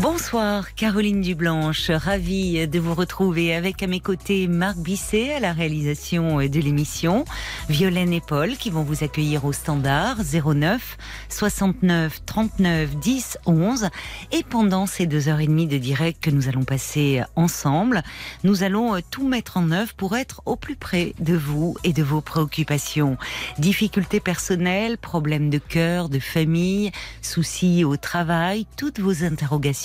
Bonsoir 0.00 0.74
Caroline 0.74 1.20
Dublanche, 1.20 1.90
ravie 1.90 2.66
de 2.66 2.78
vous 2.78 2.94
retrouver 2.94 3.54
avec 3.54 3.82
à 3.82 3.86
mes 3.86 4.00
côtés 4.00 4.48
Marc 4.48 4.78
Bisset 4.78 5.34
à 5.34 5.38
la 5.38 5.52
réalisation 5.52 6.38
de 6.38 6.60
l'émission, 6.60 7.26
Violaine 7.68 8.14
et 8.14 8.22
Paul 8.22 8.56
qui 8.56 8.70
vont 8.70 8.84
vous 8.84 9.04
accueillir 9.04 9.44
au 9.44 9.52
standard 9.52 10.16
09 10.32 10.96
69 11.28 12.24
39 12.24 12.96
10 12.96 13.38
11 13.44 13.88
et 14.32 14.42
pendant 14.44 14.86
ces 14.86 15.04
deux 15.04 15.28
heures 15.28 15.40
et 15.40 15.46
demie 15.46 15.66
de 15.66 15.76
direct 15.76 16.24
que 16.24 16.30
nous 16.30 16.48
allons 16.48 16.64
passer 16.64 17.20
ensemble, 17.36 18.02
nous 18.44 18.62
allons 18.62 18.98
tout 19.10 19.28
mettre 19.28 19.58
en 19.58 19.70
œuvre 19.72 19.92
pour 19.92 20.16
être 20.16 20.40
au 20.46 20.56
plus 20.56 20.76
près 20.76 21.12
de 21.20 21.36
vous 21.36 21.76
et 21.84 21.92
de 21.92 22.02
vos 22.02 22.22
préoccupations. 22.22 23.18
Difficultés 23.58 24.20
personnelles, 24.20 24.96
problèmes 24.96 25.50
de 25.50 25.58
cœur, 25.58 26.08
de 26.08 26.18
famille, 26.18 26.92
soucis 27.20 27.84
au 27.84 27.98
travail, 27.98 28.66
toutes 28.78 28.98
vos 28.98 29.22
interrogations 29.24 29.81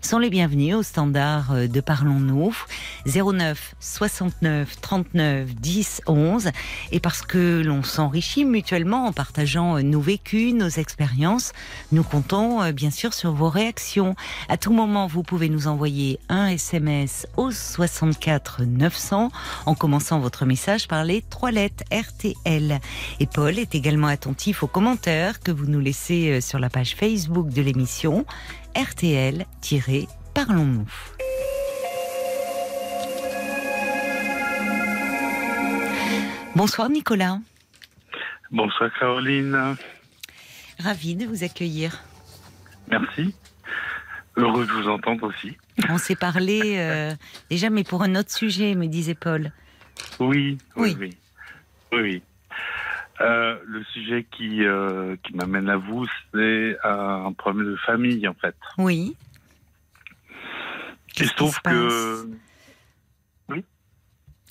sont 0.00 0.18
les 0.18 0.30
bienvenus 0.30 0.76
au 0.76 0.82
standard 0.82 1.52
euh, 1.52 1.66
de 1.66 1.80
Parlons-nous 1.80 2.54
09 3.06 3.74
69 3.80 4.80
39 4.80 5.54
10 5.54 6.02
11 6.06 6.50
et 6.92 7.00
parce 7.00 7.22
que 7.22 7.60
l'on 7.64 7.82
s'enrichit 7.82 8.44
mutuellement 8.44 9.06
en 9.06 9.12
partageant 9.12 9.76
euh, 9.76 9.82
nos 9.82 10.00
vécus, 10.00 10.54
nos 10.54 10.68
expériences, 10.68 11.52
nous 11.90 12.04
comptons 12.04 12.62
euh, 12.62 12.72
bien 12.72 12.90
sûr 12.90 13.14
sur 13.14 13.32
vos 13.32 13.48
réactions. 13.48 14.14
À 14.48 14.56
tout 14.56 14.72
moment, 14.72 15.08
vous 15.08 15.24
pouvez 15.24 15.48
nous 15.48 15.66
envoyer 15.66 16.20
un 16.28 16.46
SMS 16.48 17.26
au 17.36 17.50
64 17.50 18.62
900 18.64 19.30
en 19.66 19.74
commençant 19.74 20.20
votre 20.20 20.46
message 20.46 20.86
par 20.86 21.04
les 21.04 21.22
trois 21.22 21.50
lettres 21.50 21.82
RTL. 21.90 22.80
Et 23.18 23.26
Paul 23.26 23.58
est 23.58 23.74
également 23.74 24.06
attentif 24.06 24.62
aux 24.62 24.68
commentaires 24.68 25.40
que 25.40 25.50
vous 25.50 25.66
nous 25.66 25.80
laissez 25.80 26.40
sur 26.40 26.60
la 26.60 26.70
page 26.70 26.94
Facebook 26.94 27.48
de 27.48 27.62
l'émission. 27.62 28.24
RTL-Parlons-nous. 28.74 30.88
Bonsoir 36.56 36.88
Nicolas. 36.88 37.38
Bonsoir 38.50 38.90
Caroline. 38.98 39.76
Ravi 40.78 41.16
de 41.16 41.26
vous 41.26 41.44
accueillir. 41.44 42.02
Merci. 42.88 43.34
Heureux 44.36 44.66
de 44.66 44.72
vous 44.72 44.88
entendre 44.88 45.28
aussi. 45.28 45.58
On 45.90 45.98
s'est 45.98 46.16
parlé 46.16 46.78
euh, 46.78 47.14
déjà, 47.50 47.68
mais 47.68 47.84
pour 47.84 48.02
un 48.02 48.14
autre 48.14 48.30
sujet, 48.30 48.74
me 48.74 48.86
disait 48.86 49.14
Paul. 49.14 49.52
Oui, 50.18 50.56
oui, 50.76 50.96
oui. 50.98 51.10
oui. 51.92 52.22
Euh, 53.20 53.58
le 53.66 53.84
sujet 53.84 54.24
qui, 54.24 54.64
euh, 54.64 55.16
qui 55.22 55.36
m'amène 55.36 55.68
à 55.68 55.76
vous, 55.76 56.06
c'est 56.32 56.76
un 56.82 57.32
problème 57.32 57.66
de 57.72 57.76
famille, 57.76 58.26
en 58.26 58.34
fait. 58.34 58.56
Oui. 58.78 59.16
Il 61.18 61.28
se 61.28 61.34
trouve 61.34 61.60
que. 61.60 62.26
Oui. 63.48 63.64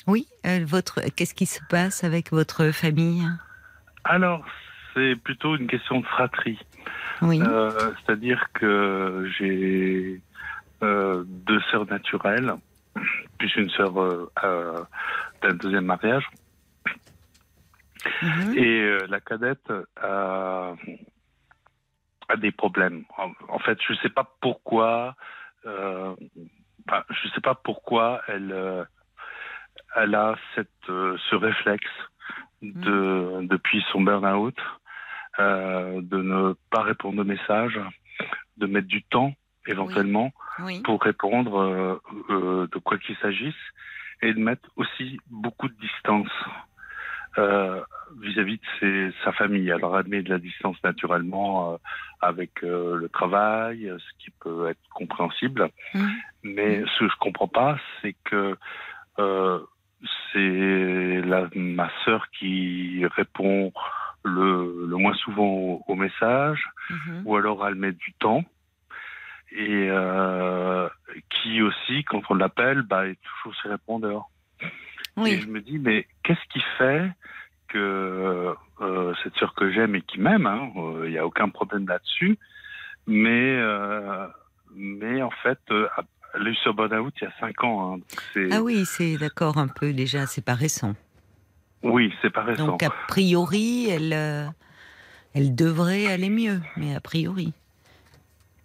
Oui, 0.08 0.28
euh, 0.46 0.64
votre... 0.66 1.02
qu'est-ce 1.16 1.34
qui 1.34 1.48
se 1.48 1.60
passe 1.70 2.04
avec 2.04 2.32
votre 2.32 2.72
famille? 2.72 3.28
Alors, 4.04 4.46
c'est 4.94 5.16
plutôt 5.16 5.56
une 5.56 5.68
question 5.68 6.00
de 6.00 6.06
fratrie. 6.06 6.60
Oui. 7.22 7.40
C'est-à-dire 7.40 8.46
que 8.54 9.30
j'ai 9.38 10.22
deux 10.82 11.62
sœurs 11.72 11.88
naturelles, 11.88 12.54
puis 13.38 13.52
une 13.58 13.70
sœur 13.72 13.94
d'un 15.42 15.54
deuxième 15.56 15.86
mariage. 15.86 16.28
Mhm. 18.22 18.58
Et 18.58 18.82
euh, 18.82 19.08
la 19.10 19.20
cadette 19.20 19.72
a, 20.02 20.74
a, 22.28 22.36
des 22.38 22.52
problèmes. 22.52 23.04
En, 23.48 23.60
fait, 23.60 23.78
je 23.86 23.94
ne 23.94 23.98
sais 24.00 24.10
pas 24.10 24.36
pourquoi. 24.42 25.16
Euh, 25.66 26.16
je 27.10 27.30
sais 27.30 27.42
pas 27.42 27.56
pourquoi 27.56 28.22
elle, 28.28 28.52
euh, 28.52 28.84
elle 29.96 30.16
a 30.16 30.36
cette, 30.56 30.70
ce 30.88 31.36
réflexe 31.36 31.92
de, 32.62 33.40
mhm. 33.40 33.48
depuis 33.48 33.84
son 33.92 34.02
burn-out 34.02 34.58
de 35.40 36.18
ne 36.22 36.54
pas 36.70 36.82
répondre 36.82 37.22
aux 37.22 37.26
messages, 37.26 37.80
de 38.58 38.66
mettre 38.68 38.88
du 38.88 39.02
temps 39.04 39.34
éventuellement 39.66 40.32
pour 40.84 41.02
répondre 41.02 42.02
de 42.30 42.80
quoi 42.80 42.98
qu'il 42.98 43.16
s'agisse 43.18 43.56
et 44.22 44.34
de 44.34 44.40
mettre 44.40 44.70
aussi 44.76 45.20
beaucoup 45.30 45.68
de 45.68 45.76
distance 45.76 46.30
euh, 47.38 47.82
vis-à-vis 48.22 48.60
de 48.82 49.14
sa 49.24 49.32
famille. 49.32 49.72
Alors 49.72 49.98
elle 49.98 50.08
met 50.08 50.22
de 50.22 50.30
la 50.30 50.40
distance 50.40 50.78
naturellement 50.84 51.74
euh, 51.74 51.78
avec 52.22 52.64
euh, 52.64 52.96
le 52.96 53.10
travail, 53.10 53.92
ce 53.98 54.24
qui 54.24 54.32
peut 54.40 54.70
être 54.70 54.82
compréhensible. 54.94 55.70
Mmh. 55.94 56.08
Mais 56.44 56.80
mmh. 56.80 56.86
ce 56.88 57.00
que 57.00 57.10
je 57.10 57.18
comprends 57.20 57.48
pas, 57.48 57.78
c'est 58.02 58.16
que 58.24 58.58
c'est 60.34 61.22
ma 61.56 61.92
sœur 62.06 62.26
qui 62.32 63.06
répond 63.16 63.72
le, 64.24 64.88
le 64.88 64.98
moins 64.98 65.14
souvent 65.14 65.84
aux, 65.88 65.96
messages, 65.96 66.64
mmh. 66.90 67.22
ou 67.26 67.36
alors 67.36 67.68
elle 67.68 67.76
met 67.76 67.92
du 67.92 68.12
temps 68.14 68.44
et 69.52 69.88
euh, 69.90 70.88
qui 71.30 71.62
aussi, 71.62 72.04
quand 72.06 72.22
on 72.30 72.36
l'appelle, 72.36 72.84
bah, 72.84 73.08
est 73.08 73.20
toujours 73.22 73.56
ses 73.62 73.70
répondeurs. 73.70 74.30
Et 75.26 75.40
je 75.40 75.48
me 75.48 75.62
dis, 75.62 75.78
mais 75.78 76.08
qu'est-ce 76.24 76.48
qui 76.52 76.64
fait 76.78 77.12
que 77.68 78.54
euh, 78.82 79.14
cette 79.24 79.36
sœur 79.36 79.54
que 79.54 79.72
j'aime 79.72 79.96
et 79.96 80.02
qui 80.02 80.20
m'aime, 80.20 80.50
il 80.76 80.78
hein, 80.78 81.10
n'y 81.10 81.18
a 81.18 81.26
aucun 81.26 81.50
problème 81.50 81.88
là-dessus, 81.88 82.38
mais, 83.08 83.58
euh, 83.58 84.28
mais 84.74 85.22
en 85.22 85.32
fait, 85.44 85.60
euh, 85.72 85.88
elle 86.34 86.48
a 86.48 86.50
eu 86.50 86.56
ce 86.56 86.70
burn-out 86.70 87.14
il 87.22 87.26
y 87.26 87.28
a 87.28 87.34
5 87.40 87.64
ans. 87.64 87.96
Hein, 87.96 88.48
ah 88.52 88.62
oui, 88.62 88.86
c'est 88.86 89.18
d'accord 89.18 89.58
un 89.58 89.68
peu 89.68 89.94
déjà, 89.94 90.26
c'est 90.26 90.44
pas 90.44 90.56
récent. 90.56 90.96
Oui, 91.84 92.14
c'est 92.22 92.30
pas 92.30 92.44
récent. 92.44 92.68
Donc 92.68 92.84
a 92.84 92.92
priori, 93.08 93.90
elle, 93.90 94.14
euh, 94.14 94.46
elle 95.34 95.56
devrait 95.56 96.08
aller 96.08 96.30
mieux, 96.30 96.62
mais 96.78 96.96
a 96.96 97.00
priori. 97.00 97.54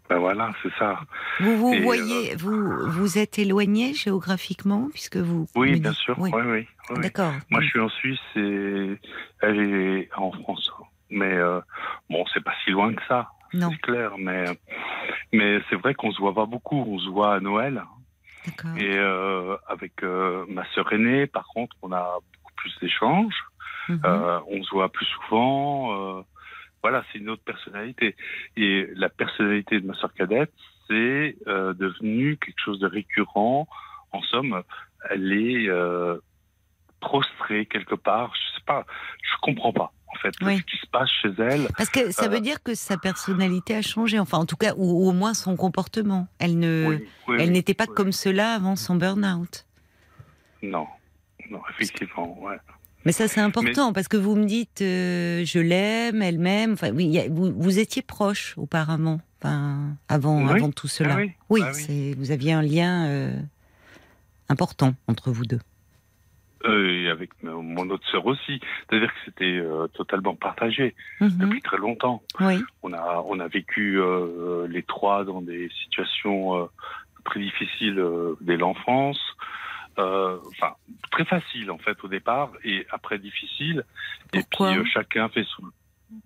Ben 0.09 0.19
voilà, 0.19 0.53
c'est 0.62 0.72
ça. 0.78 1.00
Vous 1.41 1.56
vous 1.56 1.83
voyez, 1.83 2.33
euh, 2.33 2.37
vous 2.39 2.91
vous 2.91 3.19
êtes 3.19 3.39
éloigné 3.39 3.93
géographiquement 3.93 4.89
puisque 4.93 5.17
vous. 5.17 5.47
Oui, 5.56 5.81
bien 5.81 5.93
sûr. 5.93 6.17
Oui, 6.19 6.31
oui. 6.33 6.67
D'accord. 7.00 7.33
Moi, 7.50 7.61
je 7.61 7.67
suis 7.67 7.81
en 7.81 7.89
Suisse 7.89 8.21
et 8.37 8.99
elle 9.43 9.61
est 9.61 10.09
en 10.16 10.31
France. 10.33 10.71
Mais 11.11 11.34
euh, 11.34 11.61
bon, 12.11 12.25
c'est 12.33 12.43
pas 12.43 12.55
si 12.65 12.71
loin 12.71 12.95
que 12.95 13.03
ça. 13.09 13.31
C'est 13.53 13.81
clair, 13.81 14.12
mais 14.19 14.45
mais 15.33 15.61
c'est 15.71 15.77
vrai 15.77 15.95
qu'on 15.95 16.12
se 16.12 16.19
voit 16.21 16.34
pas 16.34 16.47
beaucoup. 16.47 16.84
On 16.89 16.99
se 16.99 17.09
voit 17.09 17.34
à 17.34 17.41
Noël. 17.41 17.83
Et 18.77 18.97
euh, 18.97 19.56
avec 19.66 20.03
ma 20.03 20.65
sœur 20.72 20.93
aînée, 20.93 21.27
par 21.27 21.47
contre, 21.49 21.75
on 21.83 21.91
a 21.93 22.19
beaucoup 22.33 22.53
plus 22.56 22.78
d'échanges. 22.81 23.34
Mhm. 23.89 24.00
on 24.49 24.62
se 24.65 24.71
voit 24.71 24.89
plus 24.89 25.06
souvent 25.06 26.25
voilà, 26.83 27.05
c'est 27.13 27.19
une 27.19 27.31
autre 27.31 27.43
personnalité. 27.43 28.17
Et 28.57 28.89
la 28.95 29.09
personnalité 29.09 29.81
de 29.81 29.87
ma 29.87 29.95
soeur 29.95 30.13
cadette, 30.15 30.53
c'est 30.89 31.37
euh, 31.47 31.73
devenu 31.75 32.37
quelque 32.37 32.61
chose 32.65 32.79
de 32.79 32.87
récurrent. 32.87 33.67
En 34.13 34.23
somme, 34.23 34.63
elle 35.11 35.33
est 35.33 35.69
euh, 35.69 36.19
prostrée 37.01 37.67
quelque 37.67 37.95
part. 37.95 38.33
Je 38.35 38.59
sais 38.59 38.65
pas, 38.65 38.87
je 39.23 39.37
comprends 39.43 39.73
pas 39.73 39.93
en 40.09 40.19
fait 40.19 40.35
ce 40.41 40.63
qui 40.63 40.77
se 40.77 40.87
passe 40.87 41.11
chez 41.23 41.31
elle. 41.39 41.69
Parce 41.77 41.91
que 41.91 42.11
ça 42.11 42.29
veut 42.29 42.37
euh, 42.37 42.41
dire 42.41 42.63
que 42.63 42.75
sa 42.75 42.97
personnalité 42.97 43.75
a 43.75 43.83
changé, 43.83 44.19
enfin 44.19 44.39
en 44.39 44.47
tout 44.47 44.57
cas, 44.57 44.75
ou, 44.77 45.09
au 45.09 45.13
moins 45.13 45.35
son 45.35 45.57
comportement. 45.57 46.29
Elle 46.39 46.59
ne, 46.59 46.99
elle 47.39 47.53
n'était 47.53 47.75
pas 47.75 47.87
comme 47.87 48.13
cela 48.13 48.55
avant 48.55 48.77
son 48.77 48.97
burn-out. 48.97 49.67
Non, 50.63 50.87
non, 51.51 51.61
effectivement, 51.71 52.41
ouais. 52.43 52.57
Mais 53.07 53.13
ça, 53.13 53.29
c'est 53.29 53.41
important 53.41 53.93
parce 53.93 54.09
que 54.09 54.17
vous 54.17 54.35
me 54.35 54.47
dites, 54.47 54.83
euh, 54.83 55.45
je 55.45 55.61
l'aime, 55.61 56.23
elle 56.23 56.41
m'aime. 56.41 56.73
Enfin, 56.73 56.91
oui, 56.91 57.21
vous, 57.31 57.53
vous, 57.57 57.79
étiez 57.79 58.03
proche 58.03 58.55
auparavant, 58.59 59.21
enfin, 59.39 59.95
avant, 60.09 60.49
avant 60.49 60.73
tout 60.73 60.89
cela. 60.89 61.17
Ah 61.21 61.25
oui, 61.49 61.63
ah 61.65 61.71
vous 62.17 62.33
aviez 62.33 62.53
un 62.53 62.63
lien 62.63 63.07
euh, 63.07 63.31
important 64.49 64.95
entre 65.07 65.31
vous 65.31 65.45
deux. 65.45 65.61
Euh, 66.65 67.05
et 67.05 67.09
avec 67.09 67.31
mon 67.45 67.89
autre 67.91 68.05
sœur 68.11 68.27
aussi. 68.27 68.59
C'est-à-dire 68.91 69.13
que 69.13 69.21
c'était 69.25 69.63
totalement 69.95 70.35
partagé 70.35 70.97
mhm. 71.21 71.31
depuis 71.39 71.63
très 71.63 71.79
longtemps. 71.79 72.25
Oui. 72.41 72.59
On 72.83 72.93
a, 72.93 73.23
on 73.25 73.39
a 73.39 73.47
vécu 73.47 74.01
les 74.69 74.83
trois 74.83 75.25
dans 75.25 75.43
des 75.43 75.71
situations 75.85 76.69
très 77.25 77.39
difficiles 77.39 78.03
dès 78.41 78.57
l'enfance. 78.57 79.21
Euh, 79.98 80.39
enfin 80.48 80.75
très 81.10 81.25
facile 81.25 81.71
en 81.71 81.78
fait 81.78 81.97
au 82.04 82.09
départ 82.09 82.53
et 82.65 82.87
après 82.91 83.19
difficile. 83.19 83.83
Pourquoi 84.31 84.71
et 84.71 84.75
puis 84.75 84.81
euh, 84.83 84.84
chacun 84.93 85.28
fait 85.31 85.45
son. 85.45 85.63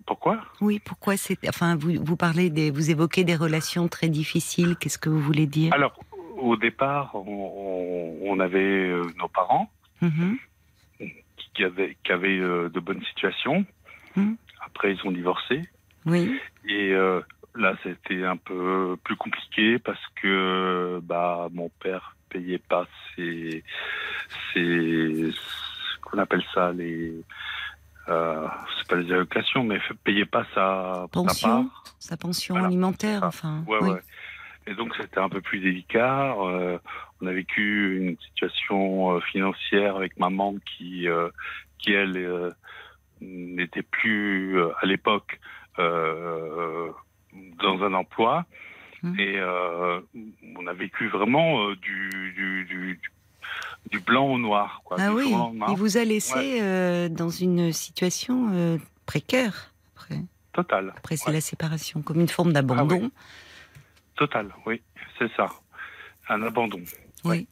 Pourquoi? 0.05 0.41
Oui, 0.59 0.79
pourquoi 0.83 1.17
c'est. 1.17 1.37
Enfin, 1.47 1.75
vous, 1.75 1.93
vous 2.03 2.17
parlez 2.17 2.49
des. 2.49 2.69
Vous 2.69 2.91
évoquez 2.91 3.23
des 3.23 3.35
relations 3.35 3.87
très 3.87 4.09
difficiles. 4.09 4.75
Qu'est-ce 4.75 4.97
que 4.97 5.09
vous 5.09 5.21
voulez 5.21 5.47
dire? 5.47 5.73
Alors, 5.73 5.97
au 6.37 6.55
départ, 6.57 7.15
on, 7.15 8.39
avait 8.39 8.59
euh, 8.89 9.03
nos 9.17 9.27
parents 9.27 9.71
Mhm. 10.01 10.37
qui 11.53 11.63
avaient, 11.63 11.95
qui 12.03 12.11
avaient 12.11 12.39
de 12.39 12.79
bonnes 12.79 13.03
situations. 13.05 13.65
Mhm. 14.15 14.35
Après, 14.65 14.93
ils 14.93 15.07
ont 15.07 15.11
divorcé. 15.11 15.61
Oui. 16.05 16.39
Et 16.67 16.91
euh, 16.91 17.21
là, 17.55 17.75
c'était 17.83 18.23
un 18.23 18.37
peu 18.37 18.97
plus 19.03 19.15
compliqué 19.15 19.79
parce 19.79 20.01
que 20.21 20.99
bah, 21.03 21.49
mon 21.51 21.69
père 21.81 22.15
payait 22.31 22.59
pas 22.59 22.85
ses, 23.15 23.63
ses 24.53 25.31
qu'on 26.01 26.17
appelle 26.17 26.43
ça 26.53 26.71
les 26.71 27.13
euh, 28.09 28.47
c'est 28.77 28.87
pas 28.87 28.95
les 28.95 29.11
allocations, 29.11 29.63
mais 29.63 29.79
payait 30.03 30.25
pas 30.25 30.43
sa, 30.55 31.03
sa 31.03 31.07
Pension 31.11 31.63
part. 31.65 31.83
Sa 31.99 32.17
pension 32.17 32.55
Voilà, 32.55 32.67
alimentaire, 32.67 33.19
ça. 33.19 33.27
enfin. 33.27 33.63
Ouais, 33.67 33.77
oui. 33.81 33.89
ouais. 33.91 34.01
Et 34.67 34.75
donc 34.75 34.93
c'était 34.95 35.19
un 35.19 35.29
peu 35.29 35.41
plus 35.41 35.59
délicat. 35.59 36.35
Euh, 36.39 36.77
on 37.21 37.27
a 37.27 37.31
vécu 37.31 37.97
une 37.97 38.17
situation 38.19 39.15
euh, 39.15 39.19
financière 39.21 39.95
avec 39.95 40.19
maman 40.19 40.55
qui, 40.65 41.07
euh, 41.07 41.29
qui 41.79 41.93
elle, 41.93 42.51
n'était 43.21 43.83
plus 43.83 44.59
à 44.61 44.85
l'époque 44.85 45.39
dans 45.77 47.83
un 47.83 47.93
emploi. 47.93 48.45
Mhm. 49.03 49.19
Et 49.19 49.37
euh, 49.39 49.99
on 50.57 50.67
a 50.67 50.73
vécu 50.73 51.07
vraiment 51.07 51.67
euh, 51.69 51.75
du, 51.75 52.09
du, 52.35 52.65
du, 52.65 52.99
du 53.89 53.99
blanc 53.99 54.27
au 54.27 54.37
noir. 54.37 54.81
Quoi, 54.85 54.97
Ah 54.99 55.11
oui, 55.13 55.33
il 55.69 55.75
vous 55.75 55.97
a 55.97 56.03
laissé 56.05 56.61
euh, 56.61 57.09
dans 57.09 57.29
une 57.29 57.71
situation 57.73 58.79
précaire. 59.05 59.73
Après, 59.95 60.19
Total. 60.53 60.93
après 60.97 61.17
c'est 61.17 61.27
Ouais. 61.27 61.33
la 61.33 61.41
séparation, 61.41 62.01
comme 62.01 62.19
une 62.19 62.27
forme 62.27 62.53
d'abandon. 62.53 63.09
Total, 64.15 64.53
oui, 64.65 64.81
c'est 65.17 65.31
ça. 65.35 65.47
Un 66.29 66.41
abandon. 66.43 66.81
Oui. 67.23 67.47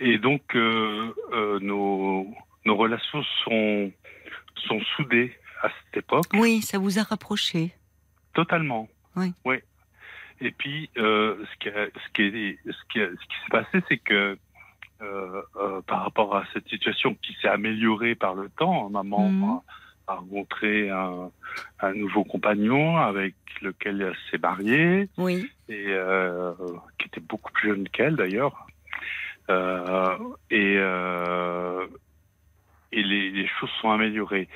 Et 0.00 0.18
donc, 0.18 0.42
euh, 0.56 1.14
euh, 1.32 1.60
nos, 1.60 2.26
nos 2.64 2.76
relations 2.76 3.22
sont, 3.44 3.92
sont 4.66 4.80
soudées 4.96 5.32
à 5.62 5.68
cette 5.68 5.98
époque, 6.02 6.26
Oui, 6.34 6.60
ça 6.62 6.78
vous 6.78 6.98
a 6.98 7.02
rapproché. 7.04 7.72
totalement. 8.34 8.88
Oui. 9.14 9.32
Et 10.44 10.50
puis, 10.50 10.90
euh, 10.98 11.36
ce 11.52 11.56
qui, 11.60 11.68
a- 11.68 11.86
ce 11.86 12.12
qui, 12.14 12.22
est- 12.22 12.58
ce 12.66 12.82
qui, 12.90 13.00
a- 13.00 13.08
ce 13.10 13.26
qui 13.26 13.36
s'est 13.44 13.50
passé, 13.50 13.80
c'est 13.88 13.98
que 13.98 14.36
euh, 15.02 15.42
euh, 15.56 15.80
par 15.82 16.02
rapport 16.04 16.36
à 16.36 16.44
cette 16.52 16.68
situation 16.68 17.14
qui 17.22 17.32
s'est 17.40 17.48
améliorée 17.48 18.14
par 18.14 18.34
le 18.34 18.48
temps, 18.50 18.88
maman 18.90 19.28
Mhm. 19.30 19.44
a, 20.08 20.12
a 20.12 20.14
rencontré 20.16 20.90
un, 20.90 21.30
un 21.80 21.92
nouveau 21.94 22.22
compagnon 22.24 22.96
avec 22.98 23.34
lequel 23.62 24.00
elle 24.02 24.16
s'est 24.30 24.38
mariée. 24.38 25.08
Oui. 25.16 25.50
et 25.68 25.86
qui 26.98 27.06
était 27.08 27.20
beaucoup 27.20 27.50
plus 27.52 27.70
jeune 27.70 27.88
qu'elle 27.88 28.16
d'ailleurs. 28.16 28.66
Et 30.50 30.74
et 32.94 33.02
les, 33.02 33.30
les 33.30 33.46
choses 33.58 33.70
sont 33.80 33.90
améliorées. 33.90 34.48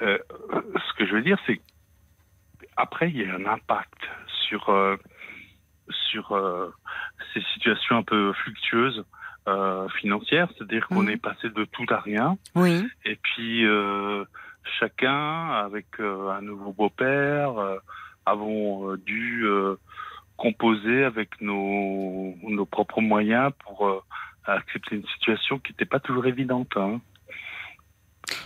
Ce 0.00 0.92
que 0.96 1.06
je 1.06 1.12
veux 1.14 1.22
dire, 1.22 1.38
c'est 1.46 1.60
qu'après, 2.76 3.08
il 3.10 3.16
y 3.20 3.24
a 3.24 3.34
un 3.34 3.46
impact 3.46 3.98
sur, 4.48 4.68
euh, 4.68 4.96
sur 6.10 6.32
euh, 6.32 6.72
ces 7.32 7.40
situations 7.54 7.96
un 7.96 8.02
peu 8.02 8.32
fluctueuses 8.32 9.04
euh, 9.48 9.88
financières, 10.00 10.48
c'est-à-dire 10.56 10.86
qu'on 10.88 11.02
Mhm. 11.02 11.08
est 11.10 11.16
passé 11.22 11.48
de 11.50 11.64
tout 11.64 11.86
à 11.90 12.00
rien. 12.00 12.36
Oui. 12.54 12.86
Et 13.04 13.16
puis 13.16 13.64
euh, 13.66 14.24
chacun, 14.78 15.48
avec 15.50 15.86
un 16.00 16.40
nouveau 16.42 16.72
beau-père, 16.72 17.52
avons 18.26 18.94
dû 18.96 19.44
composer 20.36 21.04
avec 21.04 21.40
nos, 21.40 22.34
nos 22.42 22.66
propres 22.66 23.00
moyens 23.00 23.50
pour 23.64 24.04
accepter 24.44 24.96
une 24.96 25.06
situation 25.08 25.58
qui 25.58 25.72
n'était 25.72 25.84
pas 25.84 26.00
toujours 26.00 26.26
évidente. 26.26 26.76
hein. 26.76 27.00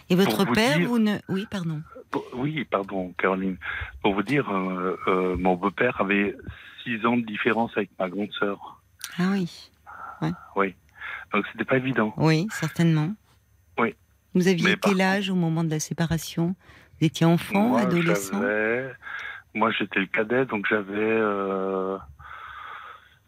Et 0.09 0.15
votre 0.15 0.45
père, 0.53 0.79
dire- 0.79 0.89
vous 0.89 0.99
ne. 0.99 1.17
Oui, 1.29 1.47
pardon. 1.51 1.83
Pour- 2.11 2.25
Oui, 2.35 2.65
pardon, 2.65 3.13
Caroline. 3.19 3.57
Pour 4.03 4.15
vous 4.15 4.23
dire, 4.23 4.49
euh, 4.51 4.97
euh, 5.09 5.37
mon 5.37 5.55
beau-père 5.55 6.01
avait 6.01 6.37
six 6.87 7.05
ans 7.05 7.17
de 7.17 7.27
différence 7.27 7.73
avec 7.77 7.91
ma 7.99 8.09
grande 8.09 8.31
sœur. 8.39 8.81
Ah 9.19 9.33
oui. 9.33 9.51
Donc 11.33 11.45
c'était 11.53 11.65
pas 11.65 11.77
évident. 11.77 12.15
Oui, 12.17 12.47
certainement. 12.53 13.13
Oui. 13.79 13.95
Vous 14.35 14.47
aviez 14.47 14.65
Mais 14.71 14.77
quel 14.81 15.01
âge 15.01 15.29
au 15.29 15.35
moment 15.35 15.65
de 15.65 15.71
la 15.71 15.81
séparation? 15.81 16.55
Vous 17.01 17.07
étiez 17.07 17.27
enfant, 17.27 17.69
Moi, 17.71 17.81
adolescent? 17.81 18.41
Moi, 19.55 19.71
j'étais 19.73 20.01
le 20.01 20.07
cadet, 20.07 20.45
donc 20.47 20.67
j'avais... 20.69 20.93
euh, 20.97 21.97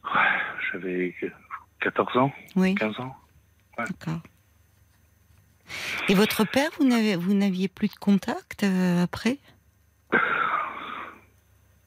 ouais, 0.05 0.41
j'avais 0.73 1.15
14 1.81 2.17
ans, 2.19 2.33
Oui, 2.55 2.75
15 2.77 3.01
ans. 3.01 3.17
d'accord. 3.77 4.21
Et 6.09 6.15
votre 6.15 6.45
père, 6.45 6.71
vous 6.79 7.35
n'aviez 7.35 7.69
plus 7.69 7.89
de 7.89 7.95
contact 7.95 8.63
euh, 8.65 9.03
après? 9.03 9.39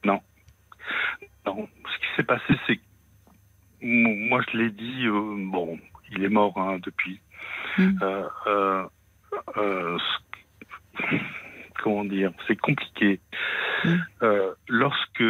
Non. 0.04 0.20
Ce 1.46 1.98
qui 1.98 2.06
s'est 2.16 2.22
passé, 2.24 2.54
c'est 2.66 2.80
moi, 3.84 4.40
je 4.52 4.56
l'ai 4.58 4.70
dit, 4.70 5.06
euh, 5.06 5.36
bon, 5.50 5.78
il 6.12 6.22
est 6.22 6.28
mort 6.28 6.56
hein, 6.56 6.78
depuis. 6.82 7.20
Mm. 7.78 7.98
Euh, 8.02 8.84
euh, 9.56 9.98
comment 11.82 12.04
dire 12.04 12.32
C'est 12.46 12.60
compliqué. 12.60 13.20
Mm. 13.84 13.94
Euh, 14.22 14.54
lorsque 14.68 15.24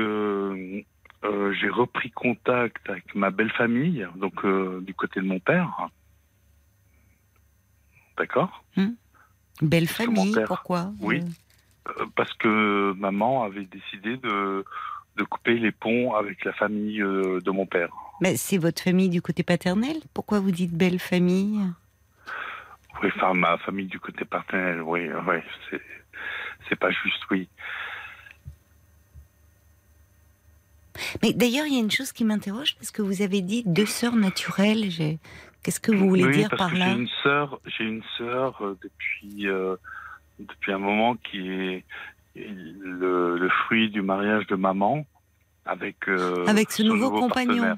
j'ai 1.61 1.69
repris 1.71 2.11
contact 2.11 2.89
avec 2.91 3.15
ma 3.15 3.31
belle 3.31 3.53
famille, 3.53 4.07
donc 4.17 4.45
du 4.85 4.93
côté 4.93 5.21
de 5.21 5.27
mon 5.27 5.39
père, 5.39 5.89
d'accord? 8.19 8.65
Belle 9.63 9.87
Parce 9.87 9.99
que 9.99 10.11
mon 10.11 10.17
famille, 10.17 10.35
père- 10.35 10.47
pourquoi? 10.49 10.93
Oui. 11.01 11.23
Parce 12.17 12.33
que 12.35 12.93
maman 12.99 13.45
avait 13.45 13.65
décidé 13.67 14.17
de, 14.17 14.65
de 15.17 15.25
couper 15.25 15.55
les 15.59 15.73
ponts 15.73 16.15
avec 16.15 16.45
la 16.45 16.53
famille 16.53 17.03
euh, 17.03 17.41
de 17.41 17.51
mon 17.51 17.67
père. 17.67 17.91
mais 18.21 18.37
C'est 18.37 18.59
votre 18.59 18.83
famille 18.83 19.09
du 19.11 19.21
côté 19.23 19.43
paternel? 19.43 19.97
Pourquoi 20.15 20.41
vous 20.41 20.51
dites 20.51 20.73
belle 20.73 20.99
famille? 20.99 21.61
Oui, 23.03 23.11
enfin, 23.17 23.35
ma 23.35 23.59
famille 23.59 23.87
du 23.87 23.99
côté 24.01 24.25
paternel, 24.25 24.83
oui, 24.83 25.09
oui, 25.27 25.37
c'est, 25.71 25.81
c'est 26.69 26.77
pas 26.79 26.91
juste, 26.91 27.23
oui. 27.31 27.49
Mais 31.23 31.33
d'ailleurs, 31.33 31.67
il 31.67 31.75
y 31.75 31.77
a 31.77 31.81
une 31.81 31.91
chose 31.91 32.13
qui 32.13 32.25
m'interroge 32.25 32.75
parce 32.77 32.91
que 32.91 33.03
vous 33.03 33.23
avez 33.23 33.41
dit 33.41 33.63
deux 33.67 33.87
sœurs 33.87 34.17
naturelles. 34.17 34.91
J'ai- 34.91 35.19
Qu'est-ce 35.63 35.81
que 35.81 35.93
vous 35.93 36.09
voulez 36.09 36.25
oui, 36.25 36.33
dire 36.33 36.49
parce 36.51 36.63
par 36.63 36.71
que 36.73 36.77
là? 36.77 36.87
j'ai 36.87 37.01
une 37.01 37.09
sœur, 37.23 37.61
j'ai 37.67 37.85
une 37.85 38.03
sœur 38.19 38.61
euh, 38.65 38.77
depuis, 38.83 39.47
euh, 39.47 39.77
depuis 40.41 40.73
un 40.73 40.79
moment 40.79 41.15
qui 41.17 41.49
est 41.49 41.85
le, 42.35 43.37
le 43.37 43.49
fruit 43.65 43.91
du 43.91 44.03
mariage 44.03 44.47
de 44.47 44.57
maman 44.57 45.05
avec, 45.65 46.09
euh, 46.09 46.47
Avec 46.47 46.71
ce 46.73 46.83
nouveau 46.83 47.11
compagnon. 47.11 47.77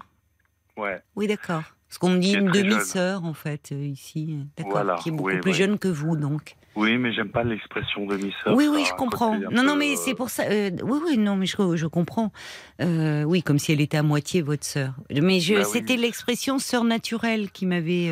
Ouais, 0.76 1.00
Oui, 1.16 1.26
d'accord. 1.26 1.62
Parce 1.88 1.99
qu'on 1.99 2.11
me 2.11 2.18
dit 2.18 2.32
une 2.34 2.50
demi-sœur, 2.50 3.25
en 3.25 3.34
fait, 3.34 3.70
euh, 3.73 3.76
ici. 3.84 4.38
D'accord. 4.56 4.73
Voilà, 4.73 4.94
Qui 4.96 5.11
est 5.11 5.12
beaucoup 5.12 5.28
oui, 5.30 5.38
plus 5.40 5.52
oui. 5.52 5.56
jeune 5.56 5.78
que 5.78 5.88
vous, 5.88 6.16
donc. 6.16 6.56
Oui, 6.76 6.99
mais 6.99 7.12
j'aime 7.12 7.28
pas 7.31 7.45
l'expression 7.45 8.04
demi-sœur. 8.07 8.54
oui, 8.57 8.66
oui, 8.71 8.85
je 8.88 8.95
comprends. 8.95 9.38
Non, 9.38 9.62
non, 9.62 9.76
mais 9.76 9.93
euh, 9.93 9.97
c'est 9.97 10.14
pour 10.14 10.31
ça. 10.31 10.45
euh, 10.45 10.71
oui, 10.83 10.99
oui, 11.07 11.19
non, 11.19 11.37
mais 11.37 11.47
je, 11.47 11.57
je 11.76 11.87
comprends. 11.87 12.33
Euh, 12.81 13.23
oui, 13.25 13.43
comme 13.43 13.59
si 13.59 13.73
elle 13.73 13.81
était 13.81 13.97
à 13.97 14.02
moitié 14.02 14.43
votre 14.43 14.64
sœur. 14.64 14.95
Mais 15.11 15.40
je, 15.40 15.54
Bah 15.54 15.61
oui. 15.61 15.66
c'était 15.73 15.97
l'expression 15.97 16.59
sœur 16.59 16.85
naturelle 16.85 17.50
qui 17.50 17.66
m'avait. 17.66 18.11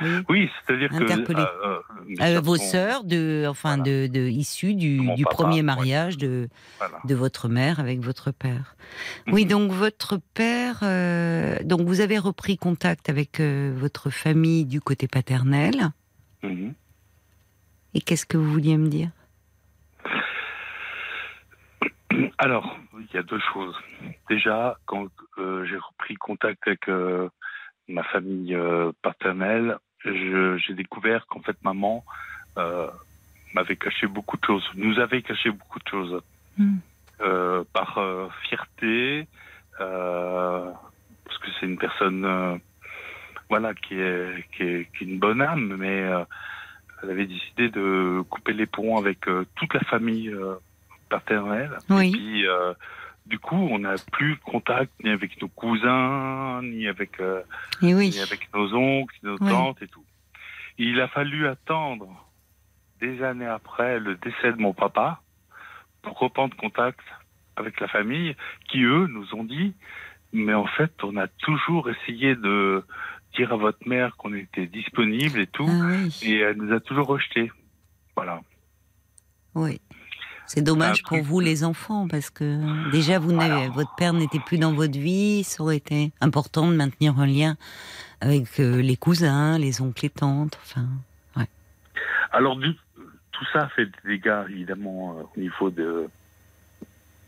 voyez 0.00 0.20
Oui, 0.28 0.50
c'est-à-dire 0.66 0.88
que 0.90 2.40
vos 2.40 2.56
sœurs, 2.56 3.04
de, 3.04 3.44
enfin, 3.48 3.76
Voilà. 3.76 3.82
de, 3.90 4.06
de, 4.06 4.20
issues 4.28 4.74
du, 4.74 5.00
papa, 5.22 5.30
premier 5.36 5.56
ouais. 5.56 5.62
mariage 5.62 6.16
de, 6.16 6.48
voilà. 6.78 6.98
de 7.04 7.14
votre 7.14 7.48
mère 7.48 7.80
avec 7.80 8.00
votre 8.00 8.30
père. 8.30 8.76
Oui, 9.28 9.44
Mhm. 9.44 9.50
donc 9.50 9.72
votre 9.72 10.18
père, 10.34 10.80
donc 11.64 11.82
vous 11.82 12.00
avez 12.00 12.18
repris 12.18 12.56
contact 12.56 13.08
avec 13.10 13.40
votre 13.40 14.10
famille 14.10 14.64
du 14.64 14.80
côté 14.80 15.06
paternel. 15.08 15.90
Mhm. 16.42 16.74
Et 17.94 18.00
qu'est-ce 18.00 18.26
que 18.26 18.36
vous 18.36 18.50
vouliez 18.50 18.76
me 18.76 18.88
dire? 18.88 19.10
Alors, 22.38 22.76
il 22.98 23.14
y 23.14 23.18
a 23.18 23.22
deux 23.22 23.40
choses. 23.52 23.76
Déjà, 24.28 24.76
quand 24.86 25.06
euh, 25.38 25.64
j'ai 25.64 25.76
repris 25.76 26.14
contact 26.14 26.66
avec 26.66 26.88
euh, 26.88 27.28
ma 27.88 28.02
famille 28.02 28.54
euh, 28.54 28.92
paternelle, 29.02 29.78
j'ai 30.04 30.74
découvert 30.74 31.26
qu'en 31.26 31.40
fait 31.40 31.56
maman 31.64 32.04
m'avait 33.54 33.76
caché 33.76 34.06
beaucoup 34.06 34.36
de 34.36 34.44
choses, 34.44 34.68
nous 34.74 34.98
avait 34.98 35.22
caché 35.22 35.50
beaucoup 35.50 35.78
de 35.78 35.88
choses. 35.88 36.22
Hmm. 36.58 36.76
Par 37.72 37.98
fierté, 38.42 39.26
parce 39.78 41.38
que 41.40 41.46
c'est 41.58 41.64
une 41.64 41.78
personne 41.78 42.60
voilà, 43.48 43.72
qui 43.72 43.94
est, 43.94 44.44
qui, 44.52 44.62
est, 44.62 44.90
qui 44.92 45.04
est 45.04 45.06
une 45.06 45.18
bonne 45.18 45.40
âme, 45.40 45.76
mais 45.78 46.04
elle 47.02 47.10
avait 47.10 47.26
décidé 47.26 47.68
de 47.68 48.22
couper 48.30 48.52
les 48.52 48.66
ponts 48.66 48.96
avec 48.96 49.28
euh, 49.28 49.44
toute 49.56 49.74
la 49.74 49.80
famille 49.80 50.28
euh, 50.28 50.54
paternelle. 51.08 51.76
Oui. 51.90 52.08
Et 52.08 52.12
puis, 52.12 52.46
euh, 52.48 52.72
du 53.26 53.38
coup, 53.38 53.56
on 53.56 53.78
n'a 53.80 53.94
plus 54.12 54.36
contact 54.38 54.92
ni 55.02 55.10
avec 55.10 55.40
nos 55.40 55.48
cousins, 55.48 56.60
ni 56.62 56.86
avec, 56.88 57.20
euh, 57.20 57.42
oui. 57.82 58.10
ni 58.10 58.20
avec 58.20 58.52
nos 58.54 58.72
oncles, 58.74 59.16
nos 59.22 59.36
Oui. 59.40 59.48
tantes 59.50 59.82
et 59.82 59.88
tout. 59.88 60.04
Il 60.78 61.00
a 61.00 61.08
fallu 61.08 61.46
attendre 61.46 62.08
des 63.00 63.22
années 63.22 63.46
après 63.46 63.98
le 63.98 64.16
décès 64.16 64.52
de 64.52 64.60
mon 64.60 64.72
papa 64.72 65.20
pour 66.02 66.18
reprendre 66.18 66.56
contact 66.56 67.00
avec 67.56 67.80
la 67.80 67.88
famille 67.88 68.34
qui, 68.68 68.82
eux, 68.82 69.06
nous 69.06 69.34
ont 69.34 69.44
dit, 69.44 69.74
mais 70.32 70.54
en 70.54 70.66
fait, 70.66 70.92
on 71.02 71.16
a 71.16 71.28
toujours 71.28 71.88
essayé 71.88 72.34
de 72.34 72.84
dire 73.36 73.52
à 73.52 73.56
votre 73.56 73.86
mère 73.88 74.16
qu'on 74.16 74.34
était 74.34 74.66
disponible 74.66 75.40
et 75.40 75.46
tout, 75.46 75.66
Ah 75.68 75.86
oui. 75.86 76.18
et 76.22 76.38
elle 76.40 76.56
nous 76.56 76.72
a 76.74 76.80
toujours 76.80 77.06
rejetés. 77.06 77.50
Voilà. 78.16 78.40
Oui. 79.54 79.80
C'est 80.46 80.60
dommage 80.62 81.00
Après- 81.00 81.16
pour 81.18 81.24
vous 81.26 81.40
les 81.40 81.64
enfants 81.64 82.06
parce 82.06 82.28
que 82.30 82.90
déjà 82.90 83.18
vous 83.18 83.38
Alors- 83.40 83.72
votre 83.72 83.94
père 83.96 84.12
n'était 84.12 84.40
plus 84.40 84.58
dans 84.58 84.72
votre 84.74 84.98
vie, 84.98 85.42
ça 85.42 85.62
aurait 85.62 85.78
été 85.78 86.12
important 86.20 86.68
de 86.68 86.74
maintenir 86.76 87.18
un 87.18 87.26
lien 87.26 87.56
avec 88.20 88.60
euh, 88.60 88.82
les 88.82 88.96
cousins, 88.96 89.58
les 89.58 89.80
oncles 89.80 90.06
et 90.06 90.10
tantes, 90.10 90.58
enfin. 90.62 90.86
Alors, 92.32 92.56
du- 92.56 92.74
tout 93.30 93.44
ça 93.52 93.68
fait 93.76 93.86
des 93.86 93.92
dégâts, 94.18 94.44
évidemment, 94.50 95.16
euh, 95.18 95.22
au 95.36 95.40
niveau 95.40 95.70
de, 95.70 96.08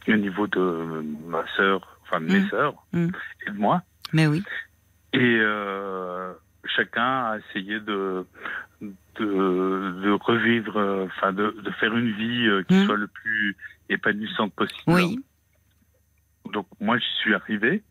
au 0.08 0.12
niveau 0.16 0.46
de 0.48 1.04
ma 1.28 1.44
sœur, 1.56 1.98
enfin 2.02 2.20
de 2.20 2.26
mes 2.26 2.40
Mm. 2.40 2.48
sœurs 2.50 2.74
Mm. 2.92 3.08
et 3.46 3.50
de 3.52 3.56
moi. 3.56 3.82
Mais 4.12 4.26
oui. 4.26 4.42
Et 5.12 5.38
euh, 5.40 6.32
chacun 6.64 7.02
a 7.32 7.38
essayé 7.38 7.80
de, 7.80 8.26
de, 8.80 8.90
de 10.02 10.10
revivre, 10.10 10.76
euh, 10.76 11.06
enfin 11.06 11.32
de, 11.32 11.50
de 11.50 11.70
faire 11.72 11.96
une 11.96 12.12
vie 12.12 12.46
euh, 12.48 12.62
qui 12.64 12.74
Mm. 12.74 12.86
soit 12.86 12.96
le 12.96 13.06
plus 13.08 13.56
épanouissante 13.88 14.54
possible. 14.54 14.82
Oui. 14.88 15.24
Donc 16.52 16.66
moi 16.80 16.98
j'y 16.98 17.10
suis 17.20 17.34
arrivé. 17.34 17.82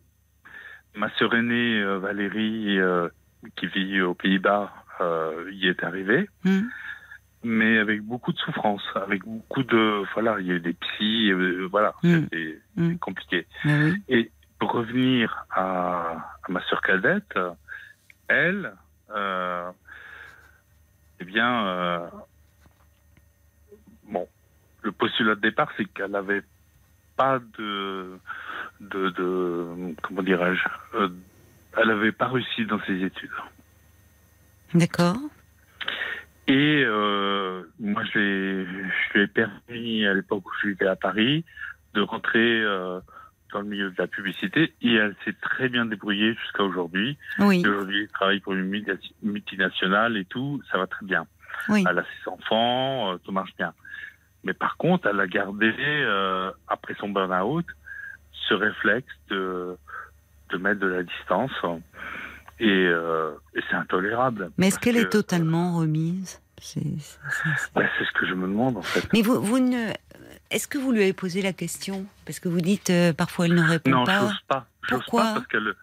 Ma 0.95 1.10
sœur 1.17 1.34
aînée 1.36 1.84
Valérie, 1.98 2.79
euh, 2.79 3.10
qui 3.57 3.67
vit 3.67 4.01
aux 4.01 4.13
Pays-Bas, 4.13 4.72
euh, 5.01 5.50
y 5.51 5.67
est 5.67 5.84
arrivée, 5.84 6.29
Mm. 6.45 6.62
mais 7.43 7.77
avec 7.79 8.01
beaucoup 8.01 8.31
de 8.31 8.38
souffrance, 8.38 8.81
avec 8.95 9.24
beaucoup 9.25 9.63
de 9.63 10.03
voilà, 10.13 10.39
il 10.39 10.48
y 10.48 10.51
a 10.51 10.55
eu 10.55 10.60
des 10.62 10.74
psys, 10.74 11.31
euh, 11.31 11.67
voilà, 11.69 11.93
Mm. 12.03 12.22
c'était 12.24 12.60
Mm. 12.77 12.95
compliqué. 12.98 13.45
Et 14.07 14.31
pour 14.59 14.71
revenir 14.71 15.45
à, 15.51 16.38
à 16.43 16.51
ma 16.51 16.62
sœur 16.63 16.81
cadette, 16.81 17.38
elle, 18.27 18.74
euh, 19.12 19.71
eh 21.19 21.25
bien, 21.25 21.67
euh, 21.67 22.07
bon, 24.03 24.27
le 24.81 24.91
postulat 24.91 25.35
de 25.35 25.41
départ, 25.41 25.71
c'est 25.77 25.85
qu'elle 25.85 26.12
n'avait 26.12 26.43
pas 27.15 27.39
de, 27.57 28.17
de, 28.79 29.09
de 29.09 29.95
comment 30.01 30.24
dirais-je, 30.24 30.97
euh, 30.97 31.09
elle 31.77 31.88
n'avait 31.88 32.12
pas 32.12 32.27
réussi 32.27 32.65
dans 32.65 32.79
ses 32.85 33.03
études. 33.03 33.31
D'accord. 34.74 35.17
Et 36.47 36.83
euh, 36.85 37.63
moi, 37.79 38.03
je 38.13 38.19
lui 39.13 39.21
ai 39.21 39.27
permis, 39.27 40.05
à 40.05 40.13
l'époque 40.13 40.45
où 40.45 40.51
je 40.62 40.67
vivais 40.69 40.88
à 40.88 40.95
Paris, 40.95 41.43
de 41.93 42.01
rentrer 42.01 42.62
euh, 42.62 43.00
dans 43.55 43.62
le 43.62 43.67
milieu 43.67 43.89
de 43.89 43.95
la 43.97 44.07
publicité. 44.07 44.74
Et 44.81 44.95
elle 44.95 45.15
s'est 45.24 45.35
très 45.41 45.69
bien 45.69 45.85
débrouillée 45.85 46.33
jusqu'à 46.35 46.63
aujourd'hui. 46.63 47.17
Oui. 47.39 47.62
Aujourd'hui, 47.65 48.01
elle 48.03 48.09
travaille 48.09 48.39
pour 48.41 48.53
une 48.53 48.65
multi- 48.65 49.15
multinationale 49.24 50.17
et 50.17 50.25
tout, 50.25 50.62
ça 50.71 50.77
va 50.77 50.88
très 50.88 51.05
bien. 51.05 51.25
Oui. 51.69 51.85
Elle 51.89 52.00
a 52.00 52.03
ses 52.03 52.29
enfants, 52.29 53.13
euh, 53.13 53.17
tout 53.24 53.31
marche 53.31 53.55
bien. 53.57 53.74
Mais 54.43 54.53
par 54.53 54.75
contre, 54.77 55.07
elle 55.07 55.19
a 55.21 55.27
gardé, 55.27 55.74
euh, 55.79 56.51
après 56.67 56.95
son 57.00 57.09
burn-out, 57.09 57.65
ce 58.47 58.53
réflexe 58.53 59.13
de, 59.29 59.77
de 60.51 60.57
mettre 60.57 60.81
de 60.81 60.88
la 60.88 61.03
distance. 61.03 61.51
Et, 62.59 62.69
euh, 62.69 63.31
et 63.55 63.62
c'est 63.69 63.75
intolérable. 63.75 64.51
Mais 64.57 64.67
est-ce 64.67 64.79
qu'elle 64.79 64.95
que, 64.95 65.01
est 65.01 65.09
totalement 65.09 65.77
remise? 65.77 66.41
C'est- 66.62 66.81
bah, 67.75 67.81
c'est 67.97 68.05
ce 68.05 68.12
que 68.13 68.25
je 68.25 68.33
me 68.33 68.47
demande, 68.47 68.77
en 68.77 68.81
fait. 68.81 69.05
Mais 69.13 69.21
vous, 69.21 69.41
vous 69.41 69.59
ne. 69.59 69.91
Est-ce 70.51 70.67
que 70.67 70.77
vous 70.77 70.91
lui 70.91 71.01
avez 71.03 71.13
posé 71.13 71.41
la 71.41 71.53
question? 71.53 72.05
Parce 72.25 72.39
que 72.39 72.47
vous 72.47 72.62
dites 72.62 72.89
euh, 72.89 73.13
parfois 73.13 73.45
elle 73.47 73.55
ne 73.55 73.67
répond 73.67 73.89
Non, 73.89 74.03
pas. 74.05 74.19
j'ose 74.21 74.39
pas. 74.47 74.67
Pourquoi 74.88 75.24
pas 75.24 75.33
parce 75.35 75.47
qu'elle. 75.47 75.74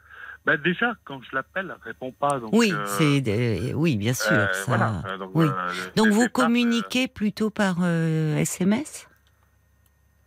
Bah 0.45 0.57
déjà, 0.57 0.95
quand 1.05 1.21
je 1.23 1.35
l'appelle, 1.37 1.73
elle 1.77 1.83
répond 1.85 2.11
pas. 2.13 2.41
Donc, 2.41 2.51
Oui, 2.53 2.73
euh, 2.73 2.85
c'est 2.87 3.21
des- 3.21 3.73
oui, 3.75 3.97
bien 3.97 4.15
sûr. 4.15 4.33
euh, 4.33 4.53
ça- 4.53 4.65
voilà. 4.67 5.03
Euh, 5.07 5.19
Donc, 5.19 5.31
oui. 5.35 5.47
euh, 5.47 5.73
Donc 5.95 6.07
je 6.09 6.13
vous 6.13 6.23
pas, 6.29 6.43
communiquez 6.45 7.07
plutôt 7.09 7.51
par 7.51 7.77
euh, 7.83 8.37
SMS 8.39 9.09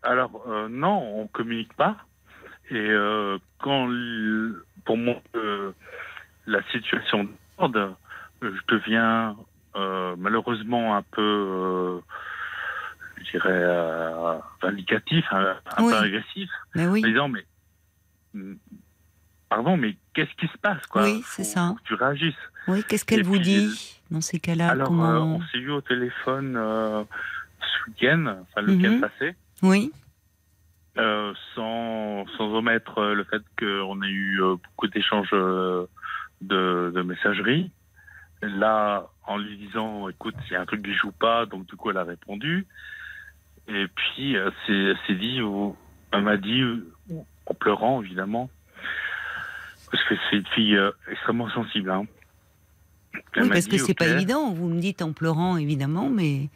euh, 0.06 0.10
alors 0.12 0.44
euh, 0.48 0.68
non, 0.70 1.20
on 1.22 1.28
communique 1.28 1.74
pas. 1.74 1.98
Et 2.70 2.76
euh, 2.76 3.38
quand 3.60 3.90
pour 4.86 4.98
moi 4.98 5.16
euh, 5.36 5.72
la 6.46 6.62
situation 6.72 7.28
déborde, 7.58 7.76
euh, 8.44 8.52
je 8.54 8.76
deviens 8.76 9.32
euh, 9.32 9.34
malheureusement 10.18 10.96
un 10.96 11.02
peu, 11.04 11.22
euh, 11.22 12.00
je 13.24 13.32
dirais, 13.32 13.50
euh, 13.52 14.38
vindicatif, 14.62 15.26
un, 15.32 15.56
Oui. 15.80 15.92
peu 15.92 15.98
agressif. 15.98 16.50
Mais 16.76 16.88
oui. 16.88 17.04
en 17.04 17.08
disant 17.08 17.28
mais 17.30 17.46
mm, 18.34 18.56
pardon 19.50 19.78
mais 19.78 19.96
qu'est-ce 20.14 20.34
qui 20.36 20.48
se 20.48 20.58
passe 20.58 20.86
quoi? 20.88 21.04
Oui, 21.04 21.22
c'est 21.26 21.44
ça. 21.44 21.70
faut 21.70 21.76
que 21.76 21.84
tu 21.84 21.94
réagisses 21.96 22.34
Oui, 22.68 22.84
qu'est-ce 22.84 23.06
qu'elle 23.06 23.24
vous 23.24 23.34
puis, 23.36 23.42
dit 23.44 24.02
dans 24.12 24.22
ces 24.22 24.40
cas-là? 24.40 24.70
alors 24.70 24.88
Comment 24.88 25.06
euh, 25.12 25.20
on 25.20 25.42
s'est 25.48 25.58
eu 25.60 25.72
au 25.72 25.82
téléphone 25.82 26.56
euh, 26.58 27.04
ce 27.62 27.90
week-end 27.90 28.26
enfin 28.42 28.62
le 28.62 28.74
week-end 28.74 28.92
Mhm. 28.94 29.02
passé 29.02 29.36
Oui, 29.62 29.92
euh, 30.98 31.34
sans 31.54 32.26
sans 32.38 32.54
omettre 32.54 32.98
euh, 33.00 33.14
le 33.14 33.24
fait 33.26 33.42
qu'on 33.60 34.02
a 34.02 34.08
eu 34.08 34.42
euh, 34.42 34.56
beaucoup 34.56 34.88
d'échanges 34.88 35.30
euh, 35.34 35.86
de, 36.42 36.92
de 36.96 37.02
messagerie 37.02 37.72
là 38.50 39.08
en 39.28 39.38
lui 39.38 39.58
disant 39.58 40.08
écoute 40.10 40.36
il 40.48 40.54
y 40.54 40.56
a 40.56 40.62
un 40.62 40.66
truc 40.66 40.84
qui 40.84 40.94
joue 40.94 41.12
pas 41.12 41.46
donc 41.46 41.66
du 41.68 41.76
coup 41.76 41.90
elle 41.90 41.98
a 41.98 42.04
répondu 42.04 42.66
et 43.68 43.88
puis 43.88 44.36
euh, 44.38 44.50
elle 44.68 44.98
s'est 45.08 45.16
dit 45.16 45.40
elle 46.12 46.22
m'a 46.24 46.38
dit 46.38 46.62
euh, 46.62 46.94
en 47.48 47.54
pleurant 47.54 48.02
évidemment 48.02 48.50
parce 49.92 50.04
que 50.06 50.16
c'est 50.30 50.38
une 50.38 50.48
fille 50.48 50.76
euh, 50.76 50.92
extrêmement 51.10 51.50
sensible 51.50 51.92
hein. 51.92 52.06
Oui 53.38 53.48
parce 53.50 53.68
que 53.68 53.78
c'est 53.78 53.94
pas 53.94 54.06
ok, 54.08 54.12
évident. 54.12 54.52
Vous 54.52 54.68
me 54.68 54.80
dites 54.82 55.02
en 55.02 55.14
pleurant, 55.14 55.56
évidemment, 55.56 56.10
mais 56.10 56.50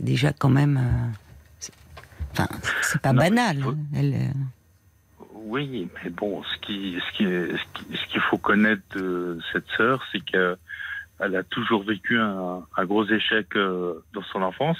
déjà 0.00 0.32
quand 0.32 0.48
même. 0.48 0.76
euh, 0.76 1.70
Enfin, 2.32 2.48
c'est 2.82 3.00
pas 3.00 3.12
Non, 3.12 3.18
banal. 3.20 3.58
faut- 3.60 3.74
Elle, 3.94 4.14
euh, 4.14 5.24
Oui, 5.34 5.88
mais 6.02 6.10
bon, 6.10 6.42
ce 6.42 6.56
qui, 6.66 6.98
ce 7.00 7.16
qui, 7.16 7.24
ce 7.24 7.64
qui- 7.74 7.96
ce 7.96 8.06
qu'il 8.12 8.20
faut 8.22 8.38
connaître 8.38 8.82
de 8.96 9.38
cette 9.52 9.68
sœur, 9.76 10.02
c'est 10.10 10.20
qu'elle 11.20 11.36
a 11.36 11.42
toujours 11.42 11.82
vécu 11.82 12.18
un, 12.18 12.62
un 12.76 12.84
gros 12.84 13.06
échec 13.06 13.54
euh, 13.56 14.02
dans 14.12 14.22
son 14.24 14.42
enfance, 14.42 14.78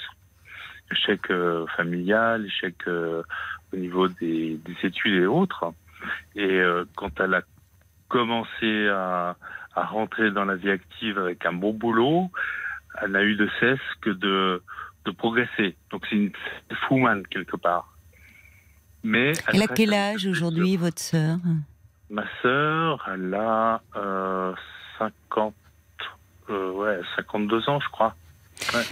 échec 0.91 1.29
euh, 1.29 1.65
familial, 1.77 2.45
échec 2.45 2.75
euh, 2.87 3.23
au 3.73 3.77
niveau 3.77 4.07
des, 4.07 4.59
des 4.65 4.75
études 4.83 5.21
et 5.21 5.25
autres. 5.25 5.73
Et 6.35 6.59
quand 6.95 7.19
elle 7.19 7.35
a 7.35 7.43
commencé 8.07 8.87
à, 8.87 9.35
à 9.75 9.85
rentrer 9.85 10.31
dans 10.31 10.45
la 10.45 10.55
vie 10.55 10.71
active 10.71 11.19
avec 11.19 11.45
un 11.45 11.53
bon 11.53 11.73
boulot, 11.73 12.31
elle 12.99 13.11
n'a 13.11 13.23
eu 13.23 13.35
de 13.35 13.47
cesse 13.59 13.79
que 14.01 14.09
de, 14.09 14.63
de 15.05 15.11
progresser. 15.11 15.75
Donc 15.91 16.05
c'est 16.09 16.15
une 16.15 16.31
woman 16.89 17.25
quelque 17.27 17.55
part. 17.55 17.95
Mais 19.03 19.33
elle 19.47 19.63
a 19.63 19.67
quel 19.67 19.93
âge 19.93 20.25
aujourd'hui, 20.27 20.77
votre 20.77 20.99
sœur? 20.99 21.37
Ma 22.09 22.23
sœur, 22.41 23.07
elle 23.11 23.33
a 23.33 23.81
euh, 23.95 24.53
50, 24.99 25.55
euh, 26.51 26.71
ouais, 26.71 26.99
52 27.15 27.69
ans, 27.69 27.79
je 27.79 27.89
crois. 27.89 28.15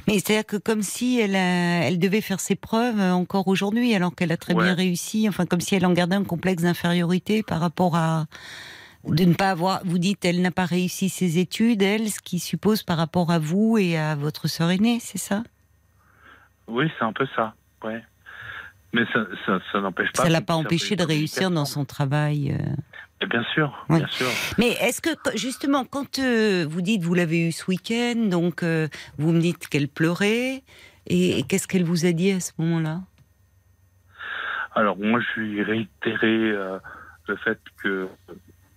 Mais 0.07 0.13
c'est-à-dire 0.19 0.45
que 0.47 0.57
comme 0.57 0.81
si 0.81 1.19
elle, 1.19 1.35
a- 1.35 1.83
elle 1.87 1.99
devait 1.99 2.21
faire 2.21 2.39
ses 2.39 2.55
preuves 2.55 2.99
euh, 2.99 3.11
encore 3.11 3.47
aujourd'hui, 3.47 3.93
alors 3.93 4.15
qu'elle 4.15 4.31
a 4.31 4.37
très 4.37 4.53
Ouais. 4.55 4.63
bien 4.63 4.73
réussi, 4.73 5.27
enfin 5.29 5.45
comme 5.45 5.61
si 5.61 5.75
elle 5.75 5.85
en 5.85 5.93
gardait 5.93 6.15
un 6.15 6.23
complexe 6.23 6.63
d'infériorité 6.63 7.43
par 7.43 7.59
rapport 7.59 7.95
à 7.95 8.25
de 9.07 9.23
ne 9.23 9.33
pas 9.33 9.51
avoir. 9.51 9.81
Vous 9.85 9.97
dites, 9.99 10.25
elle 10.25 10.41
n'a 10.41 10.51
pas 10.51 10.65
réussi 10.65 11.07
ses 11.09 11.37
études, 11.37 11.81
elle, 11.83 12.09
ce 12.09 12.19
qui 12.19 12.39
suppose 12.39 12.83
par 12.83 12.97
rapport 12.97 13.31
à 13.31 13.39
vous 13.39 13.77
et 13.77 13.97
à 13.97 14.15
votre 14.15 14.47
sœur 14.49 14.71
aînée, 14.71 14.99
c'est 14.99 15.17
ça? 15.19 15.43
Oui, 16.67 16.85
c'est 16.97 17.05
un 17.05 17.13
peu 17.13 17.27
ça, 17.35 17.53
ouais. 17.83 18.03
Mais 18.91 19.03
ça, 19.13 19.19
ça, 19.45 19.59
ça 19.71 19.79
n'empêche 19.81 20.11
pas. 20.13 20.23
Ça 20.23 20.29
l'a 20.29 20.41
pas 20.41 20.55
empêché 20.55 20.95
de 20.95 21.03
réussir 21.03 21.51
dans 21.51 21.65
son 21.65 21.85
travail. 21.85 22.57
euh. 22.59 22.73
Bien 23.27 23.43
sûr, 23.53 23.85
bien 23.89 24.07
sûr. 24.07 24.27
Mais 24.57 24.69
est-ce 24.81 25.01
que 25.01 25.09
justement, 25.35 25.83
quand 25.83 26.19
euh, 26.19 26.65
vous 26.69 26.81
dites 26.81 27.03
vous 27.03 27.13
l'avez 27.13 27.47
eu 27.47 27.51
ce 27.51 27.65
week-end, 27.69 28.15
donc 28.29 28.63
euh, 28.63 28.88
vous 29.17 29.31
me 29.33 29.41
dites 29.41 29.67
qu'elle 29.67 29.89
pleurait, 29.89 30.63
et, 31.07 31.38
et 31.39 31.43
qu'est-ce 31.43 31.67
qu'elle 31.67 31.83
vous 31.83 32.05
a 32.05 32.11
dit 32.13 32.31
à 32.31 32.39
ce 32.39 32.53
moment-là? 32.59 33.01
Alors 34.73 34.97
moi, 34.97 35.19
je 35.19 35.41
lui 35.41 35.59
ai 35.59 35.63
réitéré 35.63 36.51
euh, 36.51 36.79
le 37.27 37.35
fait 37.38 37.59
que 37.83 38.07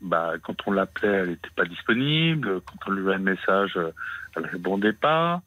bah, 0.01 0.33
quand 0.43 0.57
on 0.67 0.73
l'appelait, 0.73 1.09
elle 1.09 1.29
n'était 1.31 1.51
pas 1.55 1.65
disponible. 1.65 2.61
Quand 2.63 2.89
on 2.89 2.91
lui 2.93 3.01
envoyait 3.03 3.19
un 3.19 3.23
message, 3.23 3.79
elle 4.37 4.47
répondait 4.47 4.93
pas. 4.93 5.43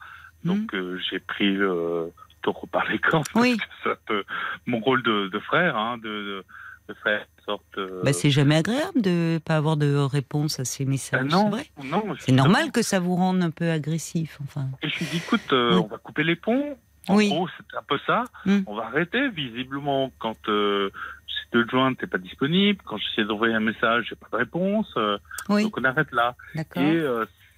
Donc 0.46 0.74
euh, 0.74 0.98
j'ai 1.10 1.20
pris 1.20 1.52
le 1.54 2.12
taureau 2.44 2.68
par 2.68 2.88
les 2.90 3.00
cornes. 3.00 3.24
Oui. 3.34 3.58
parce 3.58 3.70
que 3.70 3.90
ça 3.90 3.96
peut- 4.06 4.24
mon 4.68 4.80
rôle 4.80 5.02
de, 5.04 5.28
de 5.28 5.40
frère, 5.40 5.76
hein, 5.76 5.98
de, 5.98 6.04
de, 6.04 6.46
de 6.88 6.94
faire 6.96 7.20
une 7.38 7.44
sorte. 7.44 7.78
euh, 7.78 8.02
Bah, 8.04 8.14
c'est 8.14 8.30
jamais 8.30 8.56
agréable 8.58 9.02
de 9.02 9.40
pas 9.44 9.56
avoir 9.58 9.78
de 9.78 9.96
réponse 9.96 10.60
à 10.60 10.66
ces 10.66 10.86
messages. 10.86 11.26
non, 11.26 11.46
c'est 11.46 11.50
vrai. 11.50 11.66
non, 11.90 12.16
C'est 12.20 12.32
normal 12.32 12.72
que 12.72 12.82
ça 12.82 13.00
vous 13.00 13.16
rende 13.16 13.42
un 13.44 13.52
peu 13.52 13.70
agressif. 13.72 14.38
Enfin. 14.44 14.68
Et 14.82 14.90
je 14.90 15.00
lui 15.00 15.06
dis, 15.06 15.18
écoute, 15.18 15.42
euh, 15.52 15.76
Oui. 15.76 15.82
on 15.84 15.88
va 15.88 15.98
couper 15.98 16.24
les 16.24 16.36
ponts. 16.36 16.78
En 17.08 17.16
Oui. 17.18 17.30
gros, 17.30 17.48
c'est 17.50 17.78
un 17.78 17.84
peu 17.88 18.00
ça. 18.08 18.24
Mm. 18.46 18.60
On 18.68 18.76
va 18.76 18.86
arrêter. 18.86 19.30
Visiblement, 19.30 20.12
quand 20.20 20.38
euh, 20.50 20.90
j'essaie 21.28 21.64
de 21.64 21.70
joindre, 21.70 21.98
t'es 21.98 22.08
pas 22.08 22.18
disponible. 22.18 22.82
Quand 22.86 22.98
j'essaie 22.98 23.26
d'envoyer 23.28 23.54
un 23.54 23.60
message, 23.60 24.08
j'ai 24.10 24.16
pas 24.16 24.28
de 24.32 24.38
réponse. 24.38 24.92
Euh, 24.98 25.18
Oui, 25.50 25.64
Donc 25.64 25.78
on 25.78 25.84
arrête 25.84 26.12
là. 26.12 26.36
Et 26.56 27.02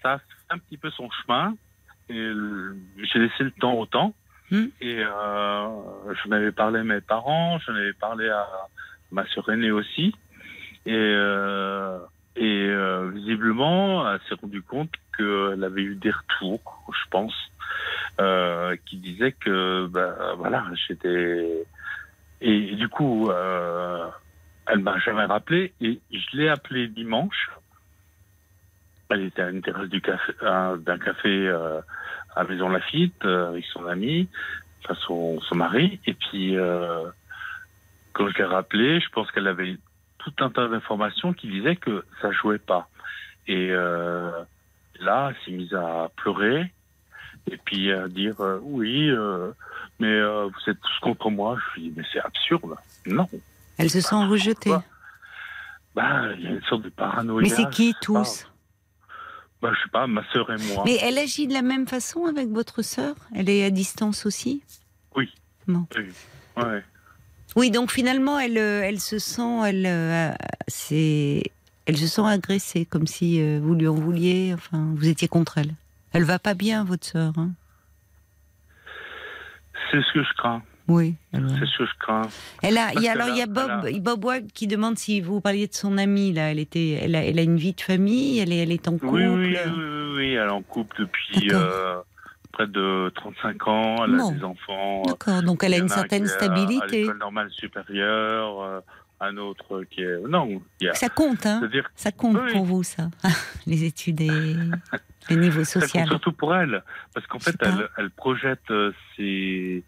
ça 0.04 0.20
fait 0.20 0.36
un 0.50 0.58
petit 0.58 0.78
peu 0.78 0.90
son 0.92 1.10
chemin. 1.12 1.56
Et 2.10 2.32
j'ai 3.12 3.20
laissé 3.20 3.44
le 3.44 3.52
temps 3.52 3.74
au 3.74 3.86
temps. 3.86 4.14
Mm. 4.52 4.66
Et 4.80 5.00
euh, 5.04 5.68
j'en 6.24 6.32
avais 6.32 6.52
parlé 6.54 6.80
à 6.80 6.84
mes 6.84 7.02
parents, 7.02 7.60
j'en 7.60 7.74
avais 7.76 7.92
parlé 7.94 8.30
à 8.30 8.48
ma 9.12 9.26
sœur 9.28 9.50
aînée 9.50 9.72
aussi. 9.72 10.14
Et, 10.86 10.94
euh, 10.94 11.98
et 12.36 12.68
euh, 12.70 13.10
visiblement, 13.10 14.10
elle 14.10 14.20
s'est 14.30 14.36
rendue 14.42 14.62
compte 14.62 14.92
qu'elle 15.18 15.64
avait 15.64 15.82
eu 15.82 15.96
des 15.96 16.12
retours, 16.12 16.84
je 16.90 17.10
pense, 17.10 17.36
euh, 18.20 18.76
qui 18.86 18.98
disaient 18.98 19.34
que, 19.34 19.88
bah, 19.88 20.34
voilà, 20.38 20.66
j'étais. 20.88 21.66
Et, 22.40 22.76
du 22.76 22.88
coup, 22.88 23.30
euh, 23.32 24.08
elle 24.68 24.80
m'a 24.80 25.00
jamais 25.00 25.26
rappelé 25.26 25.74
et 25.82 26.00
je 26.12 26.38
l'ai 26.38 26.50
appelée 26.50 26.88
dimanche. 26.88 27.50
Elle 29.10 29.24
était 29.24 29.42
à 29.42 29.50
une 29.50 29.62
terrasse 29.62 29.90
du 29.90 30.02
café, 30.02 30.34
d'un 30.42 31.00
café 31.00 31.48
euh, 31.48 31.80
à 32.36 32.44
Maison 32.44 32.70
Lafitte 32.70 33.26
euh, 33.26 33.50
avec 33.50 33.66
son 33.66 33.88
ami, 33.88 34.30
enfin 34.84 34.96
son, 35.06 35.40
son 35.42 35.56
mari. 35.56 36.00
Et 36.06 36.14
puis, 36.14 36.58
euh, 36.58 37.10
quand 38.18 38.28
je 38.30 38.38
l'ai 38.40 38.46
rappelée, 38.46 39.00
je 39.00 39.10
pense 39.10 39.32
qu'elle 39.32 39.48
avait 39.48 39.78
tout 40.18 40.34
un 40.40 40.50
tas 40.50 40.68
d'informations 40.68 41.34
qui 41.34 41.48
disaient 41.48 41.76
que 41.76 42.04
ça 42.20 42.32
jouait 42.32 42.58
pas. 42.58 42.90
Et 43.48 43.70
euh, 43.70 44.32
là, 45.00 45.30
elle 45.30 45.46
s'est 45.46 45.52
mise 45.52 45.74
à 45.76 46.10
pleurer 46.16 46.74
et 47.50 47.58
puis 47.58 47.94
à 47.94 48.08
dire 48.08 48.42
euh, 48.42 48.60
oui, 48.64 49.10
euh, 49.10 49.52
mais 50.00 50.20
vous 50.20 50.70
êtes 50.72 50.82
tous 50.82 51.00
contre 51.02 51.30
moi. 51.30 51.58
Je 51.60 51.76
lui 51.76 51.90
dis 51.90 51.94
mais 51.96 52.04
c'est 52.12 52.20
absurde. 52.20 52.76
Non. 53.06 53.30
Elle 53.78 53.92
se 53.92 54.02
sent 54.02 54.26
rejetée. 54.26 54.74
Bah, 55.96 56.34
il 56.38 56.44
y 56.44 56.48
a 56.48 56.52
une 56.52 56.64
sorte 56.64 56.82
de 56.82 56.90
paranoïa. 56.90 57.48
Mais 57.48 57.50
c'est 57.50 57.70
qui 57.70 57.94
tous? 58.02 58.48
Bah, 59.62 59.72
je 59.74 59.84
sais 59.84 59.90
pas, 59.92 60.08
ma 60.08 60.24
sœur 60.32 60.52
et 60.52 60.58
moi. 60.74 60.84
Mais 60.86 60.98
elle 61.02 61.18
agit 61.18 61.48
de 61.48 61.54
la 61.54 61.62
même 61.62 61.88
façon 61.88 62.26
avec 62.26 62.50
votre 62.50 62.82
sœur? 62.82 63.16
Elle 63.36 63.50
est 63.50 63.64
à 63.64 63.70
distance 63.70 64.26
aussi? 64.26 64.64
Oui. 65.16 65.34
Bon. 65.68 65.88
Oui. 65.96 66.12
Ouais. 66.58 66.84
Oui, 67.56 67.72
donc 67.72 67.92
finalement, 67.92 68.38
elle, 68.40 68.58
euh, 68.58 68.82
elle 68.84 69.00
se 69.00 69.18
sent, 69.20 69.62
elle, 69.68 69.86
euh, 69.88 70.32
c'est, 70.68 71.44
elle 71.86 71.98
se 71.98 72.08
sent 72.08 72.22
agressée, 72.26 72.86
comme 72.86 73.08
si 73.08 73.42
euh, 73.42 73.60
vous 73.62 73.74
lui 73.74 73.88
en 73.88 73.96
vouliez. 73.96 74.52
Enfin, 74.54 74.92
vous 74.96 75.08
étiez 75.08 75.28
contre 75.28 75.58
elle. 75.58 75.74
Elle 76.14 76.24
va 76.24 76.40
pas 76.40 76.54
bien, 76.54 76.84
votre 76.84 77.06
sœur. 77.08 77.34
hein 77.38 77.52
C'est 79.92 80.02
ce 80.02 80.14
que 80.14 80.24
je 80.24 80.34
crains. 80.38 80.62
oui. 80.88 81.16
C'est 81.32 81.40
ce 81.66 81.78
que 81.80 81.86
je 81.86 81.98
crains. 82.00 82.22
elle 82.64 82.78
a, 82.78 82.94
y 82.94 83.08
alors 83.08 83.30
il 83.30 83.38
y 83.38 83.42
a 83.42 83.46
Bob, 83.46 83.88
Bob 84.02 84.26
Wag 84.26 84.48
qui 84.54 84.68
demande 84.68 84.98
si 84.98 85.22
vous 85.22 85.40
parliez 85.42 85.68
de 85.68 85.74
son 85.74 85.98
amie 85.98 86.34
là. 86.34 86.52
Elle 86.52 86.60
était, 86.60 86.92
elle 87.02 87.16
a, 87.16 87.24
elle 87.24 87.38
a 87.40 87.44
une 87.44 87.58
vie 87.58 87.74
de 87.74 87.82
famille. 87.82 88.40
Elle 88.40 88.52
est, 88.52 88.58
elle 88.58 88.72
est 88.72 88.88
en 88.88 88.94
couple. 88.94 89.08
Oui, 89.08 89.26
oui, 89.28 89.56
oui, 89.66 89.72
oui, 89.78 90.16
oui, 90.16 90.34
Elle 90.34 90.48
est 90.48 90.52
en 90.52 90.62
couple 90.64 90.96
depuis 91.00 91.50
euh, 91.54 91.98
près 92.52 92.68
de 92.68 93.12
35 93.16 93.68
ans. 93.68 93.96
Elle 94.06 94.18
Bon. 94.18 94.30
a 94.30 94.34
des 94.34 94.44
enfants. 94.44 95.04
D'accord. 95.06 95.44
Donc 95.44 95.64
elle 95.64 95.74
a 95.74 95.78
une 95.78 95.90
certaine 95.90 96.24
est 96.24 96.32
à- 96.32 96.36
stabilité. 96.36 97.02
l'école 97.02 97.18
normale 97.18 97.50
supérieure. 97.52 98.62
euh, 98.62 98.80
un 99.20 99.36
autre 99.38 99.84
qui 99.90 100.02
est. 100.04 100.20
Non. 100.30 100.62
Ça 100.94 101.10
compte, 101.10 101.44
hein 101.48 101.68
Ça 101.96 102.12
compte 102.12 102.38
Oui. 102.40 102.52
pour 102.54 102.66
vous, 102.66 102.84
ça. 102.84 103.10
Les 103.66 103.84
études 103.84 104.22
et 104.22 104.28
le 104.28 105.36
niveau 105.36 105.64
ça 105.64 105.80
compte 105.80 105.90
social. 105.90 106.08
surtout 106.08 106.32
pour 106.34 106.54
elle. 106.56 106.84
Parce 107.16 107.26
qu'en 107.26 107.40
fait, 107.40 107.56
elle, 107.62 107.90
elle 107.98 108.12
projette 108.12 108.70
euh, 108.70 108.92
ses, 109.16 109.84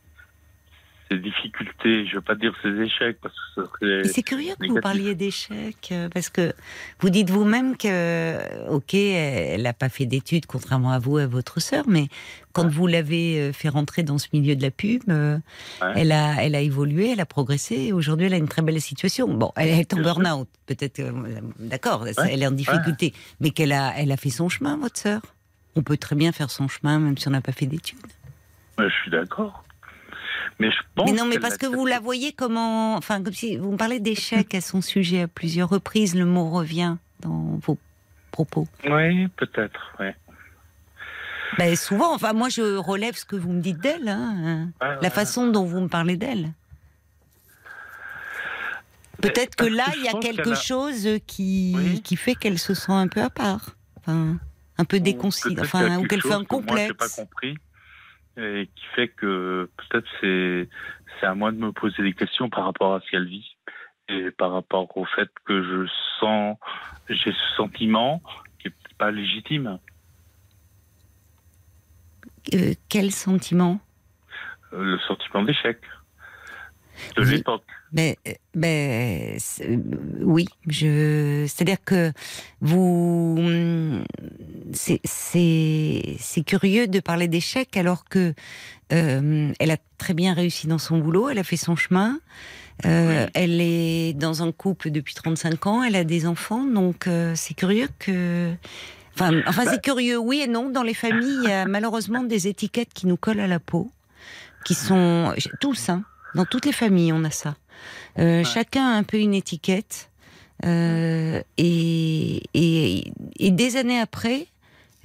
ses 1.09 1.17
difficultés. 1.17 2.05
Je 2.05 2.11
ne 2.11 2.15
veux 2.15 2.21
pas 2.21 2.35
dire 2.35 2.53
ses 2.61 2.69
échecs 2.69 3.17
parce 3.21 3.33
que 3.33 3.41
ce 3.55 3.61
serait. 3.65 4.01
Mais 4.03 4.07
c'est 4.07 4.23
curieux 4.23 4.53
que 4.59 4.67
vous 4.67 4.79
parliez 4.79 5.15
d'échecs, 5.15 5.89
euh, 5.91 6.07
parce 6.13 6.29
que 6.29 6.53
vous 6.99 7.09
dites 7.09 7.29
vous-même 7.29 7.75
que, 7.77 8.69
ok, 8.69 8.93
elle 8.93 9.63
n'a 9.63 9.73
pas 9.73 9.89
fait 9.89 10.05
d'études, 10.05 10.45
contrairement 10.45 10.91
à 10.91 10.99
vous 10.99 11.19
et 11.19 11.23
à 11.23 11.27
votre 11.27 11.59
sœur, 11.59 11.85
mais 11.87 12.07
quand 12.53 12.67
vous 12.67 12.87
l'avez 12.87 13.39
euh, 13.39 13.53
fait 13.53 13.69
rentrer 13.69 14.03
dans 14.03 14.17
ce 14.17 14.27
milieu 14.33 14.55
de 14.55 14.61
la 14.61 14.71
pub, 14.71 15.01
euh, 15.09 15.37
Ouais. 15.81 15.93
elle, 15.95 16.11
a, 16.11 16.43
elle 16.43 16.55
a 16.55 16.61
évolué, 16.61 17.11
elle 17.11 17.19
a 17.21 17.25
progressé, 17.25 17.75
et 17.75 17.93
aujourd'hui 17.93 18.27
elle 18.27 18.33
a 18.33 18.37
une 18.37 18.47
très 18.47 18.61
belle 18.61 18.79
situation. 18.81 19.27
Bon, 19.27 19.51
elle 19.55 19.69
est 19.69 19.93
en 19.93 19.97
burn-out, 20.01 20.47
peut-être, 20.65 20.99
euh, 20.99 21.11
d'accord, 21.59 22.01
Ouais. 22.03 22.13
elle 22.31 22.43
est 22.43 22.47
en 22.47 22.51
difficulté, 22.51 23.13
mais 23.39 23.49
qu'elle 23.51 23.71
a, 23.71 23.93
elle 23.97 24.11
a 24.11 24.17
fait 24.17 24.29
son 24.29 24.49
chemin, 24.49 24.77
votre 24.77 24.99
sœur. 24.99 25.21
On 25.75 25.81
peut 25.83 25.97
très 25.97 26.15
bien 26.15 26.31
faire 26.31 26.49
son 26.51 26.67
chemin, 26.67 26.99
même 26.99 27.17
si 27.17 27.27
on 27.27 27.31
n'a 27.31 27.41
pas 27.41 27.51
fait 27.51 27.65
d'études. 27.65 27.99
Je 28.77 28.87
suis 29.01 29.11
d'accord. 29.11 29.63
Mais 30.59 30.71
je 30.71 30.77
pense. 30.95 31.09
Mais 31.11 31.17
non, 31.17 31.25
mais 31.25 31.39
parce 31.39 31.57
que 31.57 31.65
vous 31.65 31.85
la 31.85 31.99
voyez 31.99 32.31
comment. 32.33 32.95
Enfin, 32.95 33.21
comme 33.23 33.33
si 33.33 33.57
vous 33.57 33.71
me 33.71 33.77
parlez 33.77 33.99
d'échec 33.99 34.53
à 34.55 34.61
son 34.61 34.81
sujet 34.81 35.21
à 35.23 35.27
plusieurs 35.27 35.69
reprises, 35.69 36.15
le 36.15 36.25
mot 36.25 36.49
revient 36.49 36.95
dans 37.21 37.57
vos 37.61 37.77
propos. 38.31 38.67
Oui, 38.89 39.27
peut-être. 39.37 39.93
Ouais. 39.99 40.15
Ben, 41.57 41.75
souvent, 41.75 42.13
enfin, 42.13 42.33
moi 42.33 42.49
je 42.49 42.75
relève 42.77 43.15
ce 43.15 43.25
que 43.25 43.35
vous 43.35 43.51
me 43.51 43.61
dites 43.61 43.79
d'elle, 43.79 44.07
hein, 44.07 44.69
Ouais, 44.81 44.87
la 44.95 44.99
ouais. 45.01 45.09
façon 45.09 45.47
dont 45.47 45.65
vous 45.65 45.79
me 45.81 45.87
parlez 45.87 46.15
d'elle. 46.15 46.51
Peut-être 49.21 49.55
que 49.55 49.65
là, 49.65 49.85
il 49.97 50.03
y 50.03 50.07
a 50.07 50.13
quelque 50.19 50.51
a- 50.51 50.55
chose 50.55 51.07
qui, 51.27 51.73
Oui. 51.75 52.01
qui 52.01 52.15
fait 52.15 52.35
qu'elle 52.35 52.57
se 52.59 52.73
sent 52.73 52.91
un 52.93 53.07
peu 53.07 53.21
à 53.21 53.29
part. 53.29 53.75
Enfin, 53.97 54.37
un 54.77 54.85
peu 54.85 54.99
déconsidérée. 55.01 55.65
Enfin, 55.67 55.97
ou 55.97 56.03
qu'elle 56.07 56.21
fait 56.21 56.31
un 56.33 56.45
que 56.45 56.53
Moi, 56.55 56.61
pas 56.63 56.67
complexe. 56.87 57.15
compris. 57.15 57.57
Et 58.41 58.69
qui 58.73 58.85
fait 58.95 59.09
que 59.09 59.69
peut-être 59.75 60.07
c'est 60.21 60.69
c'est 61.19 61.25
à 61.25 61.35
moi 61.35 61.51
de 61.51 61.57
me 61.57 61.71
poser 61.71 62.01
des 62.03 62.13
questions 62.13 62.49
par 62.49 62.63
rapport 62.63 62.95
à 62.95 63.01
ce 63.01 63.11
qu'elle 63.11 63.27
vit 63.27 63.57
et 64.07 64.31
par 64.31 64.53
rapport 64.53 64.95
au 64.97 65.05
fait 65.05 65.29
que 65.45 65.61
je 65.61 65.91
sens 66.19 66.57
j'ai 67.09 67.31
ce 67.31 67.55
sentiment 67.57 68.21
qui 68.59 68.69
est 68.69 68.73
pas 68.97 69.11
légitime. 69.11 69.79
Euh, 72.53 72.73
quel 72.87 73.11
sentiment? 73.11 73.79
Euh, 74.73 74.83
Le 74.83 74.99
sentiment 74.99 75.43
d'échec 75.43 75.79
de 77.15 77.21
Oui. 77.23 77.31
l'époque. 77.31 77.63
Euh, 77.97 78.13
euh, 78.27 79.77
oui, 80.21 80.45
je. 80.67 81.45
C'est-à-dire 81.47 81.77
que 81.83 82.11
vous, 82.61 83.35
hum, 83.39 84.03
c'est 84.73 84.99
c'est 85.03 86.15
c'est 86.19 86.43
curieux 86.43 86.87
de 86.87 86.99
parler 86.99 87.27
d'échec 87.27 87.75
alors 87.77 88.05
que 88.05 88.33
euh, 88.93 89.51
elle 89.59 89.71
a 89.71 89.77
très 89.97 90.13
bien 90.13 90.33
réussi 90.33 90.67
dans 90.67 90.77
son 90.77 90.97
boulot, 90.99 91.29
elle 91.29 91.39
a 91.39 91.43
fait 91.43 91.57
son 91.57 91.75
chemin, 91.75 92.19
euh, 92.85 93.25
Oui. 93.25 93.31
elle 93.33 93.59
est 93.61 94.13
dans 94.13 94.43
un 94.43 94.51
couple 94.51 94.91
depuis 94.91 95.13
35 95.15 95.67
ans, 95.67 95.83
elle 95.83 95.95
a 95.95 96.03
des 96.03 96.25
enfants, 96.27 96.63
donc 96.65 97.07
euh, 97.07 97.33
c'est 97.35 97.53
curieux 97.55 97.89
que. 97.99 98.53
Enfin, 99.15 99.41
enfin 99.47 99.65
Bah 99.65 99.71
c'est 99.73 99.81
curieux, 99.81 100.17
oui 100.17 100.41
et 100.43 100.47
non. 100.47 100.69
Dans 100.69 100.83
les 100.83 100.93
familles, 100.93 101.39
il 101.43 101.49
y 101.49 101.51
a 101.51 101.65
malheureusement 101.65 102.23
des 102.23 102.47
étiquettes 102.47 102.93
qui 102.93 103.05
nous 103.07 103.17
collent 103.17 103.41
à 103.41 103.47
la 103.47 103.59
peau, 103.59 103.91
qui 104.63 104.75
sont 104.75 105.33
tous, 105.59 105.89
hein, 105.89 106.03
dans 106.35 106.45
toutes 106.45 106.65
les 106.65 106.71
familles, 106.71 107.13
on 107.13 107.23
a 107.23 107.31
ça. 107.31 107.55
Euh, 108.17 108.43
Chacun 108.43 108.85
a 108.85 108.97
un 108.97 109.03
peu 109.03 109.17
une 109.17 109.33
étiquette. 109.33 110.09
Euh, 110.65 111.41
et, 111.57 112.43
et, 112.53 113.13
et 113.39 113.51
des 113.51 113.77
années 113.77 113.99
après, 113.99 114.47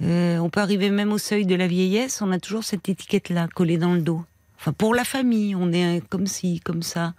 euh, 0.01 0.37
on 0.39 0.49
peut 0.49 0.59
arriver 0.59 0.89
même 0.89 1.13
au 1.13 1.17
seuil 1.17 1.45
de 1.45 1.55
la 1.55 1.67
vieillesse, 1.67 2.21
on 2.21 2.31
a 2.33 2.39
toujours 2.39 2.65
cette 2.65 2.89
étiquette-là 2.89 3.47
collée 3.55 3.77
dans 3.77 3.93
le 3.93 4.01
dos. 4.01 4.23
Enfin, 4.59 4.73
pour 4.73 4.93
la 4.95 5.05
famille, 5.05 5.55
on 5.55 5.71
est 5.71 6.01
comme 6.09 6.27
ci, 6.27 6.59
comme 6.59 6.81
ça. 6.81 7.13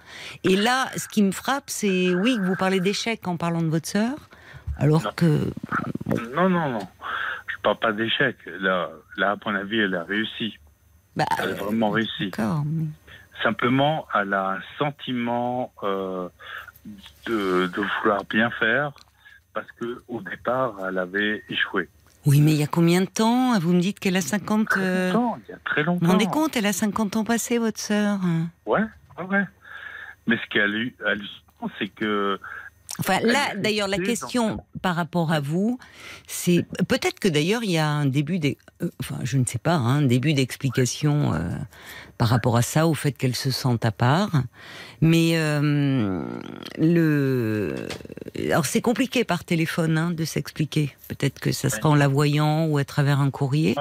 Et 0.45 0.57
là, 0.57 0.90
ce 0.99 1.09
qui 1.09 1.23
me 1.23 1.31
frappe, 1.33 1.64
c'est 1.71 2.14
oui 2.14 2.37
que 2.37 2.42
vous 2.42 2.57
parlez 2.57 2.81
d'échec 2.81 3.27
en 3.27 3.37
parlant 3.38 3.62
de 3.62 3.69
votre 3.69 3.88
sœur, 3.88 4.14
alors 4.79 5.03
Non. 5.03 5.11
que 5.16 5.51
Non, 6.35 6.51
non, 6.51 6.71
non. 6.73 6.88
Je 7.47 7.55
parle 7.62 7.79
pas 7.79 7.92
d'échec. 7.92 8.37
Là, 8.61 8.90
là, 9.16 9.31
à 9.33 9.37
mon 9.47 9.55
avis, 9.55 9.79
elle 9.79 9.95
a 9.95 10.05
réussi. 10.05 10.59
bah, 11.14 11.25
Elle 11.38 11.51
a 11.51 11.55
vraiment 11.55 11.88
réussi. 11.90 12.31
d'accord. 12.31 12.64
mais- 12.66 12.85
Simplement, 13.42 14.07
elle 14.14 14.33
a 14.35 14.53
un 14.53 14.61
sentiment 14.79 15.72
euh, 15.83 16.29
de, 17.27 17.66
de 17.66 17.83
vouloir 18.01 18.25
bien 18.25 18.51
faire 18.51 18.92
parce 19.53 19.66
que 19.81 20.03
au 20.09 20.20
départ, 20.20 20.75
elle 20.88 20.99
avait 20.99 21.42
échoué. 21.49 21.88
Oui, 22.27 22.40
mais 22.40 22.53
il 22.53 22.57
y 22.59 22.62
a 22.62 22.66
combien 22.66 23.01
de 23.03 23.07
temps 23.07 23.59
Vous 23.59 23.72
me 23.72 23.81
dites 23.81 24.01
qu'elle 24.01 24.16
a 24.16 24.20
50. 24.20 24.66
Très 24.68 24.81
euh, 24.81 25.12
longtemps, 25.12 25.38
il 25.46 25.51
y 25.51 25.55
a 25.55 25.59
très 25.64 25.83
Vous 25.83 25.90
longtemps. 25.92 26.07
vous 26.07 26.12
rendez 26.12 26.27
compte 26.27 26.57
Elle 26.57 26.66
a 26.66 26.72
50 26.72 27.16
ans 27.16 27.25
passés, 27.25 27.59
votre 27.59 27.79
sœur. 27.81 28.18
Ouais, 28.66 28.81
ouais, 29.18 29.25
ouais. 29.25 29.44
Mais 30.27 30.37
ce 30.37 30.46
qui 30.51 30.59
est 30.59 30.62
hallu- 30.62 30.94
hallucinant, 31.07 31.70
c'est 31.79 31.88
que 31.88 32.38
Enfin, 32.99 33.20
là, 33.22 33.55
d'ailleurs, 33.57 33.88
la 33.88 33.99
question, 33.99 34.64
par 34.81 34.96
rapport 34.96 35.31
à 35.31 35.38
vous, 35.40 35.79
c'est 36.27 36.64
peut-être 36.88 37.20
que 37.20 37.29
d'ailleurs 37.29 37.62
il 37.62 37.70
y 37.70 37.77
a 37.77 37.87
un 37.87 38.07
début, 38.07 38.40
euh, 38.83 38.88
enfin 39.01 39.16
je 39.22 39.37
ne 39.37 39.44
sais 39.44 39.59
pas, 39.59 39.75
hein, 39.75 39.99
un 39.99 40.03
début 40.03 40.33
d'explication 40.33 41.35
euh, 41.35 41.51
par 42.18 42.29
rapport 42.29 42.57
à 42.57 42.62
ça, 42.62 42.87
au 42.87 42.94
fait 42.94 43.12
qu'elle 43.12 43.35
se 43.37 43.50
sente 43.50 43.85
à 43.85 43.92
part. 43.92 44.31
Mais 45.02 45.33
euh, 45.35 46.22
le, 46.79 47.74
alors 48.50 48.64
c'est 48.66 48.81
compliqué 48.81 49.24
par 49.24 49.44
téléphone 49.44 49.98
hein, 49.98 50.11
de 50.11 50.24
s'expliquer. 50.24 50.96
Peut-être 51.09 51.38
que 51.40 51.52
ça 51.52 51.68
sera 51.68 51.90
en 51.90 51.94
la 51.94 52.09
voyant 52.09 52.66
ou 52.66 52.79
à 52.79 52.85
travers 52.85 53.20
un 53.20 53.31
courrier. 53.31 53.74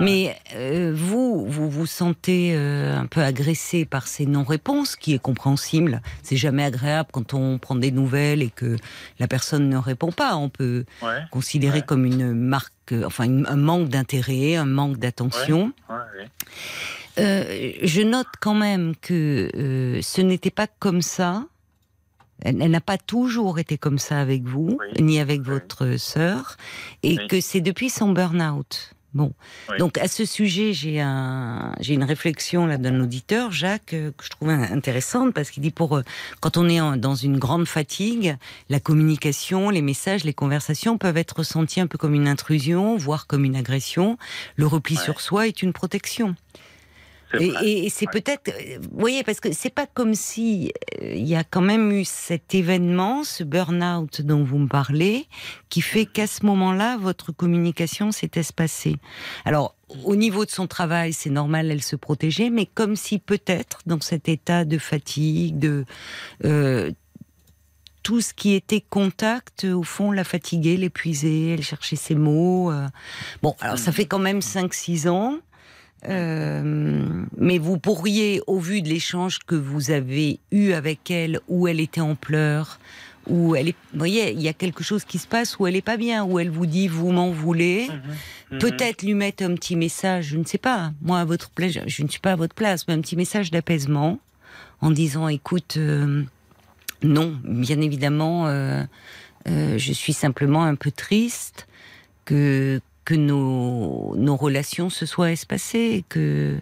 Mais 0.00 0.36
euh, 0.54 0.92
vous, 0.94 1.46
vous 1.46 1.70
vous 1.70 1.86
sentez 1.86 2.52
euh, 2.54 2.98
un 2.98 3.06
peu 3.06 3.22
agressé 3.22 3.84
par 3.84 4.06
ces 4.08 4.26
non-réponses, 4.26 4.96
qui 4.96 5.14
est 5.14 5.18
compréhensible. 5.20 6.02
C'est 6.22 6.36
jamais 6.36 6.64
agréable 6.64 7.08
quand 7.12 7.34
on 7.34 7.58
prend 7.58 7.76
des 7.76 7.92
nouvelles 7.92 8.42
et 8.42 8.50
que 8.50 8.76
la 9.18 9.28
personne 9.28 9.68
ne 9.68 9.76
répond 9.76 10.12
pas. 10.12 10.36
On 10.36 10.48
peut 10.48 10.84
Ouais. 11.02 11.20
considérer 11.30 11.78
Ouais. 11.78 11.84
comme 11.86 12.04
une 12.04 12.32
marque, 12.34 12.72
enfin 13.04 13.24
un 13.46 13.56
manque 13.56 13.88
d'intérêt, 13.88 14.56
un 14.56 14.64
manque 14.66 14.98
d'attention. 14.98 15.72
Ouais. 15.88 16.26
Euh, 17.18 17.72
je 17.82 18.02
note 18.02 18.28
quand 18.40 18.54
même 18.54 18.94
que 19.00 19.50
euh, 19.56 20.00
ce 20.02 20.20
n'était 20.20 20.50
pas 20.50 20.66
comme 20.66 21.02
ça. 21.02 21.44
Elle, 22.42 22.62
elle 22.62 22.70
n'a 22.70 22.80
pas 22.80 22.96
toujours 22.98 23.58
été 23.58 23.76
comme 23.76 23.98
ça 23.98 24.18
avec 24.20 24.44
vous, 24.44 24.78
Oui. 24.80 25.02
ni 25.02 25.20
avec 25.20 25.40
Oui. 25.40 25.46
votre 25.48 25.96
sœur, 25.98 26.56
et 27.02 27.18
Oui. 27.18 27.28
que 27.28 27.40
c'est 27.40 27.60
depuis 27.60 27.90
son 27.90 28.12
burn-out. 28.12 28.94
Bon, 29.12 29.32
donc 29.80 29.98
à 29.98 30.06
ce 30.06 30.24
sujet, 30.24 30.72
j'ai 30.72 31.00
un, 31.00 31.74
j'ai 31.80 31.94
une 31.94 32.04
réflexion 32.04 32.64
là 32.66 32.78
d'un 32.78 33.00
auditeur, 33.00 33.50
Jacques, 33.50 33.92
euh, 33.92 34.12
que 34.16 34.24
je 34.24 34.30
trouve 34.30 34.50
intéressante 34.50 35.34
parce 35.34 35.50
qu'il 35.50 35.64
dit 35.64 35.72
pour 35.72 36.00
quand 36.40 36.56
on 36.56 36.68
est 36.68 36.80
en- 36.80 36.96
dans 36.96 37.16
une 37.16 37.36
grande 37.36 37.66
fatigue, 37.66 38.36
la 38.68 38.78
communication, 38.78 39.68
les 39.68 39.82
messages, 39.82 40.22
les 40.22 40.32
conversations 40.32 40.96
peuvent 40.96 41.16
être 41.16 41.38
ressentis 41.38 41.80
un 41.80 41.88
peu 41.88 41.98
comme 41.98 42.14
une 42.14 42.28
intrusion, 42.28 42.96
voire 42.96 43.26
comme 43.26 43.44
une 43.44 43.56
agression. 43.56 44.16
Le 44.54 44.68
repli 44.68 44.94
sur 44.96 45.20
soi 45.20 45.48
est 45.48 45.60
une 45.60 45.72
protection. 45.72 46.36
Et, 47.38 47.84
et- 47.86 47.90
c'est 47.90 48.06
Ouais. 48.06 48.20
peut-être, 48.20 48.48
euh, 48.48 48.78
vous 48.90 48.98
voyez, 48.98 49.22
parce 49.22 49.40
que 49.40 49.52
c'est 49.52 49.70
pas 49.74 49.86
comme 49.86 50.14
si 50.14 50.72
euh, 51.02 51.14
il 51.14 51.26
y 51.28 51.36
a 51.36 51.44
quand 51.44 51.60
même 51.60 51.92
eu 51.92 52.04
cet 52.04 52.54
événement, 52.54 53.22
ce 53.24 53.44
burn-out 53.44 54.22
dont 54.22 54.42
vous 54.42 54.58
me 54.58 54.66
parlez, 54.68 55.26
qui 55.68 55.80
fait 55.80 56.06
qu'à 56.06 56.26
ce 56.26 56.44
moment-là, 56.46 56.96
votre 56.96 57.30
communication 57.32 58.10
s'est 58.10 58.30
espacée. 58.34 58.96
Alors, 59.44 59.76
au 60.04 60.16
niveau 60.16 60.44
de 60.44 60.50
son 60.50 60.66
travail, 60.66 61.12
c'est 61.12 61.30
normal, 61.30 61.70
elle 61.70 61.82
se 61.82 61.96
protégeait, 61.96 62.50
mais 62.50 62.66
comme 62.66 62.96
si 62.96 63.18
peut-être, 63.18 63.80
dans 63.86 64.00
cet 64.00 64.28
état 64.28 64.64
de 64.64 64.78
fatigue, 64.78 65.58
de 65.58 65.84
euh, 66.44 66.90
tout 68.02 68.20
ce 68.22 68.32
qui 68.32 68.54
était 68.54 68.80
contact, 68.80 69.64
au 69.64 69.82
fond, 69.82 70.10
la 70.10 70.24
fatiguait, 70.24 70.76
l'épuisait, 70.76 71.50
elle 71.50 71.62
cherchait 71.62 71.96
ses 71.96 72.14
mots. 72.14 72.70
euh. 72.72 72.86
Bon, 73.42 73.54
alors 73.60 73.78
ça 73.78 73.92
fait 73.92 74.06
quand 74.06 74.18
même 74.18 74.38
5-6 74.40 75.08
ans. 75.08 75.38
Euh, 76.08 77.24
mais 77.36 77.58
vous 77.58 77.78
pourriez, 77.78 78.40
au 78.46 78.58
vu 78.58 78.82
de 78.82 78.88
l'échange 78.88 79.38
que 79.46 79.54
vous 79.54 79.90
avez 79.90 80.40
eu 80.50 80.72
avec 80.72 81.10
elle, 81.10 81.40
où 81.48 81.68
elle 81.68 81.80
était 81.80 82.00
en 82.00 82.14
pleurs, 82.14 82.78
où 83.26 83.54
elle 83.54 83.68
est, 83.68 83.76
vous 83.92 83.98
voyez, 83.98 84.32
il 84.32 84.40
y 84.40 84.48
a 84.48 84.52
quelque 84.54 84.82
chose 84.82 85.04
qui 85.04 85.18
se 85.18 85.26
passe 85.28 85.58
où 85.58 85.66
elle 85.66 85.76
est 85.76 85.82
pas 85.82 85.98
bien, 85.98 86.24
où 86.24 86.38
elle 86.38 86.48
vous 86.50 86.64
dit 86.66 86.88
vous 86.88 87.12
m'en 87.12 87.30
voulez, 87.30 87.88
Mhm. 88.50 88.58
peut-être 88.58 89.02
lui 89.02 89.12
mettre 89.14 89.44
un 89.44 89.54
petit 89.54 89.76
message, 89.76 90.28
je 90.28 90.36
ne 90.38 90.44
sais 90.44 90.58
pas, 90.58 90.92
moi 91.02 91.20
à 91.20 91.24
votre 91.26 91.50
place, 91.50 91.72
je- 91.72 91.80
je 91.86 92.02
ne 92.02 92.08
suis 92.08 92.20
pas 92.20 92.32
à 92.32 92.36
votre 92.36 92.54
place, 92.54 92.88
mais 92.88 92.94
un 92.94 93.00
petit 93.00 93.16
message 93.16 93.50
d'apaisement 93.50 94.18
en 94.80 94.90
disant 94.90 95.28
écoute, 95.28 95.74
euh, 95.76 96.22
non, 97.02 97.38
bien 97.44 97.80
évidemment, 97.82 98.46
euh, 98.46 98.82
euh, 99.48 99.76
je 99.78 99.92
suis 99.92 100.14
simplement 100.14 100.64
un 100.64 100.74
peu 100.74 100.90
triste 100.90 101.68
que 102.24 102.80
que 103.10 103.16
nos, 103.16 104.14
nos 104.16 104.36
relations 104.36 104.88
se 104.88 105.04
soient 105.04 105.32
espacées, 105.32 106.04
que 106.08 106.60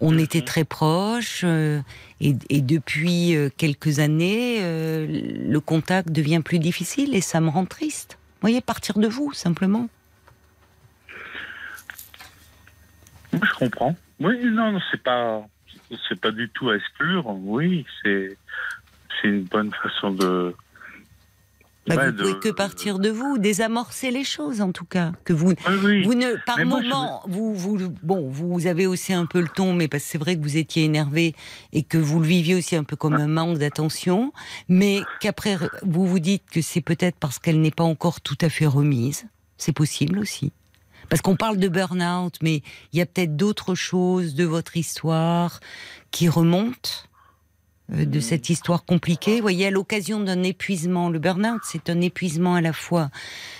on 0.00 0.18
était 0.18 0.42
très 0.42 0.64
proches 0.64 1.42
euh, 1.44 1.82
et, 2.20 2.34
et 2.50 2.62
depuis 2.62 3.36
euh, 3.36 3.48
quelques 3.56 4.00
années, 4.00 4.58
euh, 4.60 5.06
le 5.06 5.60
contact 5.60 6.10
devient 6.10 6.42
plus 6.44 6.58
difficile 6.58 7.14
et 7.14 7.20
ça 7.20 7.40
me 7.40 7.48
rend 7.48 7.64
triste. 7.64 8.18
Vous 8.18 8.40
voyez, 8.40 8.60
partir 8.60 8.98
de 8.98 9.06
vous 9.06 9.32
simplement. 9.32 9.88
Je 13.32 13.54
comprends. 13.56 13.94
Oui, 14.18 14.36
non, 14.46 14.72
non, 14.72 14.80
c'est 14.90 15.00
pas, 15.00 15.46
c'est 16.08 16.20
pas 16.20 16.32
du 16.32 16.48
tout 16.48 16.70
à 16.70 16.76
exclure. 16.76 17.26
Oui, 17.28 17.86
c'est, 18.02 18.36
c'est 19.22 19.28
une 19.28 19.44
bonne 19.44 19.72
façon 19.72 20.10
de. 20.10 20.56
Bah, 21.86 21.96
Ouais, 21.96 22.10
vous 22.10 22.16
pouvez 22.16 22.32
de- 22.32 22.38
que 22.38 22.48
partir 22.48 22.98
de 22.98 23.10
vous, 23.10 23.36
désamorcer 23.36 24.10
les 24.10 24.24
choses 24.24 24.62
en 24.62 24.72
tout 24.72 24.86
cas, 24.86 25.12
que 25.24 25.34
vous 25.34 25.50
Oui, 25.50 25.74
oui. 25.84 26.02
Vous 26.04 26.14
ne, 26.14 26.42
par 26.46 26.58
je 26.58 26.64
moment, 26.64 27.22
vous, 27.26 27.54
vous, 27.54 27.76
bon, 28.02 28.30
vous 28.30 28.66
avez 28.66 28.86
aussi 28.86 29.12
un 29.12 29.26
peu 29.26 29.40
le 29.40 29.48
ton, 29.48 29.74
mais 29.74 29.86
parce 29.86 30.02
que 30.04 30.08
c'est 30.10 30.18
vrai 30.18 30.36
que 30.36 30.42
vous 30.42 30.56
étiez 30.56 30.84
énervé 30.84 31.34
et 31.74 31.82
que 31.82 31.98
vous 31.98 32.20
le 32.20 32.26
viviez 32.26 32.54
aussi 32.54 32.74
un 32.74 32.84
peu 32.84 32.96
comme 32.96 33.14
un 33.14 33.26
manque 33.28 33.58
d'attention, 33.58 34.32
mais 34.68 35.02
qu'après 35.20 35.58
vous 35.82 36.06
vous 36.06 36.20
dites 36.20 36.44
que 36.50 36.62
c'est 36.62 36.80
peut-être 36.80 37.16
parce 37.20 37.38
qu'elle 37.38 37.60
n'est 37.60 37.70
pas 37.70 37.84
encore 37.84 38.22
tout 38.22 38.38
à 38.40 38.48
fait 38.48 38.66
remise. 38.66 39.26
C'est 39.58 39.72
possible 39.72 40.18
aussi. 40.18 40.52
Parce 41.10 41.20
qu'on 41.20 41.36
parle 41.36 41.58
de 41.58 41.68
burn-out, 41.68 42.38
mais 42.40 42.62
il 42.94 42.98
y 42.98 43.02
a 43.02 43.06
peut-être 43.06 43.36
d'autres 43.36 43.74
choses 43.74 44.34
de 44.34 44.44
votre 44.44 44.78
histoire 44.78 45.60
qui 46.10 46.30
remontent 46.30 46.90
de 47.90 48.20
cette 48.20 48.48
histoire 48.48 48.84
compliquée. 48.84 49.36
Vous 49.36 49.42
voyez, 49.42 49.66
à 49.66 49.70
l'occasion 49.70 50.20
d'un 50.20 50.42
épuisement, 50.42 51.10
le 51.10 51.18
burn-out, 51.18 51.60
c'est 51.64 51.90
un 51.90 52.00
épuisement 52.00 52.54
à 52.54 52.60
la 52.60 52.72
fois 52.72 53.10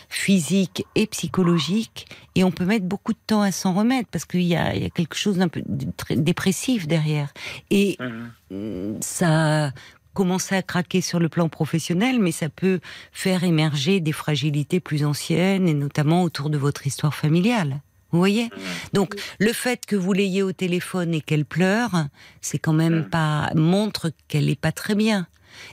physique 0.08 0.86
et 0.94 1.06
psychologique, 1.06 2.06
et 2.34 2.44
on 2.44 2.50
peut 2.50 2.64
mettre 2.64 2.86
beaucoup 2.86 3.12
de 3.12 3.18
temps 3.26 3.42
à 3.42 3.52
s'en 3.52 3.74
remettre 3.74 4.08
parce 4.10 4.24
qu'il 4.24 4.42
y 4.42 4.56
a, 4.56 4.74
il 4.74 4.82
y 4.82 4.86
a 4.86 4.90
quelque 4.90 5.16
chose 5.16 5.38
d'un 5.38 5.48
peu 5.48 5.62
dépressif 6.10 6.86
derrière. 6.86 7.32
Et 7.70 7.96
Mhm. 8.00 8.30
euh, 8.52 8.94
ça 9.00 9.66
a 9.66 9.70
commencé 10.14 10.54
à 10.54 10.62
craquer 10.62 11.00
sur 11.00 11.18
le 11.18 11.28
plan 11.28 11.48
professionnel, 11.48 12.20
mais 12.20 12.32
ça 12.32 12.48
peut 12.48 12.80
faire 13.12 13.42
émerger 13.44 14.00
des 14.00 14.12
fragilités 14.12 14.78
plus 14.80 15.04
anciennes, 15.04 15.68
et 15.68 15.74
notamment 15.74 16.22
autour 16.22 16.48
de 16.50 16.56
votre 16.56 16.86
histoire 16.86 17.14
familiale. 17.14 17.80
Vous 18.14 18.20
voyez 18.20 18.48
Donc, 18.92 19.16
le 19.40 19.52
fait 19.52 19.84
que 19.86 19.96
vous 19.96 20.12
l'ayez 20.12 20.44
au 20.44 20.52
téléphone 20.52 21.12
et 21.14 21.20
qu'elle 21.20 21.44
pleure, 21.44 22.06
c'est 22.40 22.60
quand 22.60 22.72
même 22.72 22.98
Mhm. 22.98 23.10
pas 23.10 23.50
montre 23.56 24.12
qu'elle 24.28 24.48
est 24.48 24.60
pas 24.60 24.70
très 24.70 24.94
bien. 24.94 25.26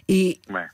Et 0.08 0.40
Ouais. 0.50 0.66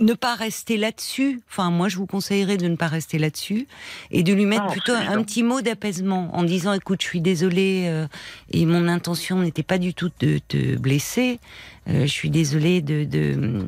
ne 0.00 0.14
pas 0.14 0.34
rester 0.34 0.78
là-dessus. 0.78 1.42
Enfin, 1.50 1.70
moi, 1.70 1.90
je 1.90 1.98
vous 1.98 2.06
conseillerais 2.06 2.56
de 2.56 2.68
ne 2.68 2.76
pas 2.76 2.88
rester 2.88 3.18
là-dessus 3.18 3.68
et 4.10 4.22
de 4.22 4.32
lui 4.32 4.46
mettre 4.46 4.66
plutôt 4.68 4.94
un 4.94 5.22
petit 5.22 5.42
mot 5.42 5.60
d'apaisement 5.60 6.34
en 6.34 6.42
disant 6.42 6.72
"Écoute, 6.72 7.02
je 7.02 7.06
suis 7.06 7.20
désolée 7.20 7.84
euh, 7.86 8.06
et 8.50 8.64
mon 8.64 8.88
intention 8.88 9.40
n'était 9.42 9.62
pas 9.62 9.76
du 9.76 9.92
tout 9.92 10.10
de 10.20 10.38
te 10.48 10.76
blesser. 10.78 11.38
Euh, 11.88 12.06
je 12.06 12.12
suis 12.12 12.30
désolée 12.30 12.80
de 12.80 13.04
de, 13.04 13.66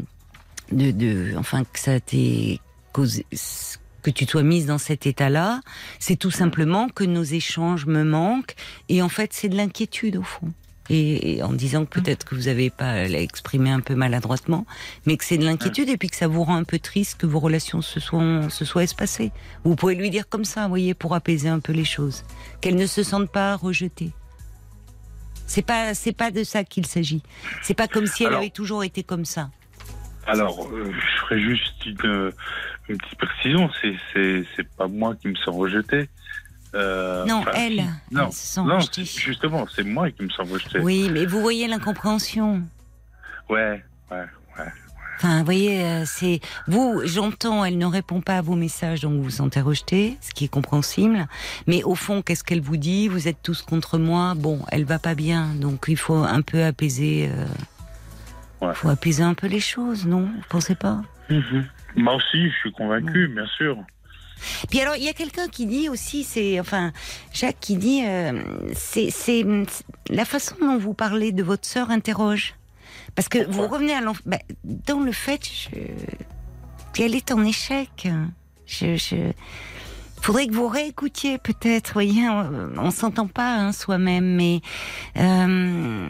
de 0.72 0.90
de 0.90 1.34
enfin 1.36 1.64
que 1.64 1.78
ça 1.78 2.00
t'ait 2.00 2.60
causé 2.92 3.26
que 4.12 4.18
tu 4.18 4.26
sois 4.26 4.42
mise 4.42 4.66
dans 4.66 4.78
cet 4.78 5.06
état-là, 5.06 5.60
c'est 5.98 6.16
tout 6.16 6.30
simplement 6.30 6.88
que 6.88 7.04
nos 7.04 7.22
échanges 7.24 7.86
me 7.86 8.04
manquent 8.04 8.54
et 8.88 9.02
en 9.02 9.08
fait 9.08 9.32
c'est 9.32 9.48
de 9.48 9.56
l'inquiétude 9.56 10.16
au 10.16 10.22
fond. 10.22 10.52
Et, 10.88 11.38
et 11.38 11.42
en 11.42 11.52
disant 11.52 11.84
que 11.84 11.98
peut-être 11.98 12.24
que 12.24 12.36
vous 12.36 12.46
avez 12.46 12.70
pas 12.70 13.08
exprimé 13.08 13.70
un 13.70 13.80
peu 13.80 13.96
maladroitement, 13.96 14.64
mais 15.04 15.16
que 15.16 15.24
c'est 15.24 15.36
de 15.36 15.44
l'inquiétude 15.44 15.88
et 15.88 15.96
puis 15.96 16.08
que 16.08 16.14
ça 16.14 16.28
vous 16.28 16.44
rend 16.44 16.54
un 16.54 16.62
peu 16.62 16.78
triste 16.78 17.18
que 17.18 17.26
vos 17.26 17.40
relations 17.40 17.82
se 17.82 17.98
soient, 17.98 18.48
se 18.50 18.64
soient 18.64 18.84
espacées. 18.84 19.32
Vous 19.64 19.74
pouvez 19.74 19.96
lui 19.96 20.10
dire 20.10 20.28
comme 20.28 20.44
ça, 20.44 20.62
vous 20.62 20.68
voyez, 20.68 20.94
pour 20.94 21.16
apaiser 21.16 21.48
un 21.48 21.58
peu 21.58 21.72
les 21.72 21.84
choses, 21.84 22.22
qu'elle 22.60 22.76
ne 22.76 22.86
se 22.86 23.02
sente 23.02 23.28
pas 23.32 23.56
rejetée. 23.56 24.12
C'est 25.48 25.62
pas, 25.66 25.94
c'est 25.94 26.12
pas 26.12 26.30
de 26.30 26.44
ça 26.44 26.62
qu'il 26.62 26.86
s'agit. 26.86 27.22
C'est 27.62 27.74
pas 27.74 27.88
comme 27.88 28.06
si 28.06 28.22
elle 28.22 28.28
Alors- 28.28 28.40
avait 28.40 28.50
toujours 28.50 28.84
été 28.84 29.02
comme 29.02 29.24
ça. 29.24 29.50
Alors, 30.26 30.68
euh, 30.72 30.92
je 30.92 31.20
ferai 31.20 31.40
juste 31.40 31.86
une, 31.86 32.32
une 32.88 32.98
petite 32.98 33.18
précision. 33.18 33.70
C'est, 34.12 34.68
pas 34.76 34.88
moi 34.88 35.14
qui 35.14 35.28
me 35.28 35.34
sens 35.36 35.56
rejeté. 35.56 36.08
Euh, 36.74 37.24
Non, 37.24 37.36
enfin, 37.36 37.52
elle. 37.54 37.84
Non, 38.10 38.26
elle 38.26 38.32
se 38.32 38.46
sent 38.46 38.62
non, 38.62 38.78
justement, 38.80 39.66
c'est 39.74 39.84
moi 39.84 40.10
qui 40.10 40.22
me 40.24 40.28
sens 40.30 40.50
rejeté. 40.50 40.80
Oui, 40.80 41.08
mais 41.10 41.24
vous 41.26 41.40
voyez 41.40 41.68
l'incompréhension. 41.68 42.62
Ouais, 43.48 43.82
ouais, 44.10 44.24
ouais. 44.58 44.72
Enfin, 45.16 45.38
vous 45.38 45.44
voyez, 45.46 45.82
euh, 45.82 46.02
c'est 46.04 46.40
vous. 46.66 47.00
J'entends, 47.04 47.64
elle 47.64 47.78
ne 47.78 47.86
répond 47.86 48.20
pas 48.20 48.36
à 48.36 48.42
vos 48.42 48.54
messages, 48.54 49.00
donc 49.00 49.14
vous 49.14 49.22
vous 49.22 49.30
sentez 49.30 49.62
rejeté, 49.62 50.18
ce 50.20 50.32
qui 50.32 50.44
est 50.44 50.48
compréhensible. 50.48 51.26
Mais 51.66 51.82
au 51.84 51.94
fond, 51.94 52.20
qu'est-ce 52.20 52.44
qu'elle 52.44 52.60
vous 52.60 52.76
dit? 52.76 53.08
Vous 53.08 53.26
êtes 53.26 53.42
tous 53.42 53.62
contre 53.62 53.96
moi. 53.96 54.34
Bon, 54.36 54.60
elle 54.70 54.84
va 54.84 54.98
pas 54.98 55.14
bien, 55.14 55.54
donc 55.54 55.86
il 55.88 55.96
faut 55.96 56.16
un 56.16 56.42
peu 56.42 56.64
apaiser. 56.64 57.30
Euh, 57.32 57.46
Ouais. 58.60 58.74
faut 58.74 58.88
apaiser 58.88 59.22
un 59.22 59.34
peu 59.34 59.46
les 59.48 59.60
choses, 59.60 60.06
non? 60.06 60.22
Vous 60.22 60.42
pensez 60.48 60.74
pas? 60.74 61.02
Mhm. 61.30 61.66
Moi 61.96 62.14
aussi, 62.14 62.50
je 62.50 62.56
suis 62.60 62.72
convaincu, 62.72 63.28
bien 63.28 63.46
sûr. 63.56 63.76
Puis 64.70 64.80
alors, 64.80 64.96
il 64.96 65.02
y 65.02 65.08
a 65.08 65.12
quelqu'un 65.14 65.48
qui 65.48 65.64
dit 65.66 65.88
aussi, 65.88 66.22
c'est 66.24 66.60
enfin 66.60 66.92
Jacques 67.32 67.56
qui 67.60 67.76
dit, 67.76 68.02
euh, 68.04 68.42
c'est 68.74 69.10
c'est 69.10 69.44
la 70.10 70.24
façon 70.26 70.56
dont 70.60 70.76
vous 70.78 70.92
parlez 70.94 71.32
de 71.32 71.42
votre 71.42 71.66
sœur 71.66 71.90
interroge, 71.90 72.54
parce 73.14 73.28
que 73.28 73.46
vous 73.50 73.66
revenez 73.66 73.94
à 73.94 74.02
l'enf- 74.02 74.20
bah, 74.26 74.38
dans 74.64 75.00
le 75.00 75.12
fait 75.12 75.40
qu'elle 76.92 77.14
est 77.14 77.30
en 77.32 77.44
échec. 77.44 78.08
Je, 78.66 78.96
je... 78.96 79.16
Faudrait 80.20 80.48
que 80.48 80.54
vous 80.54 80.66
réécoutiez 80.66 81.38
peut-être, 81.38 81.92
voyez, 81.92 82.28
on, 82.28 82.72
on 82.78 82.90
s'entend 82.90 83.28
pas 83.28 83.54
hein, 83.54 83.72
soi-même, 83.72 84.34
mais 84.34 84.60
euh, 85.16 86.08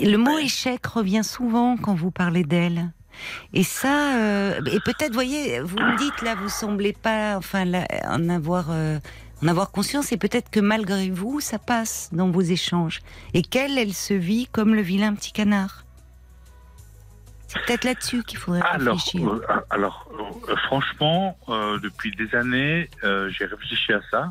le 0.00 0.16
mot 0.16 0.38
échec 0.38 0.84
revient 0.86 1.24
souvent 1.24 1.76
quand 1.76 1.94
vous 1.94 2.10
parlez 2.10 2.44
d'elle. 2.44 2.92
Et 3.52 3.62
ça, 3.62 4.16
euh, 4.16 4.60
et 4.66 4.80
peut-être, 4.80 5.12
voyez, 5.12 5.60
vous 5.60 5.78
me 5.78 5.96
dites 5.98 6.22
là, 6.22 6.34
vous 6.34 6.48
semblez 6.48 6.92
pas, 6.92 7.36
enfin, 7.36 7.64
là, 7.64 7.86
en 8.06 8.28
avoir, 8.28 8.66
euh, 8.70 8.98
en 9.42 9.48
avoir 9.48 9.70
conscience, 9.70 10.12
et 10.12 10.16
peut-être 10.16 10.50
que 10.50 10.60
malgré 10.60 11.10
vous, 11.10 11.40
ça 11.40 11.58
passe 11.58 12.10
dans 12.12 12.30
vos 12.30 12.42
échanges, 12.42 13.00
et 13.32 13.42
qu'elle, 13.42 13.78
elle 13.78 13.94
se 13.94 14.14
vit 14.14 14.46
comme 14.50 14.74
le 14.74 14.82
vilain 14.82 15.14
petit 15.14 15.32
canard. 15.32 15.83
C'est 17.54 17.66
peut-être 17.66 17.84
là-dessus 17.84 18.22
qu'il 18.24 18.38
faudrait 18.38 18.60
Alors, 18.62 18.96
réfléchir. 18.96 19.28
euh, 19.28 19.40
alors 19.70 20.08
euh, 20.48 20.56
franchement, 20.66 21.38
euh, 21.48 21.78
depuis 21.78 22.14
des 22.16 22.34
années, 22.34 22.90
euh, 23.04 23.28
j'ai 23.30 23.44
réfléchi 23.46 23.92
à 23.92 24.00
ça 24.10 24.30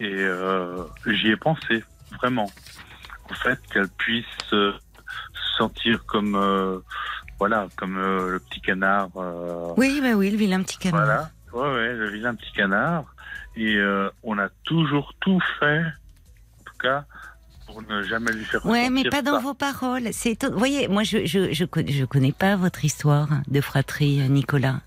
et 0.00 0.14
euh, 0.14 0.84
j'y 1.06 1.28
ai 1.30 1.36
pensé 1.36 1.84
vraiment. 2.18 2.50
En 3.30 3.34
fait, 3.34 3.58
qu'elle 3.72 3.88
puisse 3.88 4.24
euh, 4.52 4.72
se 5.34 5.56
sentir 5.58 6.04
comme 6.06 6.34
euh, 6.36 6.78
voilà, 7.38 7.68
comme 7.76 7.96
le 7.98 8.38
petit 8.40 8.60
canard. 8.60 9.08
euh, 9.16 9.72
Oui, 9.76 10.00
bah 10.00 10.12
oui, 10.14 10.30
le 10.30 10.36
vilain 10.36 10.62
petit 10.62 10.78
canard. 10.78 11.00
Voilà, 11.52 11.70
ouais, 11.70 11.74
ouais, 11.74 11.94
le 11.94 12.08
vilain 12.10 12.34
petit 12.34 12.52
canard. 12.52 13.04
Et 13.56 13.76
euh, 13.76 14.08
on 14.22 14.38
a 14.38 14.48
toujours 14.64 15.12
tout 15.20 15.40
fait, 15.58 15.80
en 15.80 16.64
tout 16.64 16.78
cas, 16.80 17.04
pour 17.72 17.82
ne 17.82 18.02
jamais 18.02 18.32
lui 18.32 18.44
faire 18.44 18.64
Ouais, 18.66 18.90
mais 18.90 19.04
pas 19.04 19.22
dans 19.22 19.40
vos 19.40 19.54
paroles. 19.54 20.08
C'est. 20.12 20.44
Vous 20.44 20.58
voyez, 20.58 20.88
moi, 20.88 21.02
je 21.02 21.24
je, 21.24 21.52
je 21.52 21.64
je 21.64 22.04
connais 22.04 22.32
pas 22.32 22.56
votre 22.56 22.84
histoire 22.84 23.28
de 23.48 23.60
fratrie, 23.60 24.20
euh, 24.20 24.28
Nicolas. 24.28 24.80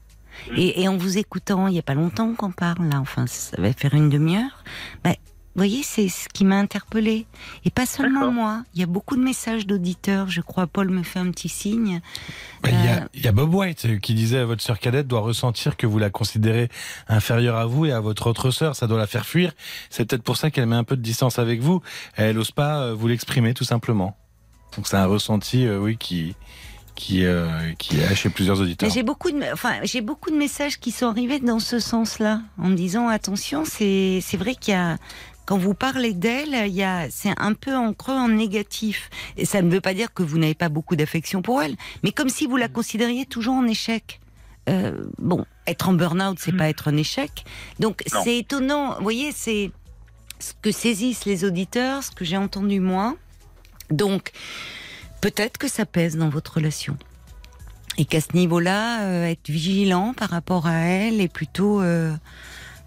Mm. 0.52 0.54
Et, 0.58 0.82
et 0.82 0.88
en 0.88 0.98
vous 0.98 1.17
écoutant, 1.17 1.67
il 1.67 1.76
y 1.76 1.80
a 1.80 1.84
pas 1.84 1.93
longtemps 1.93 2.34
qu'on 2.36 2.52
parle 2.52 2.88
là. 2.89 3.00
Enfin, 3.00 3.26
ça 3.28 3.60
va 3.60 3.74
faire 3.74 3.93
une 3.93 4.10
demi-heure. 4.10 4.63
Ben, 5.04 5.15
vous 5.56 5.60
voyez, 5.60 5.84
c'est 5.84 6.10
ce 6.10 6.28
qui 6.28 6.44
m'a 6.44 6.58
interpellée. 6.58 7.26
Et 7.63 7.70
pas 7.70 7.86
seulement 7.86 8.30
moi. 8.30 8.63
Il 8.74 8.82
y 8.82 8.84
a 8.84 8.88
beaucoup 8.88 9.15
de 9.15 9.22
messages 9.24 9.65
d'auditeurs. 9.65 10.30
Je 10.30 10.41
crois, 10.41 10.68
Paul 10.68 10.89
me 10.89 11.02
fait 11.02 11.20
un 11.20 11.32
petit 11.32 11.48
signe. 11.48 12.02
Il 12.65 12.72
y, 12.72 12.74
Euh, 12.74 12.96
a, 12.98 13.08
il 13.13 13.22
y 13.24 13.28
a 13.28 13.32
Bob 13.32 13.54
White 13.54 13.86
euh, 13.86 13.98
qui 13.98 14.13
disait 14.15 14.44
votre 14.44 14.62
sœur 14.62 14.80
cadette 14.80 15.08
doit 15.08 15.22
ressentir 15.22 15.78
que 15.78 15.88
vous 15.88 15.98
la 15.98 16.10
considérez 16.10 16.68
inférieure 17.08 17.56
à 17.56 17.65
vous 17.65 17.86
et 17.86 17.94
à 17.94 18.02
votre 18.02 18.28
autre 18.28 18.52
sœur. 18.52 18.76
Ça 18.76 18.86
doit 18.88 18.98
la 18.98 19.08
faire 19.08 19.26
fuir. 19.26 19.54
C'est 19.89 20.04
peut-être 20.06 20.24
pour 20.24 20.36
ça 20.36 20.52
qu'elle 20.52 20.65
met 20.65 20.76
un 20.76 20.84
peu 20.84 20.98
de 20.98 21.02
distance 21.02 21.39
avec 21.39 21.62
vous. 21.62 21.82
Elle 22.15 22.36
n'ose 22.36 22.52
pas 22.52 22.82
euh, 22.82 22.94
vous 22.94 23.08
l'exprimer 23.08 23.54
tout 23.54 23.63
simplement. 23.63 24.18
Donc 24.76 24.88
c'est 24.88 24.98
un 24.98 25.06
ressenti, 25.06 25.65
euh, 25.65 25.80
oui, 25.80 25.96
qui 25.98 26.36
qui 26.96 27.26
euh, 27.26 27.72
qui 27.78 27.98
est 28.00 28.15
chez 28.15 28.30
plusieurs 28.30 28.60
auditeurs. 28.62 28.89
J'ai 28.89 29.04
beaucoup 29.04 29.30
de, 29.32 29.54
enfin, 29.54 29.76
j'ai 29.84 30.00
beaucoup 30.02 30.32
de 30.32 30.38
messages 30.38 30.80
qui 30.80 30.91
sont 30.91 31.08
arrivés 31.08 31.39
dans 31.39 31.60
ce 31.60 31.80
sens-là, 31.80 32.41
en 32.58 32.70
me 32.70 32.76
disant 32.76 33.10
attention, 33.10 33.63
c'est, 33.65 34.20
c'est 34.22 34.38
vrai 34.38 34.56
qu'il 34.56 34.74
y 34.74 34.78
a, 34.78 34.98
quand 35.46 35.58
vous 35.58 35.74
parlez 35.74 36.14
d'elle, 36.14 36.68
il 36.68 36.74
y 36.74 36.84
a, 36.84 37.10
c'est 37.10 37.34
un 37.38 37.54
peu 37.54 37.76
en 37.76 37.94
creux, 37.94 38.16
en 38.16 38.30
négatif. 38.30 39.10
Et 39.38 39.46
ça 39.46 39.62
ne 39.62 39.70
veut 39.70 39.82
pas 39.82 39.94
dire 39.94 40.14
que 40.14 40.24
vous 40.24 40.38
n'avez 40.38 40.56
pas 40.56 40.70
beaucoup 40.70 40.96
d'affection 40.96 41.42
pour 41.42 41.62
elle, 41.62 41.76
mais 42.04 42.12
comme 42.12 42.30
si 42.30 42.48
vous 42.48 42.58
la 42.58 42.68
considériez 42.68 43.26
toujours 43.26 43.56
en 43.56 43.66
échec. 43.68 44.20
Euh, 44.68 45.06
bon, 45.20 45.46
être 45.68 45.90
en 45.90 45.94
burn-out, 45.94 46.38
c'est 46.40 46.52
pas 46.52 46.70
être 46.70 46.88
un 46.88 46.98
échec. 46.98 47.46
Donc 47.80 48.02
c'est 48.08 48.38
étonnant. 48.38 48.96
Vous 48.96 49.04
voyez, 49.04 49.32
c'est 49.32 49.72
ce 50.40 50.54
que 50.62 50.72
saisissent 50.72 51.26
les 51.26 51.46
auditeurs, 51.46 52.04
ce 52.04 52.12
que 52.12 52.26
j'ai 52.26 52.38
entendu 52.38 52.80
moi. 52.80 53.16
Donc 53.92 54.32
peut-être 55.22 55.58
que 55.60 55.68
ça 55.68 55.86
pèse 55.86 56.18
dans 56.18 56.30
votre 56.30 56.56
relation. 56.56 56.98
Et 57.98 58.06
qu'à 58.06 58.20
ce 58.20 58.34
niveau-là, 58.34 59.04
euh, 59.04 59.26
être 59.26 59.50
vigilant 59.50 60.14
par 60.14 60.30
rapport 60.30 60.68
à 60.68 60.80
elle 60.80 61.22
et 61.22 61.30
plutôt 61.30 61.82
euh, 61.82 62.14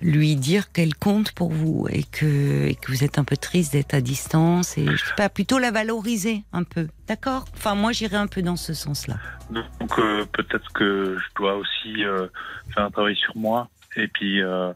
lui 0.00 0.37
dire 0.37 0.70
qu'elle 0.72 0.94
compte 0.94 1.32
pour 1.32 1.50
vous 1.50 1.88
et 1.90 2.04
que, 2.04 2.66
et 2.68 2.74
que 2.76 2.92
vous 2.92 3.02
êtes 3.02 3.18
un 3.18 3.24
peu 3.24 3.37
triste 3.37 3.72
d'être 3.72 3.94
à 3.94 4.00
distance 4.00 4.78
et 4.78 4.87
je 4.87 5.04
sais 5.04 5.14
pas, 5.16 5.28
plutôt 5.28 5.58
la 5.58 5.70
valoriser 5.70 6.44
un 6.52 6.62
peu. 6.62 6.87
D'accord? 7.08 7.46
Enfin, 7.54 7.74
moi, 7.74 7.92
j'irai 7.92 8.16
un 8.16 8.28
peu 8.28 8.42
dans 8.42 8.56
ce 8.56 8.74
sens-là. 8.74 9.16
Donc 9.50 9.98
euh, 9.98 10.24
peut-être 10.32 10.72
que 10.72 11.16
je 11.18 11.34
dois 11.34 11.56
aussi 11.56 12.04
euh, 12.04 12.28
faire 12.72 12.84
un 12.84 12.90
travail 12.90 13.16
sur 13.16 13.37
moi 13.37 13.68
et 13.96 14.06
puis 14.06 14.40
euh, 14.40 14.72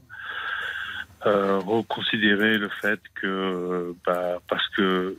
reconsidérer 1.25 2.59
le 2.59 2.69
fait 2.81 3.01
que 3.15 3.95
bah, 4.05 4.41
parce 4.49 4.67
que 4.71 5.17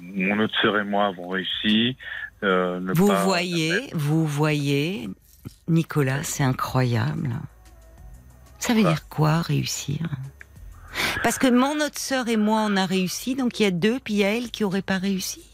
mon 0.00 0.38
autre 0.40 0.54
sœur 0.62 0.78
et 0.78 0.84
moi 0.84 1.06
avons 1.06 1.28
réussi. 1.28 1.96
Vous 2.42 3.08
pas- 3.08 3.24
voyez, 3.24 3.90
vous 3.92 4.26
voyez, 4.26 5.10
Nicolas, 5.68 6.22
c'est 6.22 6.42
incroyable. 6.42 7.28
Ça 8.60 8.74
veut 8.74 8.82
dire 8.82 9.08
quoi 9.08 9.40
réussir? 9.40 9.98
Parce 11.22 11.38
que 11.38 11.48
mon 11.48 11.84
autre 11.84 11.98
sœur 11.98 12.28
et 12.28 12.36
moi, 12.36 12.66
on 12.68 12.76
a 12.76 12.86
réussi, 12.86 13.34
donc 13.34 13.58
il 13.58 13.62
y 13.64 13.66
a 13.66 13.70
deux, 13.70 13.98
puis 13.98 14.14
il 14.14 14.18
y 14.18 14.24
a 14.24 14.36
elle 14.36 14.50
qui 14.50 14.64
aurait 14.64 14.82
pas 14.82 14.98
réussi? 14.98 15.49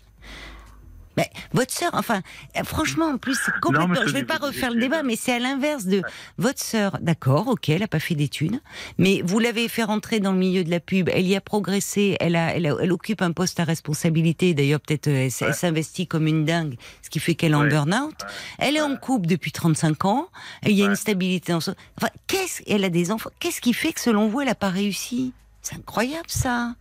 Mais 1.16 1.30
votre 1.52 1.72
sœur, 1.72 1.90
enfin, 1.94 2.20
euh, 2.58 2.64
franchement, 2.64 3.06
en 3.06 3.18
plus, 3.18 3.38
c'est 3.44 3.52
complètement. 3.60 3.94
je 3.94 4.06
c'est 4.06 4.12
vais 4.12 4.24
pas 4.24 4.36
refaire 4.36 4.70
le 4.70 4.80
débat, 4.80 5.02
mais 5.02 5.16
c'est 5.16 5.32
à 5.32 5.38
l'inverse 5.38 5.86
de 5.86 6.02
votre 6.38 6.62
sœur. 6.62 6.98
D'accord, 7.00 7.48
ok, 7.48 7.68
elle 7.70 7.82
a 7.82 7.88
pas 7.88 8.00
fait 8.00 8.14
d'études, 8.14 8.60
mais 8.98 9.22
vous 9.24 9.38
l'avez 9.38 9.68
fait 9.68 9.82
rentrer 9.84 10.20
dans 10.20 10.32
le 10.32 10.38
milieu 10.38 10.62
de 10.64 10.70
la 10.70 10.80
pub. 10.80 11.08
Elle 11.12 11.26
y 11.26 11.34
a 11.36 11.40
progressé. 11.40 12.16
Elle 12.20 12.36
a, 12.36 12.54
elle, 12.54 12.66
a- 12.66 12.76
elle 12.80 12.92
occupe 12.92 13.22
un 13.22 13.32
poste 13.32 13.60
à 13.60 13.64
responsabilité. 13.64 14.52
D'ailleurs, 14.54 14.80
peut-être 14.80 15.08
euh, 15.08 15.28
elle, 15.40 15.46
Ouais. 15.46 15.52
s'investit 15.52 16.06
comme 16.06 16.26
une 16.26 16.44
dingue, 16.44 16.76
ce 17.02 17.08
qui 17.10 17.18
fait 17.20 17.34
qu'elle 17.34 17.52
est 17.52 17.56
en 17.56 17.66
burn-out. 17.66 18.14
Ouais. 18.22 18.28
Elle 18.58 18.76
est 18.76 18.80
en 18.82 18.96
couple 18.96 19.26
depuis 19.26 19.52
35 19.52 20.04
ans. 20.04 20.28
Il 20.66 20.72
y 20.72 20.82
a 20.82 20.86
une 20.86 20.96
stabilité 20.96 21.52
dans 21.52 21.60
son. 21.60 21.74
Enfin, 21.96 22.10
qu'est-ce 22.26 22.62
Elle 22.66 22.84
a 22.84 22.90
des 22.90 23.10
enfants. 23.10 23.30
Qu'est-ce 23.40 23.60
qui 23.60 23.72
fait 23.72 23.92
que 23.92 24.00
selon 24.00 24.28
vous, 24.28 24.40
elle 24.42 24.48
a 24.48 24.54
pas 24.54 24.68
réussi? 24.70 25.32
C'est 25.62 25.76
incroyable 25.76 26.28
ça. 26.28 26.74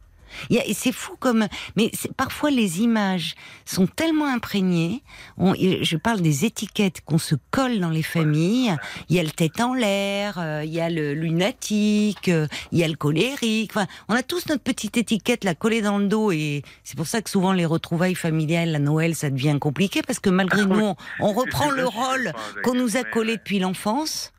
C'est 0.73 0.91
fou 0.91 1.15
comme, 1.19 1.47
mais 1.75 1.89
c'est- 1.93 2.13
parfois 2.13 2.51
les 2.51 2.81
images 2.81 3.35
sont 3.65 3.87
tellement 3.87 4.27
imprégnées. 4.27 5.03
On- 5.37 5.53
je 5.55 5.97
parle 5.97 6.21
des 6.21 6.45
étiquettes 6.45 7.01
qu'on 7.05 7.17
se 7.17 7.35
colle 7.51 7.79
dans 7.79 7.89
les 7.89 8.03
familles. 8.03 8.75
Il 9.09 9.15
y 9.15 9.19
a 9.19 9.23
le 9.23 9.31
tête 9.31 9.59
en 9.61 9.73
l'air, 9.73 10.37
euh, 10.37 10.63
il 10.63 10.73
y 10.73 10.81
a 10.81 10.89
le 10.89 11.13
lunatique, 11.13 12.29
euh, 12.29 12.47
il 12.71 12.79
y 12.79 12.83
a 12.83 12.87
le 12.87 12.95
colérique. 12.95 13.71
Enfin, 13.73 13.87
on 14.09 14.13
a 14.15 14.23
tous 14.23 14.47
notre 14.47 14.63
petite 14.63 14.97
étiquette 14.97 15.43
là 15.43 15.55
collée 15.55 15.81
dans 15.81 15.97
le 15.97 16.07
dos 16.07 16.31
et 16.31 16.63
c'est 16.83 16.95
pour 16.97 17.07
ça 17.07 17.21
que 17.21 17.29
souvent 17.29 17.53
les 17.53 17.65
retrouvailles 17.65 18.15
familiales 18.15 18.75
à 18.75 18.79
Noël 18.79 19.15
ça 19.15 19.29
devient 19.29 19.57
compliqué 19.59 20.01
parce 20.01 20.19
que 20.19 20.29
malgré 20.29 20.61
Ah 20.61 20.65
nous 20.65 20.79
on, 20.85 20.95
on 21.19 21.33
reprend 21.33 21.69
le 21.71 21.85
rôle 21.85 22.33
qu'on 22.63 22.73
nous 22.75 22.97
a 22.97 23.03
collé 23.03 23.37
depuis 23.37 23.59
l'enfance. 23.59 24.31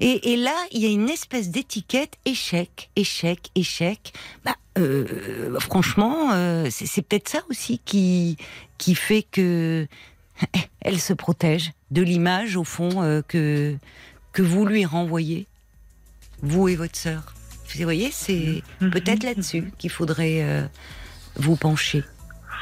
Et, 0.00 0.32
et 0.32 0.36
là, 0.36 0.54
il 0.72 0.80
y 0.80 0.86
a 0.86 0.90
une 0.90 1.08
espèce 1.08 1.50
d'étiquette 1.50 2.14
échec, 2.24 2.90
échec, 2.96 3.50
échec. 3.54 4.12
Bah, 4.44 4.56
euh, 4.78 5.58
franchement, 5.60 6.30
euh, 6.32 6.68
c'est 6.70 7.02
peut-être 7.02 7.28
ça 7.28 7.40
aussi 7.50 7.80
qui 7.84 8.36
qui 8.78 8.94
fait 8.94 9.22
que 9.22 9.86
elle 10.80 11.00
se 11.00 11.12
protège 11.12 11.72
de 11.90 12.02
l'image 12.02 12.56
au 12.56 12.64
fond 12.64 13.02
euh, 13.02 13.22
que 13.26 13.76
que 14.32 14.42
vous 14.42 14.64
lui 14.64 14.84
renvoyez, 14.84 15.46
vous 16.42 16.68
et 16.68 16.76
votre 16.76 16.96
sœur. 16.96 17.34
Vous 17.74 17.82
voyez, 17.84 18.10
c'est 18.10 18.62
peut-être 18.80 19.22
là-dessus 19.22 19.72
qu'il 19.78 19.90
faudrait 19.90 20.68
vous 21.36 21.56
pencher. 21.56 22.02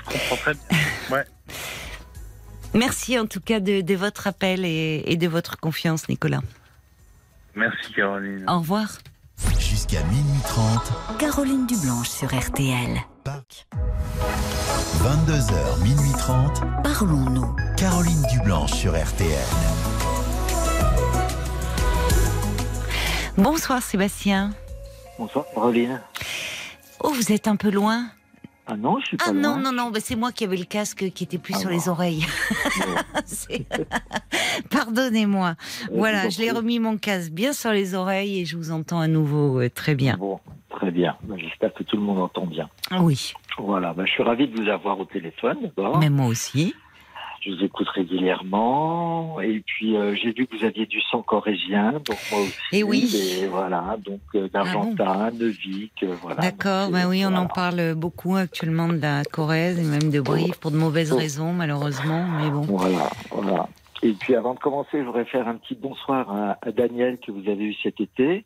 Je 0.07 0.13
comprends 0.13 0.37
très 0.37 0.55
bien. 0.55 0.79
Ouais. 1.11 1.25
Merci 2.75 3.19
en 3.19 3.27
tout 3.27 3.41
cas 3.41 3.61
de, 3.61 3.81
de 3.81 3.95
votre 3.95 4.27
appel 4.27 4.67
et, 4.67 5.03
et 5.07 5.17
de 5.17 5.27
votre 5.27 5.59
confiance, 5.59 6.09
Nicolas. 6.11 6.43
Merci 7.55 7.93
Caroline. 7.93 8.45
Au 8.49 8.59
revoir. 8.59 8.99
Jusqu'à 9.59 10.03
minuit 10.05 10.41
30, 10.45 11.19
Caroline 11.19 11.67
Dublanche 11.67 12.09
sur 12.09 12.29
RTL. 12.29 12.99
Pâques. 13.25 13.67
22h, 15.03 15.83
minuit 15.83 16.13
30, 16.19 16.63
Parlons-nous. 16.83 17.55
Caroline 17.77 18.23
Dublanche 18.33 18.73
sur 18.73 18.93
RTL. 18.93 19.29
Bonsoir 23.37 23.83
Sébastien. 23.83 24.51
Bonsoir, 25.19 25.45
Caroline. 25.55 26.01
Oh, 27.01 27.11
vous 27.11 27.33
êtes 27.33 27.47
un 27.47 27.57
peu 27.57 27.71
loin 27.71 28.11
Ah 28.71 28.77
non, 28.77 28.99
je 29.01 29.07
suis 29.07 29.17
pas 29.17 29.25
Ah 29.29 29.33
non, 29.33 29.55
loin. 29.55 29.59
non, 29.63 29.73
non, 29.73 29.91
bah, 29.91 29.99
c'est 30.03 30.15
moi 30.17 30.31
qui 30.31 30.45
avais 30.45 30.57
le 30.59 30.65
casque 30.65 31.11
qui 31.13 31.25
était 31.25 31.39
plus 31.39 31.55
Ah 31.57 31.61
sur 31.61 31.71
bon. 31.71 31.75
les 31.75 31.89
oreilles. 31.89 32.27
Pardonnez-moi. 34.71 35.55
Voilà, 35.93 36.21
vous 36.23 36.27
en 36.27 36.31
je 36.31 36.39
l'ai 36.41 36.51
remis 36.51 36.79
mon 36.79 36.97
casque 36.99 37.33
bien 37.33 37.53
sur 37.53 37.71
les 37.73 37.95
oreilles 37.95 38.41
et 38.41 38.45
je 38.45 38.57
vous 38.57 38.71
entends 38.71 39.01
à 39.01 39.09
nouveau 39.09 39.61
euh, 39.61 39.71
très 39.71 39.95
bien. 39.95 40.17
Bon, 40.19 40.39
très 40.71 40.91
bien. 40.91 41.17
Ben, 41.23 41.39
J'espère 41.39 41.73
que 41.75 41.83
tout 41.83 41.97
le 41.97 42.03
monde 42.03 42.19
entend 42.19 42.47
bien. 42.47 42.69
Oui, 43.01 43.33
Voilà, 43.59 43.93
ben, 43.95 44.05
je 44.07 44.13
suis 44.13 44.23
ravi 44.23 44.49
de 44.49 44.61
vous 44.61 44.69
avoir 44.69 44.99
au 45.01 45.05
téléphone 45.05 45.57
d'abord. 45.77 45.99
mais 45.99 46.11
moi 46.11 46.27
aussi. 46.27 46.75
Je 47.49 47.55
vous 47.55 47.65
écoute 47.65 47.89
régulièrement. 47.89 49.41
Et 49.41 49.63
puis, 49.65 49.97
euh, 49.97 50.15
j'ai 50.15 50.33
vu 50.33 50.47
que 50.47 50.57
vous 50.57 50.65
aviez 50.65 50.85
du 50.87 51.01
sang 51.01 51.23
corésien, 51.23 51.93
donc 51.93 52.19
moi 52.31 52.41
aussi. 52.41 52.55
Eh 52.73 52.83
oui. 52.83 53.41
Et 53.43 53.47
voilà, 53.47 53.97
donc 54.05 54.21
euh, 54.35 54.49
d'Argentin, 54.49 55.31
de 55.33 55.47
Vic, 55.47 55.93
euh, 56.03 56.15
voilà. 56.21 56.43
D'accord, 56.43 56.91
bah 56.91 57.09
oui, 57.09 57.25
on 57.25 57.35
en 57.35 57.47
parle 57.47 57.95
beaucoup 57.95 58.37
actuellement 58.37 58.89
de 58.89 59.01
la 59.01 59.23
Corrèze 59.25 59.79
et 59.79 59.83
même 59.83 60.11
de 60.11 60.21
Brive 60.21 60.59
pour 60.59 60.71
de 60.71 60.77
mauvaises 60.77 61.13
Oh. 61.13 61.17
raisons, 61.17 61.53
malheureusement, 61.55 62.27
mais 62.39 62.51
bon. 62.51 62.61
Voilà, 62.63 63.09
voilà. 63.31 63.69
Et 64.03 64.09
Et 64.11 64.13
puis 64.13 64.35
avant 64.35 64.53
de 64.55 64.59
commencer, 64.59 64.99
je 64.99 65.05
voudrais 65.05 65.25
faire 65.25 65.49
un 65.49 65.55
petit 65.55 65.75
bonsoir 65.75 66.31
à, 66.31 66.59
à 66.61 66.71
Daniel 66.71 67.19
que 67.19 67.33
vous 67.33 67.49
avez 67.49 67.65
eu 67.65 67.75
cet 67.83 68.01
été 68.01 68.45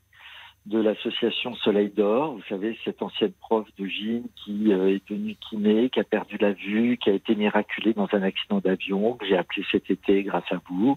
de 0.66 0.78
l'association 0.80 1.54
Soleil 1.56 1.90
d'Or. 1.96 2.34
Vous 2.34 2.42
savez, 2.48 2.78
cette 2.84 3.02
ancienne 3.02 3.32
prof 3.40 3.66
de 3.78 3.86
gym 3.86 4.22
qui 4.44 4.72
euh, 4.72 4.94
est 4.94 5.02
devenue 5.10 5.36
kiné, 5.48 5.90
qui 5.90 5.98
a 6.00 6.04
perdu 6.04 6.36
la 6.38 6.52
vue, 6.52 6.98
qui 7.02 7.10
a 7.10 7.14
été 7.14 7.34
miraculée 7.34 7.92
dans 7.94 8.08
un 8.12 8.22
accident 8.22 8.60
d'avion, 8.60 9.14
que 9.14 9.26
j'ai 9.26 9.36
appelé 9.36 9.64
cet 9.72 9.90
été 9.90 10.22
grâce 10.22 10.50
à 10.52 10.60
vous. 10.70 10.96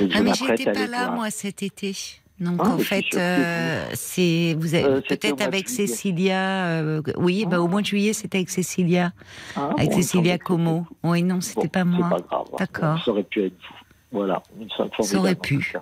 Et 0.00 0.08
Ah, 0.14 0.20
mais 0.22 0.32
j'étais 0.34 0.70
pas 0.70 0.86
là, 0.86 1.10
moi, 1.10 1.30
cet 1.30 1.62
été. 1.62 1.92
Donc, 2.38 2.58
Ah, 2.64 2.70
en 2.70 2.78
fait, 2.78 3.04
euh, 3.16 3.84
c'est 3.92 4.54
vous 4.58 4.74
avez 4.74 4.84
Euh, 4.84 5.00
peut-être 5.06 5.42
avec. 5.42 5.68
Cécilia. 5.68 6.68
euh, 6.80 7.02
oui, 7.18 7.44
bah, 7.46 7.60
au 7.60 7.68
mois 7.68 7.80
de 7.82 7.86
juillet, 7.86 8.12
c'était 8.14 8.38
avec 8.38 8.50
Cécilia, 8.50 9.12
Ah, 9.56 9.70
avec 9.76 9.90
bon, 9.90 9.96
Cécilia 9.96 10.38
Como. 10.38 10.86
Oui, 11.02 11.22
non, 11.22 11.40
c'était- 11.42 11.62
bon, 11.62 11.68
pas 11.68 11.84
moi. 11.84 12.08
Grave. 12.30 12.46
D'accord. 12.58 13.04
Ça 13.04 13.10
aurait 13.10 13.24
pu 13.24 13.44
être 13.44 13.52
vous. 13.52 13.76
Voilà. 14.12 14.42
Une 14.58 14.68
Ça 14.70 15.18
aurait 15.18 15.34
pu. 15.34 15.72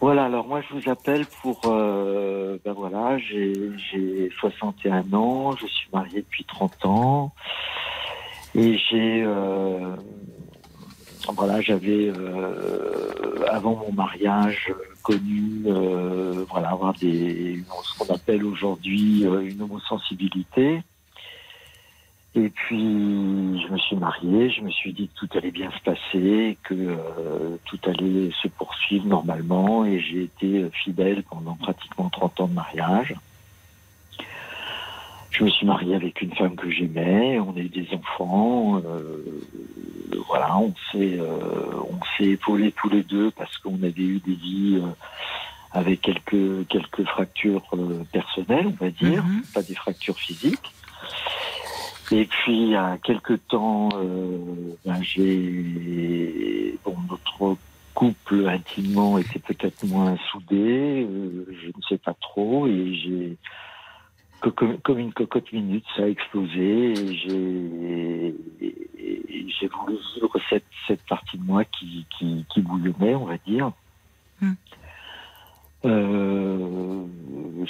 Voilà, 0.00 0.26
alors 0.26 0.46
moi 0.46 0.60
je 0.60 0.74
vous 0.74 0.88
appelle 0.88 1.26
pour, 1.42 1.60
euh, 1.66 2.56
ben 2.64 2.72
voilà, 2.72 3.18
j'ai 3.18 3.52
j'ai 3.90 4.30
61 4.38 5.12
ans, 5.12 5.56
je 5.56 5.66
suis 5.66 5.88
marié 5.92 6.20
depuis 6.20 6.44
30 6.44 6.86
ans 6.86 7.32
et 8.54 8.78
j'ai, 8.78 9.24
euh, 9.24 9.96
voilà, 11.34 11.60
j'avais 11.60 12.12
euh, 12.16 13.44
avant 13.48 13.74
mon 13.74 13.92
mariage 13.92 14.72
connu, 15.02 15.64
euh, 15.66 16.44
voilà, 16.48 16.70
avoir 16.70 16.94
des, 16.94 17.60
ce 17.82 17.98
qu'on 17.98 18.14
appelle 18.14 18.44
aujourd'hui 18.44 19.26
euh, 19.26 19.40
une 19.40 19.62
homosensibilité. 19.62 20.82
Et 22.40 22.50
puis, 22.50 23.60
je 23.60 23.72
me 23.72 23.78
suis 23.78 23.96
marié, 23.96 24.48
je 24.50 24.60
me 24.62 24.70
suis 24.70 24.92
dit 24.92 25.08
que 25.08 25.26
tout 25.26 25.28
allait 25.36 25.50
bien 25.50 25.72
se 25.72 25.80
passer, 25.82 26.56
que 26.62 26.72
euh, 26.74 27.56
tout 27.64 27.78
allait 27.84 28.30
se 28.40 28.46
poursuivre 28.46 29.06
normalement, 29.06 29.84
et 29.84 29.98
j'ai 29.98 30.22
été 30.22 30.70
fidèle 30.84 31.24
pendant 31.24 31.56
pratiquement 31.56 32.08
30 32.10 32.40
ans 32.42 32.46
de 32.46 32.54
mariage. 32.54 33.14
Je 35.30 35.42
me 35.42 35.50
suis 35.50 35.66
marié 35.66 35.96
avec 35.96 36.20
une 36.22 36.32
femme 36.32 36.54
que 36.54 36.70
j'aimais, 36.70 37.40
on 37.40 37.56
a 37.56 37.60
eu 37.60 37.68
des 37.68 37.88
enfants, 37.92 38.80
euh, 38.84 39.18
voilà, 40.28 40.56
on 40.58 40.72
s'est 40.92 41.18
euh, 41.18 41.74
on 41.90 41.98
s'est 42.16 42.30
épaulés 42.30 42.72
tous 42.72 42.88
les 42.88 43.02
deux 43.02 43.30
parce 43.32 43.56
qu'on 43.58 43.82
avait 43.82 44.02
eu 44.02 44.20
des 44.20 44.34
vies 44.34 44.80
euh, 44.82 44.88
avec 45.72 46.02
quelques 46.02 46.66
quelques 46.68 47.04
fractures 47.04 47.66
euh, 47.74 48.04
personnelles, 48.12 48.66
on 48.68 48.84
va 48.84 48.90
dire, 48.90 49.24
Mhm. 49.24 49.42
pas 49.54 49.62
des 49.62 49.74
fractures 49.74 50.18
physiques. 50.18 50.72
Et 52.10 52.24
puis, 52.24 52.62
il 52.62 52.68
y 52.70 52.76
a 52.76 52.98
quelques 52.98 53.46
temps, 53.48 53.90
euh, 53.94 54.38
ben, 54.84 55.02
j'ai. 55.02 56.78
Bon, 56.84 56.96
notre 57.10 57.56
couple 57.94 58.48
intimement 58.48 59.18
était 59.18 59.40
peut-être 59.40 59.84
moins 59.84 60.16
soudé, 60.30 61.04
euh, 61.04 61.46
je 61.60 61.66
ne 61.66 61.82
sais 61.88 61.98
pas 61.98 62.14
trop, 62.14 62.66
et 62.66 62.94
j'ai. 62.94 63.36
Comme, 64.40 64.98
une 64.98 65.12
cocotte 65.12 65.52
minute, 65.52 65.84
ça 65.96 66.04
a 66.04 66.06
explosé, 66.06 66.92
et 66.92 67.14
j'ai. 67.14 68.34
j'ai 68.60 69.66
voulu 69.66 69.96
vivre 70.14 70.38
cette, 70.48 70.64
cette 70.86 71.04
partie 71.06 71.36
de 71.36 71.44
moi 71.44 71.64
qui 71.64 72.06
bouillonnait, 72.56 73.16
on 73.16 73.26
va 73.26 73.36
dire. 73.38 73.72
Hmm. 74.40 74.52
Euh, 75.84 77.04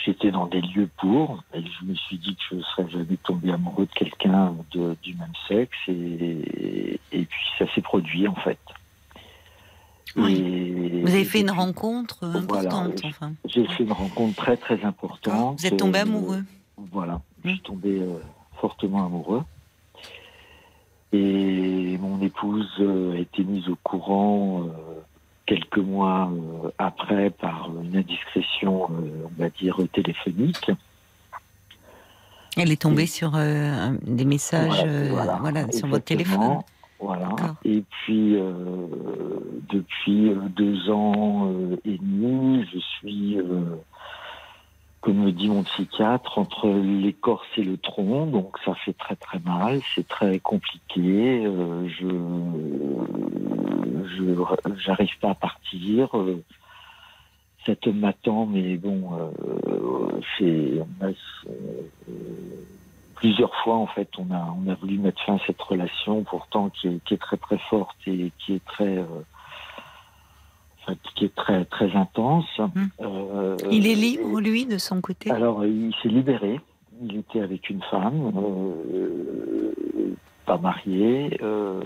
j'étais 0.04 0.30
dans 0.30 0.46
des 0.46 0.60
lieux 0.62 0.88
pour, 0.98 1.42
et 1.52 1.62
je 1.62 1.84
me 1.84 1.94
suis 1.94 2.16
dit 2.18 2.34
que 2.36 2.42
je 2.50 2.54
ne 2.56 2.62
serais 2.62 2.88
jamais 2.88 3.16
tombé 3.22 3.50
amoureux 3.52 3.86
de 3.86 3.92
quelqu'un 3.92 4.54
de- 4.72 4.96
du 5.02 5.14
même 5.14 5.32
sexe, 5.46 5.76
et, 5.88 6.98
et 7.12 7.24
puis 7.24 7.40
ça 7.58 7.66
s'est 7.74 7.82
produit 7.82 8.26
en 8.26 8.34
fait. 8.36 8.58
Oui. 10.16 10.34
Et- 10.36 11.02
Vous 11.02 11.10
avez 11.14 11.24
fait 11.24 11.38
et 11.38 11.42
une 11.42 11.50
rencontre 11.50 12.26
Voilà, 12.48 12.70
importante, 12.70 13.02
enfin. 13.04 13.32
J'ai 13.44 13.66
fait 13.66 13.84
une 13.84 13.92
rencontre 13.92 14.36
très 14.36 14.56
très 14.56 14.82
importante. 14.84 15.60
Vous 15.60 15.66
êtes 15.66 15.76
tombé 15.76 15.98
Euh, 15.98 16.02
amoureux. 16.02 16.42
voilà, 16.78 17.20
je 17.44 17.48
Mm. 17.50 17.52
suis 17.52 17.62
tombé 17.62 17.98
euh, 18.00 18.18
fortement 18.60 19.04
amoureux. 19.04 19.42
Et 21.12 21.96
mon 21.98 22.20
épouse 22.20 22.70
euh, 22.80 23.14
a 23.14 23.18
été 23.18 23.42
mise 23.44 23.68
au 23.68 23.76
courant 23.82 24.64
euh, 24.64 25.00
quelques 25.48 25.78
mois 25.78 26.30
euh, 26.30 26.70
après 26.78 27.30
par 27.30 27.70
une 27.82 27.96
indiscrétion, 27.96 28.84
euh, 28.90 29.24
on 29.24 29.42
va 29.42 29.48
dire, 29.48 29.78
téléphonique. 29.92 30.70
Elle 32.56 32.70
est 32.70 32.82
tombée 32.82 33.06
sur 33.06 33.32
euh, 33.34 33.92
des 34.02 34.24
messages 34.24 34.84
Voilà, 34.84 35.08
voilà, 35.10 35.38
voilà, 35.40 35.72
sur 35.72 35.88
votre 35.88 36.04
téléphone. 36.04 36.58
Voilà. 37.00 37.28
Et 37.64 37.84
puis, 37.88 38.36
euh, 38.36 38.44
depuis 39.70 40.32
deux 40.56 40.90
ans 40.90 41.52
et 41.84 41.96
demi, 41.96 42.66
je 42.72 42.78
suis, 42.78 43.38
comme 45.00 45.24
me 45.24 45.32
dit 45.32 45.48
mon 45.48 45.62
psychiatre, 45.62 46.38
entre 46.38 46.68
l'écorce 46.68 47.46
et 47.56 47.62
le 47.62 47.76
tronc. 47.76 48.26
Donc, 48.26 48.56
ça 48.64 48.74
fait 48.74 48.92
très 48.92 49.16
très 49.16 49.38
mal. 49.40 49.80
C'est 49.94 50.08
très 50.08 50.40
compliqué. 50.40 51.44
Euh, 51.46 51.88
je, 51.88 52.06
j'arrive 54.78 55.18
pas 55.20 55.30
à 55.30 55.34
partir. 55.34 56.16
Euh, 56.16 56.42
cet 57.64 57.86
homme 57.86 58.00
m'attend, 58.00 58.46
mais 58.46 58.76
bon, 58.76 59.10
euh, 59.14 60.20
c'est, 60.38 60.82
plusieurs 63.14 63.54
fois 63.56 63.74
en 63.74 63.86
fait 63.88 64.08
on 64.16 64.32
a 64.32 64.54
on 64.64 64.70
a 64.70 64.74
voulu 64.76 64.96
mettre 64.96 65.20
fin 65.24 65.34
à 65.34 65.38
cette 65.44 65.60
relation 65.60 66.22
pourtant 66.22 66.70
qui 66.70 66.86
est, 66.86 67.04
qui 67.04 67.14
est 67.14 67.18
très 67.18 67.36
très 67.36 67.58
forte 67.58 67.96
et 68.06 68.30
qui 68.38 68.54
est 68.54 68.64
très 68.64 69.04
qui 71.14 71.24
est 71.26 71.34
très 71.34 71.64
très 71.66 71.94
intense. 71.96 72.60
Euh, 73.00 73.56
Il 73.70 73.86
est 73.86 73.94
libre, 73.94 74.40
lui, 74.40 74.66
de 74.66 74.78
son 74.78 75.00
côté? 75.00 75.30
Alors 75.30 75.64
il 75.64 75.94
s'est 76.02 76.08
libéré. 76.08 76.60
Il 77.00 77.16
était 77.16 77.40
avec 77.40 77.70
une 77.70 77.82
femme, 77.82 78.32
euh, 78.36 80.14
pas 80.46 80.58
marié. 80.58 81.38
euh, 81.42 81.80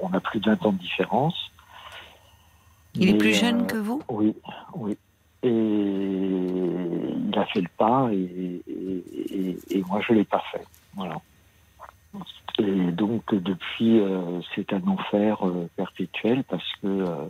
on 0.00 0.12
a 0.12 0.20
plus 0.20 0.38
de 0.40 0.50
20 0.50 0.66
ans 0.66 0.72
de 0.72 0.78
différence. 0.78 1.50
Il 2.94 3.08
est 3.10 3.14
plus 3.18 3.30
euh, 3.30 3.32
jeune 3.32 3.66
que 3.66 3.76
vous? 3.76 4.02
Oui, 4.08 4.34
oui. 4.74 4.96
Et 5.42 5.48
il 5.50 7.32
a 7.38 7.44
fait 7.46 7.60
le 7.60 7.68
pas 7.76 8.08
et, 8.12 8.62
et, 8.66 9.04
et- 9.38 9.58
et 9.78 9.82
moi 9.84 10.00
je 10.06 10.12
l'ai 10.14 10.24
pas 10.24 10.42
fait. 10.52 10.64
Voilà. 10.96 11.16
Et 12.58 12.92
donc 12.92 13.34
depuis 13.34 14.00
euh, 14.00 14.40
c'est 14.54 14.72
un 14.72 14.82
enfer 14.86 15.46
euh, 15.46 15.68
perpétuel 15.76 16.42
parce 16.44 16.64
que 16.82 16.86
euh, 16.86 17.26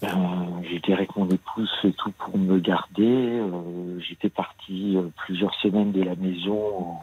ben, 0.00 0.62
je 0.62 0.76
dirais 0.78 1.08
mon 1.16 1.28
épouse 1.28 1.70
fait 1.82 1.92
tout 1.92 2.12
pour 2.12 2.38
me 2.38 2.58
garder. 2.58 3.40
Euh, 3.40 3.98
J'étais 4.00 4.30
parti 4.30 4.96
euh, 4.96 5.08
plusieurs 5.16 5.54
semaines 5.56 5.92
de 5.92 6.02
la 6.02 6.14
maison 6.14 6.78
en, 6.78 7.02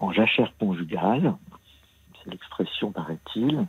en 0.00 0.12
jachère 0.12 0.52
conjugale. 0.58 1.34
C'est 2.22 2.30
l'expression 2.30 2.92
paraît-il. 2.92 3.66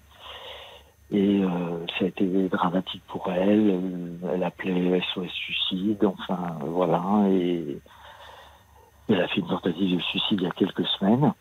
Et 1.12 1.43
euh, 1.43 1.86
ça 1.99 2.06
a 2.06 2.08
été 2.08 2.49
dramatique 2.49 3.04
pour 3.08 3.32
elle. 3.32 3.69
Euh, 3.71 4.34
Elle 4.34 4.43
appelait 4.43 5.02
SOS 5.13 5.30
suicide, 5.30 6.04
enfin 6.06 6.58
euh, 6.62 6.65
voilà. 6.67 7.04
Et 7.30 7.78
elle 9.10 9.21
a 9.21 9.28
fait 9.28 9.41
une 9.41 9.47
tentative 9.47 9.97
de 9.97 10.02
suicide 10.02 10.39
il 10.41 10.43
y 10.43 10.47
a 10.47 10.52
quelques 10.52 10.86
semaines. 10.88 11.34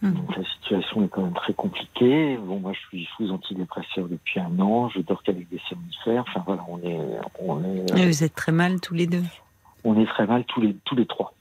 Donc 0.00 0.36
la 0.36 0.44
situation 0.44 1.02
est 1.04 1.08
quand 1.08 1.22
même 1.22 1.32
très 1.34 1.52
compliquée. 1.54 2.36
Bon, 2.36 2.60
moi 2.60 2.72
je 2.72 2.78
suis 2.88 3.08
sous 3.16 3.30
antidépresseur 3.32 4.06
depuis 4.06 4.38
un 4.38 4.58
an. 4.60 4.88
Je 4.88 5.00
dors 5.00 5.22
qu'avec 5.24 5.48
des 5.48 5.60
somnifères. 5.68 6.24
Enfin 6.28 6.42
voilà, 6.46 6.64
on 6.68 6.78
est, 6.82 6.98
on 7.40 7.64
est, 7.64 7.98
Et 8.00 8.06
Vous 8.06 8.22
êtes 8.24 8.34
très 8.34 8.52
mal 8.52 8.80
tous 8.80 8.94
les 8.94 9.06
deux? 9.06 9.24
on 9.84 9.98
est 10.00 10.06
très 10.06 10.26
mal 10.26 10.44
tous 10.44 10.60
les, 10.60 10.74
tous 10.84 10.94
les 10.94 11.06
trois. 11.06 11.32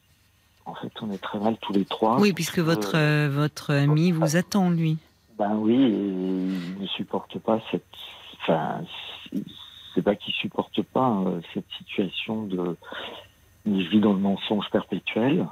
En 0.66 0.74
fait, 0.76 0.92
on 1.02 1.12
est 1.12 1.18
très 1.22 1.40
mal 1.40 1.56
tous 1.62 1.72
les 1.74 1.86
trois. 1.86 2.20
Oui, 2.20 2.34
puisque 2.34 2.60
votre, 2.60 2.94
euh, 2.96 3.30
votre 3.32 3.74
ami 3.74 4.12
vous 4.12 4.36
attend, 4.36 4.70
lui. 4.70 4.98
Ben 5.38 5.56
oui, 5.56 5.76
et 5.76 5.78
il 5.78 6.82
ne 6.82 6.88
supporte 6.88 7.38
pas 7.40 7.60
cette. 7.72 7.86
Enfin, 8.42 8.82
c'est- 9.32 10.02
pas 10.02 10.16
qu'il 10.16 10.34
supporte 10.34 10.82
pas 10.84 11.24
euh, 11.26 11.42
cette 11.54 11.66
situation 11.78 12.44
de. 12.44 12.76
Je 13.66 13.72
vis 13.90 14.00
dans 14.00 14.14
le 14.14 14.20
mensonge 14.20 14.70
perpétuel. 14.72 15.48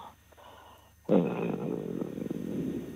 Euh, 1.09 1.29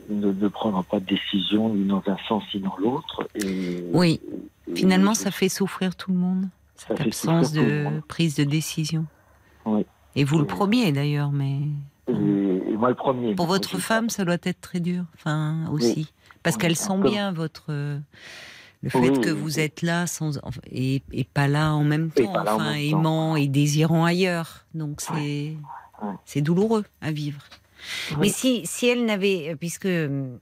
ne, 0.10 0.32
ne 0.32 0.48
prendra 0.48 0.84
pas 0.84 1.00
de 1.00 1.06
décision 1.06 1.74
ni 1.74 1.86
dans 1.86 2.02
un 2.08 2.18
sens 2.28 2.44
ni 2.54 2.62
dans 2.62 2.76
l'autre. 2.78 3.28
Et, 3.36 3.84
Oui, 3.94 4.20
et 4.68 4.76
finalement, 4.76 5.14
ça 5.14 5.32
fait 5.32 5.50
souffrir 5.50 5.96
tout 5.96 6.12
le 6.12 6.18
monde, 6.18 6.48
cette 6.76 7.00
absence 7.02 7.52
de 7.52 7.86
prise 8.08 8.36
de 8.36 8.44
décision. 8.44 9.06
Oui. 9.66 9.86
Et 10.16 10.24
vous 10.24 10.40
le 10.40 10.46
premier, 10.48 10.92
d'ailleurs, 10.92 11.32
mais 11.32 11.60
Et, 12.08 12.14
moi 12.76 12.90
le 12.90 12.96
premier. 12.96 13.36
pour 13.36 13.46
votre 13.46 13.78
femme, 13.78 14.10
ça 14.10 14.26
doit 14.26 14.38
être 14.44 14.62
très 14.62 14.80
dur, 14.80 15.04
enfin, 15.16 15.66
aussi. 15.72 16.12
Parce 16.42 16.58
qu'elle 16.58 16.76
sent 16.76 16.98
bien 17.04 17.32
votre... 17.32 17.66
euh, 17.70 18.00
Le 18.82 18.90
fait 18.90 18.98
Oui, 19.12 19.22
que 19.22 19.30
oui, 19.30 19.38
vous 19.40 19.60
êtes 19.60 19.82
là 19.84 20.08
sans, 20.08 20.40
et, 20.72 21.04
et 21.12 21.26
pas 21.26 21.48
là 21.48 21.74
en 21.74 21.84
même 21.84 22.10
temps, 22.12 22.32
enfin, 22.36 22.58
même 22.72 22.92
temps. 22.92 22.98
aimant 22.98 23.36
et 23.36 23.48
désirant 23.48 24.06
ailleurs. 24.06 24.66
Donc 24.74 25.02
c'est 25.02 25.56
Ouais. 26.02 26.14
c'est 26.24 26.40
douloureux 26.40 26.86
à 27.02 27.12
vivre. 27.12 27.42
Oui. 28.12 28.18
Mais 28.22 28.30
si, 28.30 28.62
si 28.66 28.88
elle 28.88 29.06
n'avait, 29.06 29.56
puisque 29.60 29.86
euh, 29.86 30.36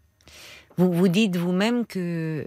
Vous 0.77 0.91
vous 0.91 1.07
dites 1.07 1.35
vous-même 1.37 1.85
que 1.87 2.45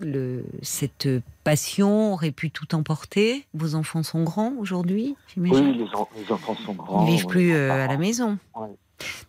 le, 0.00 0.44
cette 0.62 1.08
passion 1.42 2.12
aurait 2.12 2.30
pu 2.30 2.50
tout 2.50 2.74
emporter. 2.74 3.46
Vos 3.54 3.74
enfants 3.74 4.02
sont 4.02 4.22
grands 4.24 4.52
aujourd'hui, 4.58 5.16
j'imagine? 5.34 5.68
Oui, 5.70 5.78
les, 5.78 5.94
en- 5.94 6.08
les 6.16 6.30
enfants 6.30 6.56
sont 6.66 6.74
grands. 6.74 7.06
Ils 7.06 7.12
vivent 7.12 7.24
oui, 7.26 7.30
plus 7.30 7.54
euh, 7.54 7.72
à 7.72 7.86
la 7.86 7.96
maison. 7.96 8.38
Ouais. 8.54 8.68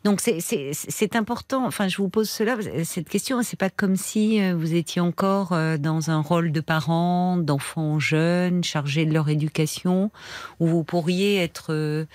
Donc 0.03 0.21
c'est- 0.21 1.15
important. 1.15 1.65
Enfin, 1.65 1.87
je 1.87 1.97
vous 1.97 2.09
pose 2.09 2.29
cela, 2.29 2.57
cette 2.83 3.09
question. 3.09 3.41
C'est 3.43 3.59
pas 3.59 3.69
comme 3.69 3.95
si 3.95 4.41
euh, 4.41 4.55
vous 4.55 4.73
étiez 4.73 5.01
encore 5.01 5.53
euh, 5.53 5.77
dans 5.77 6.09
un 6.09 6.21
rôle 6.21 6.51
de 6.51 6.61
parent, 6.61 7.37
d'enfants 7.37 7.99
jeunes, 7.99 8.63
chargés 8.63 9.05
de 9.05 9.13
leur 9.13 9.29
éducation, 9.29 10.11
où 10.59 10.67
vous 10.67 10.83
pourriez 10.83 11.37
être 11.37 11.73
euh, 11.73 12.05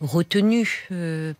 retenu 0.00 0.88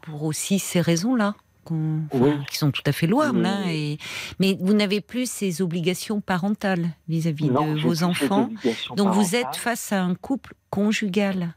pour 0.02 0.24
aussi 0.24 0.59
ces 0.59 0.80
raisons-là. 0.80 1.34
Oui. 1.70 2.30
qui 2.50 2.56
sont 2.56 2.70
tout 2.70 2.80
à 2.86 2.92
fait 2.92 3.06
louables, 3.06 3.44
hein, 3.44 3.64
et, 3.68 3.98
mais 4.40 4.56
vous 4.59 4.72
n'avez 4.72 5.02
plus 5.02 5.30
ces 5.30 5.61
obligations 5.61 6.22
parentales 6.22 6.88
vis-à-vis 7.09 7.48
de 7.50 7.82
vos 7.82 8.04
enfants. 8.04 8.48
Donc 8.96 9.12
vous 9.12 9.36
êtes 9.36 9.54
face 9.54 9.92
à 9.92 10.02
un 10.02 10.14
couple 10.14 10.54
conjugal. 10.70 11.54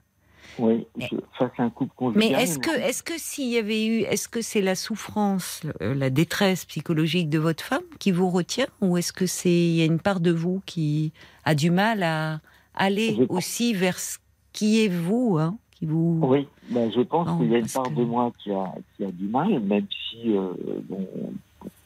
Oui, 0.59 0.85
je- 0.97 1.15
face 1.37 1.51
à 1.57 1.63
un 1.63 1.69
couple 1.69 1.93
conjugal. 1.95 2.29
Mais 2.31 2.41
est-ce 2.43 2.59
que, 2.59 2.69
est-ce 2.71 3.03
que 3.03 3.13
s'il 3.17 3.47
y 3.49 3.57
avait 3.57 3.85
eu, 3.85 3.99
est-ce 4.01 4.27
que 4.27 4.41
c'est 4.41 4.61
la 4.61 4.75
souffrance, 4.75 5.61
euh, 5.81 5.93
la 5.95 6.09
détresse 6.09 6.65
psychologique 6.65 7.29
de 7.29 7.39
votre 7.39 7.63
femme 7.63 7.81
qui 7.99 8.11
vous 8.11 8.29
retient, 8.29 8.67
ou 8.81 8.97
est-ce 8.97 9.13
que 9.13 9.25
c'est, 9.25 9.49
il 9.49 9.75
y 9.75 9.81
a 9.81 9.85
une 9.85 9.99
part 9.99 10.19
de 10.19 10.31
vous 10.31 10.61
qui 10.65 11.13
a 11.45 11.55
du 11.55 11.71
mal 11.71 12.03
à 12.03 12.39
aller 12.75 13.15
Je 13.17 13.23
pense- 13.23 13.37
aussi 13.37 13.73
vers 13.73 13.97
ce 13.99 14.17
qui 14.53 14.83
est 14.83 14.89
vous, 14.89 15.37
hein, 15.39 15.57
qui 15.71 15.85
vous. 15.85 16.19
Oui, 16.23 16.47
ben, 16.69 16.91
je 16.91 17.01
pense 17.01 17.27
qu'il 17.39 17.51
y 17.51 17.55
a 17.55 17.59
une 17.59 17.67
part 17.67 17.83
que- 17.83 17.95
de 17.95 18.03
moi 18.03 18.31
qui 18.43 18.51
a, 18.51 18.73
qui 18.97 19.05
a 19.05 19.11
du 19.11 19.27
mal, 19.27 19.59
même 19.61 19.87
si 20.09 20.35
euh, 20.37 20.49
bon, 20.89 21.07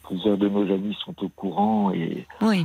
plusieurs 0.03 0.38
de 0.38 0.49
nos 0.49 0.63
amis 0.74 0.95
sont 1.05 1.16
au 1.24 1.30
courant 1.30 1.91
et 1.91 2.26
Oui. 2.41 2.63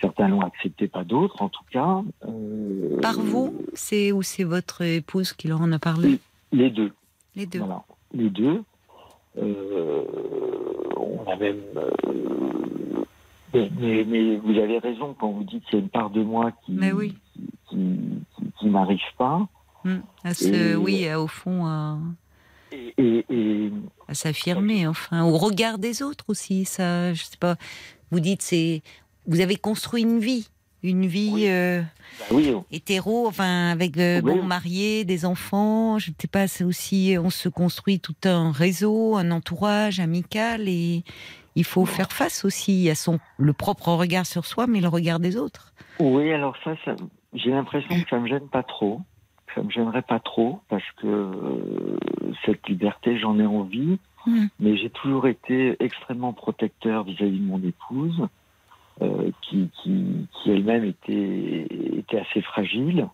Certains 0.00 0.28
l'ont 0.28 0.40
accepté, 0.42 0.88
pas 0.88 1.04
d'autres 1.04 1.40
en 1.42 1.48
tout 1.48 1.64
cas. 1.70 2.02
Euh, 2.28 3.00
Par 3.00 3.20
vous, 3.20 3.54
c'est 3.74 4.12
ou 4.12 4.22
c'est 4.22 4.44
votre 4.44 4.82
épouse 4.82 5.32
qui 5.32 5.48
leur 5.48 5.60
en 5.62 5.72
a 5.72 5.78
parlé, 5.78 6.18
Les 6.52 6.70
deux. 6.70 6.92
les 7.36 7.46
deux. 7.46 7.58
Voilà, 7.60 7.82
les 8.12 8.30
deux. 8.30 8.62
Euh, 9.36 10.04
on 10.96 11.30
a 11.30 11.36
même. 11.36 11.60
euh, 11.76 11.90
mais, 13.52 13.70
mais- 13.78 14.04
mais 14.04 14.36
vous 14.36 14.58
avez 14.58 14.78
raison 14.78 15.14
quand 15.18 15.30
vous 15.30 15.44
dites 15.44 15.64
qu'il 15.66 15.78
y 15.78 15.82
a 15.82 15.84
une 15.84 15.88
part 15.90 16.10
de 16.10 16.22
moi 16.22 16.52
qui, 16.64 16.72
Mais 16.72 16.92
oui. 16.92 17.14
qui, 17.68 17.76
qui- 18.36 18.44
qui 18.58 18.66
n'arrive 18.66 18.98
pas. 19.18 19.46
Hmm. 19.84 19.98
À 20.24 20.30
Et- 20.42 20.74
oui, 20.76 21.12
au 21.14 21.26
fond, 21.26 21.66
à, 21.66 21.98
Et, 22.72 23.24
et- 23.28 23.72
à 24.08 24.14
s'affirmer, 24.14 24.86
enfin, 24.88 25.24
au 25.24 25.36
regard 25.38 25.78
des 25.78 26.02
autres 26.02 26.24
aussi. 26.28 26.64
Ça, 26.64 27.12
je 27.12 27.22
sais 27.24 27.36
pas. 27.38 27.56
Vous 28.10 28.20
dites, 28.20 28.42
c'est, 28.42 28.82
vous 29.26 29.40
avez 29.40 29.56
construit 29.56 30.02
une 30.02 30.18
vie, 30.18 30.48
une 30.82 31.06
vie. 31.06 31.30
Oui. 31.34 31.48
euh, 31.48 31.80
bah 32.18 32.24
oui, 32.32 32.52
hétéro, 32.70 33.26
enfin 33.26 33.70
avec 33.70 33.96
euh, 33.98 34.20
Oui. 34.22 34.34
bon 34.34 34.42
marié, 34.42 35.04
des 35.04 35.24
enfants. 35.24 35.98
Je 35.98 36.10
ne 36.10 36.14
sais 36.20 36.28
pas, 36.28 36.46
c'est 36.46 36.64
aussi 36.64 37.16
on 37.22 37.30
se 37.30 37.48
construit 37.48 38.00
tout 38.00 38.14
un 38.24 38.52
réseau, 38.52 39.16
un 39.16 39.30
entourage 39.30 40.00
amical 40.00 40.68
et 40.68 41.02
il 41.56 41.64
faut 41.64 41.86
faire 41.86 42.10
face 42.12 42.44
aussi 42.44 42.90
à 42.90 42.94
son 42.94 43.18
le 43.38 43.52
propre 43.52 43.88
regard 43.90 44.26
sur 44.26 44.44
soi, 44.44 44.66
mais 44.66 44.80
le 44.80 44.88
regard 44.88 45.20
des 45.20 45.36
autres. 45.36 45.72
Oui, 46.00 46.32
alors 46.32 46.56
ça, 46.64 46.74
ça- 46.84 46.96
j'ai 47.32 47.50
l'impression 47.50 47.88
que 48.02 48.08
ça 48.10 48.18
me 48.18 48.28
gêne 48.28 48.48
pas 48.48 48.62
trop. 48.62 49.00
Ça 49.54 49.62
me 49.62 49.70
gênerait 49.70 50.02
pas 50.02 50.18
trop 50.18 50.60
parce 50.68 50.82
que 51.00 51.06
euh, 51.06 51.96
cette 52.44 52.68
liberté, 52.68 53.18
j'en 53.18 53.38
ai 53.38 53.46
envie. 53.46 53.98
Mm. 54.26 54.46
Mais 54.58 54.76
j'ai 54.76 54.90
toujours 54.90 55.28
été 55.28 55.76
extrêmement 55.80 56.32
protecteur 56.32 57.04
vis-à-vis 57.04 57.38
de 57.38 57.44
mon 57.44 57.62
épouse, 57.62 58.26
euh, 59.02 59.30
qui, 59.42 59.68
qui, 59.82 60.26
qui 60.32 60.50
elle-même 60.50 60.84
était, 60.84 61.66
était 61.98 62.20
assez 62.20 62.42
fragile. 62.42 63.08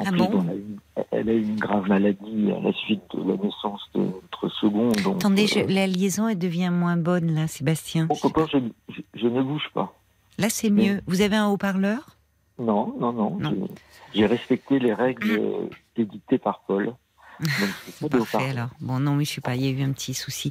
En 0.00 0.04
Ah 0.06 0.10
plus, 0.10 0.18
bon 0.18 0.42
elle, 0.42 0.50
a 0.50 0.54
eu, 0.56 1.06
elle 1.12 1.28
a 1.28 1.32
eu 1.34 1.42
une 1.42 1.56
grave 1.56 1.88
maladie 1.88 2.50
à 2.50 2.60
la 2.60 2.72
suite 2.72 3.02
de 3.14 3.20
la 3.30 3.36
naissance 3.36 3.80
de 3.94 4.00
notre 4.00 4.48
second. 4.48 4.90
Donc, 5.04 5.16
Attendez, 5.16 5.46
je- 5.46 5.60
euh, 5.60 5.66
la 5.68 5.86
liaison 5.86 6.26
elle 6.26 6.38
devient 6.38 6.70
moins 6.72 6.96
bonne 6.96 7.32
là, 7.32 7.46
Sébastien. 7.46 8.06
bon, 8.06 8.16
pourtant, 8.20 8.46
je, 8.52 8.58
je, 8.92 9.00
je 9.14 9.26
ne 9.28 9.40
bouge 9.40 9.68
pas. 9.72 9.94
Là 10.38 10.48
c'est 10.50 10.70
mieux. 10.70 11.00
Vous 11.06 11.20
avez 11.20 11.36
un 11.36 11.46
haut-parleur? 11.46 12.16
Non, 12.58 12.92
non, 12.98 13.12
non. 13.12 13.36
Non. 13.38 13.68
j'ai- 14.14 14.26
respecté 14.26 14.80
les 14.80 14.92
règles 14.94 15.30
euh, 15.30 15.68
édictées 15.96 16.38
par 16.38 16.62
Paul. 16.66 16.92
Donc, 18.00 18.10
Parfait 18.10 18.50
alors. 18.50 18.70
Bon 18.80 18.98
non, 18.98 19.14
mais 19.14 19.24
je 19.24 19.34
sais 19.34 19.40
pas, 19.40 19.54
il 19.54 19.64
y 19.64 19.68
a 19.68 19.70
eu 19.70 19.82
un 19.84 19.92
petit 19.92 20.14
souci. 20.14 20.50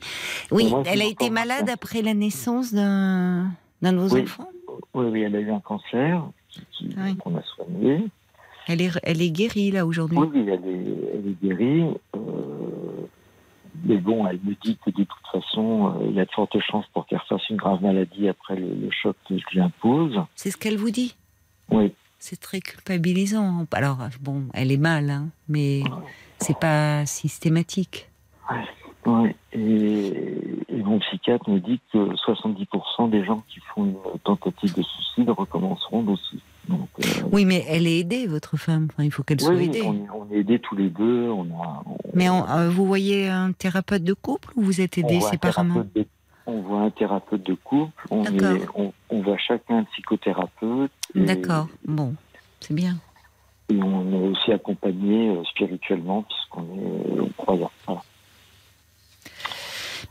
Oui, 0.52 0.70
Moi, 0.70 0.84
elle 0.86 1.02
a 1.02 1.06
été 1.06 1.30
malade. 1.30 1.70
après 1.70 2.02
la 2.02 2.14
naissance 2.14 2.74
d'un 2.74 3.52
d'un 3.84 3.94
de 3.94 3.98
vos 4.00 4.16
Oui. 4.16 4.22
enfants. 4.24 4.50
Oui, 4.96 5.06
oui, 5.12 5.22
elle 5.22 5.36
a 5.36 5.40
eu 5.40 5.52
un 5.52 5.60
cancer 5.60 6.24
Oui. 6.82 7.16
qu'on 7.18 7.36
a 7.38 7.44
soigné. 7.44 8.08
Elle 8.68 8.82
est 8.82 8.92
elle 9.04 9.22
est 9.22 9.30
guérie 9.30 9.72
là 9.72 9.86
aujourd'hui. 9.86 10.18
Oui, 10.18 10.30
elle 10.34 10.50
est, 10.50 11.14
elle 11.14 11.28
est 11.28 11.44
guérie. 11.44 11.84
euh, 12.16 12.20
mais 13.86 13.98
bon, 13.98 14.26
elle 14.28 14.40
me 14.44 14.54
dit 14.64 14.78
que 14.86 14.90
de 14.92 15.04
toute 15.04 15.28
façon, 15.32 15.88
euh, 16.00 16.08
il 16.10 16.16
y 16.16 16.20
a 16.22 16.26
de 16.26 16.32
fortes 16.32 16.58
chances 16.62 16.86
pour 16.94 17.06
qu'elle 17.06 17.20
fasse 17.28 17.48
une 17.50 17.58
grave 17.58 17.82
maladie 17.84 18.30
après 18.30 18.56
le, 18.56 18.68
le 18.74 18.90
choc 18.92 19.18
que 19.28 19.38
je 19.38 19.44
lui 19.52 19.60
impose. 19.60 20.16
C'est 20.36 20.52
ce 20.52 20.58
qu'elle 20.58 20.78
vous 20.78 20.92
dit. 20.92 21.16
Oui, 21.70 21.92
C'est 22.20 22.40
très 22.40 22.62
culpabilisant. 22.62 23.66
Alors, 23.74 23.98
bon, 24.22 24.44
elle 24.54 24.72
est 24.72 24.78
mal, 24.78 25.10
hein, 25.10 25.28
mais 25.50 25.82
c'est 26.40 26.58
pas 26.58 27.06
systématique. 27.06 28.10
ouais. 28.50 28.64
Et, 29.54 30.14
et 30.70 30.84
mon 30.84 31.00
psychiatre 31.00 31.50
me 31.50 31.60
dit 31.60 31.80
que 31.92 31.98
70% 31.98 33.10
des 33.10 33.24
gens 33.26 33.44
qui 33.50 33.60
font 33.74 33.86
une 33.86 33.96
tentative 34.24 34.74
de 34.76 34.82
suicide 34.82 35.30
recommenceront 35.30 36.06
aussi. 36.08 36.40
Donc, 36.70 36.88
euh, 37.00 37.04
Oui, 37.32 37.44
mais 37.46 37.66
elle 37.68 37.86
est 37.88 38.00
aidée, 38.00 38.26
votre 38.28 38.56
femme. 38.58 38.88
Enfin, 38.94 39.04
il 39.04 39.12
faut 39.12 39.24
qu'elle 39.24 39.38
oui, 39.42 39.44
soit 39.44 39.62
aidée. 39.62 39.82
on, 39.84 39.94
est- 39.94 40.10
on 40.14 40.34
est 40.34 40.40
aidés 40.40 40.60
tous 40.60 40.76
les 40.76 40.90
deux. 40.90 41.30
On 41.30 41.44
a, 41.62 41.84
on- 41.86 41.98
Mais 42.14 42.30
on- 42.30 42.48
euh, 42.50 42.70
vous 42.70 42.86
voyez 42.86 43.28
un 43.28 43.52
thérapeute 43.52 44.04
de 44.04 44.14
couple 44.14 44.50
ou 44.56 44.62
vous 44.62 44.80
êtes 44.82 44.98
aidés 44.98 45.20
séparément 45.20 45.86
de- 45.94 46.06
On 46.48 46.62
voit 46.62 46.82
un 46.82 46.90
thérapeute 46.90 47.44
de 47.46 47.54
couple, 47.54 48.06
on, 48.12 48.24
est- 48.24 48.68
on, 48.76 48.94
on 49.10 49.22
voit 49.22 49.38
chacun 49.38 49.80
un 49.80 49.84
psychothérapeute. 49.86 50.92
D'accord. 51.16 51.68
Bon, 51.86 52.16
c'est 52.62 52.74
bien. 52.74 52.96
Et 53.70 53.82
on 53.82 54.12
est 54.12 54.28
aussi 54.30 54.52
accompagné 54.52 55.30
euh, 55.30 55.44
spirituellement 55.46 56.24
puisqu'on 56.24 56.64
est 57.26 57.36
croyant. 57.38 57.72
Voilà. 57.86 58.02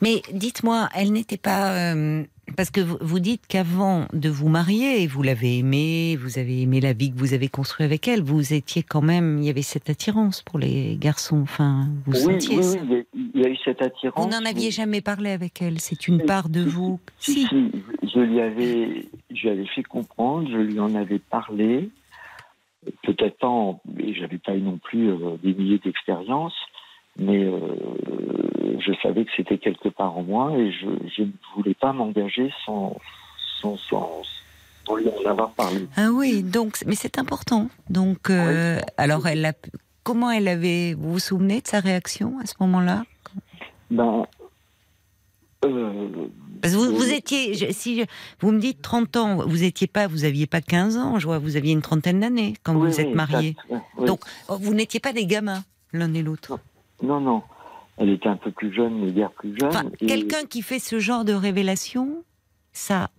Mais 0.03 0.21
dites-moi, 0.33 0.89
elle 0.95 1.13
n'était 1.13 1.39
pas... 1.39 1.73
euh, 1.95 2.25
parce 2.57 2.71
que 2.71 2.81
vous, 2.81 3.21
dites 3.21 3.47
qu'avant 3.49 4.07
de 4.13 4.29
vous 4.29 4.49
marier, 4.49 5.07
vous 5.07 5.23
l'avez 5.23 5.59
aimée, 5.59 6.17
vous 6.21 6.39
avez 6.39 6.61
aimé 6.63 6.81
la 6.81 6.93
vie 6.93 7.13
que 7.13 7.17
vous 7.19 7.33
avez 7.35 7.49
construite 7.49 7.87
avec 7.87 8.09
elle, 8.09 8.21
vous 8.23 8.53
étiez 8.53 8.83
quand 8.83 9.01
même... 9.01 9.39
Il 9.39 9.45
y 9.45 9.49
avait 9.49 9.63
cette 9.63 9.89
attirance 9.89 10.43
pour 10.43 10.59
les 10.59 10.97
garçons. 10.97 11.41
Enfin, 11.43 11.87
vous 12.05 12.13
Oui, 12.13 12.19
sentiez 12.41 12.57
oui, 12.59 12.63
ça 12.65 12.79
oui, 12.91 13.05
il 13.35 13.41
y 13.41 13.45
a- 13.47 13.49
eu 13.49 13.57
cette 13.65 13.81
attirance. 13.81 14.23
Vous 14.25 14.31
n'en 14.31 14.45
aviez 14.45 14.67
mais- 14.67 14.71
jamais 14.73 15.01
parlé 15.01 15.31
avec 15.31 15.63
elle. 15.63 15.79
C'est 15.81 16.09
une 16.09 16.23
part 16.25 16.49
de 16.49 16.63
vous. 16.63 16.99
Si, 17.21 17.47
si, 17.47 17.71
je 18.03 18.19
lui 18.19 18.41
avais, 18.41 19.07
je 19.31 19.43
lui 19.43 19.49
avais 19.51 19.67
fait 19.67 19.85
comprendre, 19.85 20.49
je 20.51 20.57
lui 20.59 20.79
en 20.81 20.95
avais 20.97 21.21
parlé. 21.21 21.91
Peut-être 23.05 23.45
en, 23.45 23.81
et 24.01 24.13
j'avais 24.15 24.39
pas 24.39 24.57
eu 24.57 24.61
non 24.61 24.79
plus 24.79 25.09
euh, 25.11 25.37
des 25.45 25.55
milliers 25.55 25.79
d'expériences, 25.79 26.57
mais 27.19 27.45
euh, 27.45 27.59
je 28.81 28.93
savais 29.03 29.25
que 29.25 29.31
c'était 29.37 29.59
quelque 29.59 29.89
part 29.89 30.17
en 30.17 30.23
moi 30.23 30.53
et 30.57 30.73
je, 30.73 30.87
je 31.17 31.23
ne 31.23 31.31
voulais 31.57 31.75
pas 31.75 31.93
m'engager 31.93 32.51
sans, 32.65 32.97
sans, 33.61 33.77
sans, 33.77 34.23
sans 34.87 34.97
lui 34.97 35.07
en 35.09 35.31
avoir 35.31 35.51
parlé. 35.53 35.87
Ah 35.97 36.09
oui, 36.13 36.43
donc 36.43 36.79
mais 36.87 36.95
c'est 36.95 37.19
important. 37.19 37.69
Donc 37.91 38.31
euh, 38.31 38.81
alors 38.97 39.27
elle 39.27 39.45
a 39.45 39.53
comment 40.05 40.31
elle 40.31 40.49
avait 40.49 40.95
vous 40.95 41.13
vous 41.13 41.19
souvenez 41.19 41.61
de 41.61 41.69
sa 41.69 41.81
réaction 41.81 42.39
à 42.43 42.47
ce 42.47 42.55
moment-là? 42.61 43.05
Ben, 43.91 44.25
euh, 45.65 46.09
Parce 46.61 46.75
que 46.75 46.79
vous, 46.79 46.97
vous 46.97 47.13
étiez 47.13 47.55
je- 47.55 47.71
si 47.73 48.01
je- 48.01 48.07
vous 48.41 48.51
me 48.53 48.59
dites 48.59 48.83
30 48.83 49.17
ans, 49.17 49.47
vous 49.47 49.63
étiez 49.63 49.87
pas 49.87 50.07
vous 50.09 50.25
aviez 50.25 50.47
pas 50.47 50.61
15 50.61 50.97
ans, 50.97 51.19
je 51.19 51.27
vois 51.27 51.39
vous 51.39 51.57
aviez 51.57 51.73
une 51.73 51.83
trentaine 51.83 52.21
d'années 52.21 52.55
quand 52.65 52.75
oui, 52.75 52.89
vous 52.89 53.01
êtes 53.01 53.15
mariés. 53.15 53.55
oui. 53.71 54.07
Donc 54.07 54.21
oh, 54.49 54.57
vous 54.61 54.75
n'étiez 54.75 54.99
pas 54.99 55.13
des 55.13 55.27
gamins 55.27 55.63
l'un 55.93 56.13
et 56.15 56.23
l'autre. 56.23 56.59
Non, 57.03 57.21
non. 57.21 57.43
Elle 57.99 58.09
était 58.09 58.29
un 58.29 58.37
peu 58.37 58.51
plus 58.51 58.73
jeune, 58.73 59.05
mais 59.05 59.13
guère 59.13 59.31
plus 59.33 59.55
jeune. 59.59 59.69
Enfin, 59.69 59.85
et- 60.01 60.07
quelqu'un 60.07 60.45
qui 60.45 60.63
fait 60.63 60.79
ce 60.79 60.99
genre 60.99 61.25
de 61.25 61.35
révélation, 61.35 62.25
ça 62.73 63.11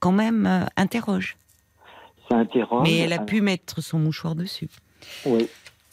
quand 0.00 0.12
même 0.12 0.46
euh, 0.46 0.64
interroge. 0.76 1.36
Ça 2.28 2.36
interroge. 2.38 2.82
Mais 2.88 2.98
elle 2.98 3.12
a 3.12 3.18
pu 3.20 3.40
mettre 3.40 3.80
son 3.80 3.98
mouchoir 3.98 4.34
dessus. 4.34 4.68
Oui. 5.24 5.48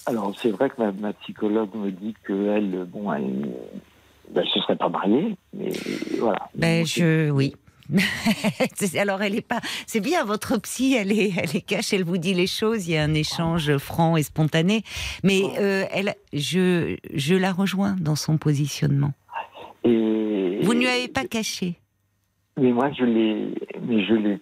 Alors, 0.07 0.33
c'est 0.39 0.51
vrai 0.51 0.69
que 0.69 0.81
ma, 0.81 0.91
ma 0.91 1.13
psychologue 1.13 1.73
me 1.75 1.91
dit 1.91 2.13
qu'elle, 2.27 2.85
bon, 2.85 3.11
elle 3.11 3.51
ben, 4.31 4.41
elle 4.43 4.47
se 4.49 4.59
serait 4.59 4.75
pas 4.75 4.89
mariée, 4.89 5.35
mais 5.53 5.69
voilà. 6.19 6.49
Ben 6.55 6.85
je 6.85 7.29
oui. 7.29 7.55
Alors 8.99 9.21
elle 9.21 9.35
est 9.35 9.47
pas. 9.47 9.61
C'est 9.87 9.99
bien 9.99 10.23
votre 10.25 10.57
psy, 10.61 10.95
elle 10.95 11.11
est, 11.11 11.31
elle 11.37 11.55
est 11.55 11.65
cache, 11.65 11.93
elle 11.93 12.03
vous 12.03 12.17
dit 12.17 12.33
les 12.33 12.47
choses. 12.47 12.87
Il 12.87 12.93
y 12.93 12.97
a 12.97 13.03
un 13.03 13.13
échange 13.13 13.77
franc 13.77 14.17
et 14.17 14.23
spontané. 14.23 14.83
Mais 15.23 15.41
euh, 15.59 15.85
elle, 15.91 16.15
je, 16.33 16.97
je 17.13 17.35
la 17.35 17.51
rejoins 17.51 17.95
dans 17.99 18.15
son 18.15 18.37
positionnement. 18.37 19.13
Et, 19.83 20.59
Vous 20.63 20.73
ne 20.73 20.79
lui 20.79 20.87
avez 20.87 21.07
pas 21.07 21.25
caché. 21.25 21.75
Mais 22.57 22.71
moi, 22.71 22.91
je 22.97 23.03
l'ai. 23.03 23.53
Mais 23.81 24.05
je 24.05 24.13
l'ai. 24.13 24.39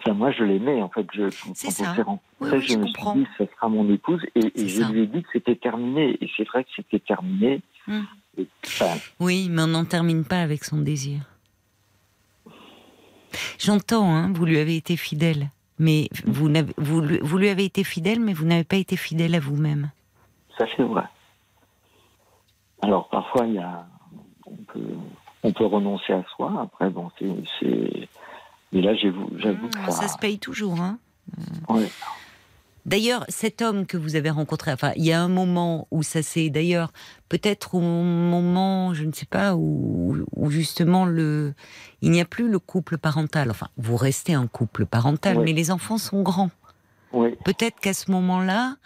Enfin, 0.00 0.14
moi, 0.14 0.32
je 0.32 0.44
l'aimais, 0.44 0.82
en 0.82 0.88
fait. 0.88 1.06
Je, 1.14 1.30
C'est 1.54 1.70
ça. 1.70 1.94
Oui, 2.40 2.48
oui, 2.52 2.60
je, 2.60 2.72
je 2.72 2.78
me 2.78 2.84
comprends. 2.84 3.12
suis 3.14 3.22
dit, 3.22 3.28
ça 3.38 3.44
sera 3.54 3.68
mon 3.68 3.92
épouse. 3.92 4.22
Et, 4.34 4.52
je 4.56 4.82
ça. 4.82 4.88
lui 4.90 5.02
ai 5.02 5.06
dit 5.06 5.22
que 5.22 5.28
c'était 5.32 5.56
terminé. 5.56 6.16
Et 6.20 6.30
c'est 6.36 6.46
vrai 6.46 6.64
que 6.64 6.70
c'était 6.76 6.98
terminé. 6.98 7.60
Et, 8.38 8.46
enfin, 8.64 8.96
Oui, 9.20 9.48
mais 9.50 9.62
on 9.62 9.66
n'en 9.68 9.84
termine 9.84 10.24
pas 10.24 10.40
avec 10.40 10.64
son 10.64 10.78
désir. 10.78 11.20
J'entends, 13.58 14.14
hein, 14.14 14.32
vous 14.34 14.44
lui 14.44 14.58
avez 14.58 14.76
été 14.76 14.96
fidèle. 14.96 15.50
Mais 15.78 16.08
vous, 16.26 16.48
n'avez- 16.48 16.72
vous, 16.76 17.02
vous 17.22 17.38
lui 17.38 17.48
avez 17.48 17.64
été 17.64 17.82
fidèle, 17.82 18.20
mais 18.20 18.32
vous 18.32 18.44
n'avez 18.44 18.62
pas 18.64 18.76
été 18.76 18.96
fidèle 18.96 19.34
à 19.34 19.40
vous-même. 19.40 19.90
ça, 20.56 20.66
c'est 20.76 20.82
vrai. 20.84 21.02
Alors, 22.82 23.08
parfois, 23.08 23.46
il 23.46 23.54
y 23.54 23.58
a. 23.58 23.86
On 24.46 24.56
peut, 24.72 24.94
on 25.42 25.52
peut 25.52 25.66
renoncer 25.66 26.12
à 26.12 26.22
soi. 26.36 26.52
Après, 26.62 26.90
bon, 26.90 27.10
c'est. 27.18 28.08
Mais 28.72 28.82
là, 28.82 28.94
j'avoue 28.94 29.30
Ah, 29.84 29.90
ça. 29.90 30.02
ça 30.02 30.08
se 30.08 30.18
paye 30.18 30.38
toujours. 30.38 30.80
Hein. 30.80 30.98
Ouais. 31.68 31.88
D'ailleurs, 32.86 33.24
cet 33.28 33.62
homme 33.62 33.86
que 33.86 33.96
vous 33.96 34.14
avez 34.14 34.28
rencontré, 34.28 34.72
enfin, 34.72 34.92
il 34.96 35.04
y 35.04 35.12
a 35.12 35.22
un 35.22 35.28
moment 35.28 35.88
où 35.90 36.02
ça 36.02 36.22
s'est, 36.22 36.50
d'ailleurs, 36.50 36.92
peut-être 37.30 37.74
au 37.74 37.80
moment, 37.80 38.92
je 38.92 39.04
ne 39.04 39.12
sais 39.12 39.26
pas, 39.26 39.54
où, 39.56 40.16
où 40.36 40.50
justement 40.50 41.06
le, 41.06 41.54
il 42.02 42.10
n'y 42.10 42.20
a 42.20 42.26
plus 42.26 42.48
le 42.48 42.58
couple 42.58 42.98
parental. 42.98 43.50
Enfin, 43.50 43.68
vous 43.78 43.96
restez 43.96 44.34
un 44.34 44.46
couple 44.46 44.84
parental, 44.84 45.38
mais 45.40 45.52
les 45.52 45.70
enfants 45.70 45.98
sont 45.98 46.22
grands. 46.22 46.50
Oui, 47.12 47.34
Peut-être 47.44 47.80
qu'à 47.80 47.94
ce 47.94 48.10
moment-là, 48.10 48.76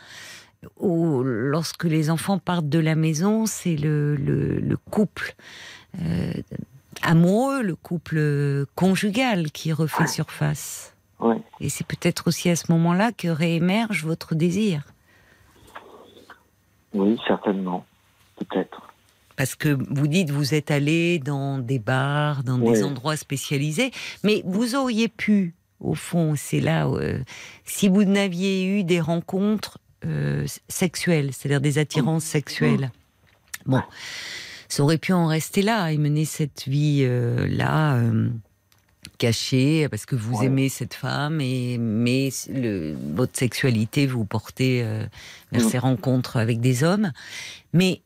où, 0.78 1.22
lorsque 1.24 1.84
les 1.84 2.10
enfants 2.10 2.38
partent 2.38 2.68
de 2.68 2.78
la 2.78 2.94
maison, 2.94 3.46
c'est 3.46 3.76
le, 3.76 4.16
le, 4.16 4.60
le 4.60 4.76
couple 4.76 5.34
euh, 6.00 6.32
amoureux, 7.02 7.62
le 7.62 7.74
couple 7.74 8.66
conjugal 8.74 9.50
qui 9.50 9.72
refait 9.72 10.06
surface. 10.06 10.94
Oui. 11.20 11.36
Et 11.60 11.68
c'est 11.68 11.86
peut-être 11.86 12.28
aussi 12.28 12.48
à 12.50 12.56
ce 12.56 12.70
moment-là 12.72 13.12
que 13.12 13.28
réémerge 13.28 14.04
votre 14.04 14.34
désir. 14.34 14.82
Oui, 16.94 17.18
certainement. 17.26 17.84
Peut-être. 18.36 18.82
Parce 19.36 19.54
que 19.54 19.76
vous 19.90 20.06
dites, 20.08 20.30
vous 20.30 20.54
êtes 20.54 20.70
allé 20.70 21.18
dans 21.18 21.58
des 21.58 21.78
bars, 21.78 22.42
dans 22.42 22.58
des 22.58 22.68
Ouais. 22.70 22.82
endroits 22.82 23.16
spécialisés, 23.16 23.90
mais 24.24 24.42
vous 24.44 24.74
auriez 24.74 25.08
pu, 25.08 25.54
au 25.80 25.94
fond, 25.94 26.34
c'est 26.36 26.60
là, 26.60 26.86
euh, 26.88 27.18
si 27.64 27.88
vous 27.88 28.04
n'aviez 28.04 28.64
eu 28.66 28.84
des 28.84 29.00
rencontres 29.00 29.78
euh, 30.04 30.44
sexuelles, 30.68 31.30
c'est-à-dire 31.32 31.60
des 31.60 31.78
attirances 31.78 32.24
sexuelles, 32.24 32.90
bon, 33.66 33.82
ça 34.68 34.82
aurait 34.82 34.98
pu 34.98 35.12
en 35.12 35.26
rester 35.26 35.62
là 35.62 35.90
et 35.92 35.98
mener 35.98 36.24
cette 36.24 36.64
vie-là. 36.68 37.96
euh, 37.96 38.28
cachée 39.18 39.88
parce 39.88 40.06
que 40.06 40.16
vous 40.16 40.38
Ouais. 40.40 40.46
aimez 40.46 40.68
cette 40.68 40.94
femme 40.94 41.40
et 41.40 41.76
mais 41.78 42.30
le, 42.50 42.94
votre 43.14 43.36
sexualité 43.36 44.06
vous 44.06 44.24
portez 44.24 44.82
euh, 44.82 45.04
vers 45.52 45.62
Mm. 45.64 45.68
ces 45.68 45.78
rencontres 45.78 46.36
avec 46.36 46.60
des 46.60 46.84
hommes 46.84 47.10
mais 47.72 48.00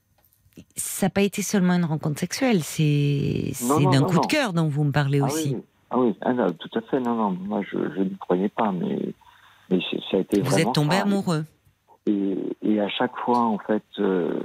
ça 0.77 1.07
n'a 1.07 1.11
pas 1.11 1.23
été 1.23 1.41
seulement 1.43 1.75
une 1.75 1.85
rencontre 1.85 2.19
sexuelle, 2.21 2.63
c'est 2.63 3.53
d'un 3.91 4.03
coup 4.05 4.15
non. 4.17 4.21
de 4.21 4.27
cœur 4.27 4.53
dont 4.53 4.69
vous 4.69 4.85
me 4.85 4.93
parlez 4.93 5.21
Ah 5.23 5.27
aussi. 5.27 5.55
oui, 5.55 5.63
ah 5.91 5.99
oui, 5.99 6.15
ah 6.21 6.33
non, 6.35 6.53
tout 6.53 6.69
à 6.79 6.81
fait. 6.83 7.01
Non, 7.01 7.15
non, 7.15 7.31
moi 7.31 7.63
je, 7.71 7.79
je 7.97 8.03
n'y 8.03 8.17
croyais 8.19 8.51
pas, 8.51 8.71
mais, 8.71 8.99
mais 9.71 9.79
ça 10.11 10.19
a 10.19 10.21
été 10.21 10.41
Vous 10.41 10.51
vraiment 10.51 10.69
êtes 10.71 10.75
tombé 10.75 10.97
ça. 10.97 11.03
amoureux. 11.03 11.45
Et, 12.07 12.37
et 12.63 12.81
à 12.81 12.89
chaque 12.91 13.17
fois, 13.25 13.39
en 13.41 13.59
fait, 13.59 13.83
euh, 13.99 14.41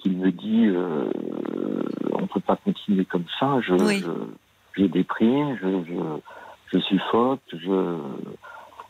qu'il 0.00 0.18
me 0.18 0.30
dit 0.30 0.66
euh, 0.66 1.10
on 2.12 2.26
peut 2.28 2.40
pas 2.40 2.56
continuer 2.56 3.04
comme 3.04 3.24
ça, 3.40 3.58
je, 3.66 3.72
Oui. 3.74 3.98
je, 4.00 4.10
je 4.78 4.84
déprime, 4.84 5.58
je, 5.60 5.68
je, 5.88 6.78
je 6.78 6.78
suffoque, 6.84 7.40
je, 7.52 7.98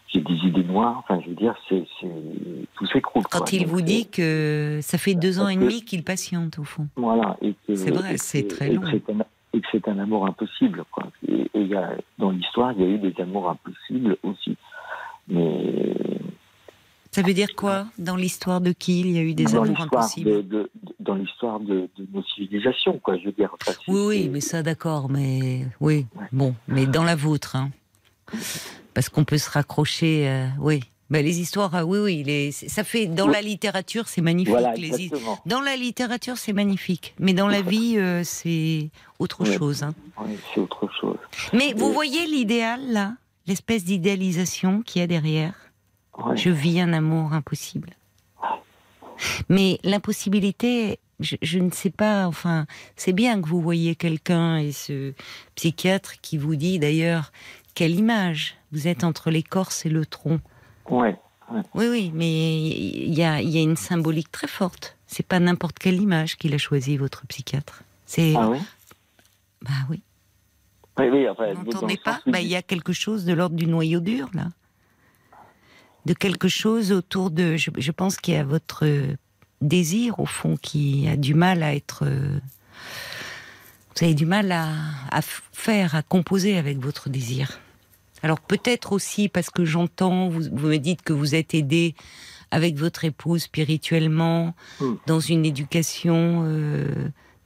j'ai 0.09 0.21
des 0.21 0.35
idées 0.35 0.65
noires. 0.65 0.97
Enfin, 0.99 1.21
je 1.25 1.29
veux 1.31 1.35
dire, 1.37 1.55
c'est, 1.69 1.85
c'est, 2.01 2.09
tout 2.75 2.87
s'écroule. 2.87 3.23
Quand 3.31 3.39
quoi. 3.41 3.49
il 3.53 3.61
Donc, 3.61 3.69
vous 3.69 3.81
dit 3.83 4.09
que 4.09 4.79
ça 4.83 4.99
fait 4.99 5.15
deux 5.15 5.41
ans 5.41 5.49
et 5.49 5.57
demi 5.57 5.83
qu'il 5.83 6.05
patiente 6.05 6.59
au 6.59 6.65
fond. 6.65 6.89
Voilà. 6.97 7.37
Et 7.43 7.55
que, 7.67 7.75
C'est 7.75 7.91
vrai, 7.91 8.17
c'est 8.19 8.47
très 8.49 8.71
long. 8.71 8.83
Et 9.55 9.61
que 9.61 9.67
c'est 9.73 9.89
un 9.89 9.99
amour 9.99 10.27
impossible, 10.27 10.85
quoi. 10.91 11.05
Et, 11.27 11.33
et 11.55 11.61
il 11.61 11.69
y 11.69 11.75
a, 11.75 11.93
dans 12.19 12.31
l'histoire, 12.31 12.73
il 12.73 12.83
y 12.83 12.85
a 12.85 12.89
eu 12.89 12.99
des 12.99 13.15
amours 13.23 13.49
impossibles 13.49 14.17
aussi. 14.23 14.57
Mais 15.29 15.95
Ça 17.11 17.23
veut 17.23 17.33
dire 17.33 17.49
quoi 17.57 17.87
Dans 17.99 18.17
l'histoire 18.17 18.61
de 18.61 18.73
qui 18.73 19.01
il 19.01 19.11
y 19.13 19.19
a 19.19 19.23
eu 19.23 19.35
des 19.35 19.45
dans 19.45 19.63
amours 19.63 19.81
impossibles 19.81 20.47
de, 20.47 20.71
de- 20.85 20.88
dans 21.09 21.15
l'histoire 21.17 21.59
de, 21.59 21.89
de 21.97 22.07
nos 22.13 22.23
civilisations, 22.23 22.99
quoi. 22.99 23.17
Je 23.17 23.25
veux 23.25 23.33
dire. 23.33 23.51
enfin, 23.55 23.73
Oui, 23.89 24.01
oui, 24.07 24.29
mais 24.29 24.41
ça 24.41 24.63
d'accord, 24.63 25.09
mais 25.11 25.67
oui, 25.81 26.07
Ouais. 26.15 26.27
bon, 26.33 26.55
mais 26.69 26.87
dans 26.87 27.03
la 27.03 27.17
vôtre, 27.17 27.57
hein. 27.57 27.71
parce 28.95 29.09
qu'on 29.09 29.25
peut 29.25 29.39
se 29.39 29.51
raccrocher, 29.51 30.29
euh, 30.29 30.47
oui. 30.61 30.81
Ben, 31.11 31.25
les 31.25 31.41
histoires, 31.41 31.71
ah, 31.75 31.87
oui, 31.87 31.99
oui, 32.01 32.23
les, 32.23 32.53
ça 32.53 32.85
fait 32.85 33.07
dans 33.07 33.29
Oui. 33.29 33.33
la 33.33 33.41
littérature, 33.41 34.09
c'est 34.09 34.21
magnifique. 34.21 34.51
Voilà, 34.53 34.75
les. 34.75 35.11
Dans 35.47 35.63
la 35.63 35.75
littérature, 35.77 36.37
c'est 36.37 36.53
magnifique, 36.53 37.15
mais 37.19 37.33
dans 37.33 37.49
la 37.49 37.63
vie, 37.63 37.95
euh, 37.97 38.21
c'est 38.25 38.91
autre 39.19 39.47
chose. 39.47 39.83
hein. 39.83 39.95
C'est 40.53 40.61
autre 40.61 40.87
chose. 41.01 41.17
Mais 41.55 41.73
vous 41.75 41.91
voyez 41.95 42.27
l'idéal 42.27 42.81
là, 42.93 43.15
l'espèce 43.47 43.85
d'idéalisation 43.87 44.83
qu'il 44.83 45.01
y 45.01 45.03
a 45.03 45.07
derrière? 45.07 45.55
Je 46.35 46.51
vis 46.51 46.79
un 46.81 46.93
amour 46.93 47.33
impossible. 47.33 47.91
Mais 49.49 49.79
l'impossibilité, 49.85 50.99
je, 51.21 51.37
je 51.43 51.59
ne 51.59 51.71
sais 51.71 51.91
pas, 51.91 52.27
enfin, 52.27 52.67
c'est 52.97 53.13
bien 53.13 53.41
que 53.41 53.49
vous 53.49 53.61
voyez 53.61 53.95
quelqu'un 53.95 54.59
et 54.59 54.73
ce 54.73 55.13
psychiatre 55.55 56.21
qui 56.21 56.39
vous 56.39 56.57
dit 56.57 56.79
d'ailleurs, 56.79 57.33
quelle 57.75 57.95
image 57.95 58.57
Vous 58.73 58.89
êtes 58.89 59.05
entre 59.05 59.31
l'écorce 59.31 59.87
et 59.87 59.89
le 59.89 60.05
tronc. 60.05 60.41
Ouais. 60.91 61.17
Oui, 61.75 61.87
oui, 61.89 62.11
mais 62.15 62.69
il 62.69 63.15
y 63.15 63.23
a, 63.23 63.41
il 63.41 63.49
y 63.49 63.59
a 63.59 63.63
une 63.63 63.77
symbolique 63.77 64.31
très 64.31 64.49
forte. 64.49 64.97
C'est 65.07 65.27
pas 65.27 65.41
n'importe 65.41 65.79
quelle 65.79 66.01
image 66.01 66.37
qu'il 66.37 66.53
a 66.55 66.59
choisi, 66.59 66.97
votre 66.99 67.27
psychiatre. 67.27 67.83
C'est. 68.05 68.35
Ah 68.37 68.49
oui? 68.51 68.59
Bah 69.63 69.71
oui. 69.89 70.03
Oui, 70.99 71.07
oui. 71.11 71.29
Enfin, 71.29 71.55
Vous 71.55 71.65
n'entendez 71.65 71.97
pas? 71.97 72.21
Bah, 72.27 72.41
Il 72.41 72.49
y 72.49 72.57
a 72.57 72.63
quelque 72.63 72.93
chose 72.93 73.25
de 73.25 73.33
l'ordre 73.33 73.57
du 73.57 73.67
noyau 73.67 74.01
dur, 74.01 74.29
là. 74.35 74.49
De 76.09 76.15
quelque 76.15 76.49
chose 76.49 76.91
autour 76.91 77.31
de. 77.31 77.57
Je, 77.57 77.71
je 77.77 77.93
pense 77.93 78.17
qu'il 78.17 78.33
y 78.35 78.37
a 78.39 78.43
votre 78.45 78.87
euh, 78.87 79.15
désir, 79.61 80.19
au 80.19 80.25
fond, 80.27 80.57
qui 80.57 81.07
a 81.07 81.17
du 81.17 81.35
mal 81.35 81.63
à 81.63 81.75
être. 81.75 82.05
euh, 82.07 82.41
Vous 83.95 84.05
avez 84.05 84.15
du 84.15 84.25
mal 84.25 84.51
à, 84.51 84.71
à 85.11 85.21
faire, 85.21 85.95
à 85.95 86.03
composer 86.03 86.57
avec 86.57 86.79
votre 86.79 87.11
désir. 87.11 87.61
Alors 88.23 88.41
peut-être 88.41 88.93
aussi 88.93 89.29
parce 89.29 89.51
que 89.51 89.65
j'entends, 89.65 90.29
vous, 90.29 90.45
vous 90.51 90.69
me 90.69 90.79
dites 90.79 91.03
que 91.03 91.13
vous 91.13 91.35
êtes 91.35 91.53
aidé 91.55 91.95
avec 92.51 92.77
votre 92.77 93.05
épouse 93.05 93.43
spirituellement, 93.43 94.55
Hmm. 94.81 94.95
dans 95.07 95.21
une 95.21 95.45
éducation, 95.45 96.43
euh, 96.47 96.87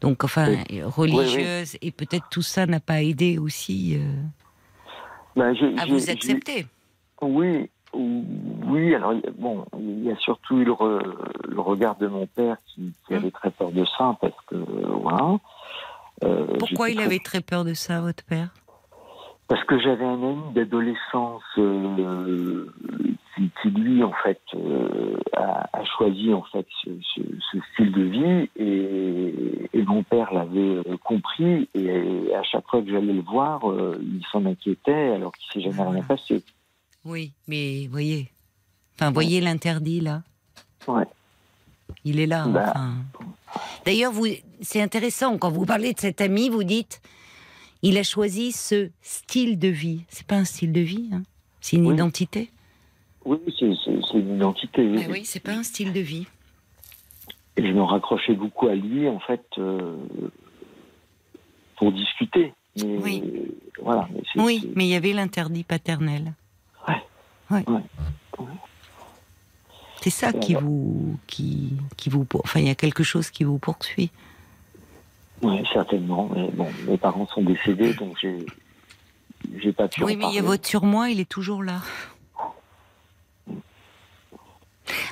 donc 0.01 0.23
enfin 0.25 0.57
religieuse, 0.85 1.77
et 1.83 1.91
peut-être 1.91 2.27
tout 2.31 2.43
ça 2.43 2.67
n'a 2.67 2.79
pas 2.81 3.03
aidé 3.03 3.39
aussi 3.39 3.97
euh, 3.99 4.23
Ben, 5.37 5.53
à 5.79 5.87
vous 5.87 6.09
accepter. 6.09 6.67
Oui, 7.21 7.49
ou- 7.59 7.69
oui. 7.95 8.95
Alors 8.95 9.14
bon, 9.38 9.64
il 9.78 10.05
y 10.05 10.11
a 10.11 10.16
surtout 10.16 10.59
eu 10.59 10.64
le, 10.64 10.72
re- 10.72 11.03
le 11.49 11.61
regard 11.61 11.97
de 11.97 12.07
mon 12.07 12.26
père 12.26 12.57
qui, 12.66 12.93
qui 13.07 13.12
Hum. 13.14 13.20
avait 13.20 13.30
très 13.30 13.51
peur 13.51 13.70
de 13.72 13.84
ça 13.84 14.16
parce 14.20 14.40
que 14.47 14.57
voilà. 14.57 15.36
Euh, 16.24 16.47
Pourquoi 16.59 16.88
il 16.90 16.97
très- 16.97 17.05
avait 17.05 17.18
très 17.18 17.40
peur 17.40 17.64
de 17.64 17.74
ça, 17.74 18.01
votre 18.01 18.24
père? 18.24 18.49
Parce 19.49 19.64
que 19.64 19.78
j'avais 19.78 20.05
un 20.05 20.22
ami 20.22 20.53
d'adolescence 20.55 21.43
euh, 21.59 22.66
qui, 23.34 23.51
qui, 23.61 23.68
lui 23.70 24.03
en 24.03 24.12
fait 24.22 24.40
euh, 24.55 25.16
a, 25.36 25.68
a 25.72 25.84
choisi 25.84 26.32
en 26.32 26.43
fait 26.43 26.66
ce, 26.84 26.90
ce- 27.14 27.20
ce 27.51 27.59
style 27.72 27.93
de 27.93 28.03
vie 28.03 28.51
et, 28.57 29.68
et 29.74 29.82
mon 29.82 30.03
père 30.05 30.32
l'avait 30.32 30.80
compris 31.05 31.68
et 31.74 32.34
à 32.34 32.43
chaque 32.45 32.66
fois 32.68 32.80
que 32.80 32.90
j'allais 32.90 33.12
le 33.12 33.20
voir, 33.22 33.61
il 34.01 34.24
s'en 34.30 34.47
inquiétait 34.47 35.11
alors 35.16 35.32
qu'il 35.32 35.53
s'est 35.62 35.70
jamais 35.70 35.86
rien 35.90 36.03
passé. 36.03 36.43
Oui, 37.05 37.32
mais 37.48 37.86
voyez, 37.88 38.30
enfin 38.94 39.11
voyez 39.11 39.40
l'interdit 39.40 40.00
là. 40.00 40.22
Ouais. 40.86 41.05
Il 42.05 42.20
est 42.20 42.26
là. 42.26 42.46
Bah. 42.46 42.72
enfin. 42.74 42.94
D'ailleurs, 43.84 44.12
vous, 44.12 44.26
c'est 44.61 44.80
intéressant 44.80 45.36
quand 45.38 45.50
vous 45.50 45.66
parlez 45.66 45.92
de 45.92 46.00
cet 46.00 46.20
ami, 46.20 46.48
vous 46.48 46.64
dites, 46.64 47.00
il 47.82 47.98
a 47.98 48.03
choisi 48.03 48.53
ce 48.53 48.90
style 49.03 49.59
de 49.59 49.68
vie. 49.68 50.03
C'est 50.09 50.26
pas 50.26 50.36
un 50.36 50.44
style 50.44 50.72
de 50.72 50.80
vie, 50.80 51.11
hein. 51.12 51.22
c'est 51.61 51.76
une 51.76 51.86
Oui. 51.86 51.94
identité. 51.94 52.50
Oui, 53.24 53.38
c'est 53.59 53.72
c'est- 53.84 54.00
c'est 54.11 54.18
une 54.18 54.36
identité. 54.36 54.82
oui. 54.82 54.96
Mais 54.98 55.07
oui, 55.12 55.24
c'est 55.24 55.40
pas 55.40 55.53
un 55.53 55.62
style 55.62 55.92
de 55.92 56.00
vie. 56.00 56.26
Et 57.57 57.66
je 57.66 57.72
me 57.72 57.82
raccrochais 57.82 58.34
beaucoup 58.34 58.68
à 58.68 58.74
lui 58.74 59.09
en 59.09 59.20
fait 59.20 59.44
euh, 59.59 59.96
pour 61.76 61.92
discuter. 61.92 62.55
Mais, 62.76 62.98
Oui. 62.98 63.22
Voilà. 63.82 64.09
mais 64.12 64.22
c'est- 64.32 64.40
Oui, 64.40 64.72
mais 64.74 64.86
il 64.86 64.90
y 64.90 64.94
avait 64.94 65.12
l'interdit 65.12 65.62
paternel. 65.64 66.32
Ouais. 66.89 67.03
Ouais. 67.51 67.64
Ouais. 67.68 68.47
C'est 70.03 70.11
ça 70.11 70.33
qui 70.33 70.55
vous, 70.55 71.16
qui, 71.28 71.74
qui 71.97 72.11
vous, 72.11 72.26
enfin, 72.43 72.59
il 72.61 72.66
y 72.66 72.70
a 72.70 72.74
quelque 72.74 73.05
chose 73.05 73.30
qui 73.30 73.45
vous 73.45 73.59
poursuit. 73.59 74.11
Oui, 75.43 75.62
certainement. 75.72 76.28
Mais 76.35 76.49
bon, 76.51 76.68
mes 76.89 76.99
parents 76.99 77.26
sont 77.28 77.43
décédés, 77.43 77.95
donc 77.95 78.16
j'ai 78.20 78.45
j'ai 79.61 79.72
pas 79.72 79.87
pu. 79.89 80.03
Oui, 80.03 80.16
mais 80.16 80.26
il 80.28 80.35
y 80.35 80.39
a 80.39 80.43
votre 80.43 80.66
surmoi, 80.66 81.11
il 81.11 81.20
est 81.20 81.28
toujours 81.28 81.62
là. 81.62 81.83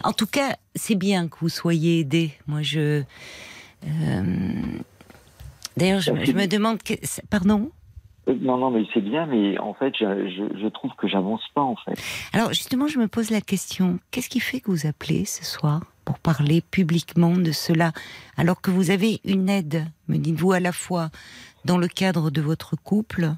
En 0.03 0.12
tout 0.12 0.27
cas, 0.27 0.57
c'est 0.75 0.95
bien 0.95 1.29
que 1.29 1.37
vous 1.41 1.49
soyez 1.49 2.01
aidé. 2.01 2.33
Moi, 2.47 2.62
je. 2.62 3.03
euh, 3.87 4.23
D'ailleurs, 5.77 6.01
je, 6.01 6.12
je 6.25 6.33
me 6.33 6.47
demande. 6.47 6.83
Que... 6.83 6.95
Pardon? 7.29 7.71
Non, 8.27 8.59
non, 8.59 8.71
mais 8.71 8.85
c'est 8.95 9.01
bien, 9.01 9.27
mais 9.27 9.59
en 9.59 9.75
fait, 9.75 9.95
je 9.99 10.68
trouve 10.68 10.93
que 10.97 11.09
j'avance 11.09 11.43
pas, 11.55 11.62
en 11.62 11.75
fait. 11.77 12.01
Alors, 12.33 12.53
justement, 12.53 12.87
je 12.87 12.99
me 12.99 13.09
pose 13.09 13.31
la 13.31 13.41
question 13.41 13.99
qu'est-ce 14.11 14.29
qui 14.29 14.41
fait 14.41 14.61
que 14.61 14.71
vous 14.71 14.87
appelez 14.87 15.25
ce 15.25 15.45
soir 15.45 15.81
pour 16.05 16.18
parler 16.18 16.61
publiquement 16.61 17.37
de 17.37 17.51
cela 17.53 17.93
alors 18.37 18.61
que 18.61 18.71
vous 18.71 18.91
avez 18.91 19.21
une 19.25 19.49
aide, 19.49 19.85
me 20.09 20.16
dites-vous, 20.18 20.53
à 20.53 20.61
la 20.61 20.73
fois 20.73 21.11
dans 21.64 21.79
le 21.79 21.89
cadre 21.89 22.31
de 22.31 22.41
votre 22.41 22.77
couple 22.77 23.31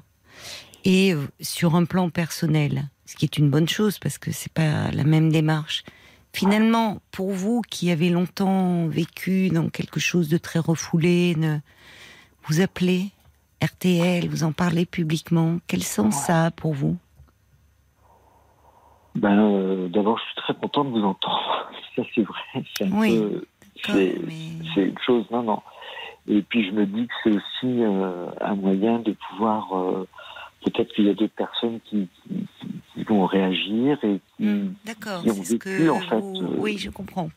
et 0.85 1.13
euh, 1.13 1.27
sur 1.39 1.75
un 1.75 1.85
plan 1.85 2.09
personnel, 2.09 2.89
ce 3.05 3.15
qui 3.15 3.25
est 3.25 3.37
une 3.37 3.49
bonne 3.49 3.67
chose 3.69 3.99
parce 3.99 4.17
que 4.17 4.31
c'est 4.31 4.51
pas 4.53 4.91
la 4.91 5.03
même 5.03 5.31
démarche. 5.31 5.83
Finalement, 6.33 6.99
pour 7.11 7.31
vous 7.31 7.61
qui 7.69 7.91
avez 7.91 8.09
longtemps 8.09 8.87
vécu 8.87 9.49
dans 9.49 9.69
quelque 9.69 9.99
chose 9.99 10.29
de 10.29 10.37
très 10.37 10.59
refoulé, 10.59 11.35
ne- 11.37 11.59
vous 12.47 12.61
appelez 12.61 13.11
RTL, 13.63 14.27
vous 14.27 14.43
en 14.43 14.51
parlez 14.51 14.85
publiquement, 14.85 15.57
quel 15.67 15.83
sens 15.83 16.15
ça 16.15 16.45
a 16.45 16.51
pour 16.51 16.73
vous? 16.73 16.97
Ben, 19.15 19.39
euh, 19.39 19.87
d'abord, 19.89 20.17
je 20.17 20.23
suis 20.23 20.35
très 20.37 20.53
content 20.55 20.83
de 20.85 20.89
vous 20.89 21.03
entendre. 21.05 21.69
Ça, 21.95 22.01
c'est 22.15 22.23
vrai. 22.23 22.63
C'est 22.77 22.89
Oui, 22.91 23.19
peu- 23.83 24.15
mais- 24.25 24.81
une 24.83 24.97
chose, 25.05 25.25
non, 25.31 25.43
non. 25.43 25.61
Et 26.27 26.41
puis, 26.41 26.65
je 26.67 26.71
me 26.71 26.85
dis 26.87 27.05
que 27.05 27.13
c'est 27.23 27.29
aussi 27.29 27.83
euh, 27.83 28.25
un 28.41 28.55
moyen 28.55 28.99
de 28.99 29.15
pouvoir. 29.29 29.71
euh, 29.77 30.07
Peut-être 30.65 30.93
qu'il 30.95 31.05
y 31.05 31.09
a 31.09 31.13
d'autres 31.13 31.35
personnes 31.35 31.79
qui, 31.89 32.07
qui, 32.25 32.47
qui- 32.61 32.67
qui 32.93 33.03
vont 33.03 33.25
réagir 33.25 33.97
et 34.01 34.21
qui, 34.37 34.43
qui 34.45 35.29
ont 35.29 35.33
vécu, 35.33 35.57
que 35.59 35.89
en 35.89 35.99
fait, 35.99 36.19
vous- 36.21 36.55
Oui, 36.57 36.77
je 36.77 36.89
comprends. 36.89 37.29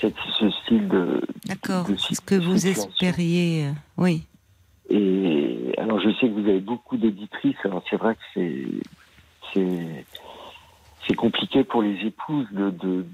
cette, 0.00 0.14
ce 0.38 0.48
style 0.50 0.88
de. 0.88 1.20
D'accord, 1.44 1.86
ce 1.98 2.18
que 2.20 2.34
vous 2.34 2.66
espériez. 2.66 3.68
Oui. 3.98 4.24
Et 4.88 5.45
alors, 5.78 6.00
je 6.00 6.10
sais 6.20 6.28
que 6.28 6.32
vous 6.32 6.48
avez 6.48 6.60
beaucoup 6.60 6.96
d'éditrices. 6.96 7.56
Alors, 7.64 7.82
c'est 7.90 7.96
vrai 7.96 8.16
que 8.34 8.40
c'est 11.06 11.14
compliqué 11.14 11.64
pour 11.64 11.82
les 11.82 11.98
épouses 12.06 12.46
de 12.52 13.06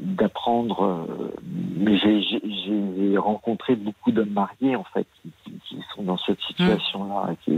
d'apprendre. 0.00 0.82
euh, 0.84 1.34
mais 1.76 1.98
j'ai- 1.98 3.16
rencontré 3.18 3.74
beaucoup 3.76 4.12
d'hommes 4.12 4.30
mariés 4.30 4.76
en 4.76 4.84
fait 4.84 5.06
qui, 5.22 5.32
qui- 5.44 5.58
qui 5.68 5.78
sont 5.94 6.02
dans 6.02 6.18
cette 6.18 6.38
situation-là. 6.46 7.34
Qui, 7.44 7.50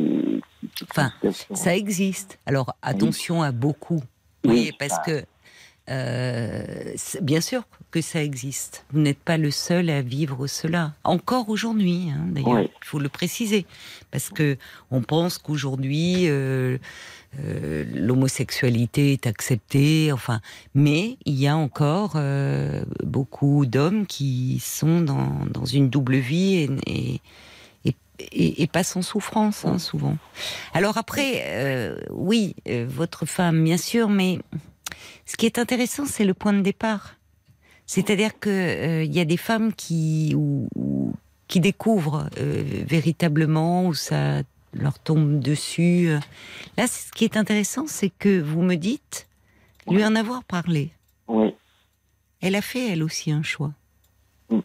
qui- 0.60 0.68
qui- 0.68 0.84
Enfin, 0.90 1.10
situation- 1.10 1.54
Ça 1.54 1.76
existe. 1.76 2.38
Alors 2.46 2.74
attention 2.82 3.42
à 3.42 3.52
beaucoup. 3.52 4.00
Oui, 4.44 4.50
Oui, 4.70 4.72
parce 4.78 4.98
que 5.04 5.24
euh, 5.90 6.94
bien 7.22 7.40
sûr 7.40 7.62
que 7.90 8.00
ça 8.00 8.22
existe. 8.22 8.84
Vous 8.92 9.00
n'êtes 9.00 9.18
pas 9.18 9.36
le 9.38 9.50
seul 9.50 9.88
à 9.90 10.02
vivre 10.02 10.46
cela. 10.46 10.92
Encore 11.04 11.48
aujourd'hui, 11.48 12.10
hein, 12.10 12.26
d'ailleurs, 12.28 12.52
Oui. 12.52 12.70
il 12.82 12.86
faut 12.86 12.98
le 12.98 13.08
préciser, 13.08 13.64
parce 14.10 14.28
que 14.28 14.56
on 14.90 15.00
pense 15.02 15.38
qu'aujourd'hui 15.38 16.28
euh, 16.28 16.76
euh, 17.40 17.84
l'homosexualité 17.94 19.12
est 19.12 19.26
acceptée. 19.26 20.12
Enfin, 20.12 20.40
mais 20.74 21.16
il 21.24 21.34
y 21.34 21.46
a 21.48 21.56
encore 21.56 22.12
euh, 22.16 22.84
beaucoup 23.02 23.64
d'hommes 23.64 24.06
qui 24.06 24.60
sont 24.62 25.00
dans, 25.00 25.46
dans 25.50 25.64
une 25.64 25.88
double 25.88 26.16
vie 26.16 26.54
et, 26.56 26.70
et 26.86 27.20
et, 27.84 27.94
et, 28.32 28.62
et 28.62 28.66
pas 28.66 28.82
sans 28.82 29.00
souffrance, 29.00 29.64
hein, 29.64 29.78
souvent. 29.78 30.16
Alors 30.74 30.98
après, 30.98 31.94
oui, 32.10 32.56
votre 32.88 33.26
femme, 33.26 33.62
bien 33.62 33.76
sûr, 33.76 34.08
mais 34.08 34.40
ce 35.24 35.36
qui 35.36 35.46
est 35.46 35.56
intéressant, 35.58 36.04
c'est 36.04 36.24
le 36.24 36.34
point 36.34 36.52
de 36.52 36.60
départ. 36.60 37.14
C'est-à-dire 37.88 38.38
que 38.38 38.50
euh, 38.50 39.02
il 39.02 39.12
y 39.14 39.18
a 39.18 39.24
des 39.24 39.38
femmes 39.38 39.72
qui 39.72 40.34
ou, 40.36 40.68
ou- 40.76 41.14
qui 41.48 41.58
découvrent 41.60 42.28
euh, 42.38 42.62
véritablement 42.86 43.86
où 43.86 43.94
ça 43.94 44.42
leur 44.74 44.98
tombe 44.98 45.40
dessus. 45.40 46.10
Là, 46.76 46.86
ce 46.86 47.10
qui 47.12 47.24
est 47.24 47.38
intéressant, 47.38 47.86
c'est 47.86 48.10
que 48.10 48.40
vous 48.40 48.60
me 48.62 48.74
dites 48.76 49.26
lui 49.90 50.04
en 50.04 50.14
avoir 50.14 50.44
parlé. 50.44 50.90
Oui, 51.26 51.54
Elle 52.42 52.54
a 52.54 52.60
fait 52.60 52.90
elle 52.90 53.02
aussi 53.02 53.32
un 53.32 53.42
choix. 53.42 53.72
Mm. 54.50 54.58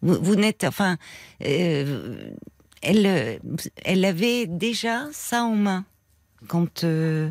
Vous, 0.00 0.18
vous 0.22 0.36
n'êtes, 0.36 0.64
enfin, 0.64 0.96
euh, 1.44 2.30
elle, 2.80 3.06
euh, 3.06 3.36
elle 3.84 4.04
avait 4.06 4.46
déjà 4.46 5.06
ça 5.12 5.44
en 5.44 5.54
main 5.54 5.84
quand 6.48 6.84
euh, 6.84 7.30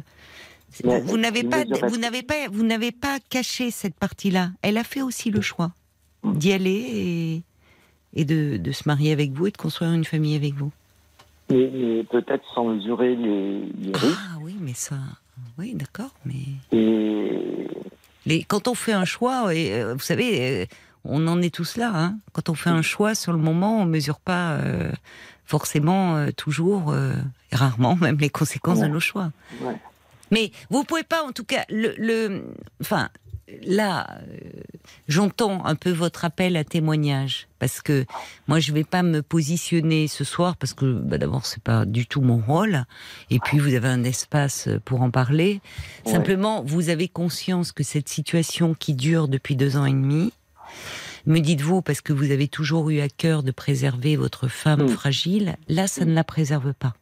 Vous, 0.84 1.18
n'avez 1.18 1.44
pas, 1.44 1.64
vous 1.88 1.98
n'avez 1.98 2.24
pas, 2.24 2.48
vous 2.52 2.64
n'avez 2.64 2.92
pas 2.92 3.20
caché 3.30 3.70
cette 3.72 3.96
partie-là. 3.96 4.50
Elle 4.62 4.78
a 4.78 4.84
fait 4.84 5.02
aussi 5.02 5.30
le 5.30 5.42
choix 5.42 5.72
d'y 6.24 6.52
aller 6.54 6.72
et, 6.72 8.20
et 8.22 8.26
de, 8.26 8.58
de 8.58 8.72
se 8.72 8.84
marier 8.88 9.12
avec 9.12 9.32
vous 9.32 9.48
et 9.48 9.52
de 9.52 9.58
construire 9.58 9.92
une 9.92 10.06
famille 10.06 10.36
avec 10.36 10.54
vous. 10.56 10.72
mais, 11.50 11.70
mais 11.74 12.04
peut-être 12.04 12.44
sans 12.56 12.66
mesurer 12.66 13.16
les, 13.16 13.60
les 13.82 13.92
risques. 13.94 14.18
Ah 14.34 14.38
oui, 14.42 14.56
mais 14.60 14.74
ça, 14.74 14.96
oui, 15.58 15.74
d'accord, 15.76 16.12
mais 16.26 16.34
Et 16.72 17.68
Les, 18.26 18.44
quand 18.44 18.68
on 18.68 18.74
fait 18.74 18.94
un 18.94 19.06
choix, 19.06 19.54
et 19.54 19.74
euh, 19.74 19.94
vous 19.94 20.00
savez, 20.00 20.64
euh, 20.64 20.66
on 21.04 21.28
en 21.28 21.42
est 21.42 21.54
tous 21.54 21.76
là. 21.78 21.92
Hein, 21.94 22.18
quand 22.32 22.50
on 22.50 22.54
fait 22.56 22.70
un 22.70 22.82
choix 22.82 23.14
sur 23.16 23.34
le 23.34 23.38
moment, 23.38 23.82
on 23.82 23.86
mesure 23.86 24.20
pas 24.20 24.54
euh, 24.54 24.90
forcément 25.46 26.16
euh, 26.16 26.30
toujours, 26.32 26.92
euh, 26.92 27.14
rarement 27.52 27.96
même 27.98 28.18
les 28.18 28.30
conséquences 28.30 28.80
de 28.80 28.88
nos 28.88 29.02
choix. 29.02 29.32
Ouais. 29.62 29.76
Mais 30.34 30.52
vous 30.70 30.84
pouvez 30.84 31.04
pas, 31.04 31.24
en 31.24 31.32
tout 31.32 31.46
cas, 31.46 31.64
le, 31.70 31.94
le 31.98 32.44
enfin. 32.82 33.10
Là, 33.68 34.08
euh, 34.22 34.62
j'entends 35.08 35.64
un 35.66 35.76
peu 35.76 35.92
votre 35.92 36.26
appel 36.26 36.56
à 36.58 36.64
témoignage 36.64 37.48
parce 37.60 37.82
que 37.82 38.06
moi, 38.48 38.60
je 38.60 38.72
vais 38.72 38.86
pas 38.86 39.04
me 39.04 39.22
positionner 39.22 40.08
ce 40.08 40.24
soir 40.24 40.56
parce 40.58 40.74
que 40.74 40.94
bah, 40.94 41.18
d'abord, 41.20 41.46
c'est 41.46 41.62
pas 41.62 41.86
du 41.86 42.08
tout 42.08 42.22
mon 42.22 42.38
rôle, 42.38 42.86
et 43.30 43.40
puis 43.40 43.60
vous 43.60 43.76
avez 43.76 43.90
un 43.90 44.04
espace 44.06 44.70
pour 44.86 45.02
en 45.04 45.12
parler. 45.12 45.62
Ouais. 46.06 46.14
Simplement, 46.14 46.64
vous 46.64 46.90
avez 46.90 47.08
conscience 47.10 47.72
que 47.74 47.84
cette 47.84 48.10
situation 48.10 48.74
qui 48.74 48.96
dure 48.96 49.28
depuis 49.28 49.56
deux 49.56 49.78
ans 49.78 49.86
et 49.86 49.92
demi, 49.92 50.32
me 51.28 51.40
dites-vous, 51.40 51.82
parce 51.84 52.02
que 52.02 52.14
vous 52.14 52.32
avez 52.32 52.48
toujours 52.48 52.90
eu 52.90 53.02
à 53.02 53.10
cœur 53.10 53.44
de 53.44 53.52
préserver 53.52 54.16
votre 54.16 54.48
femme 54.48 54.84
Mm. 54.86 54.90
fragile, 54.90 55.56
là, 55.68 55.86
ça 55.88 56.06
ne 56.06 56.14
la 56.16 56.24
préserve 56.24 56.74
pas. 56.74 56.96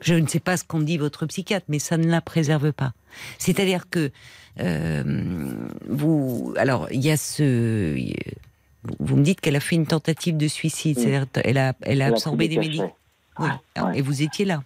Je 0.00 0.14
ne 0.14 0.26
sais 0.26 0.40
pas 0.40 0.56
ce 0.56 0.64
qu'en 0.64 0.80
dit 0.80 0.96
votre 0.96 1.26
psychiatre, 1.26 1.66
mais 1.68 1.78
ça 1.78 1.96
ne 1.96 2.08
la 2.08 2.20
préserve 2.20 2.72
pas. 2.72 2.92
C'est-à-dire 3.38 3.88
que 3.90 4.10
euh, 4.60 5.52
vous, 5.88 6.54
alors 6.56 6.88
il 6.90 7.04
y 7.04 7.10
a 7.10 7.16
ce, 7.16 7.94
vous 8.98 9.16
me 9.16 9.22
dites 9.22 9.40
qu'elle 9.40 9.56
a 9.56 9.60
fait 9.60 9.76
une 9.76 9.86
tentative 9.86 10.36
de 10.36 10.48
suicide, 10.48 10.98
c'est-à-dire 10.98 11.26
elle 11.34 11.58
a, 11.58 11.74
elle 11.82 11.82
a 11.82 11.92
elle 11.92 12.02
a 12.02 12.06
absorbé 12.06 12.48
des 12.48 12.58
médicaments. 12.58 12.96
Oui. 13.38 13.48
Ouais. 13.76 13.98
Et 13.98 14.02
vous 14.02 14.22
étiez 14.22 14.44
là. 14.44 14.62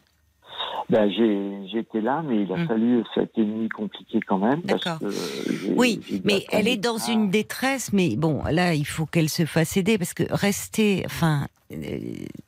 Ben, 0.90 1.10
j'ai, 1.10 1.68
j'étais 1.72 2.00
là, 2.00 2.22
mais 2.26 2.42
il 2.42 2.52
a 2.52 2.56
Mm. 2.56 2.66
fallu, 2.68 3.02
ça 3.14 3.20
a 3.22 3.24
été 3.24 3.40
une 3.42 3.60
nuit 3.62 3.68
compliquée 3.68 4.20
quand 4.26 4.38
même. 4.38 4.60
Parce 4.62 4.84
D'accord. 4.84 4.98
que 5.00 5.10
j'ai- 5.10 5.72
Oui, 5.76 6.00
mais 6.24 6.44
elle 6.50 6.68
est 6.68 6.76
dans 6.76 6.98
ça. 6.98 7.12
une 7.12 7.30
détresse, 7.30 7.92
mais 7.92 8.16
bon, 8.16 8.42
là, 8.50 8.74
il 8.74 8.86
faut 8.86 9.06
qu'elle 9.06 9.28
se 9.30 9.44
fasse 9.46 9.76
aider 9.76 9.96
parce 9.98 10.12
que 10.14 10.24
rester, 10.30 11.02
enfin, 11.06 11.46
euh, 11.72 11.76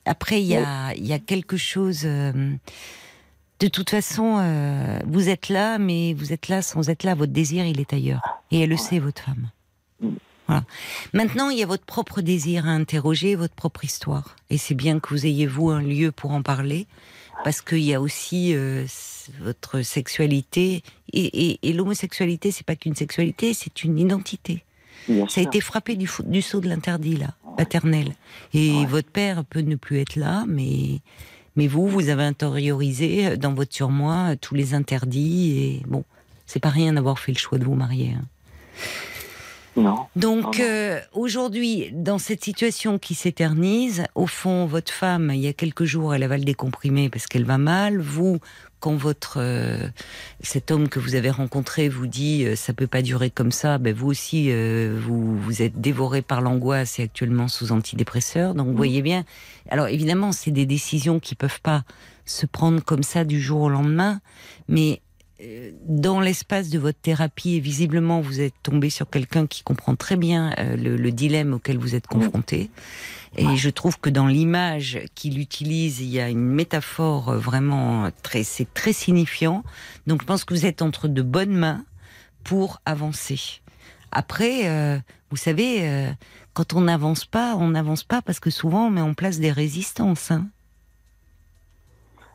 après, 0.05 0.41
il 0.43 0.47
y 0.49 0.57
a, 0.57 0.95
il 0.95 1.07
y 1.07 1.13
a 1.13 1.19
quelque 1.19 1.57
chose. 1.57 2.03
euh, 2.05 2.33
de 3.61 3.69
toute 3.69 3.89
façon, 3.89 4.37
euh, 4.41 4.99
vous 5.07 5.29
êtes 5.29 5.49
là, 5.49 5.79
mais 5.79 6.13
vous 6.13 6.33
êtes 6.33 6.49
là 6.49 6.61
sans 6.61 6.91
être 6.91 7.05
là. 7.05 7.15
Votre 7.15 7.33
désir, 7.33 7.65
il 7.65 7.81
est 7.81 7.93
ailleurs. 7.95 8.43
Et 8.51 8.61
elle 8.61 8.69
le 8.71 8.77
sait, 8.77 8.99
votre 8.99 9.23
femme. 9.23 9.49
Mm. 10.01 10.09
Voilà. 10.49 10.65
Maintenant, 11.15 11.49
il 11.49 11.59
y 11.59 11.63
a 11.63 11.67
votre 11.67 11.85
propre 11.87 12.21
désir 12.21 12.67
à 12.67 12.73
interroger, 12.73 13.37
votre 13.37 13.55
propre 13.55 13.85
histoire. 13.85 14.37
Et 14.51 14.59
c'est 14.59 14.75
bien 14.75 14.99
que 15.01 15.09
vous 15.11 15.25
ayez, 15.25 15.47
vous, 15.47 15.71
un 15.71 15.81
lieu 15.81 16.13
pour 16.13 16.33
en 16.33 16.43
parler. 16.43 16.87
Parce 17.45 17.61
qu'il 17.61 17.81
y 17.85 17.95
a 17.95 18.01
aussi 18.01 18.55
euh, 18.55 18.85
votre 19.41 19.83
sexualité. 19.83 20.83
Et, 21.13 21.51
et, 21.51 21.59
et 21.69 21.73
l'homosexualité, 21.73 22.51
c'est 22.51 22.67
pas 22.67 22.75
qu'une 22.75 22.97
sexualité, 22.97 23.55
c'est 23.55 23.85
une 23.85 23.99
identité. 23.99 24.65
Bien 25.09 25.29
Ça 25.29 25.41
a 25.41 25.45
été 25.45 25.61
frappé 25.61 25.95
du, 25.97 26.09
du 26.25 26.43
saut 26.43 26.61
de 26.61 26.69
l'interdit, 26.69 27.17
là, 27.17 27.35
paternel. 27.57 28.15
Et 28.55 28.73
Ouais. 28.81 28.87
votre 28.87 29.11
père 29.11 29.45
peut 29.45 29.61
ne 29.61 29.77
plus 29.77 29.99
être 29.99 30.17
là, 30.17 30.45
mais, 30.49 31.01
mais 31.57 31.67
vous, 31.69 31.87
vous 31.87 32.09
avez 32.09 32.25
intériorisé 32.25 33.27
euh, 33.27 33.37
dans 33.37 33.53
votre 33.53 33.75
surmoi 33.75 34.31
euh, 34.33 34.37
tous 34.41 34.55
les 34.55 34.73
interdits. 34.75 35.59
Et 35.59 35.83
bon, 35.87 36.05
c'est 36.47 36.61
pas 36.61 36.71
rien 36.71 36.95
d'avoir 36.95 37.19
fait 37.19 37.33
le 37.33 37.39
choix 37.39 37.59
de 37.59 37.65
vous 37.65 37.75
marier. 37.75 38.15
hein. 38.19 38.25
Non. 39.77 40.07
Donc 40.17 40.61
euh, 40.61 41.01
aujourd'hui, 41.13 41.91
dans 41.93 42.19
cette 42.19 42.45
situation 42.45 42.99
qui 42.99 43.15
s'éternise, 43.15 44.05
au 44.15 44.27
fond, 44.27 44.67
votre 44.67 44.93
femme, 44.93 45.31
il 45.33 45.41
y 45.41 45.49
a 45.49 45.53
quelques 45.53 45.85
jours, 45.85 46.15
elle 46.15 46.23
avale 46.23 46.45
des 46.45 46.55
comprimés 46.55 47.09
parce 47.09 47.27
qu'elle 47.27 47.45
va 47.45 47.59
mal. 47.59 48.01
Vous, 48.01 48.39
quand 48.85 48.97
votre 48.97 49.39
euh, 49.39 49.89
cet 50.41 50.71
homme 50.71 50.91
que 50.91 50.99
vous 50.99 51.15
avez 51.15 51.31
rencontré 51.31 51.89
vous 51.89 52.07
dit 52.07 52.45
euh, 52.45 52.55
ça 52.55 52.75
peut 52.75 52.87
pas 52.87 53.01
durer 53.01 53.31
comme 53.31 53.51
ça, 53.51 53.79
ben 53.79 53.95
vous 53.95 54.09
aussi 54.09 54.49
euh, 54.51 55.01
vous 55.01 55.39
vous 55.39 55.63
êtes 55.63 55.81
dévoré 55.81 56.21
par 56.21 56.43
l'angoisse 56.43 56.99
et 56.99 57.05
actuellement 57.05 57.49
sous 57.49 57.73
antidépresseurs. 57.73 58.55
Donc 58.55 58.67
vous 58.67 58.77
voyez 58.77 59.01
bien. 59.01 59.25
Alors 59.71 59.89
évidemment, 59.89 60.33
c'est 60.33 60.51
des 60.51 60.67
décisions 60.67 61.19
qui 61.19 61.35
peuvent 61.35 61.63
pas 61.63 61.85
se 62.27 62.45
prendre 62.45 62.85
comme 62.85 63.03
ça 63.03 63.25
du 63.25 63.41
jour 63.41 63.63
au 63.63 63.69
lendemain, 63.71 64.21
mais 64.69 65.01
dans 65.87 66.21
l'espace 66.21 66.69
de 66.71 66.79
votre 66.79 67.01
thérapie, 67.01 67.57
et 67.57 67.61
visiblement 67.61 68.21
vous 68.21 68.41
êtes 68.41 68.55
tombé 68.63 68.91
sur 68.91 69.09
quelqu'un 69.11 69.47
qui 69.47 69.63
comprend 69.63 69.97
très 69.97 70.17
bien 70.17 70.55
euh, 70.59 70.77
le, 70.77 70.97
le, 70.97 71.13
dilemme 71.13 71.55
auquel 71.55 71.79
vous 71.79 71.95
êtes 71.95 72.07
confronté. 72.07 72.71
Et 73.37 73.57
je 73.57 73.69
trouve 73.69 73.99
que 73.99 74.11
dans 74.11 74.29
l'image 74.29 75.01
qu'il 75.17 75.41
utilise, 75.41 76.01
il 76.01 76.07
y 76.07 76.21
a 76.21 76.29
une 76.29 76.47
métaphore 76.47 77.31
euh, 77.31 77.39
vraiment 77.39 78.11
très, 78.23 78.45
c'est 78.45 78.73
très 78.73 78.93
signifiant. 78.93 79.65
Donc 80.07 80.23
je 80.23 80.27
pense 80.27 80.45
que 80.45 80.55
vous 80.55 80.67
êtes 80.67 80.83
entre 80.83 81.09
de 81.09 81.23
bonnes 81.23 81.57
mains 81.57 81.85
pour 82.45 82.81
avancer. 82.85 83.61
Après, 84.13 84.69
euh, 84.69 84.99
vous 85.31 85.37
savez, 85.37 85.89
euh, 85.89 86.13
quand 86.53 86.75
on 86.75 86.83
n'avance 86.83 87.25
pas, 87.25 87.57
on 87.57 87.71
n'avance 87.71 88.05
pas 88.05 88.23
parce 88.23 88.39
que 88.39 88.51
souvent 88.51 88.87
on 88.87 88.91
met 88.91 89.01
en 89.01 89.15
place 89.15 89.41
des 89.41 89.51
résistances. 89.51 90.31
Hein. 90.31 90.47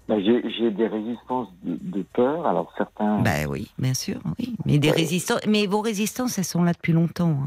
Bah, 0.10 0.16
j'ai 0.20 0.72
des 0.72 0.88
résistances 0.88 1.50
de, 1.64 1.78
de, 1.82 2.04
peur. 2.14 2.48
Alors 2.48 2.74
certains. 2.76 3.20
Ben 3.20 3.46
oui, 3.48 3.70
bien 3.78 3.94
sûr, 3.94 4.20
oui. 4.40 4.56
Mais 4.66 4.80
des 4.80 4.90
résistances. 4.90 5.46
Mais 5.48 5.68
vos 5.68 5.82
résistances, 5.82 6.40
elles 6.40 6.46
sont 6.46 6.64
là 6.64 6.74
depuis 6.74 6.94
longtemps. 6.94 7.38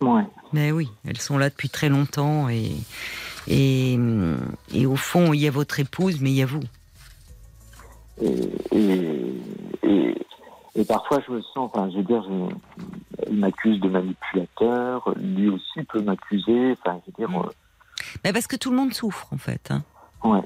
Hein. 0.00 0.06
Ouais. 0.06 0.24
Mais 0.54 0.72
oui, 0.72 0.88
elles 1.06 1.20
sont 1.20 1.36
là 1.36 1.50
depuis 1.50 1.68
très 1.68 1.90
longtemps 1.90 2.48
et 2.48 2.70
et, 3.46 3.98
et 4.72 4.86
au 4.86 4.96
fond, 4.96 5.34
il 5.34 5.40
y 5.40 5.48
a 5.48 5.50
votre 5.50 5.80
épouse, 5.80 6.20
mais 6.20 6.30
il 6.30 6.36
y 6.36 6.42
a 6.42 6.46
vous. 6.46 6.62
Et, 8.22 8.48
et, 8.72 10.14
et, 10.74 10.84
parfois, 10.84 11.18
je 11.26 11.32
me 11.32 11.42
sens. 11.42 11.70
Enfin, 11.74 11.90
je 11.90 11.98
veux 11.98 12.04
dire, 12.04 12.22
je, 12.22 13.30
il 13.30 13.38
m'accuse 13.38 13.80
de 13.80 13.88
manipulateur. 13.88 15.12
Lui 15.16 15.48
aussi 15.48 15.82
peut 15.88 16.00
m'accuser. 16.00 16.72
Enfin, 16.72 17.00
je 17.04 17.10
veux 17.10 17.28
dire. 17.28 17.38
Mm. 17.38 17.50
Mais 18.24 18.32
parce 18.32 18.46
que 18.46 18.56
tout 18.56 18.70
le 18.70 18.76
monde 18.76 18.94
souffre, 18.94 19.26
en 19.32 19.38
fait. 19.38 19.70
Hein. 19.70 19.82
Ouais. 20.24 20.40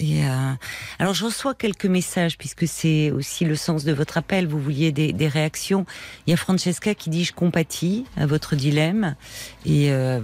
Et 0.00 0.24
euh, 0.24 0.52
alors 0.98 1.12
je 1.12 1.26
reçois 1.26 1.54
quelques 1.54 1.84
messages 1.84 2.38
puisque 2.38 2.66
c'est 2.66 3.10
aussi 3.10 3.44
le 3.44 3.54
sens 3.54 3.84
de 3.84 3.92
votre 3.92 4.16
appel. 4.16 4.46
Vous 4.46 4.58
vouliez 4.58 4.92
des, 4.92 5.12
des, 5.12 5.28
réactions. 5.28 5.84
Il 6.26 6.30
y 6.30 6.32
a 6.32 6.38
Francesca 6.38 6.94
qui 6.94 7.10
dit 7.10 7.24
je 7.24 7.34
compatis 7.34 8.06
à 8.16 8.24
votre 8.24 8.56
dilemme 8.56 9.14
et 9.66 9.92
euh, 9.92 10.20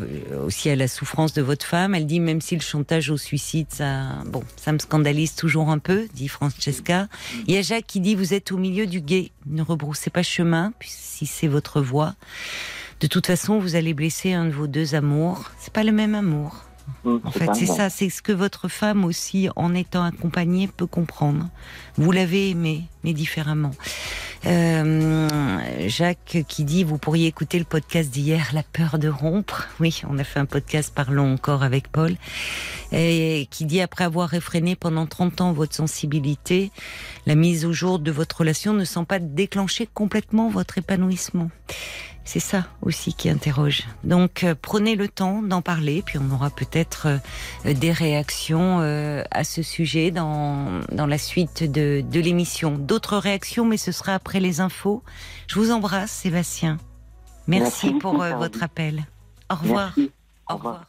aussi 0.47 0.71
à 0.71 0.77
la 0.77 0.89
souffrance 0.89 1.35
de 1.35 1.43
votre 1.43 1.67
femme. 1.67 1.95
Elle 1.95 2.07
dit 2.07 2.21
même 2.21 2.41
si 2.41 2.57
le 2.57 2.63
chantage 2.63 3.11
au 3.11 3.19
suicide, 3.19 3.67
ça, 3.69 4.23
bon, 4.25 4.43
ça 4.57 4.73
me 4.73 4.79
scandalise 4.79 5.35
toujours 5.35 5.69
un 5.69 5.79
peu, 5.79 6.09
dit 6.15 6.29
Francesca. 6.29 7.09
Il 7.47 7.55
y 7.55 7.59
a 7.59 7.63
Jacques 7.63 7.87
qui 7.87 8.01
dit 8.01 8.15
vous 8.15 8.33
êtes 8.33 8.53
au 8.53 8.57
milieu 8.57 8.87
du 8.87 9.03
guet, 9.03 9.31
ne 9.45 9.61
rebroussez 9.61 10.09
pas 10.09 10.23
chemin 10.23 10.73
si 10.81 11.27
c'est 11.27 11.49
votre 11.49 11.83
voie. 11.83 12.15
De 13.01 13.07
toute 13.07 13.27
façon, 13.27 13.59
vous 13.59 13.77
allez 13.77 13.93
blesser 13.93 14.33
un 14.33 14.47
de 14.47 14.53
vos 14.53 14.67
deux 14.67 14.95
amours. 14.95 15.51
C'est 15.59 15.73
pas 15.73 15.85
le 15.85 15.93
même 15.93 16.15
amour. 16.15 16.66
En 17.05 17.31
fait, 17.31 17.49
c'est 17.55 17.67
ça, 17.67 17.91
c'est 17.91 18.11
ce 18.11 18.23
que 18.23 18.33
votre 18.33 18.69
femme 18.69 19.05
aussi, 19.05 19.49
en 19.57 19.75
étant 19.75 20.05
accompagnée, 20.05 20.69
peut 20.69 20.87
comprendre. 20.87 21.49
Vous 21.97 22.13
l'avez 22.13 22.51
aimé, 22.51 22.85
mais 23.05 23.13
différemment. 23.13 23.73
Euh, 24.45 25.59
Jacques 25.89 26.45
qui 26.47 26.65
dit, 26.65 26.85
vous 26.85 26.99
pourriez 26.99 27.27
écouter 27.27 27.59
le 27.59 27.65
podcast 27.65 28.11
d'hier, 28.11 28.51
La 28.53 28.63
peur 28.63 28.99
de 28.99 29.09
rompre. 29.09 29.69
Oui, 29.81 30.03
on 30.09 30.19
a 30.19 30.25
fait 30.25 30.39
un 30.39 30.47
podcast 30.47 30.93
Parlons 30.95 31.33
encore 31.33 31.63
avec 31.63 31.89
Paul. 31.89 32.17
Et 32.93 33.49
qui 33.51 33.65
dit, 33.65 33.81
après 33.81 34.05
avoir 34.05 34.29
réfréné 34.29 34.77
pendant 34.77 35.07
30 35.07 35.41
ans 35.41 35.53
votre 35.53 35.75
sensibilité, 35.75 36.71
la 37.27 37.35
mise 37.35 37.65
au 37.65 37.73
jour 37.73 37.99
de 37.99 38.11
votre 38.11 38.39
relation 38.39 38.73
ne 38.73 38.85
sent 38.85 39.05
pas 39.09 39.19
déclencher 39.19 39.89
complètement 39.93 40.49
votre 40.49 40.79
épanouissement. 40.79 41.51
C'est 42.27 42.41
ça 42.41 42.65
aussi 42.83 43.15
qui 43.15 43.31
interroge. 43.31 43.85
Donc 44.03 44.43
euh, 44.43 44.57
prenez 44.61 44.97
le 44.97 45.07
temps 45.07 45.43
d'en 45.43 45.63
parler, 45.63 46.03
puis 46.05 46.19
on 46.19 46.35
aura 46.35 46.51
peut-être 46.51 47.07
euh, 47.65 47.73
des 47.73 47.93
réactions 47.93 48.81
euh, 48.81 49.23
à 49.31 49.45
ce 49.45 49.63
sujet 49.63 50.11
dans, 50.11 50.81
dans 50.91 51.07
la 51.07 51.19
suite 51.19 51.63
de, 51.63 52.03
de 52.05 52.21
l'émission. 52.21 52.73
D'autres 52.79 53.17
réactions, 53.17 53.65
mais 53.65 53.77
ce 53.77 53.93
sera 53.93 54.13
après 54.15 54.41
les 54.41 54.61
infos. 54.61 55.05
Je 55.47 55.55
vous 55.55 55.71
embrasse, 55.71 56.11
Sébastien. 56.11 56.79
Merci, 57.47 57.87
Merci 57.87 57.99
pour 58.01 58.17
votre 58.17 58.63
appel. 58.65 59.05
Au 59.49 59.55
revoir. 59.55 59.93
Merci. 59.97 60.13
Au 60.51 60.57
revoir. 60.57 60.85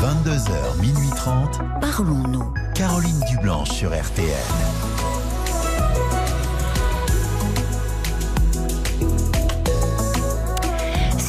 22h, 0.00 0.80
minuit 0.80 1.10
30. 1.14 1.60
Parlons-nous. 1.80 2.52
Caroline 2.74 3.20
Dublanche 3.28 3.70
sur 3.70 3.90
RTN. 3.90 4.89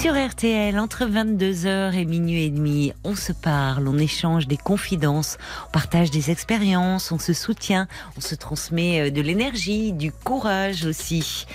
Sur 0.01 0.15
RTL, 0.15 0.79
entre 0.79 1.05
22h 1.05 1.93
et 1.93 2.05
minuit 2.05 2.45
et 2.45 2.49
demi, 2.49 2.91
on 3.03 3.15
se 3.15 3.33
parle, 3.33 3.87
on 3.87 3.99
échange 3.99 4.47
des 4.47 4.57
confidences, 4.57 5.37
on 5.67 5.71
partage 5.71 6.09
des 6.09 6.31
expériences, 6.31 7.11
on 7.11 7.19
se 7.19 7.33
soutient, 7.33 7.87
on 8.17 8.19
se 8.19 8.33
transmet 8.33 9.11
de 9.11 9.21
l'énergie, 9.21 9.93
du 9.93 10.11
courage 10.11 10.85
aussi. 10.85 11.45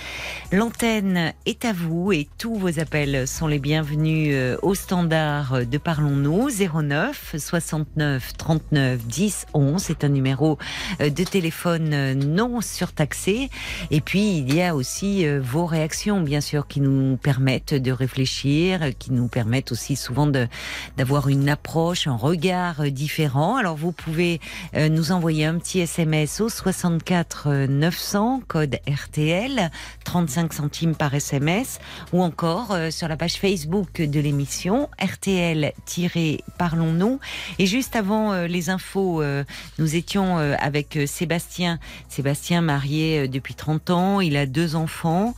L'antenne 0.53 1.33
est 1.45 1.65
à 1.65 1.73
vous 1.73 2.13
et 2.13 2.29
tous 2.37 2.55
vos 2.55 2.79
appels 2.79 3.27
sont 3.27 3.47
les 3.47 3.59
bienvenus 3.59 4.33
au 4.61 4.75
standard 4.75 5.65
de 5.65 5.77
Parlons-nous 5.77 6.47
09 6.49 7.35
69 7.37 8.37
39 8.37 9.05
10 9.05 9.45
11. 9.53 9.81
C'est 9.83 10.05
un 10.05 10.09
numéro 10.09 10.57
de 11.01 11.23
téléphone 11.25 12.13
non 12.13 12.61
surtaxé. 12.61 13.49
Et 13.91 13.99
puis 13.99 14.37
il 14.37 14.55
y 14.55 14.61
a 14.61 14.73
aussi 14.73 15.27
vos 15.37 15.65
réactions, 15.65 16.21
bien 16.21 16.39
sûr, 16.39 16.65
qui 16.65 16.79
nous 16.79 17.17
permettent 17.17 17.73
de 17.73 17.91
réfléchir 17.91 18.36
qui 18.41 19.11
nous 19.11 19.27
permettent 19.27 19.71
aussi 19.71 19.95
souvent 19.95 20.27
d'avoir 20.97 21.29
une 21.29 21.49
approche, 21.49 22.07
un 22.07 22.15
regard 22.15 22.91
différent. 22.91 23.57
Alors 23.57 23.75
vous 23.75 23.91
pouvez 23.91 24.39
euh, 24.75 24.89
nous 24.89 25.11
envoyer 25.11 25.45
un 25.45 25.57
petit 25.57 25.79
SMS 25.79 26.41
au 26.41 26.49
64 26.49 27.67
900 27.67 28.41
code 28.47 28.77
RTL 28.87 29.71
35 30.03 30.53
centimes 30.53 30.95
par 30.95 31.13
SMS 31.13 31.79
ou 32.13 32.21
encore 32.21 32.71
euh, 32.71 32.91
sur 32.91 33.07
la 33.07 33.15
page 33.17 33.35
Facebook 33.35 34.01
de 34.01 34.19
l'émission 34.19 34.89
RTL-Parlons-nous. 35.01 37.19
Et 37.59 37.65
juste 37.65 37.95
avant 37.95 38.33
euh, 38.33 38.47
les 38.47 38.69
infos, 38.69 39.23
nous 39.79 39.95
étions 39.95 40.37
avec 40.37 40.99
Sébastien. 41.05 41.79
Sébastien 42.09 42.61
marié 42.61 43.27
depuis 43.27 43.55
30 43.55 43.89
ans, 43.89 44.21
il 44.21 44.37
a 44.37 44.45
deux 44.45 44.75
enfants. 44.75 45.33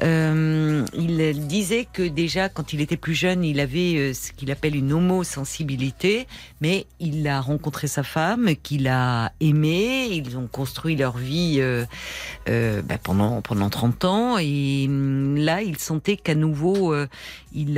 il 0.00 1.46
disait 1.46 1.86
que 1.92 2.02
déjà 2.02 2.39
quand 2.48 2.72
il 2.72 2.80
était 2.80 2.96
plus 2.96 3.14
jeune, 3.14 3.44
il 3.44 3.60
avait 3.60 4.14
ce 4.14 4.32
qu'il 4.32 4.50
appelle 4.50 4.76
une 4.76 4.92
homosensibilité, 4.92 6.26
mais 6.60 6.86
il 6.98 7.26
a 7.28 7.40
rencontré 7.40 7.86
sa 7.86 8.02
femme, 8.02 8.50
qu'il 8.62 8.88
a 8.88 9.32
aimée, 9.40 10.06
ils 10.06 10.36
ont 10.36 10.46
construit 10.46 10.96
leur 10.96 11.16
vie 11.16 11.56
euh, 11.58 11.84
euh, 12.48 12.82
bah, 12.82 12.98
pendant 13.02 13.40
pendant 13.40 13.70
30 13.70 14.04
ans, 14.04 14.38
et 14.38 14.88
là, 14.88 15.62
il 15.62 15.78
sentait 15.78 16.16
qu'à 16.16 16.34
nouveau, 16.34 16.92
euh, 16.92 17.06
il 17.52 17.70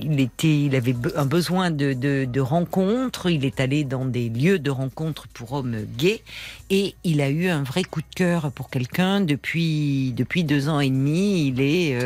il 0.00 0.20
était, 0.20 0.60
il 0.64 0.74
avait 0.74 0.96
un 1.16 1.26
besoin 1.26 1.70
de, 1.70 1.92
de, 1.92 2.24
de 2.24 2.40
rencontres. 2.40 3.30
Il 3.30 3.44
est 3.44 3.60
allé 3.60 3.84
dans 3.84 4.04
des 4.04 4.28
lieux 4.28 4.58
de 4.58 4.70
rencontres 4.70 5.28
pour 5.28 5.52
hommes 5.52 5.84
gays, 5.96 6.22
et 6.70 6.94
il 7.04 7.20
a 7.20 7.28
eu 7.28 7.48
un 7.48 7.62
vrai 7.62 7.84
coup 7.84 8.00
de 8.00 8.14
cœur 8.14 8.50
pour 8.52 8.70
quelqu'un 8.70 9.20
depuis 9.20 10.12
depuis 10.16 10.44
deux 10.44 10.68
ans 10.68 10.80
et 10.80 10.90
demi. 10.90 11.48
Il 11.48 11.60
est 11.60 11.98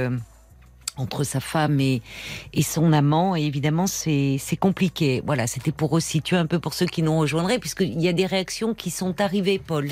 entre 0.97 1.25
sa 1.25 1.41
femme 1.41 1.81
et, 1.81 2.03
et 2.53 2.63
son 2.63 2.93
amant. 2.93 3.35
Et 3.37 3.43
évidemment, 3.43 3.87
c'est 3.87 4.39
compliqué. 4.61 5.23
Voilà, 5.25 5.47
c'était 5.47 5.73
pour 5.73 5.91
resituer 5.91 6.37
un 6.37 6.47
peu 6.47 6.59
pour 6.59 6.75
ceux 6.75 6.87
qui 6.87 7.03
nous 7.03 7.19
rejoindraient, 7.19 7.59
puisqu'il 7.59 8.01
y 8.01 8.09
a 8.09 8.13
des 8.13 8.27
réactions 8.27 8.75
qui 8.75 8.91
sont 8.91 9.21
arrivées, 9.21 9.59
Paul. 9.59 9.89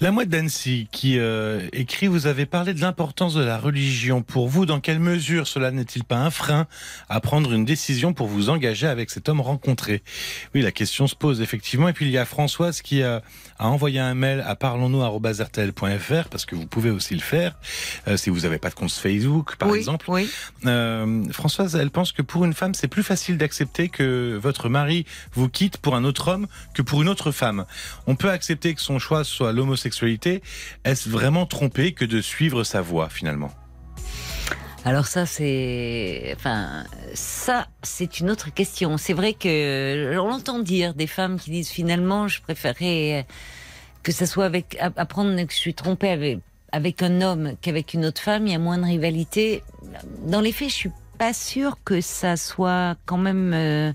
La 0.00 0.10
mouette 0.10 0.28
d'Annecy 0.28 0.88
qui 0.92 1.18
euh, 1.18 1.68
écrit 1.72 2.06
Vous 2.06 2.26
avez 2.26 2.46
parlé 2.46 2.74
de 2.74 2.80
l'importance 2.80 3.34
de 3.34 3.42
la 3.42 3.58
religion. 3.58 4.22
Pour 4.22 4.48
vous, 4.48 4.66
dans 4.66 4.80
quelle 4.80 5.00
mesure 5.00 5.46
cela 5.46 5.70
n'est-il 5.70 6.04
pas 6.04 6.18
un 6.18 6.30
frein 6.30 6.66
à 7.08 7.20
prendre 7.20 7.52
une 7.52 7.64
décision 7.64 8.12
pour 8.12 8.26
vous 8.26 8.50
engager 8.50 8.86
avec 8.86 9.10
cet 9.10 9.28
homme 9.28 9.40
rencontré? 9.40 10.02
Oui, 10.54 10.62
la 10.62 10.72
question 10.72 11.06
se 11.06 11.14
pose 11.14 11.40
effectivement. 11.40 11.88
Et 11.88 11.92
puis 11.92 12.06
il 12.06 12.10
y 12.10 12.18
a 12.18 12.24
Françoise 12.24 12.82
qui 12.82 13.02
a, 13.02 13.22
a 13.58 13.68
envoyé 13.68 14.00
un 14.00 14.14
mail 14.14 14.42
à 14.46 14.54
parlons-nous.rtl.fr 14.56 16.28
parce 16.28 16.44
que 16.44 16.54
vous 16.54 16.66
pouvez 16.66 16.90
aussi 16.90 17.14
le 17.14 17.20
faire 17.20 17.56
euh, 18.08 18.16
si 18.16 18.30
vous 18.30 18.40
n'avez 18.40 18.58
pas 18.58 18.70
de 18.70 18.74
compte 18.74 18.92
Facebook, 18.92 19.56
par 19.56 19.70
oui, 19.70 19.78
exemple. 19.78 20.06
Oui. 20.08 20.28
Euh, 20.66 21.24
Françoise, 21.32 21.76
elle 21.76 21.90
pense 21.90 22.12
que 22.12 22.22
pour 22.22 22.44
une 22.44 22.54
femme, 22.54 22.74
c'est 22.74 22.88
plus 22.88 23.02
facile 23.02 23.38
d'accepter 23.38 23.88
que 23.88 24.38
votre 24.40 24.68
mari 24.68 25.04
vous 25.32 25.48
quitte 25.48 25.78
pour 25.78 25.94
un 25.94 26.04
autre 26.04 26.28
homme 26.28 26.46
que 26.74 26.82
pour 26.82 27.02
une 27.02 27.08
autre 27.08 27.30
femme. 27.32 27.64
On 28.06 28.16
peut 28.16 28.30
accepter 28.30 28.74
que 28.74 28.80
son 28.80 28.98
choix 28.98 29.24
soit 29.24 29.52
l'homosexualité. 29.52 30.42
Est-ce 30.84 31.08
vraiment 31.08 31.46
trompé 31.46 31.92
que 31.92 32.04
de 32.04 32.20
suivre 32.20 32.64
sa 32.64 32.80
voie 32.80 33.08
finalement? 33.08 33.52
Alors 34.84 35.06
ça 35.06 35.26
c'est, 35.26 36.34
enfin 36.34 36.84
ça 37.14 37.68
c'est 37.82 38.18
une 38.18 38.30
autre 38.30 38.52
question. 38.52 38.98
C'est 38.98 39.12
vrai 39.12 39.32
que 39.32 40.18
on 40.18 40.32
entend 40.32 40.58
dire 40.58 40.94
des 40.94 41.06
femmes 41.06 41.38
qui 41.38 41.50
disent 41.50 41.70
finalement 41.70 42.26
je 42.26 42.42
préférais 42.42 43.26
que 44.02 44.10
ça 44.10 44.26
soit 44.26 44.44
avec 44.44 44.76
apprendre 44.80 45.36
que 45.44 45.52
je 45.52 45.58
suis 45.58 45.74
trompée 45.74 46.10
avec 46.10 46.40
avec 46.72 47.02
un 47.02 47.20
homme 47.20 47.52
qu'avec 47.60 47.94
une 47.94 48.04
autre 48.04 48.20
femme, 48.20 48.46
il 48.46 48.52
y 48.52 48.56
a 48.56 48.58
moins 48.58 48.78
de 48.78 48.84
rivalité. 48.84 49.62
Dans 50.26 50.40
les 50.40 50.52
faits, 50.52 50.70
je 50.70 50.74
suis 50.74 50.90
pas 51.18 51.32
sûre 51.32 51.78
que 51.84 52.00
ça 52.00 52.36
soit 52.36 52.96
quand 53.06 53.18
même. 53.18 53.94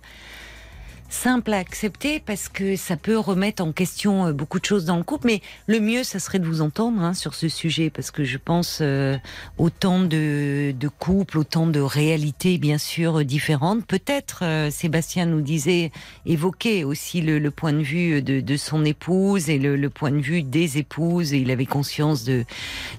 Euh, 1.08 1.28
simple 1.28 1.54
à 1.54 1.58
accepter 1.58 2.20
parce 2.20 2.48
que 2.48 2.76
ça 2.76 2.96
peut 2.96 3.18
remettre 3.18 3.64
en 3.64 3.72
question 3.72 4.28
euh, 4.28 4.34
beaucoup 4.34 4.60
de 4.60 4.66
choses 4.66 4.86
dans 4.86 4.98
le 4.98 5.04
couple. 5.04 5.28
Mais 5.28 5.42
le 5.68 5.80
mieux, 5.80 6.04
ça 6.04 6.20
serait 6.20 6.40
de 6.40 6.46
vous 6.46 6.62
entendre 6.62 7.02
hein, 7.02 7.14
sur 7.14 7.34
ce 7.34 7.50
sujet 7.50 7.90
parce 7.90 8.12
que 8.12 8.24
je 8.24 8.38
pense 8.38 8.80
euh, 8.82 9.18
autant 9.58 10.00
de, 10.00 10.74
couples, 11.00 11.38
autant 11.40 11.68
de 11.68 11.80
réalités 11.80 12.58
bien 12.58 12.78
sûr 12.78 13.26
différentes. 13.26 13.86
Peut-être 13.86 14.44
euh, 14.44 14.70
Sébastien 14.72 15.26
nous 15.26 15.42
disait 15.42 15.92
évoquer 16.26 16.84
aussi 16.84 17.22
le, 17.22 17.52
point 17.52 17.74
de 17.74 17.84
vue 17.84 18.22
de, 18.22 18.58
son 18.58 18.86
épouse 18.86 19.50
et 19.50 19.60
le, 19.60 19.90
point 19.90 20.12
de 20.12 20.22
vue 20.22 20.44
des 20.44 20.78
épouses 20.78 21.34
et 21.34 21.40
il 21.40 21.52
avait 21.52 21.66
conscience 21.66 22.24
de, 22.24 22.46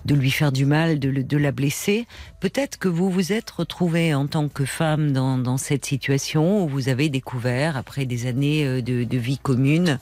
de 0.04 0.14
lui 0.14 0.30
faire 0.30 0.52
du 0.52 0.66
mal, 0.66 0.98
de, 0.98 1.10
de 1.10 1.36
la 1.36 1.52
blesser. 1.52 2.06
Peut-être 2.40 2.78
que 2.78 2.88
vous 2.88 3.10
vous 3.10 3.32
êtes 3.32 3.50
retrouvée 3.50 4.14
en 4.14 4.26
tant 4.26 4.48
que 4.48 4.64
femme 4.64 5.12
dans 5.12 5.56
cette 5.56 5.86
situation 5.86 6.64
où 6.64 6.68
vous 6.68 6.88
avez 6.88 7.08
découvert 7.08 7.76
après 7.76 7.97
des 8.06 8.26
années 8.26 8.64
euh, 8.64 8.82
de, 8.82 9.18
vie 9.18 9.38
commune, 9.38 9.98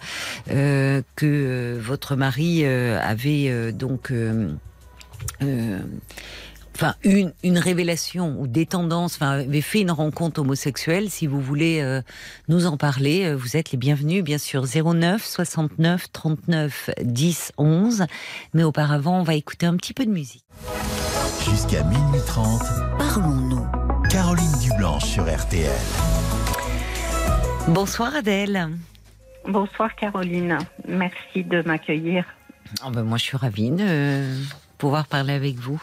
euh, 0.51 1.03
que 1.17 1.27
euh, 1.27 1.79
votre 1.81 2.17
mari 2.17 2.65
avait 2.67 3.73
donc 3.73 4.13
enfin 6.75 6.95
une, 7.03 7.59
révélation 7.59 8.39
ou 8.39 8.47
des 8.47 8.67
tendances, 8.67 9.15
enfin 9.15 9.31
avait 9.31 9.61
fait 9.61 9.81
une 9.81 9.91
rencontre 9.91 10.41
homosexuelle, 10.41 11.11
si 11.11 11.27
vous 11.27 11.41
voulez 11.41 12.01
nous 12.49 12.67
en 12.67 12.77
parler, 12.77 13.35
vous 13.35 13.57
êtes 13.57 13.73
les 13.73 13.79
bienvenus, 13.79 14.23
bien 14.23 14.39
sûr, 14.39 14.67
09 14.67 15.25
69 15.25 16.13
39 16.13 16.91
10 17.03 17.53
11. 17.57 18.05
Mais 18.55 18.63
auparavant, 18.63 19.21
on 19.21 19.23
va 19.23 19.35
écouter 19.35 19.67
un 19.67 19.77
petit 19.77 19.95
peu 19.95 20.05
de 20.05 20.11
musique. 20.11 20.45
Jusqu'à 21.49 21.83
minuit 21.85 22.21
30, 22.27 22.63
parlons-nous. 22.99 23.67
Caroline 24.11 24.53
Dublanche 24.63 25.05
sur 25.05 25.25
RTL. 25.25 25.71
Bonsoir 27.69 28.15
Adèle. 28.15 28.69
Bonsoir 29.45 29.95
Caroline. 29.97 30.59
Merci 30.87 31.43
de 31.43 31.63
m'accueillir. 31.63 32.25
Oh 32.85 32.91
ben 32.91 33.03
moi 33.03 33.19
je 33.19 33.25
suis 33.25 33.37
ravie 33.37 33.71
de 33.71 34.23
pouvoir 34.79 35.07
parler 35.07 35.33
avec 35.33 35.57
vous. 35.57 35.83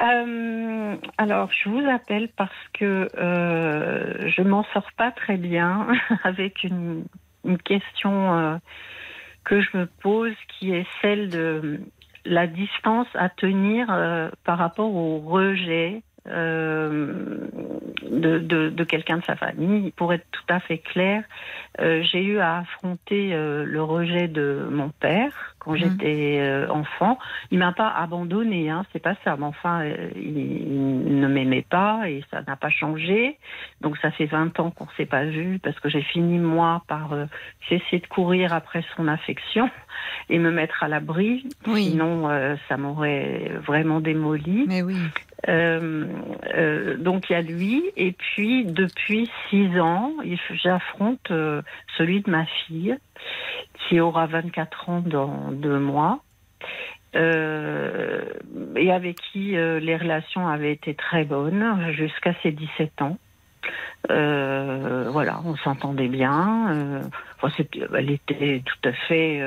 Euh, 0.00 0.96
alors, 1.18 1.50
je 1.52 1.68
vous 1.68 1.86
appelle 1.86 2.28
parce 2.36 2.50
que 2.72 3.08
euh, 3.18 4.28
je 4.30 4.42
m'en 4.42 4.64
sors 4.72 4.90
pas 4.96 5.10
très 5.10 5.36
bien 5.36 5.88
avec 6.24 6.64
une, 6.64 7.04
question 7.64 8.34
euh, 8.38 8.56
que 9.44 9.60
je 9.60 9.76
me 9.76 9.86
pose, 9.86 10.34
qui 10.58 10.72
est 10.72 10.86
celle 11.02 11.28
de 11.28 11.80
la 12.24 12.46
distance 12.46 13.08
à 13.14 13.28
tenir 13.28 13.86
par 14.44 14.58
rapport 14.58 14.94
au 14.94 15.18
rejet 15.18 16.02
euh, 16.30 17.48
de, 18.10 18.38
de, 18.38 18.68
de 18.68 18.84
quelqu'un 18.84 19.18
de 19.18 19.24
sa 19.24 19.36
famille. 19.36 19.90
Pour 19.92 20.12
être 20.12 20.26
tout 20.30 20.42
à 20.48 20.60
fait 20.60 20.78
clair, 20.78 21.22
euh, 21.80 22.02
j'ai 22.02 22.22
eu 22.22 22.38
à 22.38 22.58
affronter 22.58 23.30
euh, 23.32 23.64
le 23.64 23.82
rejet 23.82 24.26
de 24.26 24.66
mon 24.70 24.88
père 24.88 25.54
quand 25.58 25.72
mmh. 25.72 25.76
j'étais 25.76 26.38
euh, 26.40 26.68
enfant. 26.70 27.18
Il 27.50 27.58
m'a 27.58 27.72
pas 27.72 27.88
abandonné, 27.88 28.70
hein, 28.70 28.84
c'est 28.92 29.02
pas 29.02 29.14
ça. 29.24 29.36
Mais 29.36 29.44
enfin, 29.44 29.84
il, 30.16 30.38
il, 30.38 31.20
ne 31.20 31.28
m'aimait 31.28 31.66
pas 31.68 32.08
et 32.08 32.24
ça 32.30 32.42
n'a 32.46 32.56
pas 32.56 32.70
changé. 32.70 33.38
Donc 33.80 33.96
ça 33.98 34.10
fait 34.10 34.26
20 34.26 34.58
ans 34.60 34.70
qu'on 34.70 34.88
s'est 34.96 35.06
pas 35.06 35.24
vu 35.24 35.58
parce 35.62 35.78
que 35.80 35.88
j'ai 35.88 36.02
fini 36.02 36.38
moi 36.38 36.82
par 36.88 37.10
cesser 37.68 37.98
de 37.98 38.06
courir 38.06 38.52
après 38.52 38.84
son 38.96 39.06
affection 39.08 39.70
et 40.30 40.38
me 40.38 40.50
mettre 40.50 40.82
à 40.82 40.88
l'abri. 40.88 41.48
Oui. 41.66 41.90
Sinon, 41.90 42.28
ça 42.68 42.76
m'aurait 42.76 43.52
vraiment 43.64 44.00
démoli. 44.00 44.64
Mais 44.66 44.82
oui. 44.82 44.96
Euh, 45.46 46.06
euh, 46.54 46.96
donc 46.96 47.30
il 47.30 47.32
y 47.34 47.36
a 47.36 47.42
lui, 47.42 47.84
et 47.96 48.12
puis 48.12 48.64
depuis 48.64 49.30
six 49.48 49.78
ans, 49.78 50.12
j'affronte 50.50 51.30
euh, 51.30 51.62
celui 51.96 52.22
de 52.22 52.30
ma 52.30 52.44
fille, 52.46 52.96
qui 53.74 54.00
aura 54.00 54.26
24 54.26 54.88
ans 54.88 55.02
dans 55.04 55.52
deux 55.52 55.78
mois, 55.78 56.20
euh, 57.14 58.24
et 58.76 58.90
avec 58.90 59.16
qui 59.32 59.56
euh, 59.56 59.78
les 59.78 59.96
relations 59.96 60.48
avaient 60.48 60.72
été 60.72 60.94
très 60.94 61.24
bonnes 61.24 61.92
jusqu'à 61.92 62.34
ses 62.42 62.50
17 62.50 63.02
ans. 63.02 63.18
voilà, 64.08 65.40
on 65.44 65.56
s'entendait 65.56 66.08
bien. 66.08 67.02
Enfin, 67.40 67.64
elle 67.94 68.10
était 68.10 68.62
tout 68.64 68.88
à 68.88 68.92
fait 68.92 69.40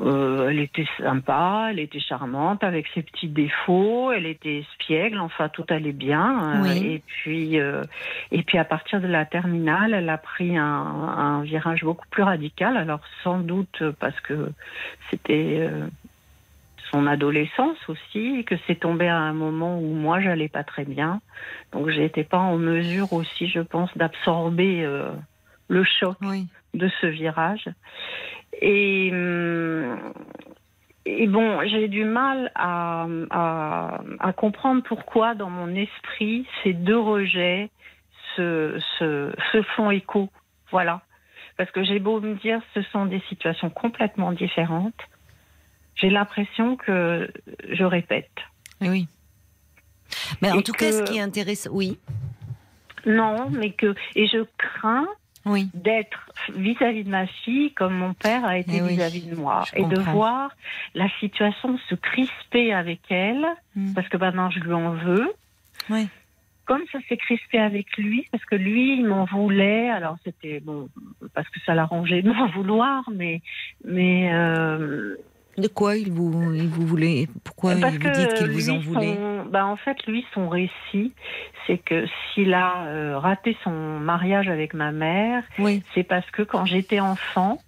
euh, 0.00 0.48
elle 0.48 0.58
était 0.58 0.86
sympa, 0.98 1.68
elle 1.70 1.78
était 1.78 2.00
charmante 2.00 2.62
avec 2.64 2.86
ses 2.94 3.02
petits 3.02 3.28
défauts, 3.28 4.12
elle 4.12 4.26
était 4.26 4.58
espiègle, 4.58 5.18
enfin 5.18 5.48
tout 5.48 5.64
allait 5.68 5.92
bien. 5.92 6.64
Euh, 6.64 6.72
et 6.72 7.02
puis 7.06 7.58
euh, 7.58 7.82
et 8.30 8.42
puis 8.42 8.58
à 8.58 8.64
partir 8.64 9.00
de 9.00 9.06
la 9.06 9.24
terminale, 9.24 9.94
elle 9.94 10.08
a 10.08 10.18
pris 10.18 10.56
un, 10.56 10.64
un 10.64 11.42
virage 11.42 11.84
beaucoup 11.84 12.06
plus 12.10 12.22
radical. 12.22 12.76
Alors 12.76 13.00
sans 13.22 13.38
doute 13.38 13.82
parce 13.98 14.18
que 14.20 14.50
c'était 15.10 15.68
son 16.90 17.06
adolescence 17.06 17.78
aussi, 17.88 18.38
et 18.38 18.44
que 18.44 18.54
c'est 18.66 18.80
tombé 18.80 19.08
à 19.08 19.18
un 19.18 19.32
moment 19.32 19.78
où 19.78 19.94
moi 19.94 20.20
j'allais 20.20 20.48
pas 20.48 20.62
très 20.62 20.84
bien, 20.84 21.20
donc 21.72 21.88
j'étais 21.90 22.24
pas 22.24 22.38
en 22.38 22.58
mesure 22.58 23.12
aussi, 23.12 23.48
je 23.48 23.60
pense, 23.60 23.90
d'absorber 23.96 24.86
le 25.68 25.84
choc 25.84 26.16
oui. 26.22 26.46
de 26.74 26.88
ce 27.00 27.06
virage. 27.06 27.68
Et, 28.60 29.10
hum, 29.12 30.12
et 31.04 31.26
bon, 31.26 31.60
j'ai 31.68 31.88
du 31.88 32.04
mal 32.04 32.50
à, 32.54 33.06
à, 33.30 34.00
à, 34.20 34.32
comprendre 34.32 34.82
pourquoi 34.82 35.34
dans 35.34 35.50
mon 35.50 35.74
esprit 35.74 36.46
ces 36.62 36.72
deux 36.72 36.98
rejets 36.98 37.70
se, 38.34 38.78
se, 38.98 39.32
se 39.52 39.62
font 39.76 39.90
écho. 39.90 40.30
Voilà. 40.70 41.02
Parce 41.56 41.70
que 41.70 41.84
j'ai 41.84 41.98
beau 41.98 42.20
me 42.20 42.34
dire 42.34 42.60
ce 42.74 42.82
sont 42.82 43.06
des 43.06 43.22
situations 43.28 43.70
complètement 43.70 44.32
différentes, 44.32 45.00
j'ai 45.94 46.10
l'impression 46.10 46.76
que 46.76 47.30
je 47.70 47.84
répète. 47.84 48.30
Oui. 48.80 49.08
Mais 50.42 50.52
en 50.52 50.58
et 50.58 50.62
tout 50.62 50.72
que, 50.72 50.78
cas, 50.78 50.92
ce 50.92 51.02
qui 51.04 51.18
est 51.18 51.22
intéressant, 51.22 51.70
oui. 51.72 51.98
Non, 53.06 53.48
mais 53.50 53.70
que 53.70 53.94
et 54.14 54.26
je 54.26 54.44
crains 54.58 55.08
oui. 55.46 55.70
d'être 55.74 56.30
vis-à-vis 56.54 57.04
de 57.04 57.10
ma 57.10 57.26
fille 57.26 57.72
comme 57.72 57.94
mon 57.94 58.12
père 58.12 58.44
a 58.44 58.58
été 58.58 58.80
vis-à-vis 58.80 59.24
oui, 59.24 59.30
de 59.30 59.36
moi 59.36 59.64
et 59.72 59.82
comprends. 59.82 59.96
de 59.96 60.00
voir 60.00 60.50
la 60.94 61.08
situation 61.20 61.78
se 61.88 61.94
crisper 61.94 62.74
avec 62.74 63.00
elle 63.10 63.46
mm. 63.74 63.94
parce 63.94 64.08
que 64.08 64.16
maintenant 64.16 64.50
je 64.50 64.60
lui 64.60 64.74
en 64.74 64.90
veux. 64.90 65.32
Oui. 65.88 66.08
Comme 66.66 66.82
ça 66.90 66.98
s'est 67.08 67.16
crispé 67.16 67.58
avec 67.58 67.96
lui, 67.96 68.26
parce 68.32 68.44
que 68.44 68.56
lui, 68.56 68.98
il 68.98 69.06
m'en 69.06 69.24
voulait. 69.24 69.88
Alors 69.88 70.16
c'était 70.24 70.58
bon, 70.58 70.88
parce 71.32 71.48
que 71.48 71.60
ça 71.60 71.74
l'arrangeait 71.74 72.22
de 72.22 72.32
m'en 72.32 72.48
vouloir, 72.48 73.04
mais 73.14 73.40
mais 73.84 74.32
euh, 74.34 75.14
de 75.58 75.68
quoi 75.68 75.96
il 75.96 76.12
vous, 76.12 76.54
il 76.54 76.68
vous 76.68 76.86
voulait 76.86 77.28
Pourquoi 77.44 77.74
Parce 77.76 77.94
il 77.94 78.02
vous 78.02 78.10
dites 78.10 78.34
qu'il 78.34 78.50
vous 78.50 78.70
en 78.70 78.78
voulait 78.78 79.14
son, 79.14 79.46
bah 79.46 79.66
En 79.66 79.76
fait, 79.76 79.96
lui, 80.06 80.24
son 80.34 80.48
récit, 80.48 81.12
c'est 81.66 81.78
que 81.78 82.06
s'il 82.06 82.52
a 82.54 82.86
euh, 82.86 83.18
raté 83.18 83.56
son 83.64 83.70
mariage 83.70 84.48
avec 84.48 84.74
ma 84.74 84.92
mère, 84.92 85.42
oui. 85.58 85.82
c'est 85.94 86.02
parce 86.02 86.30
que 86.30 86.42
quand 86.42 86.66
j'étais 86.66 87.00
enfant, 87.00 87.58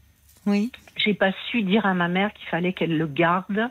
oui. 0.46 0.70
j'ai 0.96 1.14
pas 1.14 1.32
su 1.50 1.62
dire 1.62 1.86
à 1.86 1.94
ma 1.94 2.08
mère 2.08 2.32
qu'il 2.34 2.48
fallait 2.48 2.72
qu'elle 2.72 2.96
le 2.96 3.06
garde 3.06 3.70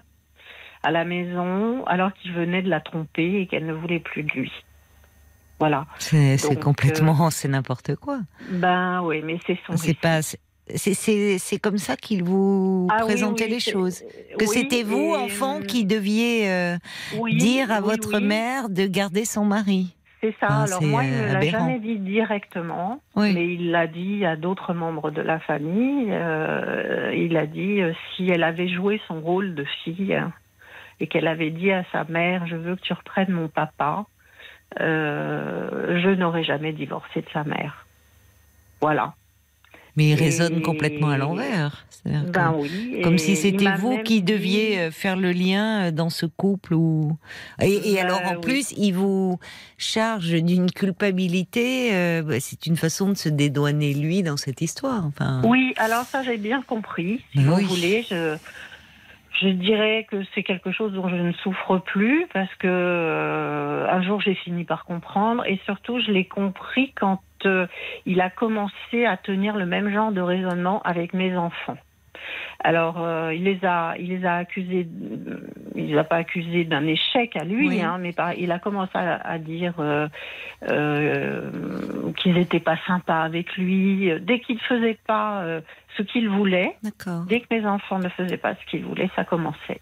à 0.84 0.92
la 0.92 1.06
maison 1.06 1.86
alors 1.86 2.14
qu'il 2.14 2.34
venait 2.34 2.62
de 2.62 2.70
la 2.70 2.80
tromper 2.80 3.42
et 3.42 3.48
qu'elle 3.48 3.66
ne 3.66 3.74
voulait 3.74 4.00
plus 4.00 4.24
de 4.24 4.32
lui. 4.32 4.52
Voilà. 5.60 5.86
C'est 5.98 6.60
complètement, 6.60 7.28
euh, 7.28 7.30
c'est 7.32 7.48
n'importe 7.48 7.96
quoi. 7.96 8.20
Ben 8.52 9.02
oui, 9.02 9.22
mais 9.24 9.40
c'est 9.46 9.58
son. 9.66 9.76
C'est 9.76 10.00
pas, 10.00 10.22
c'est 10.76 11.60
comme 11.62 11.78
ça 11.78 11.96
qu'il 11.96 12.24
vous 12.24 12.88
ah, 12.92 13.00
présentait 13.00 13.46
oui, 13.46 13.52
oui, 13.52 13.56
les 13.66 13.72
choses. 13.72 14.02
Que 14.38 14.46
oui, 14.46 14.48
c'était 14.48 14.84
vous, 14.84 15.16
enfant, 15.16 15.62
qui 15.62 15.86
deviez 15.86 16.50
euh, 16.52 16.78
dire 17.32 17.72
à 17.72 17.82
votre 17.82 18.20
mère 18.20 18.70
de 18.70 18.86
garder 18.86 19.26
son 19.26 19.46
mari. 19.46 19.96
C'est 20.22 20.36
ça. 20.40 20.48
Ah, 20.50 20.64
Alors 20.64 20.82
moi, 20.82 21.04
il 21.04 21.12
ne 21.12 21.34
l'a 21.34 21.42
jamais 21.42 21.80
dit 21.80 22.00
directement, 22.00 23.02
mais 23.16 23.54
il 23.54 23.72
l'a 23.72 23.88
dit 23.88 24.26
à 24.26 24.36
d'autres 24.36 24.74
membres 24.74 25.12
de 25.12 25.22
la 25.22 25.40
famille. 25.40 26.08
Euh, 26.10 27.14
il 27.16 27.38
a 27.38 27.46
dit 27.46 27.82
euh, 27.82 27.94
si 28.16 28.30
elle 28.30 28.44
avait 28.44 28.68
joué 28.68 29.00
son 29.08 29.22
rôle 29.22 29.54
de 29.54 29.64
fille 29.84 30.20
et 31.00 31.08
qu'elle 31.08 31.28
avait 31.28 31.52
dit 31.52 31.72
à 31.72 31.84
sa 31.92 32.04
mère 32.06 32.48
je 32.48 32.56
veux 32.56 32.76
que 32.76 32.82
tu 32.82 32.94
reprennes 32.94 33.32
mon 33.32 33.48
papa, 33.48 34.06
euh, 34.80 36.02
je 36.02 36.10
n'aurais 36.10 36.44
jamais 36.44 36.74
divorcé 36.74 37.22
de 37.22 37.30
sa 37.32 37.44
mère. 37.44 37.86
Voilà. 38.82 39.14
Mais 39.98 40.10
il 40.10 40.16
résonne 40.16 40.62
complètement 40.62 41.10
à 41.10 41.18
l'envers. 41.18 41.86
Ben 42.06 42.56
oui, 42.58 43.02
comme 43.04 43.18
si 43.18 43.36
c'était 43.36 43.76
vous 43.80 43.96
même 43.96 44.04
qui 44.04 44.22
deviez 44.22 44.80
euh, 44.80 44.92
faire 44.92 45.18
le 45.18 45.32
lien 45.34 45.92
dans 45.92 46.10
ce 46.10 46.26
couple. 46.26 46.74
Ou... 46.76 47.18
Et, 47.62 47.92
et 47.92 47.96
Ben 47.96 48.06
alors 48.06 48.22
en 48.26 48.36
oui. 48.36 48.42
plus, 48.42 48.72
il 48.78 48.92
vous 48.94 49.40
charge 49.78 50.30
d'une 50.42 50.72
culpabilité. 50.72 51.90
euh, 51.94 52.22
bah, 52.22 52.40
c'est 52.40 52.66
une 52.66 52.78
façon 52.78 53.10
de 53.10 53.16
se 53.16 53.28
dédouaner 53.28 53.94
lui 53.94 54.24
dans 54.24 54.38
cette 54.38 54.62
histoire. 54.62 55.06
Enfin, 55.06 55.42
Oui, 55.44 55.74
alors 55.78 56.04
ça 56.04 56.24
j'ai 56.24 56.38
bien 56.38 56.62
compris. 56.62 57.22
Si 57.34 57.40
Ben 57.40 57.44
vous 57.50 57.56
oui. 57.56 57.64
voulez, 57.66 58.06
je, 58.10 58.38
je 59.42 59.50
dirais 59.50 60.08
que 60.10 60.24
c'est 60.34 60.44
quelque 60.44 60.72
chose 60.72 60.94
dont 60.94 61.10
je 61.10 61.16
ne 61.16 61.34
souffre 61.34 61.80
plus 61.80 62.26
parce 62.34 62.54
que 62.56 62.68
euh, 62.68 63.86
un 63.90 64.02
jour 64.02 64.22
j'ai 64.22 64.36
fini 64.36 64.64
par 64.64 64.86
comprendre 64.86 65.44
et 65.46 65.60
surtout 65.66 66.00
je 66.00 66.12
l'ai 66.12 66.26
compris 66.26 66.94
quand 67.00 67.20
euh, 67.46 67.68
il 68.06 68.22
a 68.22 68.30
commencé 68.30 69.06
à 69.06 69.18
tenir 69.18 69.56
le 69.56 69.66
même 69.66 69.92
genre 69.94 70.12
de 70.12 70.22
raisonnement 70.22 70.82
avec 70.84 71.14
mes 71.14 71.36
enfants. 71.36 71.78
Alors, 72.64 72.96
euh, 73.00 73.34
il 73.34 73.44
les 73.44 73.64
a, 73.64 73.96
il 74.00 74.10
les 74.10 74.26
a 74.26 74.38
accusés, 74.38 74.88
il 75.76 75.88
les 75.92 75.98
a 75.98 76.04
pas 76.04 76.18
accusés 76.18 76.64
d'un 76.66 76.86
échec 76.88 77.36
à 77.38 77.44
lui, 77.44 77.68
Oui. 77.68 77.82
hein, 77.82 78.00
mais 78.00 78.12
par- 78.12 78.34
il 78.34 78.52
a 78.52 78.60
commencé 78.60 78.92
à, 78.96 79.16
à 79.16 79.38
dire 79.38 79.76
euh, 79.80 80.08
euh, 80.88 82.12
qu'ils 82.18 82.34
n'étaient 82.34 82.60
pas 82.60 82.78
sympas 82.88 83.22
avec 83.22 83.56
lui. 83.58 84.12
Dès 84.22 84.40
qu'il 84.40 84.60
faisait 84.62 84.98
pas 85.08 85.42
euh, 85.44 85.62
ce 85.98 86.04
qu'il 86.04 86.30
voulait, 86.30 86.76
dès 87.28 87.42
que 87.42 87.48
mes 87.52 87.66
enfants 87.66 88.00
ne 88.00 88.10
faisaient 88.10 88.38
pas 88.38 88.56
ce 88.56 88.66
qu'ils 88.70 88.84
voulaient, 88.84 89.10
ça 89.16 89.24
commençait. 89.24 89.80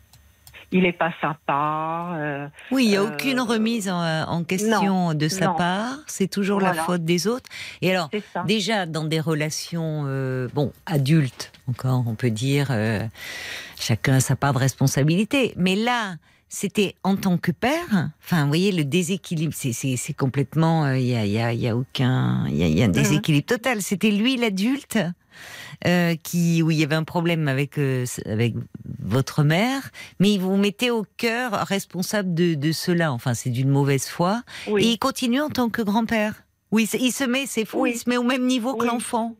Il 0.72 0.86
est 0.86 0.94
pas 0.94 1.12
sympa. 1.22 2.16
euh, 2.18 2.48
Oui, 2.72 2.86
il 2.86 2.90
n'y 2.90 2.98
a 2.98 3.02
Euh, 3.02 3.08
aucune 3.08 3.40
remise 3.40 3.88
en, 3.90 4.02
en 4.28 4.44
question 4.44 5.14
de 5.14 5.28
sa 5.28 5.46
non. 5.48 5.56
part. 5.56 5.98
C'est 6.08 6.28
toujours 6.28 6.60
la 6.60 6.74
faute 6.74 7.04
des 7.06 7.28
autres. 7.28 7.50
Et 7.82 7.92
alors, 7.92 8.10
déjà 8.46 8.86
dans 8.86 9.04
des 9.06 9.20
relations, 9.20 10.04
euh, 10.08 10.48
bon, 10.54 10.74
adultes, 10.86 11.52
encore, 11.70 12.04
on 12.08 12.16
peut 12.16 12.32
dire, 12.32 12.68
euh, 12.72 13.00
chacun 13.80 14.16
a 14.16 14.20
sa 14.20 14.36
part 14.36 14.54
de 14.54 14.60
responsabilité. 14.60 15.54
Mais 15.56 15.76
là, 15.76 16.16
c'était 16.50 16.96
en 17.04 17.16
tant 17.16 17.38
que 17.38 17.52
père. 17.52 18.10
Enfin, 18.24 18.42
vous 18.44 18.48
voyez, 18.48 18.72
le 18.72 18.84
déséquilibre, 18.86 19.54
c'est- 19.56 20.14
complètement, 20.14 20.86
euh, 20.86 20.98
il 20.98 21.08
y, 21.08 21.16
a, 21.16 21.26
y, 21.26 21.40
a, 21.40 21.54
y 21.54 21.68
a 21.68 21.76
aucun, 21.76 22.46
il 22.48 22.56
y 22.58 22.64
a, 22.64 22.68
il 22.68 22.78
y 22.78 22.82
a 22.82 22.86
un 22.86 22.90
déséquilibre 22.90 23.46
total. 23.48 23.82
C'était 23.82 24.12
lui 24.12 24.38
l'adulte? 24.38 25.00
Euh, 25.88 26.16
qui 26.22 26.62
où 26.64 26.72
il 26.72 26.78
y 26.78 26.84
avait 26.84 26.96
un 26.96 27.04
problème 27.04 27.48
avec 27.48 27.78
euh, 27.78 28.06
avec 28.26 28.54
votre 29.00 29.44
mère, 29.44 29.90
mais 30.20 30.32
il 30.34 30.40
vous 30.40 30.58
mettait 30.58 30.90
au 30.90 31.06
cœur 31.18 31.52
responsable 31.68 32.34
de, 32.34 32.54
de 32.56 32.72
cela. 32.72 33.12
Enfin, 33.14 33.34
c'est 33.34 33.50
d'une 33.50 33.70
mauvaise 33.70 34.08
foi. 34.08 34.42
Et 34.68 34.88
il 34.92 34.98
continue 35.00 35.42
en 35.42 35.50
tant 35.50 35.70
que 35.70 35.82
grand-père. 35.82 36.34
Oui, 36.72 36.90
il 37.00 37.12
se- 37.12 37.24
met, 37.24 37.46
c'est 37.46 37.66
fou, 37.66 37.82
Oui. 37.82 37.92
il 37.96 37.98
se 38.00 38.10
met 38.10 38.18
au 38.18 38.24
même 38.24 38.46
niveau 38.46 38.76
que 38.76 38.86
l'enfant. 38.86 39.36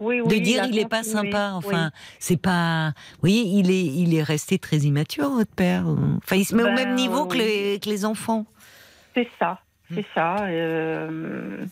oui, 0.00 0.16
De 0.18 0.22
oui, 0.24 0.40
dire 0.40 0.62
a 0.62 0.66
il 0.66 0.78
est 0.78 0.88
pas 0.88 1.02
sympa. 1.02 1.50
Oui. 1.52 1.58
Enfin, 1.58 1.90
c'est 2.18 2.38
pas. 2.40 2.92
Vous 3.14 3.20
voyez, 3.20 3.42
il 3.42 3.70
est, 3.70 3.84
il 3.84 4.14
est 4.14 4.22
resté 4.22 4.58
très 4.58 4.78
immature, 4.78 5.28
votre 5.30 5.52
père. 5.54 5.84
Enfin, 6.24 6.36
il 6.36 6.44
se 6.44 6.54
met 6.54 6.62
au 6.62 6.66
Ben, 6.66 6.74
même 6.74 6.94
niveau 6.94 7.26
que, 7.26 7.36
les, 7.36 7.78
que 7.80 7.88
les 7.90 8.04
enfants. 8.04 8.46
C'est 9.14 9.28
ça, 9.38 9.60
Hmm. 9.90 9.94
c'est 9.96 10.06
ça. 10.14 10.36
euh, 10.46 11.64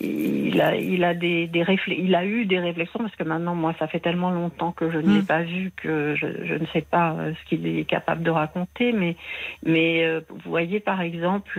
il 0.00 0.60
a, 0.60 0.76
il 0.76 1.02
a 1.04 1.14
des, 1.14 1.46
des 1.46 1.62
réflé- 1.62 1.96
il 1.98 2.14
a 2.14 2.24
eu 2.24 2.44
des 2.46 2.58
réflexions 2.58 3.00
parce 3.00 3.14
que 3.16 3.24
maintenant, 3.24 3.54
moi, 3.54 3.74
ça 3.78 3.86
fait 3.88 4.00
tellement 4.00 4.30
longtemps 4.30 4.72
que 4.72 4.90
je 4.90 4.98
ne 4.98 5.02
Mm. 5.08 5.14
l'ai 5.16 5.22
pas 5.22 5.42
vu 5.42 5.72
que 5.76 6.14
je, 6.16 6.26
je 6.44 6.54
ne 6.54 6.66
sais 6.72 6.82
pas 6.82 7.12
euh, 7.12 7.32
ce 7.34 7.48
qu'il 7.48 7.66
est 7.66 7.84
capable 7.84 8.22
de 8.22 8.30
raconter. 8.30 8.92
Mais, 8.92 9.16
mais 9.64 10.04
euh, 10.04 10.20
vous 10.28 10.50
voyez, 10.50 10.80
par 10.80 11.00
exemple, 11.00 11.58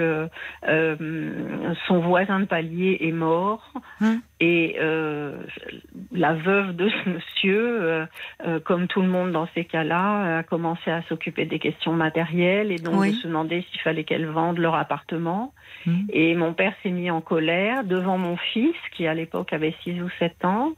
euh, 0.68 1.74
son 1.88 2.00
voisin 2.00 2.40
de 2.40 2.46
palier 2.46 2.98
est 3.02 3.12
mort 3.12 3.72
Mm. 4.02 4.16
et 4.40 4.76
euh, 4.80 5.38
la 6.14 6.34
veuve 6.34 6.76
de 6.76 6.90
ce 6.90 7.10
monsieur, 7.10 7.82
euh, 7.82 8.06
euh, 8.46 8.60
comme 8.60 8.88
tout 8.88 9.02
le 9.02 9.08
monde 9.08 9.32
dans 9.32 9.48
ces 9.54 9.66
cas-là, 9.66 10.38
a 10.40 10.44
commencé 10.44 10.92
à 10.92 11.02
s'occuper 11.04 11.46
des 11.46 11.60
questions 11.60 11.94
matérielles 11.94 12.72
et 12.72 12.78
donc 12.78 12.96
Oui. 13.00 13.12
de 13.12 13.16
se 13.16 13.28
demander 13.28 13.66
s'il 13.72 13.82
fallait 13.82 14.04
qu'elle 14.04 14.28
vende 14.28 14.60
leur 14.60 14.76
appartement. 14.76 15.54
Mm. 15.86 16.06
Et 16.12 16.36
mon 16.36 16.54
père 16.54 16.74
s'est 16.82 16.92
mis 16.92 17.12
en 17.12 17.22
colère 17.22 17.84
devant 17.84 18.18
mon 18.18 18.38
fils, 18.38 18.76
qui 18.96 19.08
à 19.08 19.14
l'époque 19.14 19.54
avait 19.54 19.74
6 19.84 20.02
ou 20.02 20.10
7 20.20 20.46
ans, 20.46 20.74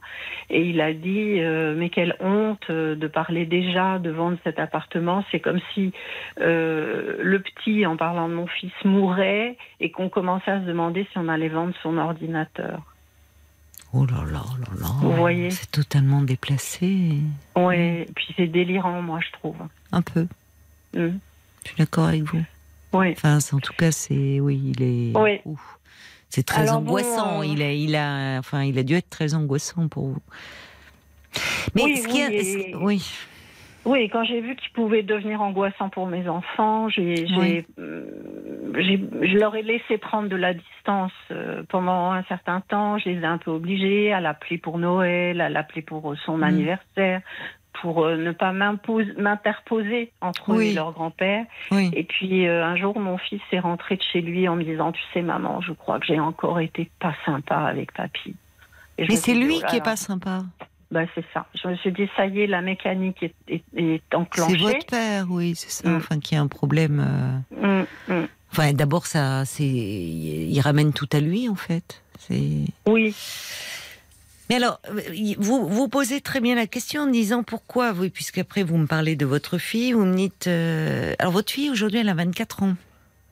et 0.50 0.62
il 0.62 0.80
a 0.80 0.92
dit 0.92 1.40
euh, 1.40 1.74
Mais 1.76 1.90
quelle 1.90 2.16
honte 2.20 2.66
euh, 2.70 2.94
de 2.94 3.06
parler 3.06 3.46
déjà 3.46 3.98
de 3.98 4.10
vendre 4.10 4.38
cet 4.44 4.58
appartement. 4.58 5.24
C'est 5.30 5.40
comme 5.40 5.60
si 5.74 5.92
euh, 6.40 7.16
le 7.20 7.40
petit, 7.40 7.86
en 7.86 7.96
parlant 7.96 8.28
de 8.28 8.34
mon 8.34 8.46
fils, 8.46 8.72
mourait 8.84 9.56
et 9.80 9.90
qu'on 9.90 10.08
commençait 10.08 10.50
à 10.50 10.60
se 10.60 10.66
demander 10.66 11.06
si 11.12 11.18
on 11.18 11.28
allait 11.28 11.48
vendre 11.48 11.74
son 11.82 11.98
ordinateur. 11.98 12.95
Oh 13.98 14.04
là 14.06 14.24
là 14.30 14.42
là 14.60 14.80
là. 14.80 14.86
Vous 15.00 15.12
voyez 15.12 15.50
C'est 15.50 15.70
totalement 15.70 16.20
déplacé. 16.22 17.14
Ouais, 17.56 18.02
et 18.08 18.12
puis 18.14 18.26
c'est 18.36 18.46
délirant, 18.46 19.00
moi, 19.00 19.20
je 19.26 19.32
trouve. 19.38 19.56
Un 19.92 20.02
peu. 20.02 20.26
Mm. 20.94 21.18
Je 21.64 21.68
suis 21.68 21.76
d'accord 21.78 22.06
avec 22.06 22.22
vous. 22.24 22.42
Oui. 22.92 23.12
Enfin, 23.12 23.40
c'est- 23.40 23.54
en 23.54 23.58
tout 23.60 23.72
cas, 23.72 23.90
c'est. 23.92 24.38
Oui, 24.40 24.60
il 24.76 24.82
est. 24.82 25.16
Oui. 25.16 25.40
C'est 26.28 26.42
très 26.42 26.62
Alors 26.62 26.80
bon, 26.80 26.88
angoissant. 26.90 27.40
euh, 27.40 27.46
Il, 27.46 27.62
a, 27.62 27.72
il, 27.72 27.94
a, 27.96 28.38
enfin, 28.38 28.64
il 28.64 28.78
a 28.78 28.82
dû 28.82 28.94
être 28.94 29.08
très 29.08 29.32
angoissant 29.34 29.88
pour 29.88 30.08
vous. 30.08 30.22
Mais 31.74 31.84
Oui, 31.84 31.96
ce 31.98 32.08
qui 32.08 32.22
a- 32.22 32.28
oui, 32.28 32.34
et- 32.34 32.72
ce- 32.72 32.76
oui. 32.76 33.10
Oui, 33.86 34.08
quand 34.10 34.24
j'ai 34.24 34.40
vu 34.40 34.56
qu'il 34.56 34.70
pouvait 34.72 35.02
devenir 35.04 35.40
angoissant 35.40 35.88
pour 35.88 36.06
mes 36.08 36.28
enfants, 36.28 36.88
j'ai, 36.88 37.26
j'ai, 37.28 37.36
Oui. 37.38 37.64
euh, 37.78 38.04
je 38.74 39.38
leur 39.38 39.54
ai 39.54 39.62
laissé 39.62 39.96
prendre 39.96 40.28
de 40.28 40.34
la 40.36 40.54
distance 40.54 41.12
euh, 41.30 41.62
pendant 41.68 42.10
un 42.10 42.24
certain 42.24 42.60
temps. 42.62 42.98
Je 42.98 43.08
les 43.10 43.20
ai 43.20 43.24
un 43.24 43.38
peu 43.38 43.52
obligés 43.52 44.12
à 44.12 44.20
l'appeler 44.20 44.58
pour 44.58 44.78
Noël, 44.78 45.40
à 45.40 45.48
l'appeler 45.48 45.82
pour 45.82 46.12
euh, 46.12 46.16
son 46.26 46.38
Mm. 46.38 46.42
anniversaire, 46.42 47.20
pour 47.80 48.06
ne 48.08 48.32
pas 48.32 48.52
m'interposer 48.52 50.10
entre 50.20 50.54
eux 50.54 50.62
et 50.62 50.72
leur 50.72 50.92
grand-père. 50.92 51.44
oui. 51.70 51.90
Et 51.92 52.04
puis 52.04 52.46
euh, 52.48 52.64
un 52.64 52.74
jour, 52.76 52.98
mon 52.98 53.18
fils 53.18 53.40
est 53.52 53.60
rentré 53.60 53.96
de 53.96 54.02
chez 54.02 54.20
lui 54.20 54.48
en 54.48 54.56
me 54.56 54.64
disant, 54.64 54.92
tu 54.92 55.02
sais 55.12 55.22
maman, 55.22 55.60
je 55.60 55.72
crois 55.72 56.00
que 56.00 56.06
j'ai 56.06 56.18
encore 56.18 56.58
été 56.60 56.90
pas 56.98 57.14
sympa 57.24 57.56
avec 57.56 57.92
papy. 57.92 58.34
Et 58.98 59.06
Mais 59.08 59.16
c'est 59.16 59.34
lui 59.34 59.60
oh 59.62 59.66
qui 59.68 59.76
est 59.76 59.84
pas 59.84 59.96
sympa. 59.96 60.42
Bah, 60.90 61.00
c'est 61.14 61.24
ça. 61.34 61.46
Je 61.60 61.68
me 61.68 61.76
suis 61.76 61.90
dit, 61.92 62.08
ça 62.16 62.26
y 62.26 62.40
est, 62.42 62.46
la 62.46 62.62
mécanique 62.62 63.22
est, 63.22 63.34
est, 63.48 63.62
est 63.76 64.14
enclenchée. 64.14 64.52
C'est 64.52 64.58
votre 64.62 64.86
père, 64.86 65.26
oui, 65.28 65.54
c'est 65.56 65.70
ça. 65.70 65.88
Mm. 65.88 65.96
Enfin, 65.96 66.20
qui 66.20 66.36
a 66.36 66.40
un 66.40 66.46
problème. 66.46 67.42
euh, 67.60 67.82
Mm, 68.10 68.12
mm. 68.12 68.28
Enfin, 68.52 68.72
d'abord, 68.72 69.06
ça, 69.06 69.44
c'est, 69.44 69.64
il 69.64 70.60
ramène 70.60 70.92
tout 70.92 71.08
à 71.12 71.20
lui, 71.20 71.48
en 71.48 71.56
fait. 71.56 72.02
C'est. 72.20 72.64
Oui, 72.86 73.14
Mais 74.48 74.54
alors, 74.56 74.80
euh, 74.90 75.00
vous 75.38 75.68
vous 75.68 75.88
posez 75.88 76.20
très 76.20 76.40
bien 76.40 76.54
la 76.54 76.66
question 76.68 77.02
en 77.02 77.06
disant 77.08 77.42
pourquoi, 77.42 77.92
oui, 77.92 78.08
puisqu'après 78.10 78.62
vous 78.62 78.78
me 78.78 78.86
parlez 78.86 79.16
de 79.16 79.26
votre 79.26 79.58
fille, 79.58 79.92
vous 79.92 80.04
me 80.04 80.14
dites. 80.16 80.46
euh, 80.46 81.14
Alors, 81.18 81.32
votre 81.32 81.52
fille 81.52 81.68
aujourd'hui, 81.70 81.98
elle 81.98 82.08
a 82.08 82.14
24 82.14 82.62
ans. 82.62 82.74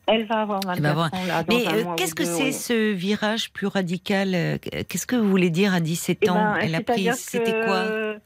Elle 0.07 0.26
va 0.26 0.42
avoir 0.42 0.61
24 0.61 0.76
Elle 0.76 0.82
va 0.82 0.90
avoir- 0.90 1.14
ans 1.14 1.24
là. 1.26 1.42
Dans 1.44 1.57
Mais 1.57 1.66
euh, 1.66 1.94
qu'est-ce 1.96 2.14
que 2.14 2.24
c'est 2.24 2.44
oui. 2.44 2.52
ce 2.52 2.92
virage 2.92 3.50
plus 3.52 3.66
radical 3.66 4.34
euh, 4.34 4.59
Qu'est-ce 4.88 5.07
que 5.07 5.16
vous 5.16 5.28
voulez 5.28 5.50
dire 5.50 5.72
à 5.74 5.80
17 5.80 6.18
Eh 6.22 6.30
ans? 6.30 6.34
Ben, 6.34 6.59
Elle 6.62 6.74
a 6.74 6.80
pris. 6.82 7.09
C'était 7.14 7.52
que, 7.52 7.64
quoi? 7.66 8.18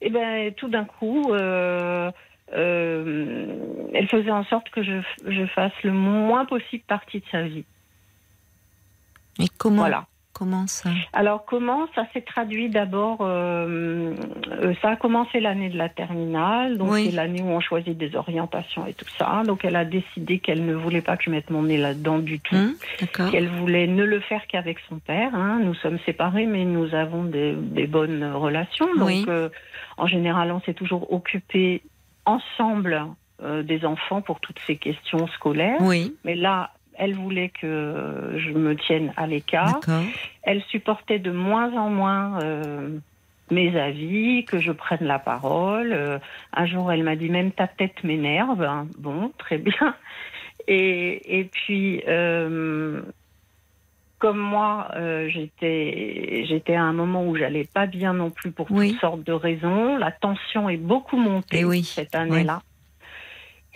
Eh 0.00 0.10
ben, 0.10 0.52
tout 0.54 0.68
d'un 0.68 0.84
coup, 0.84 1.32
euh, 1.32 2.10
euh, 2.54 3.46
elle 3.94 4.08
faisait 4.08 4.30
en 4.30 4.44
sorte 4.44 4.68
que 4.70 4.82
je, 4.82 5.00
je 5.26 5.46
fasse 5.46 5.72
le 5.84 5.92
moins 5.92 6.44
possible 6.44 6.84
partie 6.86 7.20
de 7.20 7.24
sa 7.32 7.42
vie. 7.42 7.64
Et 9.38 9.46
comment 9.58 9.76
Voilà. 9.82 10.06
Comment 10.38 10.66
ça 10.66 10.90
Alors 11.14 11.46
comment 11.46 11.86
ça 11.94 12.06
s'est 12.12 12.20
traduit 12.20 12.68
d'abord 12.68 13.18
euh, 13.22 14.14
euh, 14.52 14.74
Ça 14.82 14.90
a 14.90 14.96
commencé 14.96 15.40
l'année 15.40 15.70
de 15.70 15.78
la 15.78 15.88
terminale, 15.88 16.76
donc 16.76 16.90
Oui. 16.90 17.06
c'est 17.06 17.16
l'année 17.16 17.40
où 17.40 17.48
on 17.48 17.60
choisit 17.60 17.96
des 17.96 18.14
orientations 18.16 18.86
et 18.86 18.92
tout 18.92 19.06
ça. 19.18 19.42
Donc 19.46 19.64
elle 19.64 19.76
a 19.76 19.86
décidé 19.86 20.38
qu'elle 20.38 20.66
ne 20.66 20.74
voulait 20.74 21.00
pas 21.00 21.16
que 21.16 21.24
je 21.24 21.30
mette 21.30 21.48
mon 21.48 21.62
nez 21.62 21.78
là-dedans 21.78 22.18
du 22.18 22.38
tout. 22.40 22.54
D'accord. 23.00 23.30
qu'elle 23.30 23.48
voulait 23.48 23.86
ne 23.86 24.04
le 24.04 24.20
faire 24.20 24.46
qu'avec 24.46 24.78
son 24.90 24.98
père. 24.98 25.34
hein. 25.34 25.60
Nous 25.64 25.74
sommes 25.74 25.98
séparés, 26.04 26.44
mais 26.46 26.64
nous 26.66 26.94
avons 26.94 27.24
des, 27.24 27.54
des 27.54 27.86
bonnes 27.86 28.22
relations. 28.34 28.94
Donc, 28.94 29.06
Oui. 29.08 29.24
euh, 29.28 29.48
en 29.96 30.06
général, 30.06 30.52
on 30.52 30.60
s'est 30.60 30.74
toujours 30.74 31.10
occupé 31.12 31.80
ensemble 32.26 33.04
euh, 33.42 33.62
des 33.62 33.84
enfants 33.86 34.20
pour 34.20 34.40
toutes 34.40 34.58
ces 34.66 34.76
questions 34.76 35.26
scolaires. 35.28 35.78
Oui, 35.80 36.14
Mais 36.24 36.34
là, 36.34 36.70
elle 36.98 37.14
voulait 37.14 37.50
que 37.50 38.34
je 38.36 38.50
me 38.52 38.74
tienne 38.76 39.12
à 39.16 39.26
l'écart. 39.26 39.80
Elle 40.42 40.62
supportait 40.64 41.18
de 41.18 41.30
moins 41.30 41.72
en 41.76 41.90
moins 41.90 42.40
euh, 42.42 42.98
mes 43.50 43.78
avis, 43.78 44.44
que 44.44 44.58
je 44.58 44.72
prenne 44.72 45.04
la 45.06 45.18
parole. 45.18 45.92
Euh, 45.92 46.18
un 46.52 46.66
jour, 46.66 46.90
elle 46.92 47.02
m'a 47.02 47.16
dit 47.16 47.28
même 47.30 47.52
ta 47.52 47.66
tête 47.66 48.02
m'énerve. 48.04 48.62
hein. 48.62 48.86
Bon, 48.98 49.32
très 49.38 49.58
bien. 49.58 49.94
Et, 50.68 51.38
et 51.40 51.44
puis, 51.44 52.02
euh, 52.08 53.00
comme 54.18 54.38
moi, 54.38 54.88
j'étais 55.28 56.44
j'étais 56.48 56.74
à 56.74 56.82
un 56.82 56.92
moment 56.92 57.24
où 57.24 57.36
j'allais 57.36 57.68
pas 57.72 57.86
bien 57.86 58.14
non 58.14 58.30
plus 58.30 58.50
pour 58.50 58.66
Oui. 58.72 58.92
toutes 58.92 59.00
sortes 59.00 59.22
de 59.22 59.32
raisons. 59.32 59.96
La 59.96 60.10
tension 60.10 60.68
est 60.68 60.78
beaucoup 60.78 61.18
montée 61.18 61.58
Eh 61.60 61.64
oui, 61.64 61.84
cette 61.84 62.14
année-là. 62.16 62.62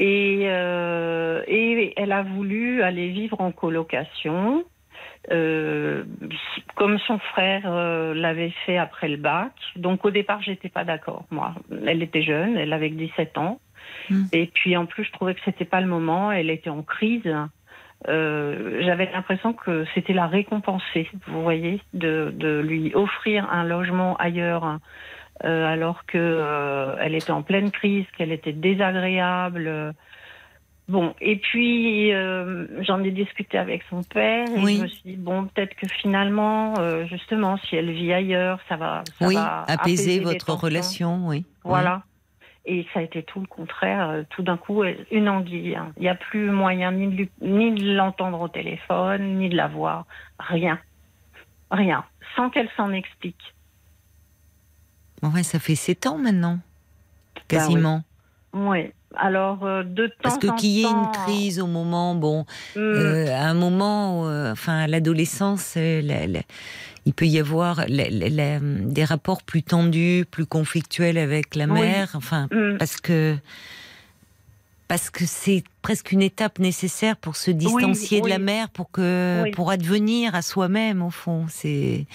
Et, 0.00 0.44
euh, 0.44 1.42
et 1.46 1.92
elle 1.96 2.12
a 2.12 2.22
voulu 2.22 2.82
aller 2.82 3.08
vivre 3.10 3.38
en 3.42 3.52
colocation, 3.52 4.64
euh, 5.30 6.04
comme 6.74 6.98
son 7.00 7.18
frère 7.18 7.64
euh, 7.66 8.14
l'avait 8.14 8.54
fait 8.64 8.78
après 8.78 9.08
le 9.08 9.18
bac. 9.18 9.52
Donc 9.76 10.06
au 10.06 10.10
départ, 10.10 10.40
j'étais 10.40 10.70
pas 10.70 10.84
d'accord. 10.84 11.26
Moi, 11.30 11.54
elle 11.86 12.02
était 12.02 12.22
jeune, 12.22 12.56
elle 12.56 12.72
avait 12.72 12.88
que 12.88 12.96
17 12.96 13.36
ans. 13.36 13.60
Hmm. 14.08 14.24
Et 14.32 14.46
puis 14.46 14.74
en 14.74 14.86
plus, 14.86 15.04
je 15.04 15.12
trouvais 15.12 15.34
que 15.34 15.40
c'était 15.44 15.66
pas 15.66 15.82
le 15.82 15.86
moment. 15.86 16.32
Elle 16.32 16.48
était 16.48 16.70
en 16.70 16.82
crise. 16.82 17.30
Euh, 18.08 18.80
J'avais 18.82 19.10
l'impression 19.12 19.52
que 19.52 19.84
c'était 19.94 20.14
la 20.14 20.26
récompenser, 20.26 21.10
vous 21.26 21.42
voyez, 21.42 21.82
de, 21.92 22.32
de 22.34 22.60
lui 22.60 22.94
offrir 22.94 23.52
un 23.52 23.64
logement 23.64 24.16
ailleurs 24.16 24.78
euh, 25.44 25.66
alors 25.66 26.04
que 26.06 26.18
euh, 26.18 26.96
elle 27.00 27.14
était 27.14 27.30
en 27.32 27.42
pleine 27.42 27.70
crise, 27.70 28.04
qu'elle 28.16 28.32
était 28.32 28.52
désagréable. 28.52 29.94
Bon, 30.88 31.14
et 31.20 31.36
puis 31.36 32.12
euh, 32.12 32.66
j'en 32.82 33.02
ai 33.04 33.12
discuté 33.12 33.56
avec 33.58 33.84
son 33.88 34.02
père 34.02 34.48
et 34.48 34.58
Oui. 34.60 34.76
je 34.78 34.82
me 34.82 34.88
suis 34.88 35.02
dit 35.04 35.16
bon 35.16 35.44
peut-être 35.44 35.74
que 35.76 35.86
finalement 35.86 36.74
euh, 36.80 37.04
justement 37.06 37.58
si 37.58 37.76
elle 37.76 37.92
vit 37.92 38.12
ailleurs 38.12 38.58
ça 38.68 38.76
va 38.76 39.04
ça 39.20 39.28
oui, 39.28 39.36
va 39.36 39.62
apaiser 39.68 40.18
votre 40.18 40.52
relation, 40.52 41.28
oui. 41.28 41.44
Voilà. 41.62 42.02
Et 42.66 42.86
ça 42.92 43.00
a 43.00 43.02
été 43.04 43.22
tout 43.22 43.40
le 43.40 43.46
contraire. 43.46 44.10
Euh, 44.10 44.22
Tout 44.30 44.42
d'un 44.42 44.56
coup, 44.58 44.82
une 45.10 45.28
anguille. 45.30 45.76
hein. 45.76 45.92
Il 45.96 46.02
n'y 46.02 46.08
a 46.10 46.14
plus 46.14 46.50
moyen 46.50 46.92
ni 46.92 47.06
de, 47.06 47.16
lui- 47.16 47.30
ni 47.40 47.70
de 47.72 47.94
l'entendre 47.94 48.38
au 48.40 48.48
téléphone, 48.48 49.38
ni 49.38 49.48
de 49.48 49.56
la 49.56 49.66
voir. 49.68 50.04
Rien. 50.38 50.78
Rien. 51.70 52.04
Sans 52.36 52.50
qu'elle 52.50 52.68
s'en 52.76 52.92
explique. 52.92 53.54
Ouais, 55.22 55.42
ça 55.42 55.58
fait 55.58 55.74
sept 55.74 56.06
ans 56.06 56.18
maintenant, 56.18 56.58
Bah 57.34 57.42
quasiment. 57.48 58.02
Oui. 58.52 58.90
Alors, 59.16 59.64
euh, 59.64 59.82
de 59.82 60.06
temps 60.06 60.14
Parce 60.22 60.38
que 60.38 60.56
qu'il 60.56 60.70
y 60.70 60.82
ait 60.84 60.90
une 60.90 61.10
crise 61.24 61.58
au 61.60 61.66
moment, 61.66 62.14
bon, 62.14 62.40
hum, 62.76 62.82
euh, 62.82 63.26
à 63.34 63.42
un 63.48 63.54
moment, 63.54 64.26
euh, 64.28 64.52
enfin, 64.52 64.78
à 64.78 64.86
l'adolescence, 64.86 65.74
euh, 65.76 66.00
la- 66.00 66.26
la- 66.28 66.42
il 67.06 67.12
peut 67.12 67.26
y 67.26 67.38
avoir 67.40 67.84
la- 67.88 68.60
des 68.60 69.04
rapports 69.04 69.42
plus 69.42 69.64
tendus, 69.64 70.24
plus 70.30 70.46
conflictuels 70.46 71.18
avec 71.18 71.56
la 71.56 71.66
Oui. 71.66 71.80
mère, 71.80 72.10
enfin, 72.14 72.48
hum, 72.52 72.76
parce 72.78 73.00
que 73.00 73.36
parce 74.86 75.08
que 75.10 75.24
c'est 75.24 75.62
presque 75.82 76.10
une 76.10 76.22
étape 76.22 76.58
nécessaire 76.58 77.16
pour 77.16 77.36
se 77.36 77.52
distancier 77.52 78.20
de 78.20 78.28
la 78.28 78.38
mère, 78.40 78.68
pour 78.70 78.90
que 78.90 79.44
pour 79.52 79.70
advenir 79.70 80.34
à 80.34 80.42
soi-même 80.42 81.00
au 81.02 81.10
fond. 81.10 81.46
C'est 81.48 82.06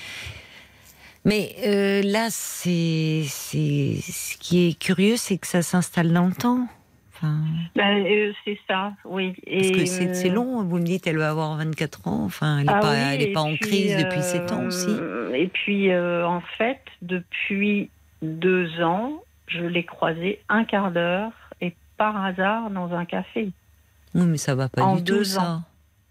mais 1.25 1.55
euh, 1.65 2.01
là, 2.03 2.27
c'est 2.29 3.23
c'est 3.27 3.95
ce 4.01 4.37
qui 4.37 4.67
est 4.69 4.79
curieux, 4.79 5.17
c'est 5.17 5.37
que 5.37 5.47
ça 5.47 5.61
s'installe 5.61 6.13
dans 6.13 6.27
le 6.27 6.33
temps. 6.35 6.67
Enfin, 7.17 7.39
ben, 7.75 8.05
euh, 8.05 8.33
c'est 8.43 8.59
ça, 8.67 8.91
oui. 9.05 9.33
parce 9.45 9.67
Et, 9.67 9.71
que 9.71 9.85
c'est 9.85 10.13
c'est 10.13 10.29
euh, 10.29 10.33
long. 10.33 10.63
Vous 10.63 10.77
me 10.77 10.83
dites, 10.83 11.07
elle 11.07 11.17
va 11.17 11.29
avoir 11.29 11.55
24 11.55 12.07
ans. 12.09 12.23
Enfin, 12.25 12.59
elle 12.59 12.65
n'est 12.65 12.73
Ah 12.73 12.79
pas, 12.79 12.91
oui, 12.91 12.97
elle 13.13 13.21
est 13.21 13.33
pas 13.33 13.41
en 13.41 13.55
crise 13.55 13.95
depuis 13.97 14.21
7 14.21 14.51
ans 14.51 14.63
euh, 14.63 14.67
aussi. 14.67 14.89
Et 15.33 15.47
puis, 15.47 15.91
euh, 15.91 16.27
en 16.27 16.41
fait, 16.57 16.81
depuis 17.01 17.89
deux 18.21 18.81
ans, 18.81 19.23
je 19.47 19.63
l'ai 19.63 19.85
croisée 19.85 20.41
un 20.49 20.65
quart 20.65 20.91
d'heure 20.91 21.31
et 21.61 21.73
par 21.97 22.21
hasard 22.23 22.69
dans 22.69 22.93
un 22.93 23.05
café. 23.05 23.49
Oui, 24.13 24.25
mais 24.25 24.37
ça 24.37 24.53
va 24.55 24.67
pas 24.67 24.83
en 24.83 24.97
du 24.97 25.03
tout 25.05 25.13
deux 25.13 25.23
ça. 25.23 25.61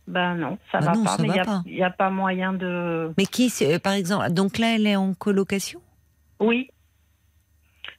Ben 0.07 0.35
non, 0.35 0.59
ça 0.71 0.81
Bah 0.81 0.87
va 0.87 0.93
non, 0.95 1.05
pas. 1.05 1.11
ça 1.17 1.23
mais 1.23 1.29
il 1.29 1.33
n'y 1.75 1.83
a, 1.83 1.91
pas. 1.91 2.07
a 2.07 2.11
moyen 2.11 2.53
de. 2.53 3.13
Mais 3.17 3.25
qui, 3.27 3.51
euh, 3.63 3.79
par 3.79 3.95
exemple, 3.95 4.31
donc 4.33 4.59
là, 4.59 4.75
elle 4.75 4.87
est 4.87 4.97
en 4.97 5.15
colocation? 5.15 5.81
Oui. 6.41 6.69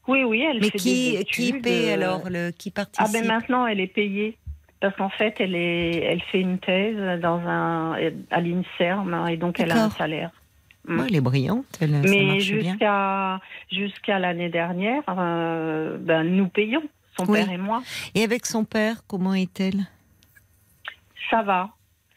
Oui, 0.07 0.23
oui, 0.23 0.41
elle 0.47 0.59
Mais 0.59 0.69
fait 0.69 0.77
qui, 0.77 1.13
des 1.17 1.23
qui 1.25 1.47
études, 1.47 1.63
paie 1.63 1.89
euh, 1.89 1.93
alors 1.95 2.29
le, 2.29 2.51
Qui 2.51 2.69
Ah 2.75 2.85
participe? 2.85 3.11
ben 3.21 3.27
maintenant, 3.27 3.65
elle 3.65 3.79
est 3.79 3.87
payée. 3.87 4.37
Parce 4.79 4.95
qu'en 4.97 5.09
fait, 5.09 5.35
elle, 5.39 5.55
est, 5.55 5.95
elle 6.03 6.21
fait 6.21 6.41
une 6.41 6.59
thèse 6.59 7.19
dans 7.21 7.39
un, 7.39 7.93
à 8.29 8.39
l'INSERM 8.41 9.27
et 9.29 9.37
donc 9.37 9.59
elle 9.59 9.71
a 9.71 9.85
un 9.85 9.89
salaire. 9.89 10.29
Mm. 10.87 10.99
Ouais, 10.99 11.05
elle 11.09 11.15
est 11.15 11.21
brillante, 11.21 11.65
elle, 11.81 12.01
Mais 12.03 12.39
jusqu'à 12.39 13.39
jusqu'à 13.71 14.19
l'année 14.19 14.49
dernière, 14.49 15.01
euh, 15.07 15.97
ben, 15.97 16.23
nous 16.23 16.47
payons, 16.49 16.83
son 17.17 17.25
Oui. 17.25 17.39
père 17.39 17.51
et 17.51 17.57
moi. 17.57 17.81
Et 18.13 18.23
avec 18.23 18.45
son 18.45 18.63
père, 18.63 18.97
comment 19.07 19.33
est-elle? 19.33 19.87
Ça 21.31 21.41
va, 21.41 21.69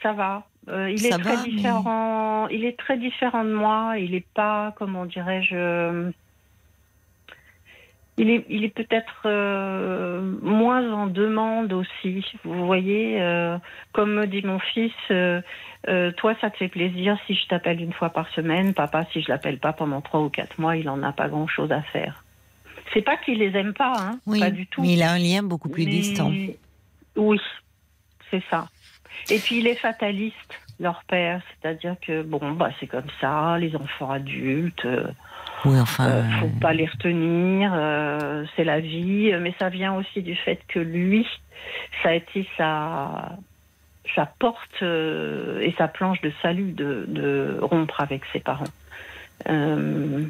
ça 0.03 0.13
va. 0.13 0.45
Euh, 0.69 0.91
il 0.91 0.99
Ça 0.99 1.17
est 1.17 1.19
très 1.21 1.37
va, 1.37 1.43
mais- 1.43 1.49
différent. 1.51 2.49
Il 2.49 2.65
est 2.65 2.79
très 2.79 2.99
différent 2.99 3.45
de 3.45 3.53
moi. 3.53 3.95
Il 3.99 4.15
est 4.15 4.27
pas, 4.35 4.75
comment 4.77 5.07
dirais-je. 5.07 5.55
euh, 5.57 6.11
Il 8.21 8.31
est, 8.31 8.45
il 8.49 8.65
est 8.65 8.75
peut-être 8.75 9.23
euh, 9.27 10.21
moins 10.43 10.93
en 10.93 11.07
demande 11.07 11.73
aussi. 11.73 12.25
Vous 12.43 12.67
voyez, 12.67 13.21
euh, 13.23 13.57
comme 13.93 14.13
me 14.15 14.27
dit 14.27 14.43
mon 14.43 14.59
fils, 14.59 14.93
euh, 15.11 15.41
toi, 16.17 16.35
ça 16.41 16.51
te 16.51 16.57
fait 16.57 16.69
plaisir 16.69 17.17
si 17.29 17.35
je 17.35 17.47
t'appelle 17.47 17.81
une 17.81 17.93
fois 17.93 18.11
par 18.11 18.29
semaine. 18.31 18.75
Papa, 18.75 19.07
si 19.13 19.23
je 19.23 19.29
l'appelle 19.31 19.59
pas 19.59 19.73
pendant 19.73 20.01
trois 20.01 20.21
ou 20.21 20.31
quatre 20.31 20.59
mois, 20.59 20.77
il 20.77 20.89
en 20.89 21.03
a 21.05 21.13
pas 21.13 21.29
grand-chose 21.29 21.71
à 21.71 21.83
faire. 21.83 22.25
C'est 22.93 23.03
pas 23.03 23.17
qu'il 23.19 23.39
les 23.39 23.57
aime 23.57 23.73
pas, 23.75 23.93
hein, 23.97 24.19
Oui, 24.27 24.41
pas 24.41 24.51
du 24.51 24.67
tout. 24.67 24.83
mais 24.83 24.95
il 24.95 25.03
a 25.03 25.13
un 25.13 25.19
lien 25.19 25.43
beaucoup 25.45 25.69
plus 25.69 25.85
Mais- 25.85 25.91
distant. 25.93 26.33
Oui, 27.17 27.41
c'est 28.31 28.43
ça. 28.51 28.69
Et 29.31 29.39
puis 29.39 29.59
il 29.59 29.67
est 29.67 29.75
fataliste, 29.75 30.61
leur 30.81 31.03
père, 31.05 31.41
c'est-à-dire 31.61 31.97
que 32.01 32.23
bon, 32.23 32.53
bah 32.53 32.71
c'est 32.81 32.87
comme 32.87 33.11
ça, 33.21 33.59
les 33.59 33.75
enfants 33.77 34.11
adultes, 34.11 34.85
euh, 34.85 35.09
Oui, 35.65 35.79
enfin. 35.81 36.09
euh, 36.09 36.23
faut 36.41 36.51
pas 36.61 36.73
les 36.73 36.87
retenir, 36.87 37.73
euh, 37.75 38.45
c'est 38.57 38.65
la 38.65 38.81
vie. 38.81 39.33
Mais 39.41 39.55
ça 39.59 39.69
vient 39.69 39.95
aussi 39.95 40.23
du 40.23 40.35
fait 40.37 40.61
que 40.69 40.79
lui, 40.79 41.27
ça 42.03 42.11
a 42.11 42.15
été 42.15 42.47
sa 42.57 43.37
sa 44.15 44.25
porte 44.25 44.83
euh, 44.83 45.61
et 45.61 45.75
sa 45.77 45.87
planche 45.87 46.21
de 46.23 46.33
salut 46.41 46.73
de, 46.73 47.05
de 47.09 47.59
rompre 47.61 48.01
avec 48.01 48.23
ses 48.33 48.41
parents. 48.41 48.65
Euh, 49.49 50.25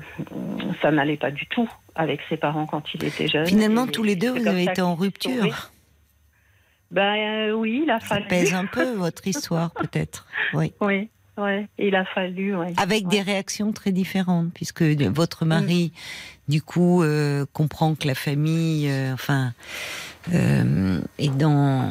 ça 0.83 0.91
n'allait 0.91 1.17
pas 1.17 1.31
du 1.31 1.47
tout 1.47 1.69
avec 1.95 2.21
ses 2.29 2.37
parents 2.37 2.67
quand 2.67 2.83
il 2.95 3.05
était 3.05 3.29
jeune. 3.29 3.47
Finalement, 3.47 3.87
Et 3.87 3.91
tous 3.91 4.03
les 4.03 4.17
deux, 4.17 4.31
vous 4.31 4.47
avez 4.47 4.65
été 4.65 4.83
en 4.83 4.95
rupture. 4.95 5.71
Ben 6.91 7.49
euh, 7.51 7.53
oui, 7.53 7.83
il 7.85 7.91
a 7.91 8.01
Ça 8.01 8.07
fallu. 8.07 8.29
pèse 8.29 8.55
un 8.55 8.67
peu 8.67 8.93
votre 8.97 9.27
histoire, 9.27 9.71
peut-être. 9.73 10.27
Oui. 10.55 10.73
Oui, 10.81 11.11
oui, 11.37 11.67
il 11.79 11.95
a 11.95 12.05
fallu. 12.05 12.55
Avec 12.77 13.07
des 13.09 13.21
réactions 13.21 13.73
très 13.73 13.93
différentes, 13.93 14.53
puisque 14.55 14.83
votre 14.83 15.45
mari, 15.45 15.93
du 16.49 16.63
coup, 16.63 17.03
euh, 17.03 17.45
comprend 17.53 17.95
que 17.95 18.07
la 18.07 18.15
famille, 18.15 18.89
euh, 18.91 19.13
enfin, 19.13 19.53
est 20.33 21.37
dans. 21.37 21.91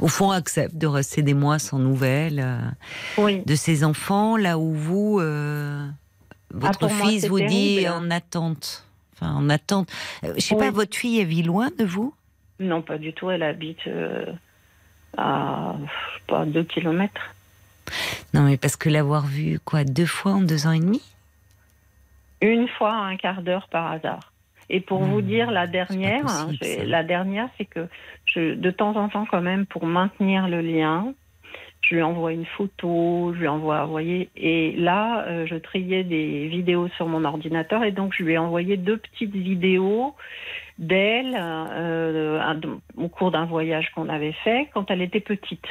Au 0.00 0.08
fond, 0.08 0.30
accepte 0.30 0.76
de 0.76 0.86
rester 0.86 1.22
des 1.22 1.32
mois 1.32 1.58
sans 1.58 1.78
nouvelles 1.78 2.40
euh, 2.40 2.58
Oui, 3.16 3.42
de 3.46 3.54
ses 3.54 3.82
enfants, 3.82 4.36
là 4.36 4.58
où 4.58 4.74
vous, 4.74 5.18
euh, 5.20 5.86
votre 6.52 6.86
moi, 6.88 7.08
fils 7.08 7.26
vous 7.26 7.40
dit 7.40 7.76
terrible. 7.76 7.88
en 7.94 8.10
attente. 8.10 8.84
Enfin, 9.14 9.32
en 9.32 9.48
attente. 9.48 9.88
Euh, 10.24 10.34
je 10.36 10.40
sais 10.42 10.56
pas, 10.56 10.70
votre 10.70 10.94
fille, 10.94 11.18
elle 11.20 11.26
vit 11.28 11.42
loin 11.42 11.70
de 11.78 11.84
vous? 11.86 12.12
Non, 12.60 12.82
pas 12.82 12.98
du 12.98 13.12
tout. 13.12 13.30
Elle 13.30 13.42
habite 13.42 13.86
euh, 13.86 14.26
à 15.16 15.74
pas 16.26 16.44
deux 16.44 16.64
kilomètres. 16.64 17.34
Non, 18.34 18.42
mais 18.42 18.56
parce 18.56 18.76
que 18.76 18.88
l'avoir 18.88 19.26
vue, 19.26 19.58
quoi, 19.60 19.84
deux 19.84 20.06
fois 20.06 20.32
en 20.32 20.40
deux 20.42 20.66
ans 20.66 20.72
et 20.72 20.80
demi? 20.80 21.02
Une 22.42 22.68
fois 22.68 22.92
à 22.92 23.04
un 23.04 23.16
quart 23.16 23.42
d'heure 23.42 23.68
par 23.68 23.90
hasard. 23.90 24.32
Et 24.68 24.80
pour 24.80 25.04
vous 25.04 25.20
Hmm, 25.20 25.22
dire, 25.22 25.50
la 25.50 25.66
dernière, 25.66 26.22
possible, 26.22 26.28
hein, 26.28 26.84
la 26.84 27.04
dernière, 27.04 27.48
c'est 27.56 27.64
que 27.64 27.86
je, 28.24 28.54
de 28.54 28.70
temps 28.70 28.96
en 28.96 29.08
temps, 29.08 29.26
quand 29.30 29.40
même, 29.40 29.64
pour 29.64 29.86
maintenir 29.86 30.48
le 30.48 30.60
lien, 30.60 31.14
je 31.82 31.94
lui 31.94 32.02
envoie 32.02 32.32
une 32.32 32.46
photo, 32.46 33.32
je 33.34 33.40
lui 33.40 33.48
envoie, 33.48 33.84
vous 33.84 33.92
voyez, 33.92 34.28
et 34.36 34.72
là, 34.72 35.24
euh, 35.28 35.46
je 35.46 35.54
triais 35.54 36.02
des 36.02 36.48
vidéos 36.48 36.88
sur 36.96 37.06
mon 37.06 37.24
ordinateur, 37.24 37.84
et 37.84 37.92
donc 37.92 38.12
je 38.18 38.24
lui 38.24 38.32
ai 38.32 38.38
envoyé 38.38 38.76
deux 38.76 38.96
petites 38.96 39.34
vidéos 39.34 40.16
d'elle 40.78 41.36
euh, 41.38 42.40
un- 42.40 42.60
au 42.96 43.08
cours 43.08 43.30
d'un 43.30 43.46
voyage 43.46 43.90
qu'on 43.94 44.08
avait 44.08 44.32
fait 44.44 44.68
quand 44.74 44.90
elle 44.90 45.02
était 45.02 45.20
petite. 45.20 45.64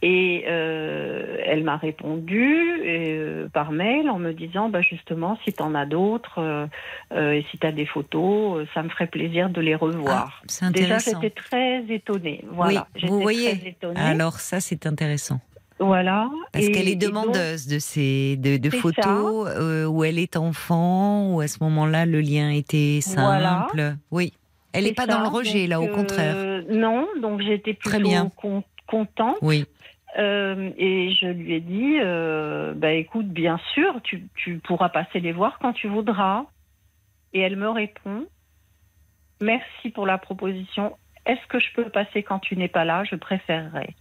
Et 0.00 0.44
euh, 0.46 1.38
elle 1.44 1.64
m'a 1.64 1.76
répondu 1.76 2.46
euh, 2.86 3.48
par 3.48 3.72
mail 3.72 4.08
en 4.08 4.18
me 4.20 4.32
disant 4.32 4.68
bah 4.68 4.80
justement 4.80 5.36
si 5.42 5.52
tu 5.52 5.60
en 5.60 5.74
as 5.74 5.86
d'autres 5.86 6.38
euh, 6.38 6.66
euh, 7.12 7.32
et 7.32 7.44
si 7.50 7.58
tu 7.58 7.66
as 7.66 7.72
des 7.72 7.86
photos, 7.86 8.58
euh, 8.60 8.66
ça 8.74 8.84
me 8.84 8.90
ferait 8.90 9.08
plaisir 9.08 9.50
de 9.50 9.60
les 9.60 9.74
revoir. 9.74 10.40
Ah, 10.40 10.46
C'est 10.48 10.70
Déjà 10.72 10.98
j'étais 10.98 11.30
très 11.30 11.82
étonnée. 11.88 12.44
Voilà, 12.48 12.86
oui, 12.94 13.08
vous 13.08 13.20
voyez. 13.20 13.56
très 13.58 13.68
étonnée. 13.70 13.98
Alors 14.00 14.34
ça, 14.38 14.60
c'est 14.60 14.86
intéressant. 14.86 15.40
Voilà. 15.80 16.28
Parce 16.52 16.66
qu'elle 16.68 16.88
est 16.88 16.94
donc, 16.96 17.10
demandeuse 17.10 17.66
de 17.66 17.78
ces 17.78 18.36
de, 18.36 18.70
photos 18.70 19.48
euh, 19.56 19.86
où 19.86 20.04
elle 20.04 20.18
est 20.18 20.36
enfant, 20.36 21.34
où 21.34 21.40
à 21.40 21.48
ce 21.48 21.62
moment-là 21.64 22.06
le 22.06 22.20
lien 22.20 22.50
était 22.50 23.00
Voilà. 23.14 23.66
simple. 23.70 23.94
Oui, 24.10 24.32
elle 24.72 24.84
n'est 24.84 24.92
pas 24.92 25.06
ça. 25.06 25.12
dans 25.12 25.20
le 25.22 25.28
rejet 25.28 25.66
là, 25.66 25.80
au 25.80 25.86
Donc, 25.86 25.94
contraire. 25.94 26.34
euh, 26.36 26.62
non, 26.70 27.06
donc 27.20 27.40
j'étais 27.40 27.74
plutôt 27.74 27.90
Très 27.90 28.00
bien. 28.00 28.30
con- 28.36 28.64
contente. 28.86 29.36
Oui, 29.42 29.64
Euh, 30.18 30.70
et 30.78 31.12
je 31.20 31.26
lui 31.26 31.52
ai 31.54 31.60
dit, 31.60 31.98
euh, 32.00 32.72
bah 32.74 32.92
écoute, 32.92 33.28
bien 33.28 33.60
sûr, 33.74 34.00
tu, 34.02 34.26
tu 34.34 34.58
pourras 34.58 34.88
passer 34.88 35.20
les 35.20 35.32
voir 35.32 35.58
quand 35.60 35.74
tu 35.74 35.86
voudras. 35.86 36.46
Et 37.34 37.40
elle 37.40 37.56
me 37.56 37.68
répond, 37.68 38.24
merci 39.40 39.90
pour 39.90 40.06
la 40.06 40.18
proposition. 40.18 40.96
Est-ce 41.26 41.46
que 41.48 41.60
je 41.60 41.66
peux 41.74 41.90
passer 41.90 42.22
quand 42.22 42.38
tu 42.38 42.56
n'es 42.56 42.68
pas 42.68 42.84
là? 42.86 43.04
Je 43.04 43.16
préférerais. 43.16 43.94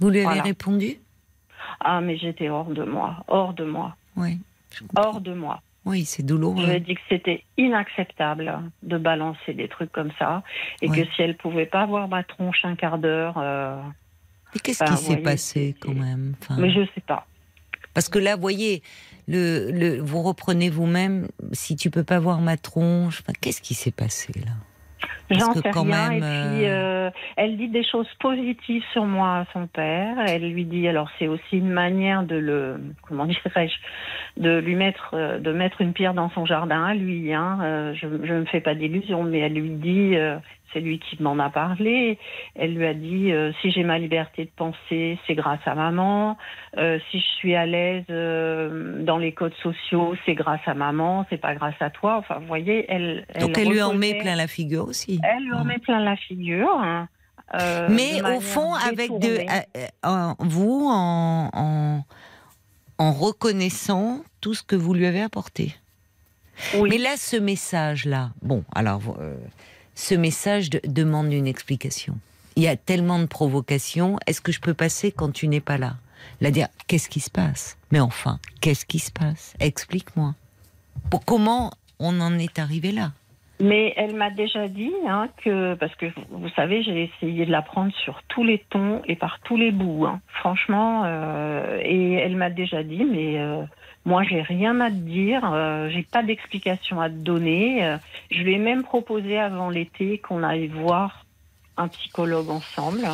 Vous 0.00 0.10
lui 0.10 0.18
avez 0.18 0.26
Voilà. 0.26 0.42
répondu? 0.42 0.98
Ah, 1.80 2.00
mais 2.00 2.16
j'étais 2.16 2.48
hors 2.48 2.66
de 2.70 2.84
moi, 2.84 3.24
hors 3.28 3.54
de 3.54 3.64
moi, 3.64 3.96
Oui, 4.16 4.38
hors 4.96 5.20
de 5.20 5.32
moi. 5.34 5.60
Oui, 5.84 6.04
c'est 6.04 6.22
Je 6.22 6.26
lui 6.26 6.32
ai 6.32 6.38
douloureux. 6.38 6.80
dit 6.80 6.94
que 6.94 7.00
c'était 7.08 7.44
inacceptable 7.56 8.60
de 8.82 8.98
balancer 8.98 9.54
des 9.54 9.68
trucs 9.68 9.92
comme 9.92 10.10
ça 10.18 10.42
et 10.82 10.88
Ouais. 10.88 11.04
que 11.04 11.10
si 11.12 11.22
elle 11.22 11.36
pouvait 11.36 11.66
pas 11.66 11.86
voir 11.86 12.08
ma 12.08 12.24
tronche 12.24 12.64
un 12.64 12.74
quart 12.76 12.98
d'heure, 12.98 13.34
euh, 13.38 13.80
Mais 14.54 14.60
qu'est-ce 14.60 14.82
Enfin, 14.82 14.96
qui 14.96 15.02
s'est 15.02 15.16
passé 15.18 15.76
quand 15.80 15.94
même 15.94 16.34
Enfin, 16.40 16.56
mais 16.58 16.70
je 16.72 16.84
sais 16.94 17.00
pas. 17.06 17.26
Parce 17.94 18.08
que 18.08 18.18
là, 18.18 18.34
vous 18.36 18.42
voyez, 18.42 18.82
le, 19.28 19.70
le, 19.70 20.00
vous 20.00 20.22
reprenez 20.22 20.68
vous-même. 20.70 21.28
Si 21.52 21.76
tu 21.76 21.90
peux 21.90 22.04
pas 22.04 22.18
voir 22.18 22.40
ma 22.40 22.56
tronche, 22.56 23.20
enfin, 23.22 23.32
qu'est-ce 23.40 23.62
qui 23.62 23.74
s'est 23.74 23.90
passé 23.92 24.32
là? 24.44 24.52
J'en 25.30 25.54
sais 25.54 25.70
rien. 25.70 26.10
et 26.12 26.20
puis, 26.20 26.66
euh, 26.66 27.10
elle 27.36 27.56
dit 27.56 27.68
des 27.68 27.84
choses 27.84 28.08
positives 28.20 28.82
sur 28.92 29.04
moi 29.04 29.38
à 29.38 29.44
son 29.52 29.66
père. 29.66 30.16
Elle 30.26 30.50
lui 30.50 30.64
dit, 30.64 30.86
alors 30.86 31.10
c'est 31.18 31.28
aussi 31.28 31.58
une 31.58 31.70
manière 31.70 32.22
de 32.22 32.36
le, 32.36 32.80
comment 33.02 33.24
dirais-je, 33.44 34.40
de 34.40 34.58
lui 34.58 34.76
mettre, 34.76 35.10
euh, 35.14 35.38
de 35.38 35.52
mettre 35.52 35.80
une 35.80 35.92
pierre 35.92 36.14
dans 36.14 36.30
son 36.30 36.46
jardin 36.46 36.84
à 36.84 36.94
lui. 36.94 37.32
Hein. 37.32 37.58
Euh, 37.62 37.94
je 37.94 38.06
ne 38.06 38.40
me 38.40 38.44
fais 38.46 38.60
pas 38.60 38.74
d'illusions, 38.74 39.24
mais 39.24 39.40
elle 39.40 39.54
lui 39.54 39.70
dit, 39.70 40.16
c'est 40.72 40.80
lui 40.80 40.98
qui 40.98 41.22
m'en 41.22 41.38
a 41.38 41.50
parlé. 41.50 42.18
Elle 42.54 42.74
lui 42.74 42.86
a 42.86 42.94
dit 42.94 43.32
euh, 43.32 43.52
si 43.60 43.70
j'ai 43.70 43.84
ma 43.84 43.98
liberté 43.98 44.44
de 44.44 44.50
penser, 44.54 45.18
c'est 45.26 45.34
grâce 45.34 45.60
à 45.66 45.74
maman. 45.74 46.36
Euh, 46.76 46.98
si 47.10 47.20
je 47.20 47.26
suis 47.38 47.54
à 47.54 47.66
l'aise 47.66 48.04
euh, 48.10 49.02
dans 49.02 49.18
les 49.18 49.32
codes 49.32 49.54
sociaux, 49.62 50.14
c'est 50.24 50.34
grâce 50.34 50.66
à 50.66 50.74
maman, 50.74 51.26
c'est 51.30 51.40
pas 51.40 51.54
grâce 51.54 51.80
à 51.80 51.90
toi. 51.90 52.16
Enfin, 52.18 52.38
vous 52.40 52.46
voyez, 52.46 52.86
elle. 52.88 53.26
Donc 53.40 53.56
elle 53.58 53.68
lui 53.68 53.82
en 53.82 53.94
met 53.94 54.18
plein 54.18 54.36
la 54.36 54.46
figure 54.46 54.86
aussi. 54.86 55.20
Elle 55.22 55.44
lui 55.44 55.52
en 55.52 55.64
met 55.64 55.78
plein 55.78 56.00
la 56.00 56.16
figure. 56.16 56.76
Hein. 56.78 57.08
Mais 57.88 58.20
au 58.22 58.40
fond, 58.40 58.74
avec 58.74 59.10
de 59.18 59.38
vous 60.40 60.88
en, 60.90 61.50
en, 61.52 62.04
en 62.98 63.12
reconnaissant 63.12 64.20
tout 64.40 64.54
ce 64.54 64.62
que 64.62 64.76
vous 64.76 64.94
lui 64.94 65.06
avez 65.06 65.22
apporté. 65.22 65.74
Oui. 66.74 66.88
Mais 66.90 66.98
là, 66.98 67.16
ce 67.16 67.36
message-là, 67.36 68.30
bon, 68.42 68.64
alors 68.74 69.16
ce 69.96 70.14
message 70.14 70.70
demande 70.70 71.32
une 71.32 71.46
explication. 71.46 72.14
Il 72.54 72.62
y 72.62 72.68
a 72.68 72.76
tellement 72.76 73.18
de 73.18 73.26
provocations. 73.26 74.18
Est-ce 74.26 74.40
que 74.40 74.52
je 74.52 74.60
peux 74.60 74.74
passer 74.74 75.10
quand 75.10 75.32
tu 75.32 75.48
n'es 75.48 75.60
pas 75.60 75.78
là? 75.78 75.94
La 76.40 76.50
dire, 76.50 76.68
qu'est-ce 76.86 77.08
qui 77.08 77.20
se 77.20 77.30
passe? 77.30 77.78
Mais 77.90 78.00
enfin, 78.00 78.38
qu'est-ce 78.60 78.84
qui 78.84 78.98
se 78.98 79.10
passe? 79.10 79.54
Explique-moi. 79.58 80.34
Comment 81.24 81.72
on 81.98 82.20
en 82.20 82.38
est 82.38 82.58
arrivé 82.58 82.92
là? 82.92 83.12
Mais 83.58 83.94
elle 83.96 84.14
m'a 84.14 84.28
déjà 84.28 84.68
dit 84.68 84.92
hein, 85.08 85.28
que, 85.42 85.74
parce 85.74 85.94
que 85.94 86.06
vous 86.30 86.50
savez, 86.50 86.82
j'ai 86.82 87.04
essayé 87.04 87.46
de 87.46 87.50
la 87.50 87.62
prendre 87.62 87.92
sur 88.04 88.22
tous 88.28 88.44
les 88.44 88.58
tons 88.68 89.00
et 89.06 89.16
par 89.16 89.40
tous 89.44 89.56
les 89.56 89.70
bouts, 89.70 90.04
hein. 90.04 90.20
franchement. 90.28 91.04
Euh, 91.06 91.80
et 91.82 92.12
elle 92.14 92.36
m'a 92.36 92.50
déjà 92.50 92.82
dit, 92.82 93.02
mais 93.02 93.38
euh, 93.38 93.62
moi, 94.06 94.22
j'ai 94.22 94.40
rien 94.40 94.80
à 94.80 94.88
te 94.88 94.94
dire, 94.94 95.42
euh, 95.52 95.90
j'ai 95.90 96.04
pas 96.04 96.22
d'explication 96.22 97.00
à 97.00 97.10
te 97.10 97.16
donner. 97.16 97.84
Euh, 97.84 97.98
je 98.30 98.38
lui 98.42 98.54
ai 98.54 98.58
même 98.58 98.84
proposé 98.84 99.36
avant 99.36 99.68
l'été 99.68 100.18
qu'on 100.18 100.44
aille 100.44 100.68
voir 100.68 101.26
un 101.76 101.88
psychologue 101.88 102.48
ensemble 102.48 103.04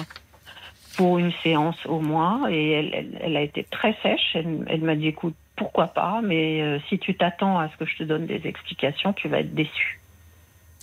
pour 0.98 1.19
une 1.19 1.32
séance 1.43 1.78
au 1.86 2.01
moins. 2.01 2.47
Et 2.51 2.73
elle, 2.73 3.19
elle, 3.23 3.36
a 3.39 3.40
été 3.40 3.64
très 3.64 3.97
sèche. 4.02 4.36
Elle, 4.36 4.82
m'a 4.82 4.94
dit, 4.94 5.09
écoute, 5.09 5.35
pourquoi 5.56 5.86
pas, 5.86 6.20
mais 6.23 6.60
euh, 6.60 6.78
si 6.90 6.98
tu 6.98 7.16
t'attends 7.16 7.59
à 7.59 7.70
ce 7.70 7.77
que 7.78 7.86
je 7.86 7.97
te 7.97 8.02
donne 8.02 8.27
des 8.27 8.43
explications, 8.47 9.14
tu 9.14 9.28
vas 9.28 9.40
être 9.40 9.55
déçu. 9.55 9.98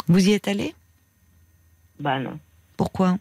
Vous 0.07 0.27
y 0.27 0.33
êtes 0.33 0.47
allé 0.47 0.73
Bah 1.99 2.17
non. 2.17 2.39
Pourquoi? 2.77 3.17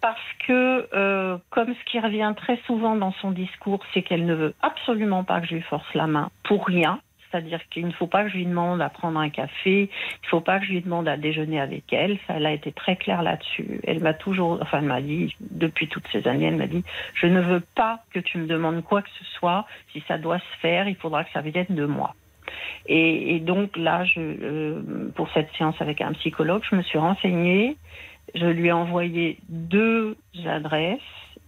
Parce 0.00 0.20
que, 0.46 0.88
euh, 0.94 1.38
comme 1.50 1.74
ce 1.74 1.84
qui 1.90 1.98
revient 1.98 2.32
très 2.36 2.58
souvent 2.66 2.96
dans 2.96 3.12
son 3.12 3.30
discours, 3.30 3.80
c'est 3.92 4.02
qu'elle 4.02 4.26
ne 4.26 4.34
veut 4.34 4.54
absolument 4.62 5.24
pas 5.24 5.40
que 5.40 5.46
je 5.46 5.54
lui 5.54 5.62
force 5.62 5.92
la 5.94 6.06
main 6.06 6.30
pour 6.44 6.66
rien. 6.66 7.00
C'est-à-dire 7.30 7.60
qu'il 7.68 7.86
ne 7.86 7.92
faut 7.92 8.06
pas 8.06 8.22
que 8.22 8.30
je 8.30 8.36
lui 8.36 8.46
demande 8.46 8.80
à 8.80 8.88
prendre 8.88 9.18
un 9.18 9.28
café, 9.28 9.82
il 9.82 10.24
ne 10.24 10.28
faut 10.28 10.40
pas 10.40 10.60
que 10.60 10.66
je 10.66 10.70
lui 10.70 10.82
demande 10.82 11.08
à 11.08 11.16
déjeuner 11.16 11.60
avec 11.60 11.92
elle. 11.92 12.16
Elle 12.28 12.46
a 12.46 12.52
été 12.52 12.70
très 12.70 12.94
claire 12.94 13.22
là-dessus. 13.22 13.80
Elle 13.84 14.00
m'a 14.00 14.14
toujours, 14.14 14.58
enfin, 14.62 14.78
elle 14.78 14.84
m'a 14.84 15.00
dit, 15.00 15.34
depuis 15.40 15.88
toutes 15.88 16.06
ces 16.12 16.28
années, 16.28 16.46
elle 16.46 16.56
m'a 16.56 16.68
dit, 16.68 16.84
je 17.14 17.26
ne 17.26 17.40
veux 17.40 17.62
pas 17.74 18.04
que 18.12 18.20
tu 18.20 18.38
me 18.38 18.46
demandes 18.46 18.84
quoi 18.84 19.02
que 19.02 19.10
ce 19.18 19.24
soit. 19.36 19.66
Si 19.92 20.04
ça 20.06 20.16
doit 20.16 20.38
se 20.38 20.58
faire, 20.60 20.86
il 20.86 20.94
faudra 20.94 21.24
que 21.24 21.32
ça 21.32 21.40
vienne 21.40 21.66
de 21.70 21.86
moi. 21.86 22.14
Et, 22.86 23.40
donc 23.40 23.76
là, 23.76 24.04
euh, 24.16 25.10
pour 25.14 25.28
cette 25.32 25.50
séance 25.56 25.80
avec 25.80 26.00
un 26.00 26.12
psychologue, 26.12 26.62
je 26.70 26.76
me 26.76 26.82
suis 26.82 26.98
renseignée 26.98 27.76
je 28.34 28.46
lui 28.46 28.68
ai 28.68 28.72
envoyé 28.72 29.38
deux 29.48 30.16
adresses 30.46 31.00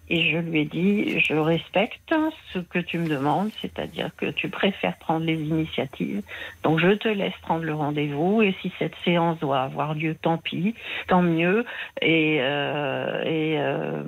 et 0.09 0.31
je 0.31 0.39
lui 0.39 0.61
ai 0.61 0.65
dit 0.65 1.21
je 1.21 1.35
respecte 1.35 2.15
ce 2.53 2.59
que 2.59 2.79
tu 2.79 2.99
me 2.99 3.09
demandes, 3.09 3.51
c'est-à-dire 3.61 4.11
que 4.17 4.27
tu 4.27 4.49
préfères 4.49 4.97
prendre 4.99 5.25
les 5.25 5.41
initiatives. 5.41 6.23
Donc 6.63 6.79
je 6.79 6.91
te 6.93 7.09
laisse 7.09 7.37
prendre 7.43 7.65
le 7.65 7.75
rendez-vous 7.75 8.43
et 8.43 8.55
si 8.63 8.73
cette 8.79 8.95
séance 9.05 9.39
doit 9.41 9.63
avoir 9.63 9.95
lieu, 9.95 10.15
tant 10.15 10.39
pis, 10.39 10.75
tant 11.09 11.23
mieux. 11.23 11.65
Et 12.03 12.39
euh, 12.41 13.23
et, 13.25 13.57
euh, 13.59 14.03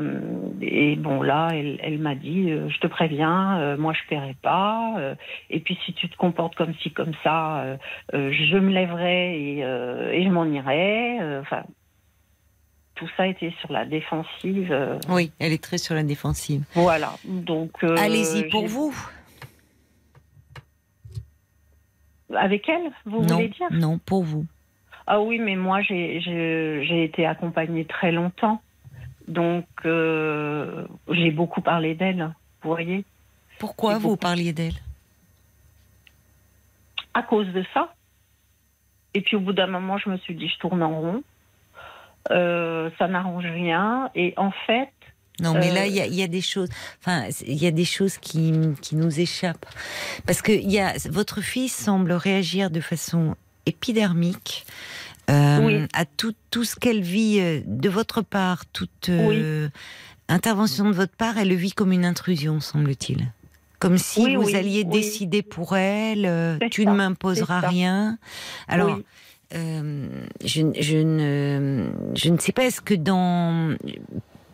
et, 0.60 0.96
bon 0.96 1.22
là, 1.22 1.48
elle, 1.52 1.78
elle 1.82 1.98
m'a 1.98 2.14
dit 2.14 2.50
euh, 2.50 2.68
je 2.68 2.78
te 2.78 2.86
préviens, 2.86 3.58
euh, 3.58 3.76
moi 3.76 3.92
je 3.92 4.08
paierai 4.08 4.36
pas. 4.40 4.94
Euh, 4.98 5.14
et 5.50 5.60
puis 5.60 5.76
si 5.84 5.92
tu 5.94 6.08
te 6.08 6.16
comportes 6.16 6.54
comme 6.54 6.74
ci 6.74 6.92
comme 6.92 7.14
ça, 7.24 7.78
je 8.12 8.56
me 8.56 8.70
lèverai 8.70 9.36
et, 9.36 9.58
et 9.58 10.24
je 10.24 10.28
m'en 10.28 10.44
irai. 10.44 11.18
Enfin 11.40 11.64
tout 12.98 13.08
ça 13.16 13.28
était 13.28 13.54
sur 13.60 13.72
la 13.72 13.84
défensive. 13.84 14.72
Euh. 14.72 14.98
Oui, 15.08 15.30
elle 15.38 15.52
est 15.52 15.62
très 15.62 15.78
sur 15.78 15.94
la 15.94 16.02
défensive. 16.02 16.64
Voilà. 16.74 17.12
Donc. 17.24 17.84
Euh, 17.84 17.96
Allez-y 17.96 18.48
pour 18.48 18.66
vous. 18.66 18.94
Avec 22.34 22.68
elle, 22.68 22.90
vous 23.06 23.22
voulez 23.22 23.48
dire? 23.48 23.68
Non, 23.70 23.98
pour 23.98 24.24
vous. 24.24 24.44
Ah 25.06 25.22
oui, 25.22 25.38
mais 25.38 25.56
moi 25.56 25.80
j'ai 25.80 27.04
été 27.04 27.24
accompagnée 27.24 27.86
très 27.86 28.12
longtemps, 28.12 28.60
donc 29.26 29.64
euh, 29.86 30.86
j'ai 31.10 31.30
beaucoup 31.30 31.62
parlé 31.62 31.94
d'elle. 31.94 32.34
Vous 32.62 32.68
voyez 32.68 33.06
Pourquoi 33.58 33.96
vous 33.96 34.18
parliez 34.18 34.52
d'elle? 34.52 34.74
À 37.14 37.22
cause 37.22 37.46
de 37.54 37.64
ça. 37.72 37.94
Et 39.14 39.22
puis 39.22 39.36
au 39.36 39.40
bout 39.40 39.54
d'un 39.54 39.66
moment, 39.66 39.96
je 39.96 40.10
me 40.10 40.18
suis 40.18 40.34
dit, 40.34 40.48
je 40.48 40.58
tourne 40.58 40.82
en 40.82 41.00
rond. 41.00 41.22
Euh, 42.30 42.90
ça 42.98 43.08
n'arrange 43.08 43.46
rien. 43.46 44.10
Et 44.14 44.34
en 44.36 44.50
fait. 44.66 44.90
Non, 45.40 45.54
mais 45.54 45.72
là, 45.72 45.82
euh, 45.82 45.86
il 45.86 46.14
y, 46.14 46.22
a 46.22 46.26
des 46.26 46.40
choses. 46.40 46.68
Enfin, 47.00 47.28
il 47.46 47.62
y 47.62 47.66
a 47.66 47.70
des 47.70 47.84
choses 47.84 48.18
qui, 48.18 48.52
qui 48.82 48.96
nous 48.96 49.20
échappent 49.20 49.66
parce 50.26 50.42
que 50.42 50.50
y 50.50 50.80
a 50.80 50.94
votre 51.10 51.42
fils 51.42 51.72
semble 51.72 52.10
réagir 52.10 52.70
de 52.70 52.80
façon 52.80 53.36
épidermique. 53.64 54.66
Euh, 55.30 55.86
à 55.92 56.06
tout, 56.06 56.34
tout 56.50 56.64
ce 56.64 56.74
qu'elle 56.74 57.02
vit 57.02 57.62
de 57.66 57.88
votre 57.88 58.22
part, 58.22 58.66
toute 58.66 59.10
intervention 60.28 60.86
de 60.86 60.94
votre 60.94 61.14
part, 61.14 61.38
elle 61.38 61.50
le 61.50 61.54
vit 61.54 61.72
comme 61.72 61.92
une 61.92 62.06
intrusion, 62.06 62.60
semble-t-il. 62.60 63.30
Comme 63.78 63.98
si 63.98 64.34
vous 64.34 64.56
alliez 64.56 64.82
décider 64.82 65.42
pour 65.42 65.76
elle, 65.76 66.58
tu 66.72 66.84
ne 66.84 66.92
m'imposeras 66.92 67.60
rien. 67.60 68.18
Alors, 68.66 68.98
euh, 69.54 70.08
je, 70.44 70.62
je, 70.78 70.98
ne, 70.98 71.90
je 72.14 72.30
ne 72.30 72.38
sais 72.38 72.52
pas, 72.52 72.64
est-ce 72.64 72.80
que 72.80 72.94
dans. 72.94 73.76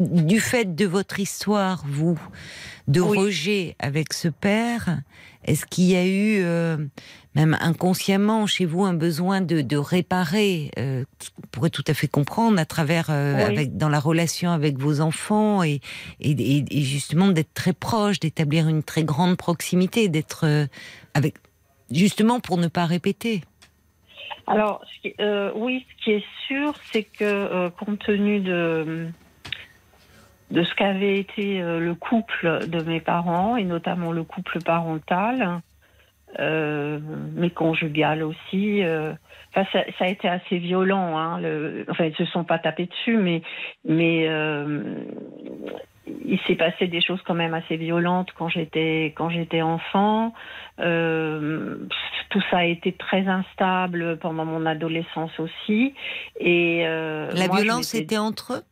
Du 0.00 0.40
fait 0.40 0.74
de 0.74 0.86
votre 0.86 1.20
histoire, 1.20 1.84
vous, 1.86 2.18
de 2.88 3.00
rejet 3.00 3.76
avec 3.78 4.12
ce 4.12 4.26
père, 4.26 5.00
est-ce 5.44 5.66
qu'il 5.66 5.84
y 5.84 5.94
a 5.94 6.04
eu, 6.04 6.42
euh, 6.42 6.76
même 7.36 7.56
inconsciemment 7.60 8.48
chez 8.48 8.66
vous, 8.66 8.82
un 8.84 8.92
besoin 8.92 9.40
de, 9.40 9.60
de 9.60 9.76
réparer 9.76 10.72
euh, 10.80 11.04
On 11.38 11.46
pourrait 11.52 11.70
tout 11.70 11.84
à 11.86 11.94
fait 11.94 12.08
comprendre 12.08 12.58
à 12.58 12.64
travers, 12.64 13.06
euh, 13.08 13.46
avec, 13.46 13.76
dans 13.76 13.88
la 13.88 14.00
relation 14.00 14.50
avec 14.50 14.78
vos 14.78 15.00
enfants 15.00 15.62
et, 15.62 15.80
et, 16.20 16.64
et 16.68 16.82
justement 16.82 17.28
d'être 17.28 17.54
très 17.54 17.72
proche, 17.72 18.18
d'établir 18.18 18.68
une 18.68 18.82
très 18.82 19.04
grande 19.04 19.36
proximité, 19.36 20.08
d'être 20.08 20.66
avec. 21.14 21.36
Justement 21.90 22.40
pour 22.40 22.56
ne 22.56 22.66
pas 22.66 22.86
répéter? 22.86 23.42
Alors, 24.46 24.84
euh, 25.20 25.50
oui, 25.54 25.86
ce 25.88 26.04
qui 26.04 26.12
est 26.12 26.24
sûr, 26.46 26.74
c'est 26.92 27.04
que 27.04 27.24
euh, 27.24 27.70
compte 27.70 27.98
tenu 28.00 28.40
de, 28.40 29.08
de 30.50 30.62
ce 30.62 30.74
qu'avait 30.74 31.18
été 31.18 31.62
euh, 31.62 31.80
le 31.80 31.94
couple 31.94 32.66
de 32.66 32.82
mes 32.82 33.00
parents, 33.00 33.56
et 33.56 33.64
notamment 33.64 34.12
le 34.12 34.24
couple 34.24 34.60
parental, 34.62 35.60
mais 36.38 37.50
conjugal 37.50 38.24
aussi, 38.24 38.82
ça, 39.54 39.64
ça, 39.72 39.84
a 40.00 40.08
été 40.08 40.28
assez 40.28 40.58
violent. 40.58 41.16
Hein, 41.16 41.40
le, 41.40 41.86
enfin, 41.88 42.06
ils 42.06 42.16
se 42.16 42.24
sont 42.24 42.42
pas 42.42 42.58
tapés 42.58 42.86
dessus, 42.86 43.16
mais, 43.16 43.42
mais 43.84 44.28
il 46.06 46.38
s'est 46.46 46.54
passé 46.54 46.86
des 46.86 47.00
choses 47.00 47.20
quand 47.26 47.34
même 47.34 47.54
assez 47.54 47.76
violentes 47.76 48.30
quand 48.36 48.48
j'étais 48.48 49.14
quand 49.16 49.30
j'étais 49.30 49.62
enfant. 49.62 50.34
Euh, 50.80 51.76
tout 52.30 52.42
ça 52.50 52.58
a 52.58 52.64
été 52.64 52.92
très 52.92 53.26
instable 53.26 54.18
pendant 54.18 54.44
mon 54.44 54.66
adolescence 54.66 55.38
aussi. 55.38 55.94
Et 56.38 56.82
euh, 56.86 57.30
la 57.32 57.48
violence 57.48 57.94
était 57.94 58.18
entre 58.18 58.54
eux? 58.54 58.62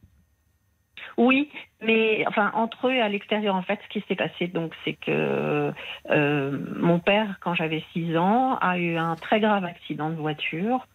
Oui, 1.19 1.51
mais 1.83 2.25
enfin 2.27 2.51
entre 2.55 2.89
eux 2.89 2.95
et 2.95 3.01
à 3.01 3.09
l'extérieur. 3.09 3.55
En 3.55 3.63
fait, 3.63 3.79
ce 3.85 3.89
qui 3.89 4.05
s'est 4.09 4.17
passé, 4.17 4.47
donc, 4.47 4.73
c'est 4.85 4.95
que 4.95 5.73
euh, 6.11 6.59
mon 6.77 6.99
père, 6.99 7.37
quand 7.41 7.55
j'avais 7.55 7.85
6 7.93 8.17
ans, 8.17 8.57
a 8.61 8.79
eu 8.79 8.97
un 8.97 9.17
très 9.17 9.41
grave 9.41 9.65
accident 9.65 10.11
de 10.11 10.17
voiture. 10.17 10.87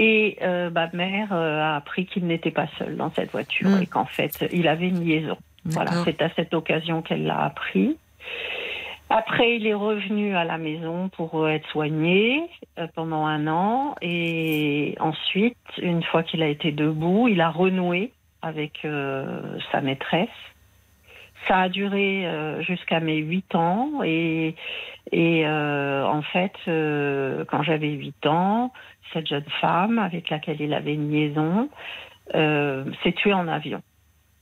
Et 0.00 0.38
euh, 0.40 0.70
ma 0.70 0.88
mère 0.92 1.28
euh, 1.32 1.60
a 1.60 1.76
appris 1.76 2.06
qu'il 2.06 2.26
n'était 2.26 2.50
pas 2.50 2.66
seul 2.78 2.96
dans 2.96 3.10
cette 3.10 3.30
voiture 3.30 3.68
hmm. 3.68 3.82
et 3.82 3.86
qu'en 3.86 4.06
fait, 4.06 4.48
il 4.50 4.66
avait 4.66 4.88
une 4.88 5.04
liaison. 5.04 5.36
Voilà, 5.66 5.92
c'est 6.04 6.22
à 6.22 6.30
cette 6.30 6.54
occasion 6.54 7.02
qu'elle 7.02 7.26
l'a 7.26 7.44
appris. 7.44 7.98
Après, 9.10 9.56
il 9.56 9.66
est 9.66 9.74
revenu 9.74 10.34
à 10.36 10.44
la 10.44 10.56
maison 10.56 11.10
pour 11.10 11.48
être 11.48 11.68
soigné 11.68 12.48
euh, 12.78 12.86
pendant 12.94 13.26
un 13.26 13.46
an. 13.46 13.94
Et 14.00 14.94
ensuite, 15.00 15.58
une 15.82 16.02
fois 16.02 16.22
qu'il 16.22 16.42
a 16.42 16.48
été 16.48 16.72
debout, 16.72 17.28
il 17.28 17.40
a 17.40 17.50
renoué 17.50 18.12
avec 18.40 18.84
euh, 18.84 19.58
sa 19.70 19.80
maîtresse. 19.80 20.28
Ça 21.48 21.58
a 21.58 21.68
duré 21.68 22.26
euh, 22.26 22.62
jusqu'à 22.62 23.00
mes 23.00 23.16
8 23.16 23.54
ans. 23.56 23.90
Et, 24.04 24.54
et 25.10 25.46
euh, 25.46 26.06
en 26.06 26.22
fait, 26.22 26.52
euh, 26.68 27.44
quand 27.46 27.62
j'avais 27.62 27.90
8 27.90 28.26
ans, 28.26 28.72
cette 29.12 29.26
jeune 29.26 29.48
femme 29.60 29.98
avec 29.98 30.30
laquelle 30.30 30.60
il 30.60 30.74
avait 30.74 30.94
une 30.94 31.10
liaison 31.10 31.68
euh, 32.34 32.84
s'est 33.02 33.12
tuée 33.12 33.32
en 33.32 33.48
avion. 33.48 33.82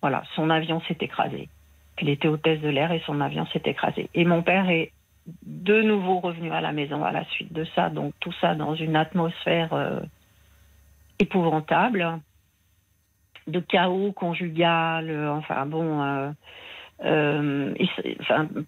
Voilà, 0.01 0.23
son 0.35 0.51
avion 0.51 0.81
s'est 0.83 0.99
écrasé. 1.01 1.49
Elle 1.97 2.09
était 2.09 2.29
hôtesse 2.29 2.61
de 2.61 2.69
l'air 2.69 2.93
et 2.93 3.03
son 3.07 3.21
avion 3.21 3.47
s'est 3.47 3.63
écrasé. 3.65 4.09
Et 4.15 4.25
mon 4.25 4.43
père 4.43 4.69
est 4.71 4.93
de 5.43 5.83
nouveau 5.83 6.21
revenu 6.21 6.51
à 6.53 6.61
la 6.61 6.73
maison 6.73 7.05
à 7.05 7.13
la 7.13 7.25
suite 7.27 7.53
de 7.53 7.65
ça. 7.75 7.91
Donc 7.91 8.15
tout 8.21 8.33
ça 8.41 8.55
dans 8.55 8.75
une 8.75 8.97
atmosphère 8.97 9.73
euh, 9.73 10.01
épouvantable, 11.19 12.21
de 13.47 13.61
chaos 13.61 14.13
conjugal. 14.13 15.11
euh, 15.11 15.33
enfin 15.33 15.67
bon, 15.67 16.33
euh, 17.05 17.75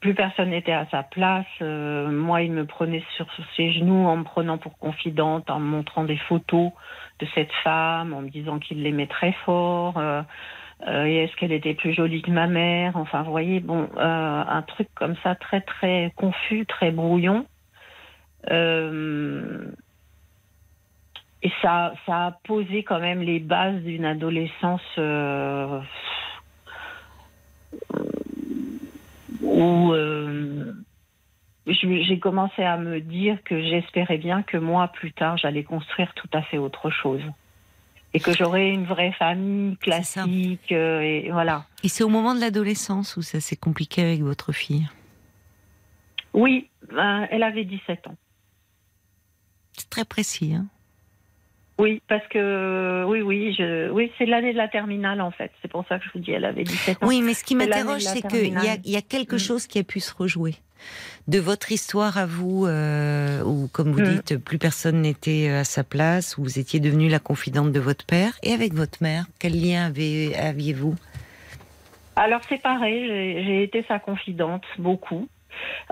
plus 0.01 0.15
personne 0.15 0.51
n'était 0.51 0.73
à 0.73 0.87
sa 0.91 1.03
place. 1.03 1.47
Euh, 1.63 2.11
moi, 2.11 2.43
il 2.43 2.53
me 2.53 2.65
prenait 2.65 3.03
sur 3.17 3.27
ses 3.57 3.73
genoux 3.73 4.07
en 4.07 4.19
me 4.19 4.25
prenant 4.25 4.59
pour 4.59 4.79
confidente, 4.79 5.51
en 5.51 5.59
me 5.61 5.67
montrant 5.67 6.05
des 6.05 6.17
photos 6.17 6.71
de 7.19 7.27
cette 7.35 7.53
femme, 7.65 8.13
en 8.13 8.23
me 8.23 8.29
disant 8.29 8.59
qu'il 8.59 8.83
l'aimait 8.83 9.09
très 9.09 9.33
fort. 9.45 9.99
euh, 9.99 10.23
et 10.87 11.25
est-ce 11.25 11.37
qu'elle 11.37 11.53
était 11.53 11.75
plus 11.75 11.93
jolie 11.93 12.23
que 12.23 12.31
ma 12.31 12.47
mère? 12.47 12.97
Enfin, 12.97 13.23
vous 13.23 13.31
voyez, 13.31 13.61
bon, 13.61 13.89
un 13.99 14.63
truc 14.63 14.89
comme 14.95 15.15
ça, 15.23 15.35
très 15.35 15.61
très 15.61 16.13
confus, 16.17 16.65
très 16.67 16.91
brouillon. 16.91 17.45
Et 21.43 21.53
ça 21.63 21.93
a 22.07 22.33
posé 22.45 22.83
quand 22.83 23.01
même 23.01 23.23
les 23.23 23.41
bases 23.41 23.83
d'une 23.83 24.05
adolescence 24.05 24.83
euh, 24.99 25.81
où 29.43 29.93
euh, 29.93 30.73
j'ai 31.67 32.19
commencé 32.19 32.63
à 32.63 32.77
me 32.77 33.01
dire 33.01 33.43
que 33.45 33.61
j'espérais 33.61 34.19
bien 34.19 34.43
que 34.43 34.57
moi, 34.57 34.89
plus 34.89 35.13
tard, 35.13 35.37
j'allais 35.37 35.65
construire 35.65 36.13
tout 36.15 36.29
à 36.33 36.43
fait 36.43 36.59
autre 36.59 36.91
chose. 36.91 37.23
Et 38.13 38.19
que 38.19 38.33
j'aurais 38.35 38.71
une 38.71 38.87
vraie 38.87 39.13
famille 39.13 39.77
classique. 39.77 40.73
euh, 40.73 41.01
et 41.01 41.31
voilà. 41.31 41.67
Et 41.85 41.89
c'est 41.89 42.03
au 42.03 42.09
moment 42.09 42.35
de 42.35 42.41
l'adolescence 42.41 43.17
où 43.17 43.23
ça 43.23 43.41
s'est 43.41 43.57
compliqué 43.57 44.03
avec 44.03 44.23
votre 44.23 44.51
fille? 44.53 44.89
Oui, 46.33 46.69
ben, 46.93 47.29
elle 47.31 47.45
avait 47.45 47.65
17 47.65 48.09
ans. 48.09 48.17
C'est 49.73 49.89
très 49.89 50.05
précis. 50.05 50.55
Hein 50.55 50.67
Oui, 51.81 52.03
parce 52.09 52.27
que 52.29 53.05
oui, 53.07 53.23
oui, 53.23 53.55
je, 53.59 53.91
oui, 53.91 54.13
c'est 54.19 54.27
l'année 54.27 54.53
de 54.53 54.59
la 54.59 54.69
terminale 54.69 55.21
en 55.21 55.31
fait. 55.31 55.51
C'est 55.63 55.71
pour 55.71 55.85
ça 55.89 55.99
que 55.99 56.05
je 56.05 56.11
vous 56.13 56.19
dis, 56.21 56.33
elle 56.33 56.45
avait 56.45 56.65
17 56.65 57.03
ans. 57.03 57.07
oui, 57.09 57.23
mais 57.23 57.35
ce 57.35 57.43
qui 57.43 57.55
m'interroge, 57.57 58.03
c'est 58.03 58.23
qu'il 58.23 58.53
y 58.63 58.69
a, 58.69 58.77
y 58.85 59.03
quelque 59.03 59.37
Mm. 59.37 59.39
chose 59.49 59.67
qui 59.67 59.79
a 59.79 59.83
pu 59.85 60.01
se 60.01 60.15
rejouer. 60.15 60.55
De 61.29 61.39
votre 61.39 61.73
histoire 61.73 62.17
à 62.19 62.27
vous, 62.27 62.67
euh, 62.67 63.43
où, 63.45 63.69
comme 63.73 63.93
vous 63.93 64.01
Mm. 64.01 64.05
dites, 64.15 64.37
plus 64.39 64.59
personne 64.59 65.01
n'était 65.03 65.49
à 65.49 65.65
sa 65.65 65.85
place, 65.85 66.37
où 66.39 66.43
vous 66.43 66.59
étiez 66.59 66.81
devenue 66.81 67.09
la 67.09 67.19
confidente 67.19 67.73
de 67.73 67.81
votre 67.81 68.05
père, 68.07 68.33
et 68.43 68.53
avec 68.53 68.73
votre 68.75 69.03
mère, 69.03 69.25
quel 69.39 69.53
lien 69.61 69.85
aviez-vous? 69.87 70.95
Alors 72.17 72.41
c'est 72.49 72.61
pareil, 72.61 73.07
j'ai 73.07 73.45
j'ai 73.45 73.63
été 73.63 73.85
sa 73.89 73.99
confidente 73.99 74.65
beaucoup. 74.79 75.29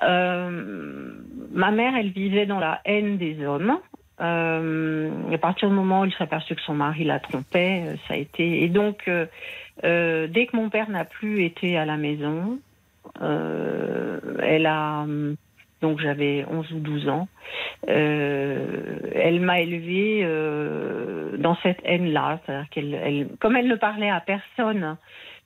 Euh, 0.03 1.13
ma 1.53 1.71
mère, 1.71 1.95
elle 1.97 2.11
vivait 2.11 2.47
dans 2.47 2.59
la 2.59 2.81
haine 2.85 3.17
des 3.19 3.45
hommes. 3.45 3.79
Euh, 4.21 5.11
à 5.33 5.39
partir 5.39 5.69
du 5.69 5.75
moment 5.75 6.01
où 6.01 6.05
il 6.05 6.13
s'est 6.13 6.25
aperçu 6.25 6.55
que 6.55 6.61
son 6.63 6.75
mari 6.75 7.05
la 7.05 7.21
trompait, 7.21 7.85
euh, 7.87 7.97
ça 8.07 8.15
a 8.15 8.17
été. 8.17 8.65
Et 8.65 8.69
donc, 8.69 9.09
euh, 9.09 10.27
dès 10.27 10.47
que 10.47 10.57
mon 10.57 10.71
père 10.71 10.91
n'a 10.91 11.05
plus 11.05 11.45
été 11.45 11.79
à 11.79 11.85
la 11.85 11.97
maison, 11.97 12.59
elle 13.21 14.67
a. 14.67 15.07
Donc 15.81 16.01
j'avais 16.01 16.45
11 16.51 16.73
ou 16.73 16.81
12 16.81 17.09
ans. 17.09 17.29
Elle 17.87 19.41
m'a 19.41 19.61
élevée 19.61 20.27
dans 21.39 21.57
cette 21.63 21.79
haine-là. 21.85 22.41
C'est-à-dire 22.45 22.69
qu'elle, 22.71 22.95
elle, 22.95 23.29
comme 23.39 23.55
elle 23.55 23.69
ne 23.69 23.77
parlait 23.77 24.11
à 24.11 24.21
personne 24.21 24.97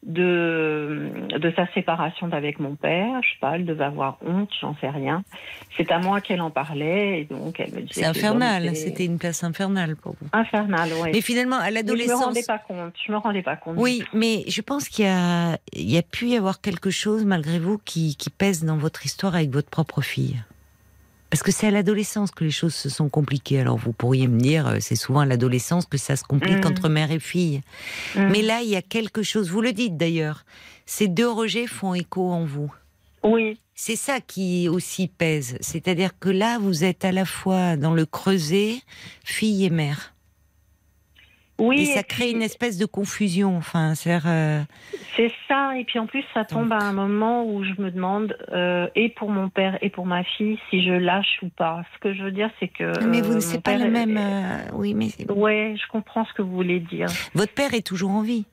de, 0.05 1.11
de 1.39 1.53
sa 1.55 1.67
séparation 1.75 2.27
d'avec 2.29 2.59
mon 2.59 2.75
père, 2.75 3.21
je 3.23 3.31
sais 3.31 3.39
pas, 3.41 3.55
elle 3.55 3.65
devait 3.65 3.85
avoir 3.85 4.19
honte, 4.27 4.51
j'en 4.61 4.75
sais 4.81 4.89
rien. 4.89 5.23
C'est 5.77 5.91
à 5.93 5.99
moi 6.01 6.21
qu'elle 6.21 6.41
en 6.41 6.51
parlait 6.51 7.21
et 7.21 7.25
donc 7.25 7.61
elle 7.61 7.73
me 7.73 7.81
disait. 7.83 8.01
C'est 8.01 8.05
infernal, 8.05 8.75
c'était 8.75 9.05
une 9.05 9.19
place 9.19 9.45
infernale 9.45 9.95
pour 9.97 10.15
vous. 10.21 10.27
infernal, 10.33 10.91
oui. 11.03 11.11
Mais 11.13 11.21
finalement, 11.21 11.57
à 11.57 11.67
je 11.67 11.71
me 11.71 11.75
l'adolescence, 11.75 12.25
rendais 12.25 12.43
pas 12.43 12.59
compte. 12.59 12.95
Je 13.07 13.13
me 13.13 13.19
rendais 13.19 13.43
pas 13.43 13.57
compte. 13.57 13.77
Oui, 13.79 14.03
mais 14.13 14.45
je 14.49 14.61
pense 14.61 14.89
qu'il 14.89 15.05
y 15.05 15.09
a, 15.09 15.59
il 15.73 15.91
y 15.91 15.99
a 15.99 16.03
pu 16.03 16.27
y 16.29 16.37
avoir 16.37 16.61
quelque 16.61 16.91
chose, 16.91 17.25
malgré 17.25 17.59
vous, 17.59 17.79
qui, 17.79 18.17
qui 18.17 18.31
pèse 18.31 18.65
dans 18.65 18.77
votre 18.77 19.07
histoire 19.07 19.37
avec 19.37 19.51
votre 19.51 19.71
propre 19.71 20.01
fille. 20.01 20.43
Parce 21.33 21.43
que 21.43 21.51
c'est 21.51 21.67
à 21.67 21.71
l'adolescence 21.71 22.31
que 22.31 22.45
les 22.45 22.51
choses 22.51 22.75
se 22.75 22.91
sont 22.91 23.09
compliquées. 23.09 23.59
Alors 23.59 23.79
vous 23.79 23.95
pourriez 23.95 24.29
me 24.29 24.39
dire, 24.39 24.67
euh, 24.69 24.77
c'est 24.81 24.97
souvent 24.97 25.21
à 25.21 25.25
l'adolescence 25.25 25.87
que 25.87 25.97
ça 25.97 26.15
se 26.15 26.25
complique 26.25 26.63
Mm. 26.63 26.69
entre 26.69 26.91
mère 26.91 27.11
et 27.11 27.21
fille. 27.21 27.63
Mm. 28.15 28.29
Mais 28.31 28.43
là, 28.43 28.61
il 28.61 28.69
y 28.69 28.77
a 28.77 28.83
quelque 28.83 29.23
chose, 29.23 29.49
vous 29.51 29.63
le 29.63 29.73
dites 29.73 29.97
d'ailleurs, 29.97 30.45
ces 30.85 31.09
deux 31.09 31.31
rejets 31.31 31.67
font 31.67 31.95
écho 31.95 32.31
en 32.31 32.45
vous. 32.45 32.71
Oui, 33.25 33.59
C'est 33.75 33.97
ça 33.97 34.21
qui 34.21 34.69
aussi 34.69 35.09
pèse. 35.09 35.57
C'est-à-dire 35.63 36.19
que 36.19 36.29
là, 36.29 36.59
vous 36.59 36.85
êtes 36.85 37.07
à 37.07 37.13
la 37.13 37.25
fois 37.25 37.77
dans 37.79 37.95
le 37.95 38.05
creuset, 38.05 38.83
fille 39.25 39.65
et 39.65 39.71
mère. 39.71 40.12
Oui. 41.59 41.83
et 41.83 41.85
ça 41.87 42.03
crée 42.03 42.31
une 42.31 42.43
espèce 42.43 42.79
de 42.79 42.87
confusion. 42.87 43.57
Enfin, 43.57 43.95
c'est 43.95 44.19
euh, 44.27 44.61
C'est 45.17 45.31
ça, 45.49 45.77
et 45.79 45.85
puis 45.85 45.99
en 45.99 46.07
plus, 46.07 46.25
ça 46.35 46.45
tombe 46.45 46.69
Donc. 46.71 46.83
à 46.83 46.85
un 46.87 46.93
moment 46.93 47.45
où 47.45 47.65
je 47.65 47.81
me 47.81 47.91
demande, 47.91 48.37
euh, 48.53 48.89
et 48.95 49.09
pour 49.11 49.31
mon 49.31 49.49
père 49.49 49.79
et 49.83 49.91
pour 49.91 50.07
ma 50.07 50.25
fille, 50.25 50.59
si 50.71 50.83
je 50.85 50.93
lâche 50.93 51.39
ou 51.43 51.49
pas. 51.49 51.83
Ce 51.95 51.99
que 52.01 52.15
je 52.15 52.23
veux 52.23 52.33
dire, 52.33 52.51
c'est 52.61 52.69
que. 52.69 53.05
Mais 53.05 53.21
vous 53.21 53.33
euh, 53.33 53.37
ne 53.37 53.41
c'est 53.41 53.57
mon 53.57 53.63
pas 53.63 53.77
le 53.77 53.91
même. 53.91 54.17
euh, 54.19 54.59
oui, 54.75 54.95
mais 54.95 55.09
Ouais, 55.31 55.75
je 55.81 55.87
comprends 55.89 56.25
ce 56.25 56.33
que 56.33 56.43
vous 56.43 56.53
voulez 56.55 56.81
dire. 56.81 57.09
votre 57.35 57.53
père 57.55 57.75
est 57.75 57.87
toujours 57.87 58.11
en 58.11 58.23
vie. 58.23 58.45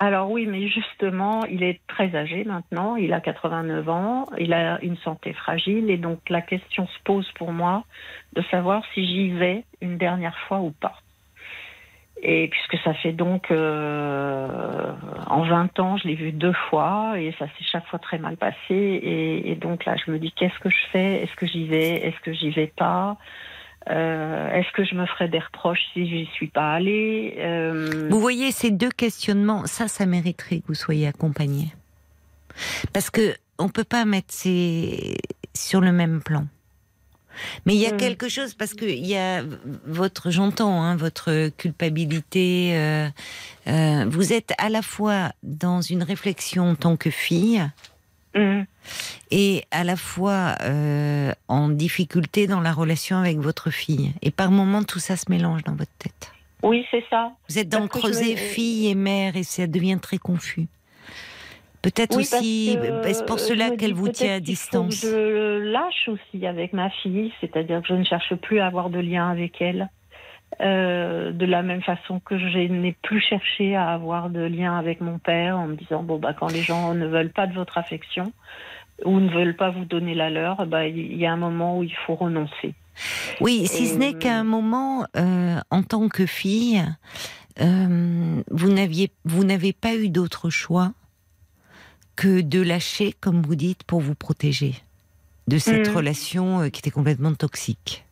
Alors 0.00 0.30
oui, 0.30 0.46
mais 0.46 0.68
justement, 0.68 1.44
il 1.46 1.64
est 1.64 1.80
très 1.88 2.14
âgé 2.14 2.44
maintenant, 2.44 2.94
il 2.94 3.12
a 3.12 3.20
89 3.20 3.88
ans, 3.88 4.26
il 4.38 4.52
a 4.52 4.78
une 4.84 4.96
santé 4.98 5.32
fragile, 5.32 5.90
et 5.90 5.96
donc 5.96 6.20
la 6.30 6.40
question 6.40 6.86
se 6.86 6.98
pose 7.02 7.28
pour 7.34 7.50
moi 7.50 7.82
de 8.34 8.42
savoir 8.48 8.84
si 8.94 9.04
j'y 9.04 9.30
vais 9.30 9.64
une 9.80 9.98
dernière 9.98 10.38
fois 10.46 10.60
ou 10.60 10.70
pas. 10.70 10.94
Et 12.22 12.48
puisque 12.48 12.82
ça 12.82 12.94
fait 12.94 13.12
donc 13.12 13.50
euh, 13.50 14.92
en 15.26 15.42
20 15.42 15.78
ans, 15.78 15.96
je 15.98 16.08
l'ai 16.08 16.14
vu 16.14 16.32
deux 16.32 16.52
fois 16.68 17.14
et 17.16 17.32
ça 17.38 17.46
s'est 17.46 17.64
chaque 17.70 17.86
fois 17.86 17.98
très 17.98 18.18
mal 18.18 18.36
passé. 18.36 18.56
Et, 18.70 19.54
donc 19.54 19.84
là, 19.84 19.94
je 20.04 20.10
me 20.10 20.18
dis 20.18 20.32
qu'est-ce 20.32 20.58
que 20.58 20.70
je 20.70 20.86
fais? 20.90 21.22
Est-ce 21.22 21.34
que 21.36 21.46
j'y 21.46 21.66
vais? 21.66 22.06
Est-ce 22.06 22.18
que 22.20 22.32
j'y 22.32 22.50
vais 22.50 22.72
pas? 22.76 23.16
Euh, 23.88 24.50
Est-ce 24.52 24.70
que 24.72 24.84
je 24.84 24.94
me 24.96 25.06
ferai 25.06 25.28
des 25.28 25.38
reproches 25.38 25.80
si 25.92 26.08
j'y 26.08 26.26
suis 26.32 26.48
pas 26.48 26.74
allée? 26.74 27.34
Euh, 27.38 28.08
Vous 28.10 28.20
voyez 28.20 28.50
ces 28.50 28.70
deux 28.70 28.90
questionnements, 28.90 29.66
ça, 29.66 29.86
ça 29.86 30.04
mériterait 30.04 30.58
que 30.58 30.66
vous 30.66 30.74
soyez 30.74 31.06
accompagné. 31.06 31.68
Parce 32.92 33.10
que 33.10 33.34
on 33.58 33.68
peut 33.68 33.84
pas 33.84 34.04
mettre 34.04 34.32
ces 34.32 35.16
sur 35.54 35.80
le 35.80 35.92
même 35.92 36.20
plan. 36.22 36.46
Mais 37.66 37.74
il 37.74 37.80
y 37.80 37.86
a 37.86 37.92
Mm. 37.92 37.96
quelque 37.98 38.28
chose 38.28 38.54
parce 38.54 38.74
que 38.74 38.84
il 38.84 39.06
y 39.06 39.16
a 39.16 39.42
votre, 39.86 40.30
j'entends, 40.30 40.82
hein, 40.82 40.96
votre 40.96 41.48
culpabilité. 41.56 42.72
euh, 42.74 43.08
euh, 43.66 44.04
vous 44.08 44.32
êtes 44.32 44.52
à 44.58 44.68
la 44.68 44.82
fois 44.82 45.32
dans 45.42 45.80
une 45.80 46.02
réflexion 46.02 46.70
en 46.70 46.74
tant 46.74 46.96
que 46.96 47.10
fille 47.10 47.62
hum. 48.34 48.64
et 49.30 49.64
à 49.70 49.84
la 49.84 49.96
fois 49.96 50.54
euh, 50.62 51.32
en 51.48 51.68
difficulté 51.68 52.46
dans 52.46 52.60
la 52.60 52.72
relation 52.72 53.16
avec 53.18 53.38
votre 53.38 53.70
fille. 53.70 54.12
Et 54.22 54.30
par 54.30 54.50
moments, 54.50 54.82
tout 54.84 54.98
ça 55.00 55.16
se 55.16 55.26
mélange 55.30 55.64
dans 55.64 55.74
votre 55.74 55.92
tête. 55.98 56.32
Oui, 56.62 56.84
c'est 56.90 57.04
ça. 57.08 57.32
Vous 57.48 57.58
êtes 57.58 57.68
dans 57.68 57.80
le 57.80 57.88
Parce 57.88 58.00
creuset 58.00 58.36
fille 58.36 58.88
et 58.88 58.94
mère 58.94 59.36
et 59.36 59.44
ça 59.44 59.66
devient 59.66 59.98
très 60.00 60.18
confus. 60.18 60.66
Peut-être 61.94 62.16
Oui, 62.16 62.22
aussi, 62.22 62.76
que, 62.80 63.12
c'est 63.12 63.24
pour 63.26 63.36
euh, 63.36 63.38
cela 63.38 63.70
me 63.70 63.76
qu'elle 63.76 63.94
vous 63.94 64.08
tient 64.08 64.34
à 64.34 64.40
distance. 64.40 65.00
que 65.00 65.06
je 65.08 65.58
lâche 65.72 66.08
aussi 66.08 66.46
avec 66.46 66.72
ma 66.74 66.90
fille, 66.90 67.32
c'est-à-dire 67.40 67.80
que 67.80 67.88
je 67.88 67.94
ne 67.94 68.04
cherche 68.04 68.34
plus 68.34 68.60
à 68.60 68.66
avoir 68.66 68.90
de 68.90 68.98
lien 68.98 69.30
avec 69.30 69.60
elle. 69.62 69.88
Euh, 70.60 71.30
de 71.30 71.44
la 71.46 71.62
même 71.62 71.82
façon 71.82 72.20
que 72.20 72.38
je 72.38 72.58
n'ai 72.58 72.96
plus 73.02 73.20
cherché 73.20 73.76
à 73.76 73.90
avoir 73.90 74.30
de 74.30 74.40
lien 74.40 74.76
avec 74.78 75.00
mon 75.02 75.18
père 75.18 75.58
en 75.58 75.66
me 75.68 75.76
disant 75.76 76.02
bon 76.02 76.18
bah 76.18 76.32
quand 76.32 76.50
les 76.50 76.62
gens 76.62 76.94
ne 76.94 77.06
veulent 77.06 77.32
pas 77.32 77.46
de 77.46 77.52
votre 77.52 77.76
affection 77.76 78.32
ou 79.04 79.20
ne 79.20 79.28
veulent 79.30 79.56
pas 79.56 79.70
vous 79.70 79.84
donner 79.84 80.14
la 80.14 80.30
leur, 80.30 80.66
bah 80.66 80.86
il 80.88 81.16
y 81.16 81.26
a 81.26 81.32
un 81.32 81.36
moment 81.36 81.78
où 81.78 81.82
il 81.84 81.94
faut 82.06 82.14
renoncer. 82.14 82.74
Oui, 83.40 83.66
si 83.66 83.86
ce 83.86 83.96
n'est 83.96 84.14
Euh, 84.14 84.18
qu'à 84.18 84.36
un 84.38 84.44
moment, 84.44 85.04
euh, 85.16 85.60
en 85.70 85.82
tant 85.82 86.08
que 86.08 86.26
fille, 86.26 86.82
euh, 87.60 88.42
vous 88.50 88.72
n'aviez, 88.72 89.10
vous 89.24 89.44
n'avez 89.44 89.72
pas 89.72 89.94
eu 89.94 90.08
d'autre 90.08 90.50
choix 90.50 90.92
que 92.18 92.40
de 92.40 92.60
lâcher, 92.60 93.14
comme 93.20 93.42
vous 93.42 93.54
dites, 93.54 93.84
pour 93.84 94.00
vous 94.00 94.14
protéger. 94.16 94.74
de 95.46 95.56
cette 95.56 95.88
Mm. 95.88 95.96
relation 95.96 96.60
euh, 96.60 96.68
qui 96.68 96.80
était 96.80 96.90
complètement 96.90 97.32
toxique. 97.32 98.04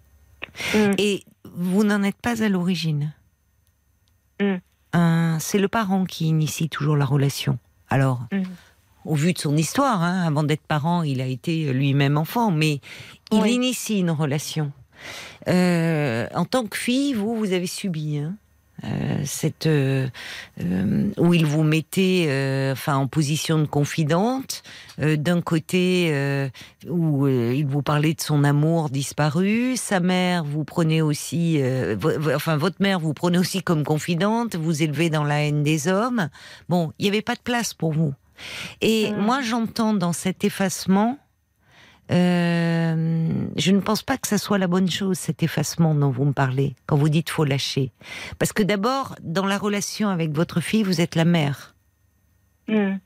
Mm. 0.74 0.92
Et 0.96 1.22
vous 1.44 1.84
n'en 1.84 2.02
êtes 2.02 2.16
pas 2.16 2.42
à 2.42 2.48
l'origine. 2.48 3.12
Mm. 4.40 4.54
C'est 5.38 5.58
le 5.58 5.68
parent 5.68 6.06
qui 6.06 6.28
initie 6.28 6.70
toujours 6.70 6.96
la 6.96 7.04
relation. 7.04 7.58
Alors, 7.90 8.20
au 9.04 9.14
vu 9.14 9.34
de 9.34 9.38
son 9.38 9.54
histoire, 9.54 10.02
hein, 10.02 10.22
avant 10.26 10.44
d'être 10.44 10.62
parent, 10.66 11.02
il 11.02 11.20
a 11.20 11.26
été 11.26 11.70
lui-même 11.74 12.16
enfant, 12.16 12.50
mais 12.50 12.80
il 13.30 13.40
Oui. 13.42 13.52
initie 13.56 13.98
une 13.98 14.10
relation. 14.12 14.72
Euh, 15.48 16.26
en 16.34 16.46
tant 16.46 16.64
que 16.64 16.78
fille, 16.78 17.12
vous, 17.12 17.36
vous 17.36 17.52
avez 17.52 17.66
subi 17.66 18.16
hein, 18.16 18.34
cette 19.24 19.66
euh, 19.66 20.08
euh, 20.60 21.10
où 21.18 21.34
il 21.34 21.46
vous 21.46 21.62
mettait, 21.62 22.26
euh, 22.28 22.72
enfin, 22.72 22.96
en 22.96 23.06
position 23.06 23.58
de 23.58 23.66
confidente. 23.66 24.62
Euh, 25.00 25.16
D'un 25.16 25.40
côté, 25.40 26.08
euh, 26.12 26.48
où 26.88 27.26
euh, 27.26 27.52
il 27.54 27.66
vous 27.66 27.82
parlait 27.82 28.14
de 28.14 28.20
son 28.20 28.44
amour 28.44 28.90
disparu, 28.90 29.76
sa 29.76 30.00
mère 30.00 30.44
vous 30.44 30.64
prenait 30.64 31.00
aussi, 31.02 31.60
euh, 31.60 31.96
enfin, 32.34 32.56
votre 32.56 32.80
mère 32.80 33.00
vous 33.00 33.14
prenait 33.14 33.38
aussi 33.38 33.62
comme 33.62 33.84
confidente, 33.84 34.56
vous 34.56 34.82
élevez 34.82 35.10
dans 35.10 35.24
la 35.24 35.42
haine 35.42 35.62
des 35.62 35.88
hommes. 35.88 36.28
Bon, 36.68 36.92
il 36.98 37.04
n'y 37.04 37.08
avait 37.08 37.22
pas 37.22 37.34
de 37.34 37.40
place 37.40 37.74
pour 37.74 37.92
vous. 37.92 38.14
Et 38.80 39.12
moi, 39.12 39.40
j'entends 39.40 39.94
dans 39.94 40.12
cet 40.12 40.44
effacement. 40.44 41.18
Euh, 42.12 43.46
je 43.56 43.72
ne 43.72 43.80
pense 43.80 44.02
pas 44.02 44.16
que 44.16 44.28
ça 44.28 44.38
soit 44.38 44.58
la 44.58 44.66
bonne 44.68 44.90
chose, 44.90 45.18
cet 45.18 45.42
effacement 45.42 45.94
dont 45.94 46.10
vous 46.10 46.24
me 46.24 46.32
parlez, 46.32 46.74
quand 46.86 46.96
vous 46.96 47.08
dites 47.08 47.30
faut 47.30 47.44
lâcher. 47.44 47.90
Parce 48.38 48.52
que 48.52 48.62
d'abord, 48.62 49.16
dans 49.22 49.46
la 49.46 49.58
relation 49.58 50.08
avec 50.08 50.30
votre 50.30 50.60
fille, 50.60 50.82
vous 50.82 51.00
êtes 51.00 51.14
la 51.14 51.24
mère. 51.24 51.74
Mm. 52.68 52.96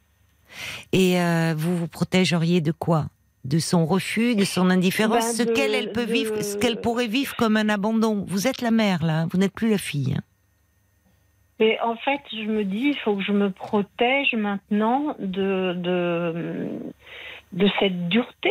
Et 0.92 1.20
euh, 1.20 1.54
vous 1.56 1.76
vous 1.76 1.88
protégeriez 1.88 2.60
de 2.60 2.72
quoi? 2.72 3.06
De 3.44 3.58
son 3.58 3.86
refus, 3.86 4.34
de 4.34 4.44
son 4.44 4.68
indifférence, 4.68 5.38
Ben, 5.38 5.46
ce 5.46 5.50
qu'elle 5.50 5.74
elle 5.74 5.92
peut 5.92 6.04
de- 6.06 6.12
vivre, 6.12 6.42
ce 6.42 6.56
qu'elle 6.58 6.80
pourrait 6.80 7.06
vivre 7.06 7.34
comme 7.36 7.56
un 7.56 7.68
abandon. 7.70 8.24
Vous 8.28 8.46
êtes 8.46 8.60
la 8.60 8.70
mère 8.70 9.02
là, 9.02 9.26
vous 9.30 9.38
n'êtes 9.38 9.54
plus 9.54 9.70
la 9.70 9.78
fille. 9.78 10.16
Et 11.58 11.78
en 11.80 11.94
fait, 11.96 12.20
je 12.32 12.46
me 12.50 12.64
dis, 12.64 12.88
il 12.94 12.96
faut 13.04 13.16
que 13.16 13.22
je 13.22 13.32
me 13.32 13.50
protège 13.50 14.34
maintenant 14.34 15.14
de, 15.18 15.74
de, 15.76 16.68
de 17.52 17.68
cette 17.78 18.08
dureté 18.08 18.50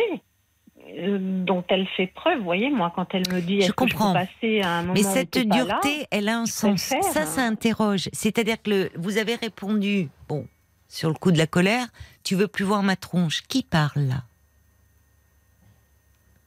dont 1.44 1.64
elle 1.68 1.86
fait 1.96 2.06
preuve. 2.08 2.38
Vous 2.38 2.44
voyez, 2.44 2.70
moi, 2.70 2.92
quand 2.94 3.06
elle 3.14 3.28
me 3.32 3.40
dit, 3.40 3.60
Je 3.60 3.66
est-ce 3.66 3.72
que 3.72 3.86
je 3.88 3.92
comprends. 3.94 4.12
passer 4.12 4.60
à 4.62 4.70
un 4.78 4.82
moment 4.82 4.94
Mais 4.94 5.02
cette 5.02 5.36
là? 5.36 5.44
dureté, 5.44 6.06
elle 6.10 6.28
a 6.28 6.38
un 6.38 6.46
sens. 6.46 6.86
préfère, 6.88 7.04
Ça, 7.12 7.22
hein. 7.22 7.26
ça 7.26 7.42
interroge. 7.46 8.08
C'est-à-dire 8.12 8.60
que 8.62 8.70
le- 8.70 8.90
vous 8.96 9.18
avez 9.18 9.34
répondu, 9.36 10.08
bon, 10.28 10.46
sur 10.88 11.08
le 11.08 11.14
coup 11.14 11.30
de 11.32 11.38
la 11.38 11.46
colère, 11.46 11.86
tu 12.24 12.34
veux 12.34 12.48
plus 12.48 12.64
voir 12.64 12.82
ma 12.82 12.96
tronche. 12.96 13.42
Qui 13.42 13.62
parle 13.62 14.02
là? 14.02 14.24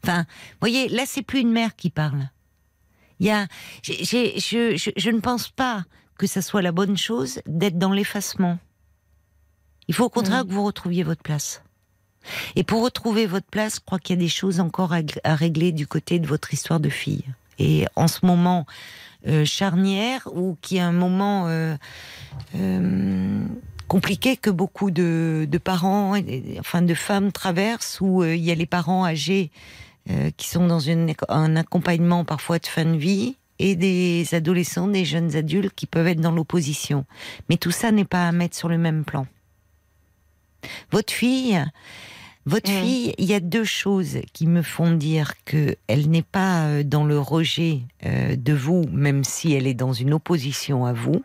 Enfin, 0.03 0.25
vous 0.27 0.57
voyez, 0.59 0.89
là, 0.89 1.03
c'est 1.05 1.21
plus 1.21 1.39
une 1.39 1.51
mère 1.51 1.75
qui 1.75 1.89
parle. 1.89 2.29
Il 3.19 3.27
y 3.27 3.31
a, 3.31 3.47
je 3.83 5.09
ne 5.09 5.19
pense 5.19 5.47
pas 5.49 5.85
que 6.17 6.27
ça 6.27 6.41
soit 6.41 6.61
la 6.61 6.73
bonne 6.73 6.97
chose 6.97 7.41
d'être 7.45 7.77
dans 7.79 7.91
l'effacement. 7.93 8.59
Il 9.87 9.93
faut 9.93 10.03
au 10.05 10.09
contraire 10.09 10.43
Mm. 10.43 10.47
que 10.49 10.53
vous 10.53 10.65
retrouviez 10.65 11.03
votre 11.03 11.21
place. 11.23 11.62
Et 12.55 12.63
pour 12.63 12.83
retrouver 12.83 13.25
votre 13.25 13.47
place, 13.47 13.75
je 13.75 13.79
crois 13.81 13.99
qu'il 13.99 14.15
y 14.15 14.19
a 14.19 14.21
des 14.21 14.29
choses 14.29 14.59
encore 14.59 14.93
à, 14.93 15.35
régler 15.35 15.71
du 15.71 15.87
côté 15.87 16.19
de 16.19 16.27
votre 16.27 16.53
histoire 16.53 16.79
de 16.79 16.89
fille. 16.89 17.25
Et 17.59 17.85
en 17.95 18.07
ce 18.07 18.25
moment 18.25 18.65
euh, 19.27 19.45
charnière, 19.45 20.27
ou 20.33 20.57
qui 20.61 20.77
est 20.77 20.81
un 20.81 20.91
moment 20.91 21.45
euh, 21.47 21.75
euh, 22.55 23.45
compliqué 23.87 24.37
que 24.37 24.49
beaucoup 24.49 24.91
de, 24.91 25.47
parents, 25.63 26.15
enfin 26.59 26.81
de 26.81 26.93
femmes 26.93 27.31
traversent, 27.31 27.99
où 28.01 28.23
euh, 28.23 28.35
il 28.35 28.43
y 28.43 28.51
a 28.51 28.55
les 28.55 28.65
parents 28.65 29.05
âgés 29.05 29.51
qui 30.35 30.49
sont 30.49 30.67
dans 30.67 30.89
un 31.29 31.55
accompagnement 31.55 32.25
parfois 32.25 32.59
de 32.59 32.67
fin 32.67 32.83
de 32.83 32.97
vie, 32.97 33.37
et 33.59 33.77
des 33.77 34.27
adolescents, 34.33 34.89
des 34.89 35.05
jeunes 35.05 35.37
adultes 35.37 35.73
qui 35.73 35.85
peuvent 35.85 36.07
être 36.07 36.19
dans 36.19 36.31
l'opposition. 36.31 37.05
Mais 37.49 37.55
tout 37.55 37.71
ça 37.71 37.91
n'est 37.91 38.03
pas 38.03 38.27
à 38.27 38.31
mettre 38.33 38.57
sur 38.57 38.67
le 38.67 38.77
même 38.77 39.05
plan. 39.05 39.25
Votre 40.91 41.13
fille, 41.13 41.63
votre 42.45 42.69
Mm. 42.69 42.81
fille, 42.81 43.15
il 43.17 43.25
y 43.25 43.33
a 43.33 43.39
deux 43.39 43.63
choses 43.63 44.17
qui 44.33 44.47
me 44.47 44.61
font 44.61 44.91
dire 44.91 45.33
que 45.45 45.75
elle 45.87 46.09
n'est 46.09 46.21
pas 46.23 46.65
euh, 46.65 46.83
dans 46.83 47.05
le 47.05 47.17
rejet 47.19 47.81
euh, 48.05 48.35
de 48.35 48.53
vous, 48.53 48.85
même 48.91 49.23
si 49.23 49.53
elle 49.53 49.67
est 49.67 49.73
dans 49.73 49.93
une 49.93 50.13
opposition 50.13 50.85
à 50.85 50.91
vous, 50.93 51.23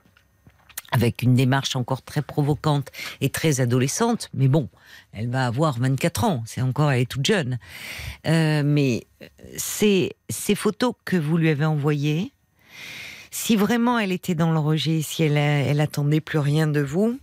avec 0.93 1.23
une 1.23 1.35
démarche 1.35 1.77
encore 1.77 2.03
très 2.03 2.23
provocante 2.23 2.89
et 3.21 3.31
très 3.31 3.61
adolescente. 3.61 4.31
Mais 4.33 4.49
bon, 4.49 4.69
elle 5.13 5.29
va 5.29 5.47
avoir 5.47 5.79
24 5.79 6.25
ans, 6.25 6.43
c'est 6.47 6.63
encore, 6.63 6.93
elle 6.93 7.03
est 7.03 7.11
toute 7.11 7.27
jeune. 7.27 7.59
Euh, 8.27 8.63
mais 8.65 9.05
c'est 9.57 10.13
ces 10.29 10.55
photos 10.55 10.95
que 11.05 11.17
vous 11.17 11.37
lui 11.37 11.49
avez 11.49 11.65
envoyées. 11.65 12.33
Si 13.31 13.57
vraiment 13.57 13.99
elle 13.99 14.13
était 14.13 14.35
dans 14.35 14.53
le 14.53 14.59
rejet, 14.59 15.03
si 15.03 15.23
elle, 15.25 15.37
elle 15.37 15.81
attendait 15.81 16.21
plus 16.23 16.39
rien 16.39 16.67
de 16.67 16.81
vous, 16.81 17.19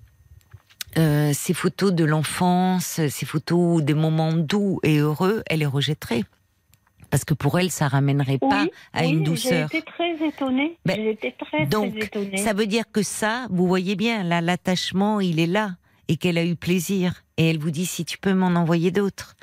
euh, 0.98 1.32
ces 1.34 1.54
photos 1.54 1.94
de 1.94 2.04
l'enfance, 2.06 3.02
ces 3.10 3.26
photos 3.26 3.84
des 3.84 3.94
moments 3.94 4.34
doux 4.34 4.80
et 4.84 4.98
heureux, 4.98 5.44
elle 5.48 5.60
les 5.60 5.66
rejetterait. 5.66 6.24
Parce 7.10 7.24
que 7.24 7.34
pour 7.34 7.60
elle, 7.60 7.72
ça 7.72 7.88
ramènerait 7.88 8.40
pas 8.40 8.66
à 8.94 9.04
oui, 9.04 9.10
une 9.12 9.24
douceur. 9.24 9.68
Été 9.68 9.82
très 9.84 10.28
étonnée. 10.28 10.78
Ben, 10.86 11.00
été 11.00 11.34
très, 11.38 11.66
donc, 11.66 11.92
très 11.92 12.06
étonnée. 12.06 12.38
Ça 12.38 12.54
veut 12.54 12.68
dire 12.68 12.84
que 12.92 13.04
ça, 13.04 13.48
vous 13.50 13.68
voyez 13.68 13.96
bien, 13.96 14.24
là, 14.24 14.42
l'attachement, 14.42 15.20
il 15.20 15.40
est 15.40 15.48
là, 15.48 15.76
et 16.08 16.18
qu'elle 16.18 16.38
a 16.38 16.46
eu 16.46 16.56
plaisir. 16.56 17.24
Et 17.38 17.50
elle 17.50 17.60
vous 17.60 17.72
dit 17.72 17.86
si 17.86 18.06
tu 18.06 18.18
peux 18.18 18.34
m'en 18.34 18.48
envoyer 18.48 18.92
d'autres. 18.92 19.36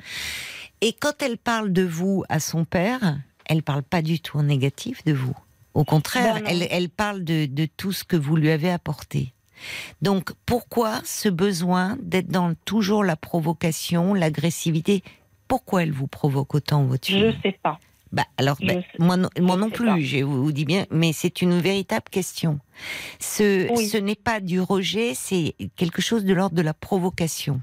Et 0.81 0.93
quand 0.93 1.21
elle 1.21 1.37
parle 1.37 1.71
de 1.71 1.83
vous 1.83 2.23
à 2.29 2.39
son 2.39 2.65
père, 2.65 3.17
elle 3.45 3.63
parle 3.63 3.83
pas 3.83 4.01
du 4.01 4.19
tout 4.19 4.37
en 4.37 4.43
négatif 4.43 5.03
de 5.05 5.13
vous. 5.13 5.35
Au 5.73 5.83
contraire, 5.83 6.35
Ben 6.35 6.45
elle, 6.47 6.67
elle 6.69 6.89
parle 6.89 7.23
de, 7.23 7.45
de 7.45 7.65
tout 7.65 7.91
ce 7.91 8.03
que 8.03 8.15
vous 8.15 8.35
lui 8.35 8.51
avez 8.51 8.69
apporté. 8.69 9.32
Donc, 10.01 10.31
pourquoi 10.45 11.01
ce 11.03 11.29
besoin 11.29 11.97
d'être 12.01 12.27
dans 12.29 12.53
toujours 12.65 13.03
la 13.03 13.15
provocation, 13.15 14.13
l'agressivité? 14.13 15.03
Pourquoi 15.47 15.83
elle 15.83 15.91
vous 15.91 16.07
provoque 16.07 16.55
autant, 16.55 16.85
votre 16.85 17.05
fille? 17.07 17.19
Je 17.19 17.41
sais 17.41 17.57
pas. 17.61 17.77
bah, 18.11 18.25
alors, 18.37 18.57
bah, 18.61 18.73
moi, 18.99 19.17
non, 19.17 19.29
moi 19.39 19.57
plus, 19.69 19.85
pas. 19.85 19.99
je 19.99 20.23
vous 20.23 20.51
dis 20.51 20.65
bien, 20.65 20.85
mais 20.91 21.13
c'est 21.13 21.41
une 21.41 21.59
véritable 21.59 22.05
question. 22.09 22.59
Ce, 23.19 23.71
Oui. 23.75 23.87
ce 23.87 23.97
n'est 23.97 24.15
pas 24.15 24.39
du 24.39 24.59
rejet, 24.61 25.13
c'est 25.15 25.55
quelque 25.75 26.01
chose 26.01 26.25
de 26.25 26.33
l'ordre 26.33 26.55
de 26.55 26.61
la 26.61 26.73
provocation. 26.73 27.61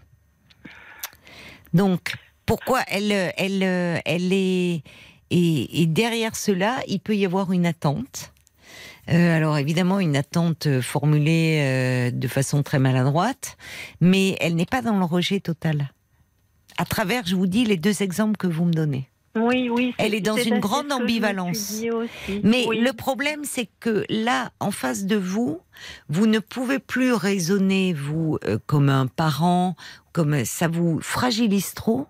Donc, 1.73 2.15
pourquoi 2.47 2.81
elle, 2.89 3.13
elle, 3.37 3.63
elle 4.05 4.33
est. 4.33 4.83
Et, 5.33 5.83
et 5.83 5.87
derrière 5.87 6.35
cela, 6.35 6.81
il 6.89 6.99
peut 6.99 7.15
y 7.15 7.25
avoir 7.25 7.53
une 7.53 7.65
attente. 7.67 8.33
Euh, 9.09 9.37
alors 9.37 9.57
évidemment, 9.59 9.99
une 10.01 10.17
attente 10.17 10.67
euh, 10.67 10.83
formulée 10.83 11.61
euh, 11.63 12.11
de 12.11 12.29
façon 12.29 12.63
très 12.63 12.79
maladroite, 12.79 13.57
mais 14.01 14.37
elle 14.41 14.55
n'est 14.55 14.67
pas 14.67 14.83
dans 14.83 14.99
le 14.99 15.05
rejet 15.05 15.41
total. 15.41 15.91
À 16.79 16.85
travers, 16.85 17.27
je 17.27 17.35
vous 17.35 17.47
dis, 17.47 17.65
les 17.65 17.77
deux 17.77 18.03
exemples 18.03 18.37
que 18.37 18.47
vous 18.47 18.65
me 18.65 18.73
donnez. 18.73 19.09
Oui, 19.37 19.69
oui. 19.71 19.95
Elle 19.99 20.15
est 20.15 20.21
dans 20.21 20.37
une 20.37 20.59
grande 20.59 20.91
ambivalence. 20.91 21.81
Mais 22.43 22.65
Oui. 22.67 22.81
le 22.81 22.93
problème, 22.93 23.45
c'est 23.45 23.69
que 23.79 24.05
là, 24.09 24.51
en 24.59 24.73
face 24.73 25.05
de 25.05 25.17
vous, 25.17 25.61
vous 26.09 26.27
ne 26.27 26.41
pouvez 26.41 26.81
plus 26.81 27.13
raisonner, 27.13 27.93
vous, 27.93 28.39
euh, 28.45 28.59
comme 28.67 28.89
un 28.89 29.07
parent, 29.07 29.77
comme 30.13 30.45
ça 30.45 30.67
vous 30.67 31.01
fragilise 31.01 31.75
trop. 31.75 32.09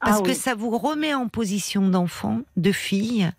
Parce 0.00 0.18
Ah 0.18 0.22
que 0.22 0.28
oui. 0.30 0.34
ça 0.34 0.54
vous 0.54 0.76
remet 0.76 1.14
en 1.14 1.28
position 1.28 1.88
d'enfant, 1.88 2.40
de 2.56 2.72
fille, 2.72 3.30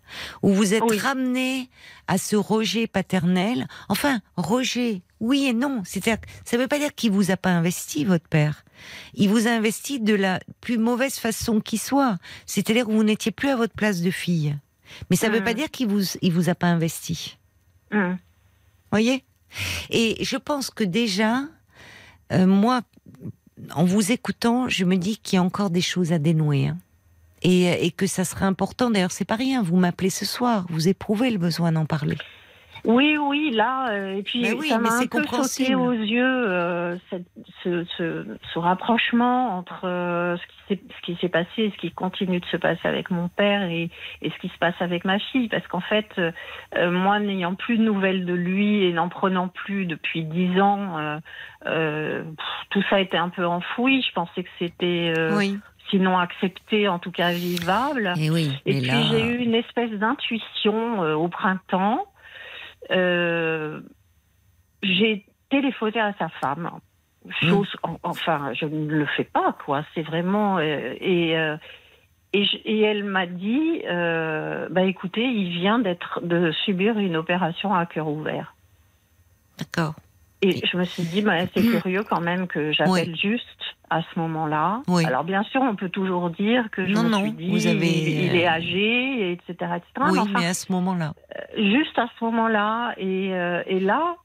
où 0.42 0.52
vous 0.52 0.74
êtes 0.74 0.82
Oui. 0.82 0.98
ramené 0.98 1.70
à 2.08 2.18
ce 2.18 2.36
rejet 2.36 2.86
paternel. 2.86 3.66
Enfin, 3.88 4.20
rejet, 4.36 5.02
oui 5.20 5.46
et 5.46 5.52
non. 5.52 5.82
C'est-à-dire, 5.84 6.20
que 6.20 6.26
ça 6.44 6.56
ne 6.56 6.62
veut 6.62 6.68
pas 6.68 6.78
dire 6.78 6.94
qu'il 6.94 7.10
vous 7.12 7.30
a 7.30 7.36
pas 7.36 7.50
investi, 7.50 8.04
votre 8.04 8.28
père. 8.28 8.64
Il 9.14 9.28
vous 9.30 9.46
a 9.46 9.50
investi 9.50 10.00
de 10.00 10.14
la 10.14 10.40
plus 10.60 10.78
mauvaise 10.78 11.16
façon 11.18 11.60
qui 11.60 11.78
soit. 11.78 12.18
C'est-à-dire 12.46 12.86
que 12.86 12.92
vous 12.92 13.04
n'étiez 13.04 13.32
plus 13.32 13.48
à 13.48 13.56
votre 13.56 13.74
place 13.74 14.02
de 14.02 14.10
fille. 14.10 14.56
Mais 15.10 15.16
ça 15.16 15.28
ne 15.28 15.34
veut 15.34 15.42
pas 15.44 15.54
dire 15.54 15.70
qu'il 15.70 15.88
vous, 15.88 16.02
il 16.22 16.32
vous 16.32 16.48
a 16.48 16.54
pas 16.54 16.68
investi. 16.68 17.38
Hum. 17.92 18.18
Voyez? 18.92 19.24
Et 19.90 20.22
je 20.24 20.36
pense 20.36 20.70
que 20.70 20.84
déjà, 20.84 21.42
euh, 22.32 22.46
moi, 22.46 22.82
en 23.74 23.84
vous 23.84 24.12
écoutant, 24.12 24.68
je 24.68 24.84
me 24.84 24.96
dis 24.96 25.18
qu'il 25.18 25.36
y 25.36 25.38
a 25.38 25.42
encore 25.42 25.70
des 25.70 25.80
choses 25.80 26.12
à 26.12 26.18
dénouer. 26.18 26.68
hein. 26.68 26.78
Et, 27.42 27.92
que 27.96 28.06
ça 28.06 28.24
serait 28.24 28.44
important. 28.44 28.90
D'ailleurs, 28.90 29.12
c'est 29.12 29.24
pas 29.24 29.36
rien. 29.36 29.62
Vous 29.62 29.76
m'appelez 29.76 30.10
ce 30.10 30.24
soir. 30.24 30.66
Vous 30.70 30.88
éprouvez 30.88 31.30
le 31.30 31.38
besoin 31.38 31.70
d'en 31.70 31.84
parler. 31.84 32.16
Oui, 32.86 33.16
oui, 33.20 33.50
là, 33.50 33.88
euh, 33.90 34.14
et 34.16 34.22
puis 34.22 34.42
Mais 34.42 34.52
oui, 34.52 34.68
ça 34.68 34.78
m'a 34.78 34.94
un 34.98 35.06
peu 35.06 35.24
sauté 35.26 35.74
aux 35.74 35.92
yeux 35.92 36.24
euh, 36.24 36.96
cette- 37.10 37.26
ce, 37.64 37.84
ce- 37.98 38.24
ce 38.54 38.58
rapprochement 38.58 39.58
entre 39.58 39.80
euh, 39.84 40.36
ce 40.68 40.74
qui 41.02 41.16
s'est- 41.20 41.28
passé 41.28 41.48
et 41.64 41.70
ce 41.72 41.76
qui 41.78 41.90
continue 41.90 42.38
de 42.38 42.44
se 42.46 42.56
passer 42.56 42.86
avec 42.86 43.10
mon 43.10 43.26
père 43.28 43.62
et, 43.64 43.90
et 44.22 44.30
ce 44.30 44.38
qui 44.38 44.48
se 44.48 44.58
passe 44.58 44.76
avec 44.80 45.04
ma 45.04 45.18
fille. 45.18 45.48
Parce 45.48 45.66
qu'en 45.66 45.80
fait, 45.80 46.06
euh, 46.18 46.30
euh, 46.76 46.90
moi, 46.92 47.18
n'ayant 47.18 47.54
plus 47.56 47.76
de 47.76 47.82
nouvelles 47.82 48.24
de 48.24 48.32
lui 48.34 48.84
et 48.84 48.92
n'en 48.92 49.08
prenant 49.08 49.48
plus 49.48 49.86
depuis 49.86 50.22
dix 50.22 50.60
ans, 50.60 50.96
euh, 50.98 51.18
euh, 51.66 52.22
pff, 52.22 52.46
tout 52.70 52.82
ça 52.88 53.00
était 53.00 53.16
un 53.18 53.30
peu 53.30 53.44
enfoui. 53.46 54.02
Je 54.02 54.12
pensais 54.12 54.44
que 54.44 54.50
c'était 54.60 55.12
euh, 55.18 55.36
Oui. 55.36 55.58
sinon 55.90 56.16
accepté, 56.18 56.86
en 56.86 57.00
tout 57.00 57.10
cas 57.10 57.32
vivable. 57.32 58.12
Et 58.16 58.30
oui. 58.30 58.52
Et 58.64 58.78
puis 58.80 58.86
là, 58.86 59.02
j'ai 59.10 59.26
eu 59.26 59.38
une 59.38 59.54
espèce 59.54 59.90
d'intuition 59.90 61.02
euh, 61.02 61.14
au 61.14 61.26
printemps. 61.28 62.06
Euh, 62.90 63.80
j'ai 64.82 65.24
téléphoné 65.50 66.00
à 66.00 66.12
sa 66.18 66.28
femme. 66.28 66.70
Chose, 67.42 67.68
en- 67.82 67.98
enfin, 68.04 68.52
je 68.54 68.66
ne 68.66 68.88
le 68.88 69.06
fais 69.16 69.24
pas, 69.24 69.56
quoi. 69.64 69.84
C'est 69.94 70.02
vraiment 70.02 70.58
euh, 70.58 70.94
et 71.00 71.36
euh, 71.36 71.56
et, 72.32 72.44
je- 72.44 72.58
et 72.64 72.80
elle 72.82 73.02
m'a 73.04 73.26
dit, 73.26 73.82
euh, 73.86 74.68
bah 74.70 74.82
écoutez, 74.82 75.24
il 75.24 75.50
vient 75.50 75.78
d'être 75.80 76.20
de 76.22 76.52
subir 76.64 76.98
une 76.98 77.16
opération 77.16 77.74
à 77.74 77.84
cœur 77.86 78.08
ouvert. 78.08 78.54
D'accord. 79.58 79.94
Et 80.42 80.64
je 80.66 80.76
me 80.76 80.84
suis 80.84 81.02
dit, 81.04 81.22
bah, 81.22 81.46
c'est 81.52 81.62
curieux 81.62 82.04
quand 82.04 82.20
même 82.20 82.46
que 82.46 82.70
j'appelle 82.72 83.16
juste 83.16 83.75
à 83.90 84.02
ce 84.02 84.18
moment-là. 84.18 84.82
Oui. 84.88 85.04
Alors 85.06 85.24
bien 85.24 85.42
sûr, 85.44 85.62
on 85.62 85.76
peut 85.76 85.88
toujours 85.88 86.30
dire 86.30 86.68
que 86.70 86.86
je 86.86 86.92
Non, 86.94 87.04
me 87.04 87.08
non, 87.08 87.18
suis 87.20 87.32
dit, 87.32 87.50
vous 87.50 87.66
avez, 87.66 87.86
il, 88.02 88.20
il 88.26 88.36
est 88.36 88.46
euh, 88.46 88.50
âgé, 88.50 89.32
etc., 89.32 89.52
etc. 89.76 89.82
oui, 90.06 90.10
Mais 90.14 90.18
enfin, 90.20 90.32
mais 90.40 90.46
à 90.46 90.54
ce 90.54 90.72
moment-là. 90.72 91.12
juste 91.56 91.98
à 91.98 92.08
ce 92.18 92.24
moment-là, 92.24 92.94
et, 92.96 93.32
euh, 93.34 93.62
et 93.66 93.80
là, 93.80 94.16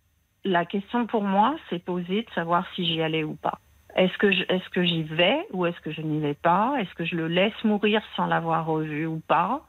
la 0.44 0.66
question 0.66 1.06
pour 1.06 1.24
moi 1.24 1.56
s'est 1.70 1.80
posée 1.80 2.24
de 2.24 2.30
savoir 2.34 2.66
si 2.76 2.86
j'y 2.86 3.02
allais 3.02 3.24
ou 3.24 3.36
pas. 3.36 3.60
Est-ce 3.96 4.18
que 4.18 4.28
est-ce 4.28 4.70
que 4.70 4.84
j'y 4.86 5.04
vais 5.04 5.46
ou 5.52 5.66
est-ce 5.66 5.80
que 5.82 5.92
je 5.92 6.02
n'y 6.02 6.20
vais 6.22 6.34
pas? 6.34 6.76
Est-ce 6.80 6.94
que 6.96 7.04
je 7.04 7.16
le 7.16 7.28
laisse 7.28 7.54
mourir 7.66 8.02
sans 8.16 8.26
l'avoir 8.26 8.66
revu 8.66 9.06
ou 9.06 9.22
pas? 9.28 9.62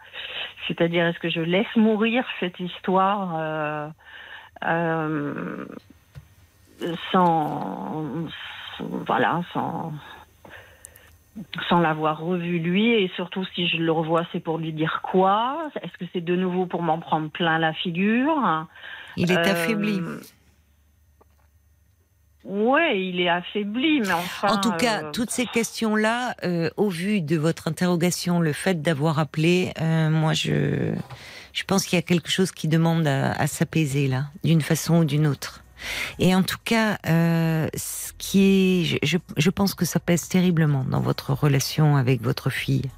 C'est-à-dire 0.69 1.05
est-ce 1.09 1.19
que 1.19 1.29
je 1.29 1.41
laisse 1.41 1.75
mourir 1.75 2.25
cette 2.39 2.61
histoire 2.61 3.35
euh, 3.37 3.89
euh, 4.65 5.65
sans- 7.11 8.05
voilà 9.07 9.43
sans 9.53 9.93
sans 11.69 11.81
l'avoir 11.81 12.21
revu 12.21 12.59
lui 12.59 12.91
et 12.93 13.11
surtout 13.17 13.45
si 13.55 13.67
je 13.67 13.79
le 13.79 13.91
revois 13.91 14.27
c'est 14.33 14.41
pour 14.41 14.59
lui 14.59 14.73
dire 14.73 15.01
quoi? 15.03 15.71
Est-ce 15.83 15.97
que 15.99 16.05
c'est 16.13 16.21
de 16.21 16.37
nouveau 16.37 16.67
pour 16.67 16.83
m'en 16.83 16.99
prendre 16.99 17.31
plein 17.31 17.59
la 17.59 17.73
figure? 17.73 18.37
Il 19.17 19.31
est 19.33 19.37
Euh, 19.39 19.53
affaibli. 19.53 20.01
Ouais, 22.45 23.01
il 23.01 23.21
est 23.21 23.29
affaibli, 23.29 24.01
mais 24.01 24.13
enfin. 24.13 24.49
En 24.49 24.61
tout 24.61 24.73
cas, 24.73 25.05
euh, 25.05 25.11
toutes 25.13 25.31
ces 25.31 25.47
questions-là, 25.47 26.35
euh, 26.45 26.71
au 26.77 26.89
vu 26.89 27.21
de 27.21 27.37
votre 27.37 27.69
interrogation, 27.69 28.41
le 28.41 28.53
fait 28.53 28.83
d'avoir 28.83 29.21
appelé, 29.21 29.73
moi, 29.81 30.33
je, 30.33 30.93
je 31.53 31.65
pense 31.65 31.87
qu'il 31.87 31.97
y 31.97 32.01
a 32.01 32.03
quelque 32.03 32.31
chose 32.31 32.51
qui 32.51 32.67
demande 32.67 33.07
à, 33.07 33.31
à 33.33 33.47
s'apaiser 33.47 34.09
là, 34.09 34.25
d'une 34.43 34.61
façon 34.61 34.97
ou 34.97 35.05
d'une 35.05 35.29
autre. 35.29 35.62
Et 36.19 36.35
en 36.35 36.43
tout 36.43 36.59
cas, 36.65 36.99
euh, 37.09 37.69
ce 37.77 38.13
qui 38.19 38.41
est, 38.43 38.85
je, 38.85 38.97
je, 39.03 39.17
je 39.37 39.51
pense 39.51 39.75
que 39.75 39.85
ça 39.85 40.01
pèse 40.01 40.29
terriblement 40.29 40.85
dans 40.89 41.01
votre 41.01 41.33
relation 41.33 41.97
avec 41.97 42.23
votre 42.23 42.51
fille, 42.51 42.91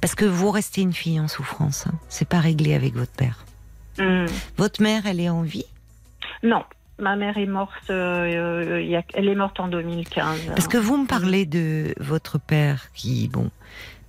parce 0.00 0.14
que 0.14 0.24
vous 0.24 0.50
restez 0.50 0.80
une 0.82 0.92
fille 0.92 1.20
en 1.20 1.28
souffrance. 1.28 1.86
Hein. 1.86 1.94
C'est 2.08 2.28
pas 2.28 2.40
réglé 2.40 2.74
avec 2.74 2.94
votre 2.94 3.12
père. 3.12 3.44
hum. 3.98 4.26
Votre 4.56 4.82
mère, 4.82 5.06
elle 5.06 5.20
est 5.20 5.28
en 5.30 5.42
vie? 5.42 5.66
Non, 6.42 6.62
ma 6.98 7.16
mère 7.16 7.38
est 7.38 7.46
morte. 7.46 7.90
euh, 7.90 8.80
il 8.82 8.88
y 8.90 8.96
a- 8.96 9.02
elle 9.14 9.28
est 9.28 9.34
morte 9.34 9.58
en 9.60 9.68
2015. 9.68 10.40
Parce 10.54 10.68
que 10.68 10.76
vous 10.78 10.96
me 10.98 11.06
parlez 11.06 11.46
de 11.46 11.94
votre 12.00 12.38
père 12.38 12.86
qui, 12.94 13.28
bon, 13.28 13.50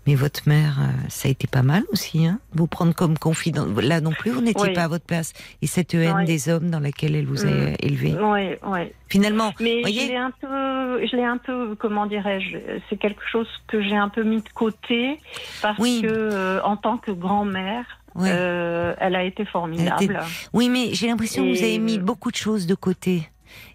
mais 0.08 0.16
votre 0.16 0.48
mère, 0.48 0.78
euh, 0.80 0.86
ça 1.10 1.28
a 1.28 1.32
été 1.32 1.46
pas 1.48 1.62
mal 1.62 1.84
aussi, 1.92 2.26
hein 2.26 2.40
Vous 2.54 2.66
prendre 2.66 2.96
comme 2.96 3.18
confident. 3.18 3.68
Là 3.82 4.02
non 4.02 4.12
plus, 4.12 4.32
vous 4.32 4.42
n'étiez 4.42 4.70
Oui. 4.70 4.74
pas 4.74 4.84
à 4.86 4.88
votre 4.88 5.06
place. 5.06 5.34
Et 5.62 5.68
cette 5.68 5.94
haine 5.94 6.16
Oui. 6.16 6.26
des 6.26 6.50
hommes 6.50 6.70
dans 6.70 6.80
laquelle 6.80 7.16
elle 7.16 7.26
vous 7.26 7.46
a 7.46 7.50
Mm. 7.50 7.76
élevé. 7.82 8.16
Oui, 8.20 8.56
oui. 8.66 8.80
Finalement, 9.10 9.54
Mais 9.60 9.82
voyez- 9.82 10.02
je 10.02 10.08
l'ai 10.08 10.16
un 10.18 10.32
peu, 10.32 11.06
je 11.06 11.16
l'ai 11.16 11.24
un 11.24 11.38
peu, 11.38 11.76
comment 11.76 12.06
dirais-je, 12.08 12.58
c'est 12.90 12.98
quelque 12.98 13.22
chose 13.32 13.48
que 13.68 13.82
j'ai 13.82 13.96
un 13.96 14.10
peu 14.10 14.24
mis 14.24 14.38
de 14.42 14.50
côté 14.54 15.20
parce 15.62 15.78
Oui. 15.80 16.02
que 16.02 16.08
euh, 16.10 16.62
en 16.64 16.78
tant 16.78 16.98
que 16.98 17.12
grand-mère, 17.12 17.86
euh, 18.20 18.96
elle 19.00 19.16
a 19.16 19.24
été 19.24 19.46
formidable. 19.46 20.20
oui, 20.54 20.70
mais 20.70 20.94
j'ai 20.94 21.08
l'impression 21.08 21.44
que 21.44 21.50
vous 21.56 21.64
avez 21.64 21.78
mis 21.80 22.00
beaucoup 22.00 22.32
de 22.32 22.36
choses 22.36 22.66
de 22.66 22.76
côté. 22.76 23.30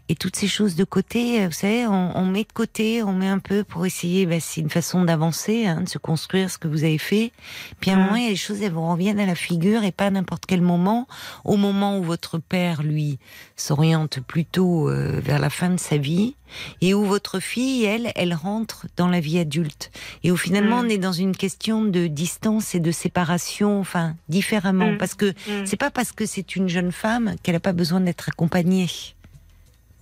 Et 0.08 0.14
toutes 0.14 0.36
ces 0.36 0.48
choses 0.48 0.74
de 0.74 0.84
côté, 0.84 1.42
euh, 1.42 1.46
vous 1.46 1.52
savez, 1.52 1.86
on, 1.86 2.16
on 2.18 2.26
met 2.26 2.42
de 2.44 2.52
côté, 2.52 3.02
on 3.02 3.12
met 3.12 3.28
un 3.28 3.38
peu 3.38 3.64
pour 3.64 3.86
essayer, 3.86 4.26
bah, 4.26 4.40
c'est 4.40 4.60
une 4.60 4.68
façon 4.68 5.04
d'avancer, 5.04 5.64
hein, 5.66 5.82
de 5.82 5.88
se 5.88 5.96
construire 5.98 6.50
ce 6.50 6.58
que 6.58 6.68
vous 6.68 6.84
avez 6.84 6.98
fait. 6.98 7.32
Puis 7.80 7.90
à 7.90 7.94
un 7.94 7.96
Mm. 7.96 8.00
moment, 8.04 8.16
il 8.16 8.24
y 8.24 8.26
a 8.26 8.30
des 8.30 8.36
choses, 8.36 8.60
elles 8.62 8.72
vous 8.72 8.86
reviennent 8.90 9.20
à 9.20 9.26
la 9.26 9.34
figure 9.36 9.84
et 9.84 9.92
pas 9.92 10.06
à 10.06 10.10
n'importe 10.10 10.44
quel 10.46 10.60
moment. 10.60 11.06
Au 11.44 11.56
moment 11.56 11.98
où 11.98 12.02
votre 12.02 12.38
père, 12.38 12.82
lui, 12.82 13.18
s'oriente 13.56 14.20
plutôt 14.20 14.88
euh, 14.90 15.20
vers 15.20 15.38
la 15.38 15.50
fin 15.50 15.70
de 15.70 15.78
sa 15.80 15.96
vie 15.96 16.34
et 16.82 16.92
où 16.94 17.04
votre 17.04 17.40
fille, 17.40 17.84
elle, 17.84 18.12
elle 18.14 18.34
rentre 18.34 18.86
dans 18.96 19.08
la 19.08 19.20
vie 19.20 19.38
adulte. 19.38 19.90
Et 20.24 20.30
où 20.32 20.36
finalement, 20.36 20.82
Mm. 20.82 20.86
on 20.86 20.88
est 20.90 20.98
dans 20.98 21.12
une 21.12 21.34
question 21.36 21.82
de 21.84 22.06
distance 22.08 22.74
et 22.74 22.80
de 22.80 22.90
séparation, 22.90 23.80
enfin, 23.80 24.14
différemment. 24.28 24.92
Mm. 24.92 24.98
Parce 24.98 25.14
que 25.14 25.30
Mm. 25.30 25.64
c'est 25.64 25.76
pas 25.78 25.90
parce 25.90 26.12
que 26.12 26.26
c'est 26.26 26.56
une 26.56 26.68
jeune 26.68 26.92
femme 26.92 27.36
qu'elle 27.42 27.54
n'a 27.54 27.60
pas 27.60 27.72
besoin 27.72 28.00
d'être 28.00 28.28
accompagnée 28.28 28.88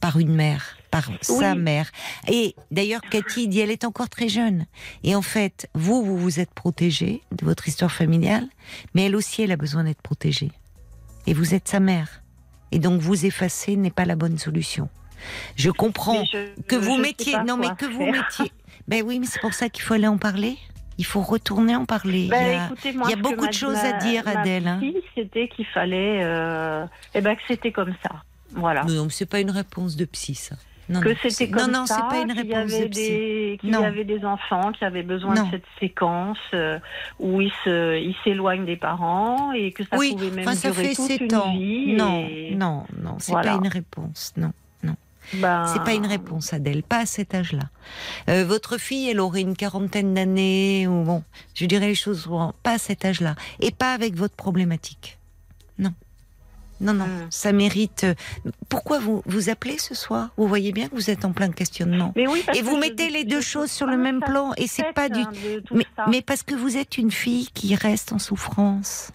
par 0.00 0.18
une 0.18 0.34
mère, 0.34 0.76
par 0.90 1.08
sa 1.20 1.54
mère. 1.54 1.90
Et 2.28 2.54
d'ailleurs, 2.70 3.02
Cathy 3.02 3.48
dit, 3.48 3.60
elle 3.60 3.70
est 3.70 3.84
encore 3.84 4.08
très 4.08 4.28
jeune. 4.28 4.66
Et 5.04 5.14
en 5.14 5.22
fait, 5.22 5.68
vous, 5.74 6.02
vous 6.04 6.16
vous 6.18 6.40
êtes 6.40 6.52
protégée 6.54 7.22
de 7.32 7.44
votre 7.44 7.68
histoire 7.68 7.92
familiale, 7.92 8.46
mais 8.94 9.06
elle 9.06 9.16
aussi, 9.16 9.42
elle 9.42 9.52
a 9.52 9.56
besoin 9.56 9.84
d'être 9.84 10.02
protégée. 10.02 10.52
Et 11.26 11.34
vous 11.34 11.54
êtes 11.54 11.68
sa 11.68 11.80
mère. 11.80 12.22
Et 12.72 12.78
donc, 12.78 13.00
vous 13.00 13.26
effacer 13.26 13.76
n'est 13.76 13.90
pas 13.90 14.04
la 14.04 14.16
bonne 14.16 14.38
solution. 14.38 14.88
Je 15.56 15.70
comprends 15.70 16.24
je- 16.24 16.54
que 16.62 16.76
vous 16.76 16.96
mettiez, 16.96 17.36
non 17.46 17.56
mais 17.58 17.68
que 17.76 17.84
vous 17.84 18.06
mettiez. 18.06 18.50
Ben 18.88 19.02
oui, 19.04 19.18
mais 19.20 19.26
c'est 19.26 19.40
pour 19.40 19.52
ça 19.52 19.68
qu'il 19.68 19.82
faut 19.82 19.94
aller 19.94 20.06
en 20.06 20.16
parler. 20.16 20.56
Il 20.96 21.04
faut 21.04 21.20
retourner 21.20 21.76
en 21.76 21.84
parler. 21.84 22.28
Ben, 22.30 22.42
il 22.42 22.52
y 22.52 22.54
a, 22.56 22.66
écoutez, 22.66 22.92
moi, 22.92 23.06
il 23.08 23.10
y 23.10 23.12
a 23.14 23.16
ce 23.16 23.22
que 23.22 23.28
beaucoup 23.28 23.46
de 23.46 23.52
choses 23.52 23.74
ma- 23.74 23.88
à 23.88 23.92
dire, 24.00 24.22
ma 24.24 24.40
Adèle. 24.40 24.66
hein. 24.66 24.80
C'était 25.14 25.48
qu'il 25.48 25.66
fallait, 25.66 26.20
euh, 26.22 26.86
eh 27.14 27.20
ben, 27.20 27.34
que 27.36 27.42
c'était 27.48 27.72
comme 27.72 27.94
ça. 28.02 28.22
Voilà. 28.52 28.84
Non, 28.84 29.08
c'est 29.10 29.26
pas 29.26 29.40
une 29.40 29.50
réponse 29.50 29.96
de 29.96 30.04
psy, 30.04 30.34
ça. 30.34 30.56
Non, 30.88 31.00
que 31.00 31.10
non, 31.10 31.14
c'était 31.28 31.48
comme 31.50 31.70
non, 31.70 31.78
non, 31.80 31.86
ça, 31.86 31.94
c'est 32.10 32.16
pas 32.16 32.22
une 32.22 32.32
qu'il 32.34 32.46
y 32.46 32.48
de 32.48 32.54
avait 32.54 32.88
des, 32.88 33.58
qu'il 33.60 33.68
y 33.68 33.72
Non. 33.72 33.84
avait 33.84 34.02
des 34.04 34.24
enfants 34.24 34.72
qui 34.72 34.84
avaient 34.84 35.04
besoin 35.04 35.34
Non. 35.36 35.44
de 35.46 35.50
cette 35.52 35.64
séquence 35.78 36.36
euh, 36.52 36.80
où 37.20 37.40
ils 37.40 37.52
se, 37.64 37.96
ils 37.96 38.16
s'éloignent 38.24 38.64
des 38.66 38.76
parents 38.76 39.52
et 39.52 39.70
que 39.70 39.84
ça 39.84 39.96
oui, 39.96 40.10
pouvait 40.12 40.30
même 40.32 40.52
ça 40.52 40.70
durer 40.72 40.88
fait 40.88 40.94
toute 40.96 41.20
une 41.20 41.34
ans. 41.36 41.52
vie. 41.52 41.94
Non, 41.94 42.26
et- 42.28 42.54
non, 42.56 42.86
non, 43.00 43.16
c'est 43.20 43.30
Voilà. 43.30 43.52
pas 43.52 43.56
une 43.58 43.68
réponse. 43.68 44.32
Non, 44.36 44.50
Ben, 45.34 45.64
c'est 45.68 45.84
pas 45.84 45.92
une 45.94 46.06
réponse, 46.06 46.52
Adèle, 46.52 46.82
pas 46.82 47.00
à 47.02 47.06
cet 47.06 47.36
âge-là. 47.36 47.68
Euh, 48.28 48.44
votre 48.44 48.78
fille, 48.78 49.08
elle 49.10 49.20
aurait 49.20 49.42
une 49.42 49.54
quarantaine 49.54 50.12
d'années, 50.14 50.88
ou 50.88 51.04
bon, 51.04 51.22
je 51.54 51.66
dirais 51.66 51.86
les 51.86 51.94
choses 51.94 52.22
souvent, 52.22 52.52
pas 52.64 52.72
à 52.72 52.78
cet 52.78 53.04
âge-là, 53.04 53.36
et 53.60 53.70
pas 53.70 53.92
avec 53.92 54.16
votre 54.16 54.34
problématique. 54.34 55.18
Non. 55.78 55.92
Non, 56.80 56.94
non, 56.94 57.04
Hmm. 57.06 57.26
ça 57.30 57.52
mérite. 57.52 58.04
euh, 58.04 58.14
Pourquoi 58.68 58.98
vous 59.00 59.22
vous 59.26 59.50
appelez 59.50 59.78
ce 59.78 59.94
soir? 59.94 60.30
Vous 60.36 60.48
voyez 60.48 60.72
bien 60.72 60.88
que 60.88 60.94
vous 60.94 61.10
êtes 61.10 61.24
en 61.24 61.32
plein 61.32 61.50
questionnement. 61.50 62.12
Mais 62.16 62.26
oui, 62.26 62.42
parce 62.46 62.58
Et 62.58 62.62
vous 62.62 62.76
je- 62.76 62.80
mettez 62.80 63.10
les 63.10 63.24
deux 63.24 63.40
choses 63.40 63.70
sur 63.70 63.86
le 63.86 63.96
même 63.96 64.20
plan, 64.20 64.52
et 64.56 64.66
c'est 64.66 64.92
pas 64.94 65.08
du. 65.08 65.22
satisfaite, 65.22 65.64
hein, 65.98 66.04
mais 66.10 66.22
parce 66.22 66.42
que 66.42 66.54
vous 66.54 66.76
êtes 66.76 66.96
une 66.98 67.10
fille 67.10 67.48
qui 67.52 67.74
reste 67.74 68.12
en 68.12 68.18
souffrance. 68.18 69.10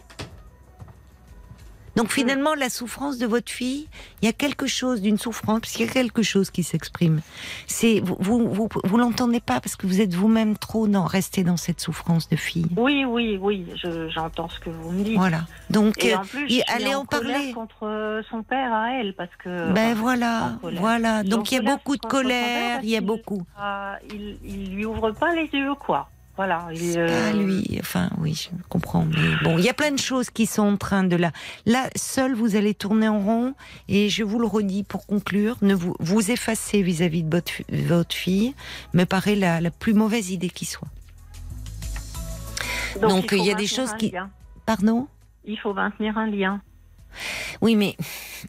Donc 1.96 2.12
finalement, 2.12 2.56
la 2.56 2.70
souffrance 2.70 3.18
de 3.18 3.26
votre 3.26 3.50
fille, 3.52 3.88
il 4.22 4.26
y 4.26 4.28
a 4.30 4.34
quelque 4.34 4.68
chose 4.68 5.02
d'une 5.02 5.18
souffrance, 5.18 5.62
parce 5.62 5.72
qu'il 5.74 5.86
y 5.86 5.90
a 5.90 5.92
quelque 5.92 6.24
chose 6.24 6.50
qui 6.52 6.64
s'exprime. 6.64 7.22
C'est 7.68 8.02
vous, 8.02 8.18
vous, 8.20 8.50
vous, 8.50 8.70
vous 8.84 8.98
l'entendez 8.98 9.40
pas 9.40 9.62
parce 9.62 9.76
que 9.76 9.88
vous 9.88 10.02
êtes 10.02 10.14
vous-même 10.14 10.58
trop 10.58 10.88
dans 10.88 11.06
rester 11.06 11.44
dans 11.44 11.58
cette 11.58 11.80
souffrance 11.80 12.28
de 12.30 12.36
fille. 12.36 12.66
Oui, 12.76 13.06
oui, 13.06 13.38
oui, 13.42 13.66
je- 13.82 14.10
j'entends 14.10 14.50
ce 14.50 14.60
que 14.60 14.70
vous 14.70 14.92
me 14.92 15.04
dites. 15.04 15.18
Voilà. 15.18 15.42
Donc 15.70 16.04
Et 16.04 16.14
euh, 16.14 16.18
en 16.18 16.26
plus, 16.26 16.46
il- 16.50 16.50
je 16.50 16.54
suis 16.54 16.64
allez 16.68 16.94
en 16.96 17.00
en 17.02 17.06
parler. 17.06 17.52
contre 17.54 17.84
euh, 17.88 18.22
son 18.30 18.44
père 18.44 18.74
à 18.74 18.92
elle, 19.00 19.14
parce 19.16 19.36
que. 19.44 19.72
Ben 19.72 19.92
enfin, 19.94 20.02
voilà, 20.02 20.58
voilà. 20.62 21.20
Suis 21.22 21.30
Donc 21.30 21.52
il 21.52 21.56
y 21.56 21.58
a 21.60 21.62
beaucoup 21.76 21.96
de 21.96 22.06
colère, 22.06 22.80
il 22.84 22.90
y 22.90 22.98
a 22.98 23.02
beaucoup. 23.02 23.44
il, 24.14 24.38
il 24.44 24.76
lui 24.76 24.86
ouvre 24.86 25.12
pas 25.12 25.34
les 25.34 25.50
yeux, 25.54 25.76
quoi. 25.76 26.10
Voilà. 26.38 26.68
il, 26.74 26.96
euh, 26.98 27.32
lui, 27.34 27.78
enfin 27.80 28.10
oui, 28.18 28.34
je 28.34 28.50
comprends. 28.68 29.06
Mais 29.06 29.36
bon, 29.44 29.58
il 29.58 29.64
y 29.64 29.70
a 29.70 29.74
plein 29.74 29.92
de 29.92 30.00
choses 30.00 30.30
qui 30.30 30.46
sont 30.46 30.64
en 30.64 30.76
train 30.78 31.04
de 31.06 31.16
là. 31.16 31.32
Là, 31.66 31.90
seul, 31.96 32.34
vous 32.36 32.56
allez 32.58 32.74
tourner 32.74 33.08
en 33.08 33.20
rond. 33.22 33.54
Et 33.88 34.10
je 34.10 34.24
vous 34.24 34.38
le 34.40 34.46
redis 34.48 34.84
pour 34.84 35.06
conclure, 35.08 35.56
ne 35.62 35.74
vous 35.74 35.96
vous 36.00 36.32
effacer 36.32 36.82
vis-à-vis 36.82 37.24
de 37.24 37.30
votre, 37.34 37.52
fi- 37.52 37.66
votre 37.70 38.14
fille 38.14 38.54
me 38.94 39.06
paraît 39.06 39.36
la, 39.36 39.62
la 39.62 39.72
plus 39.72 39.94
mauvaise 39.94 40.30
idée 40.32 40.50
qui 40.50 40.66
soit. 40.66 40.88
donc, 43.02 43.32
il 43.32 43.44
y 43.46 43.52
a 43.52 43.56
des 43.56 43.68
choses 43.68 43.94
qui- 43.98 44.12
lien. 44.12 44.30
Pardon? 44.66 45.08
Il 45.46 45.58
faut 45.60 45.74
maintenir 45.74 46.18
un 46.18 46.28
lien. 46.28 46.60
Oui, 47.62 47.76
mais 47.78 47.96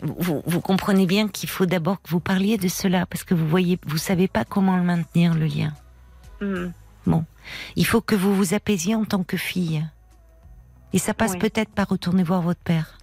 vous, 0.02 0.42
vous 0.44 0.60
comprenez 0.60 1.06
bien 1.06 1.28
qu'il 1.28 1.48
faut 1.48 1.66
d'abord 1.66 2.02
que 2.02 2.08
vous 2.10 2.18
parliez 2.20 2.56
de 2.58 2.66
cela 2.68 3.06
parce 3.06 3.22
que 3.22 3.34
vous 3.34 3.46
voyez, 3.46 3.78
vous 3.86 3.98
savez 3.98 4.26
pas 4.28 4.44
comment 4.44 4.76
le 4.76 4.82
maintenir 4.82 5.34
le 5.34 5.46
lien. 5.46 5.72
Il 7.76 7.86
faut 7.86 8.00
que 8.00 8.14
vous 8.14 8.34
vous 8.34 8.54
apaisiez 8.54 8.94
en 8.94 9.04
tant 9.04 9.22
que 9.22 9.36
fille. 9.36 9.86
Et 10.92 10.98
ça 10.98 11.14
passe 11.14 11.32
Oui. 11.32 11.38
peut-être 11.38 11.70
par 11.70 11.88
retourner 11.88 12.22
voir 12.22 12.42
votre 12.42 12.60
père. 12.60 12.98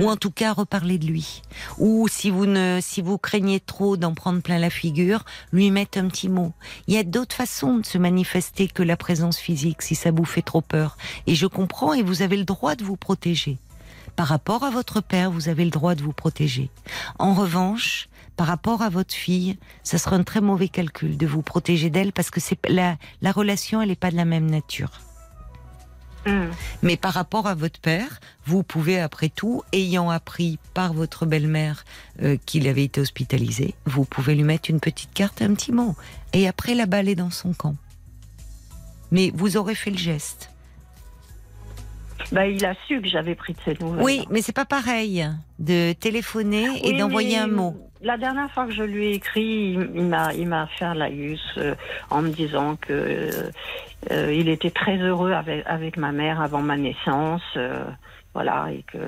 ou 0.00 0.08
en 0.08 0.16
tout 0.16 0.30
cas 0.32 0.52
reparler 0.54 0.98
de 0.98 1.06
lui. 1.06 1.42
Ou 1.78 2.08
si 2.08 2.30
vous 2.30 2.46
ne, 2.46 2.80
si 2.82 3.00
vous 3.02 3.16
craignez 3.18 3.60
trop 3.60 3.96
d'en 3.96 4.12
prendre 4.14 4.40
plein 4.40 4.58
la 4.58 4.70
figure, 4.70 5.24
lui 5.52 5.70
mettre 5.70 5.98
un 5.98 6.08
petit 6.08 6.28
mot. 6.28 6.52
Il 6.88 6.94
y 6.94 6.98
a 6.98 7.04
d'autres 7.04 7.36
façons 7.36 7.76
de 7.76 7.86
se 7.86 7.98
manifester 7.98 8.66
que 8.66 8.82
la 8.82 8.96
présence 8.96 9.38
physique 9.38 9.82
si 9.82 9.94
ça 9.94 10.10
vous 10.10 10.24
fait 10.24 10.42
trop 10.42 10.62
peur. 10.62 10.96
Et 11.28 11.34
je 11.36 11.46
comprends 11.46 11.92
et 11.92 12.02
vous 12.02 12.22
avez 12.22 12.36
le 12.38 12.44
droit 12.44 12.74
de 12.74 12.82
vous 12.82 12.96
protéger. 12.96 13.58
Par 14.16 14.26
rapport 14.26 14.64
à 14.64 14.70
votre 14.70 15.00
père, 15.00 15.30
vous 15.30 15.48
avez 15.48 15.64
le 15.64 15.70
droit 15.70 15.94
de 15.94 16.02
vous 16.02 16.14
protéger. 16.14 16.70
En 17.20 17.34
revanche, 17.34 18.08
par 18.38 18.46
rapport 18.46 18.82
à 18.82 18.88
votre 18.88 19.14
fille, 19.14 19.58
ça 19.82 19.98
sera 19.98 20.14
un 20.14 20.22
très 20.22 20.40
mauvais 20.40 20.68
calcul 20.68 21.18
de 21.18 21.26
vous 21.26 21.42
protéger 21.42 21.90
d'elle 21.90 22.12
parce 22.12 22.30
que 22.30 22.38
c'est 22.38 22.56
la, 22.68 22.96
la 23.20 23.32
relation, 23.32 23.82
elle 23.82 23.88
n'est 23.88 23.96
pas 23.96 24.12
de 24.12 24.16
la 24.16 24.24
même 24.24 24.48
nature. 24.48 24.92
Hmm. 26.24 26.50
Mais 26.82 26.96
par 26.96 27.14
rapport 27.14 27.48
à 27.48 27.56
votre 27.56 27.80
père, 27.80 28.20
vous 28.46 28.62
pouvez, 28.62 29.00
après 29.00 29.28
tout, 29.28 29.64
ayant 29.72 30.08
appris 30.08 30.60
par 30.72 30.92
votre 30.92 31.26
belle-mère 31.26 31.84
euh, 32.22 32.36
qu'il 32.46 32.68
avait 32.68 32.84
été 32.84 33.00
hospitalisé, 33.00 33.74
vous 33.86 34.04
pouvez 34.04 34.36
lui 34.36 34.44
mettre 34.44 34.70
une 34.70 34.78
petite 34.78 35.12
carte, 35.12 35.42
un 35.42 35.54
petit 35.54 35.72
mot, 35.72 35.96
et 36.32 36.46
après 36.46 36.76
la 36.76 36.86
baller 36.86 37.16
dans 37.16 37.30
son 37.30 37.52
camp. 37.52 37.74
Mais 39.10 39.32
vous 39.34 39.56
aurez 39.56 39.74
fait 39.74 39.90
le 39.90 39.98
geste. 39.98 40.52
Bah, 42.30 42.46
il 42.46 42.64
a 42.64 42.74
su 42.86 43.00
que 43.00 43.08
j'avais 43.08 43.34
pris 43.34 43.54
de 43.54 43.60
ses 43.64 43.82
nouvelles. 43.82 44.04
Oui, 44.04 44.26
mais 44.30 44.42
c'est 44.42 44.52
pas 44.52 44.64
pareil 44.64 45.26
de 45.58 45.92
téléphoner 45.92 46.68
et 46.86 46.96
d'envoyer 46.96 47.36
mais 47.36 47.42
un 47.42 47.46
mot. 47.48 47.87
La 48.00 48.16
dernière 48.16 48.50
fois 48.52 48.66
que 48.66 48.72
je 48.72 48.84
lui 48.84 49.06
ai 49.06 49.14
écrit, 49.14 49.72
il, 49.72 50.04
m'a, 50.04 50.32
il 50.32 50.46
m'a 50.46 50.66
fait 50.68 50.84
un 50.84 50.94
laïus 50.94 51.42
euh, 51.56 51.74
en 52.10 52.22
me 52.22 52.28
disant 52.28 52.76
que 52.76 53.50
euh, 54.12 54.32
il 54.32 54.48
était 54.48 54.70
très 54.70 54.98
heureux 54.98 55.32
avec, 55.32 55.64
avec 55.66 55.96
ma 55.96 56.12
mère 56.12 56.40
avant 56.40 56.62
ma 56.62 56.76
naissance, 56.76 57.42
euh, 57.56 57.84
voilà, 58.34 58.68
et 58.70 58.84
que 58.84 58.98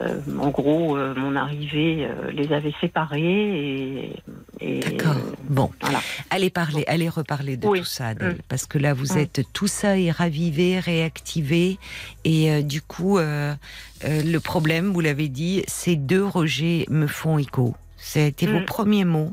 euh, 0.00 0.20
en 0.38 0.50
gros 0.50 0.96
euh, 0.96 1.14
mon 1.14 1.36
arrivée 1.36 2.06
euh, 2.08 2.30
les 2.32 2.52
avait 2.52 2.74
séparés 2.80 3.20
et, 3.20 4.16
et 4.60 4.80
D'accord. 4.80 5.16
Bon, 5.48 5.70
voilà. 5.80 6.00
allez 6.30 6.50
parler, 6.50 6.84
allez 6.86 7.08
reparler 7.08 7.56
de 7.56 7.66
Oui. 7.68 7.78
tout 7.80 7.84
ça, 7.84 8.08
Adèle, 8.08 8.34
Mm. 8.34 8.38
parce 8.48 8.66
que 8.66 8.78
là 8.78 8.94
vous 8.94 9.14
Mm. 9.14 9.18
êtes 9.18 9.40
tout 9.52 9.66
ça 9.66 9.98
est 9.98 10.10
ravivé, 10.10 10.78
réactivé, 10.80 11.78
et 12.24 12.62
du 12.62 12.80
coup 12.82 13.18
le 13.18 14.38
problème, 14.38 14.92
vous 14.92 15.00
l'avez 15.00 15.28
dit, 15.28 15.62
ces 15.66 15.96
deux 15.96 16.24
rejets 16.24 16.86
me 16.90 17.06
font 17.06 17.38
écho. 17.38 17.74
Ça 17.96 18.20
a 18.20 18.24
été 18.24 18.46
vos 18.46 18.60
Mm. 18.60 18.64
premiers 18.66 19.04
mots, 19.04 19.32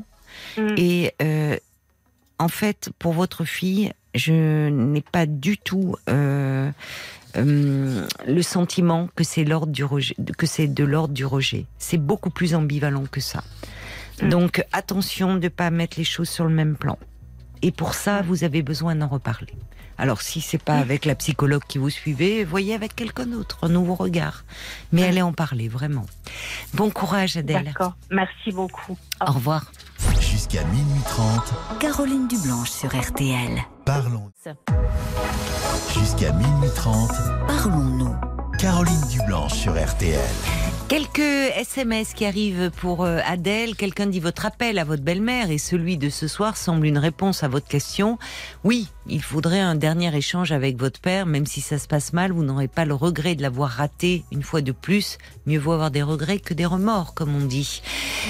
et 0.76 1.12
en 2.38 2.48
fait 2.48 2.90
pour 2.98 3.12
votre 3.12 3.44
fille, 3.44 3.92
je 4.14 4.68
n'ai 4.68 5.00
pas 5.00 5.24
du 5.26 5.56
tout 5.58 5.96
euh, 7.36 8.06
le 8.26 8.42
sentiment 8.42 9.08
que 9.14 9.24
c'est 9.24 9.44
l'ordre 9.44 9.72
du 9.72 9.84
rejet, 9.84 10.16
que 10.36 10.46
c'est 10.46 10.68
de 10.68 10.84
l'ordre 10.84 11.14
du 11.14 11.24
rejet. 11.24 11.66
C'est 11.78 11.98
beaucoup 11.98 12.30
plus 12.30 12.54
ambivalent 12.54 13.04
que 13.10 13.20
ça. 13.20 13.42
Mm. 14.22 14.28
Donc 14.28 14.64
attention 14.72 15.36
de 15.36 15.48
pas 15.48 15.70
mettre 15.70 15.98
les 15.98 16.04
choses 16.04 16.28
sur 16.28 16.44
le 16.44 16.54
même 16.54 16.76
plan. 16.76 16.98
Et 17.62 17.70
pour 17.70 17.94
ça, 17.94 18.22
vous 18.22 18.44
avez 18.44 18.62
besoin 18.62 18.94
d'en 18.96 19.08
reparler. 19.08 19.54
Alors 19.98 20.20
si 20.20 20.40
c'est 20.40 20.62
pas 20.62 20.78
avec 20.78 21.04
la 21.04 21.14
psychologue 21.14 21.62
qui 21.68 21.78
vous 21.78 21.90
suivez, 21.90 22.44
voyez 22.44 22.74
avec 22.74 22.96
quelqu'un 22.96 23.26
d'autre, 23.26 23.58
un 23.62 23.68
nouveau 23.68 23.94
regard. 23.94 24.44
Mais 24.90 25.04
allez 25.04 25.22
en 25.22 25.32
parler 25.32 25.68
vraiment. 25.68 26.06
Bon 26.74 26.90
courage 26.90 27.36
Adèle. 27.36 27.64
D'accord. 27.64 27.94
Merci 28.10 28.50
beaucoup. 28.52 28.98
Au 29.20 29.32
revoir. 29.32 29.70
Jusqu'à 30.32 30.64
minuit 30.64 31.02
30, 31.04 31.78
Caroline 31.78 32.26
Dublanche 32.26 32.70
sur 32.70 32.88
RTL. 32.88 33.62
parlons. 33.84 34.30
Jusqu'à 35.92 36.32
minuit 36.32 36.70
30, 36.74 37.10
Parlons-nous. 37.46 38.16
Caroline 38.62 39.02
Dublanche 39.10 39.54
sur 39.54 39.72
RTL. 39.72 40.20
Quelques 40.86 41.18
SMS 41.18 42.14
qui 42.14 42.24
arrivent 42.24 42.70
pour 42.70 43.04
euh, 43.04 43.18
Adèle. 43.26 43.74
Quelqu'un 43.74 44.06
dit 44.06 44.20
votre 44.20 44.46
appel 44.46 44.78
à 44.78 44.84
votre 44.84 45.02
belle-mère 45.02 45.50
et 45.50 45.58
celui 45.58 45.96
de 45.96 46.08
ce 46.08 46.28
soir 46.28 46.56
semble 46.56 46.86
une 46.86 46.98
réponse 46.98 47.42
à 47.42 47.48
votre 47.48 47.66
question. 47.66 48.20
Oui, 48.62 48.86
il 49.08 49.20
faudrait 49.20 49.58
un 49.58 49.74
dernier 49.74 50.16
échange 50.16 50.52
avec 50.52 50.76
votre 50.78 51.00
père, 51.00 51.26
même 51.26 51.44
si 51.44 51.60
ça 51.60 51.76
se 51.76 51.88
passe 51.88 52.12
mal, 52.12 52.30
vous 52.30 52.44
n'aurez 52.44 52.68
pas 52.68 52.84
le 52.84 52.94
regret 52.94 53.34
de 53.34 53.42
l'avoir 53.42 53.68
raté 53.68 54.22
une 54.30 54.44
fois 54.44 54.60
de 54.60 54.70
plus. 54.70 55.18
Mieux 55.46 55.58
vaut 55.58 55.72
avoir 55.72 55.90
des 55.90 56.04
regrets 56.04 56.38
que 56.38 56.54
des 56.54 56.66
remords, 56.66 57.14
comme 57.14 57.34
on 57.34 57.44
dit. 57.44 57.82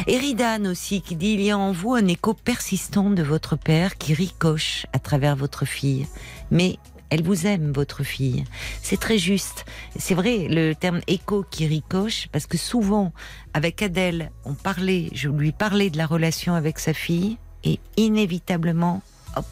Eridan 0.06 0.64
aussi 0.64 1.02
qui 1.02 1.14
dit 1.14 1.34
il 1.34 1.42
y 1.42 1.50
a 1.50 1.58
en 1.58 1.72
vous 1.72 1.92
un 1.92 2.06
écho 2.06 2.32
persistant 2.32 3.10
de 3.10 3.22
votre 3.22 3.56
père 3.56 3.98
qui 3.98 4.14
ricoche 4.14 4.86
à 4.94 4.98
travers 4.98 5.36
votre 5.36 5.66
fille. 5.66 6.06
Mais 6.50 6.78
elle 7.12 7.22
vous 7.22 7.46
aime, 7.46 7.72
votre 7.72 8.04
fille. 8.04 8.44
C'est 8.80 8.98
très 8.98 9.18
juste. 9.18 9.66
C'est 9.98 10.14
vrai, 10.14 10.46
le 10.48 10.72
terme 10.72 11.02
écho 11.06 11.44
qui 11.50 11.66
ricoche, 11.66 12.28
parce 12.32 12.46
que 12.46 12.56
souvent, 12.56 13.12
avec 13.52 13.82
Adèle, 13.82 14.30
on 14.46 14.54
parlait, 14.54 15.10
je 15.12 15.28
lui 15.28 15.52
parlais 15.52 15.90
de 15.90 15.98
la 15.98 16.06
relation 16.06 16.54
avec 16.54 16.78
sa 16.78 16.94
fille, 16.94 17.36
et 17.64 17.80
inévitablement, 17.98 19.02
hop, 19.36 19.44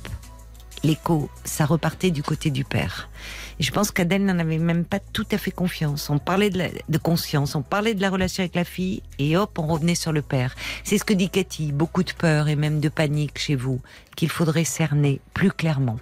l'écho, 0.82 1.28
ça 1.45 1.66
repartait 1.66 2.11
du 2.11 2.23
côté 2.23 2.51
du 2.51 2.65
père. 2.65 3.11
Et 3.59 3.62
je 3.62 3.70
pense 3.73 3.91
qu'Adèle 3.91 4.24
n'en 4.24 4.39
avait 4.39 4.57
même 4.57 4.87
pas 4.87 4.99
tout 4.99 5.27
à 5.31 5.37
fait 5.37 5.51
confiance. 5.51 6.09
On 6.09 6.19
parlait 6.19 6.49
de, 6.49 6.57
la- 6.57 6.70
de 6.89 6.97
conscience, 6.99 7.55
on 7.57 7.61
parlait 7.61 7.93
de 7.93 8.01
la 8.01 8.09
relation 8.09 8.41
avec 8.41 8.55
la 8.55 8.65
fille, 8.65 9.03
et 9.19 9.37
hop, 9.37 9.59
on 9.59 9.66
revenait 9.66 9.95
sur 9.95 10.12
le 10.12 10.23
père. 10.23 10.55
C'est 10.82 10.97
ce 10.97 11.05
que 11.05 11.12
dit 11.12 11.28
Cathy, 11.28 11.73
beaucoup 11.73 12.05
de 12.05 12.12
peur 12.12 12.49
et 12.49 12.57
même 12.57 12.81
de 12.81 12.89
panique 12.89 13.39
chez 13.39 13.55
vous, 13.55 13.82
qu'il 14.16 14.31
faudrait 14.31 14.65
cerner 14.65 15.20
plus 15.35 15.53
clairement. 15.53 15.99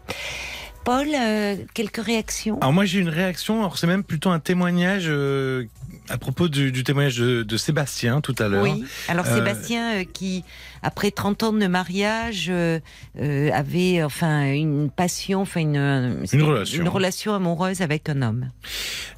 Paul, 0.89 1.09
euh, 1.15 1.57
quelques 1.75 2.03
réactions? 2.03 2.57
Alors 2.61 2.73
moi 2.73 2.87
j'ai 2.87 3.01
une 3.01 3.11
réaction, 3.11 3.59
alors 3.59 3.77
c'est 3.77 3.87
même 3.87 4.03
plutôt 4.03 4.31
un 4.31 4.39
témoignage 4.39 5.05
euh, 5.09 5.67
à 6.09 6.19
propos 6.19 6.49
du, 6.49 6.73
du 6.73 6.85
témoignage 6.85 7.17
de, 7.17 7.43
de 7.43 7.57
Sébastien 7.57 8.21
tout 8.21 8.35
à 8.39 8.49
l'heure. 8.49 8.63
Oui. 8.63 8.85
Alors 9.09 9.27
Euh, 9.27 9.35
Sébastien, 9.37 10.01
euh, 10.01 10.05
qui 10.11 10.45
après 10.83 11.11
30 11.11 11.43
ans 11.43 11.53
de 11.53 11.67
mariage 11.67 12.47
euh, 12.51 12.81
avait 13.53 14.03
enfin 14.03 14.53
une 14.53 14.91
passion, 14.91 15.41
enfin 15.43 15.61
une 15.61 16.21
c'était 16.25 16.43
relation. 16.43 16.83
une 16.83 16.89
relation 16.89 17.35
amoureuse 17.35 17.81
avec 17.83 18.09
un 18.09 18.23
homme. 18.23 18.51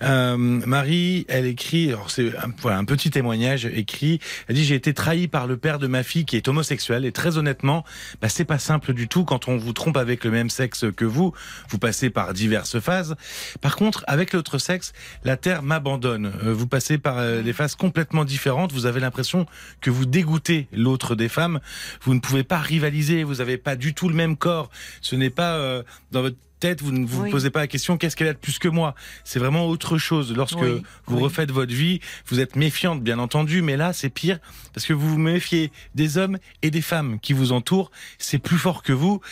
Marie, 0.01 1.27
elle 1.29 1.47
écrit, 1.47 1.89
alors 1.89 2.11
c'est 2.11 2.37
un, 2.39 2.51
voilà, 2.63 2.79
un 2.79 2.85
petit 2.85 3.11
témoignage 3.11 3.67
écrit. 3.67 4.21
Elle 4.49 4.57
dit 4.57 4.65
j'ai 4.65 4.75
été 4.75 4.95
trahi 4.95 5.29
par 5.29 5.47
le 5.47 5.57
père 5.57 5.79
de 5.79 5.87
ma 5.87 6.03
fille 6.03 6.25
qui 6.25 6.37
est 6.37 6.49
homosexuel 6.49 7.05
et 7.05 7.13
très 7.13 7.37
honnêtement, 7.39 7.85
bah, 8.21 8.29
c'est 8.29 8.45
pas 8.45 8.59
simple 8.59 8.95
du 8.95 9.09
tout 9.09 9.25
quand 9.25 9.49
on 9.49 9.57
vous 9.57 9.73
trompe 9.73 9.97
avec 9.97 10.25
le 10.25 10.31
même 10.31 10.51
sexe 10.51 10.87
que 10.97 11.05
vous. 11.05 11.33
Vous 11.69 11.79
passez 11.79 12.11
par 12.11 12.33
diverses 12.33 12.81
phases. 12.81 13.17
Par 13.61 13.77
contre, 13.77 14.05
avec 14.07 14.33
l'autre 14.33 14.59
sexe, 14.59 14.93
la 15.25 15.37
terre 15.37 15.63
m'abandonne. 15.63 16.33
Vous 16.61 16.67
passez 16.67 16.99
par 16.99 17.17
euh, 17.17 17.41
des 17.41 17.55
phases 17.55 17.75
complètement 17.75 18.27
différentes. 18.27 18.73
Vous 18.73 18.85
avez 18.85 19.01
l'impression 19.01 19.47
que 19.81 19.89
vous 19.89 20.05
dégoûtez 20.05 20.69
l'autre 20.73 21.15
des 21.15 21.31
femmes. 21.31 21.59
Vous 22.03 22.13
ne 22.13 22.21
pouvez 22.21 22.45
pas 22.45 22.59
rivaliser. 22.59 23.25
Vous 23.25 23.37
n'avez 23.37 23.57
pas 23.57 23.77
du 23.77 23.95
tout 23.95 24.11
le 24.11 24.15
même 24.15 24.37
corps. 24.37 24.69
Ce 25.01 25.17
n'est 25.17 25.31
pas 25.31 25.55
euh, 25.55 25.83
dans 26.13 26.21
votre 26.21 26.37
tête, 26.59 26.83
vous 26.83 26.93
ne 26.93 27.07
vous 27.07 27.23
Oui. 27.23 27.31
posez 27.31 27.49
pas 27.49 27.61
la 27.61 27.67
question 27.67 27.97
qu'est-ce 27.97 28.15
qu'elle 28.15 28.29
a 28.29 28.35
de 28.35 28.39
plus 28.39 28.59
que 28.59 28.69
moi? 28.69 28.95
C'est 29.25 29.39
vraiment 29.39 29.67
autre 29.69 29.97
chose. 29.97 30.35
Lorsque 30.37 30.59
Oui, 30.61 30.83
vous 31.07 31.17
oui. 31.17 31.23
refaites 31.23 31.51
votre 31.51 31.73
vie, 31.73 32.01
vous 32.27 32.41
êtes 32.41 32.55
méfiante, 32.57 33.03
bien 33.03 33.19
entendu, 33.19 33.63
mais 33.63 33.79
là, 33.79 33.95
c'est 33.95 34.11
pire 34.11 34.39
parce 34.75 34.85
que 34.85 34.93
vous 34.93 35.09
vous 35.09 35.19
méfiez 35.19 35.73
des 35.95 36.19
hommes 36.19 36.37
et 36.61 36.71
des 36.71 36.83
femmes 36.83 37.19
qui 37.21 37.33
vous 37.33 37.53
entourent. 37.53 37.91
C'est 38.19 38.39
plus 38.39 38.59
fort 38.59 38.83
que 38.83 38.93
vous. 38.93 39.23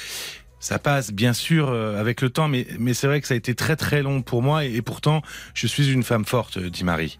Ça 0.60 0.78
passe, 0.78 1.12
bien 1.12 1.32
sûr, 1.32 1.68
euh, 1.68 2.01
avec 2.01 2.20
le 2.20 2.30
temps, 2.30 2.48
mais, 2.48 2.66
mais 2.78 2.94
c'est 2.94 3.06
vrai 3.06 3.20
que 3.20 3.28
ça 3.28 3.35
a 3.35 3.36
été 3.36 3.55
très 3.55 3.76
très 3.76 4.02
long 4.02 4.22
pour 4.22 4.43
moi 4.43 4.64
et, 4.64 4.82
pourtant, 4.82 5.22
je 5.55 5.66
suis 5.66 5.93
une 5.93 6.02
femme 6.02 6.24
forte, 6.24 6.56
euh, 6.56 6.68
dit 6.68 6.85
Marie. 6.85 7.18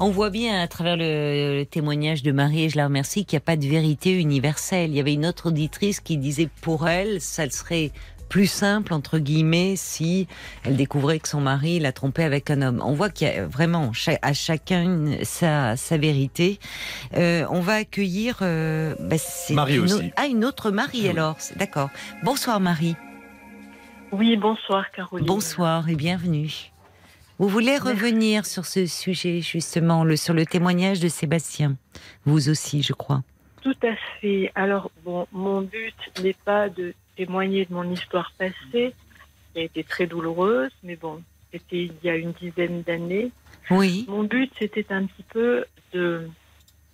On 0.00 0.10
voit 0.10 0.30
bien 0.30 0.60
à 0.62 0.68
travers 0.68 0.96
le, 0.96 1.58
le 1.58 1.64
témoignage 1.64 2.22
de 2.22 2.30
Marie, 2.30 2.64
et 2.64 2.68
je 2.68 2.76
la 2.76 2.84
remercie, 2.84 3.24
qu'il 3.24 3.36
n'y 3.36 3.42
a 3.42 3.46
pas 3.46 3.56
de 3.56 3.66
vérité 3.66 4.12
universelle. 4.12 4.90
Il 4.90 4.96
y 4.96 5.00
avait 5.00 5.14
une 5.14 5.26
autre 5.26 5.48
auditrice 5.48 6.00
qui 6.00 6.18
disait 6.18 6.48
pour 6.60 6.88
elle, 6.88 7.20
ça 7.20 7.48
serait 7.50 7.90
plus 8.28 8.46
simple, 8.46 8.92
entre 8.92 9.18
guillemets, 9.18 9.74
si 9.76 10.26
elle 10.64 10.76
découvrait 10.76 11.18
que 11.18 11.28
son 11.28 11.40
mari 11.40 11.78
l'a 11.78 11.92
trompée 11.92 12.24
avec 12.24 12.50
un 12.50 12.62
homme. 12.62 12.82
On 12.84 12.92
voit 12.92 13.10
qu'il 13.10 13.28
y 13.28 13.30
a 13.30 13.46
vraiment 13.46 13.92
à 14.22 14.32
chacun 14.32 15.16
sa, 15.22 15.76
sa 15.76 15.96
vérité. 15.96 16.58
Euh, 17.16 17.46
on 17.50 17.60
va 17.60 17.74
accueillir... 17.74 18.38
euh, 18.42 18.94
bah, 19.00 19.16
c'est 19.18 19.54
Marie 19.54 19.76
une, 19.76 19.84
aussi. 19.84 20.12
Ah, 20.16 20.26
une 20.26 20.44
autre 20.44 20.70
Marie 20.70 21.02
Oui. 21.02 21.08
alors. 21.08 21.36
D'accord. 21.56 21.90
Bonsoir 22.22 22.60
Marie. 22.60 22.96
Oui, 24.12 24.36
bonsoir 24.36 24.90
Caroline. 24.90 25.26
Bonsoir 25.26 25.88
et 25.88 25.94
bienvenue. 25.96 26.72
Vous 27.38 27.48
voulez 27.48 27.78
revenir 27.78 28.46
sur 28.46 28.64
ce 28.64 28.86
sujet, 28.86 29.40
justement, 29.40 30.02
le, 30.02 30.16
sur 30.16 30.34
le 30.34 30.44
témoignage 30.44 30.98
de 30.98 31.08
Sébastien 31.08 31.76
Vous 32.24 32.48
aussi, 32.48 32.82
je 32.82 32.92
crois. 32.92 33.22
Tout 33.62 33.76
à 33.82 33.94
fait. 34.20 34.50
Alors, 34.54 34.90
bon, 35.04 35.26
mon 35.30 35.60
but 35.60 35.94
n'est 36.22 36.36
pas 36.44 36.68
de 36.68 36.94
témoigner 37.18 37.64
de 37.64 37.74
mon 37.74 37.90
histoire 37.90 38.30
passée, 38.38 38.94
qui 39.52 39.58
a 39.58 39.62
été 39.62 39.82
très 39.82 40.06
douloureuse, 40.06 40.70
mais 40.84 40.94
bon, 40.94 41.20
c'était 41.50 41.86
il 41.86 41.94
y 42.04 42.08
a 42.08 42.16
une 42.16 42.30
dizaine 42.30 42.82
d'années. 42.82 43.32
Oui. 43.70 44.06
Mon 44.08 44.22
but, 44.22 44.52
c'était 44.56 44.86
un 44.92 45.04
petit 45.04 45.24
peu 45.24 45.64
de 45.92 46.28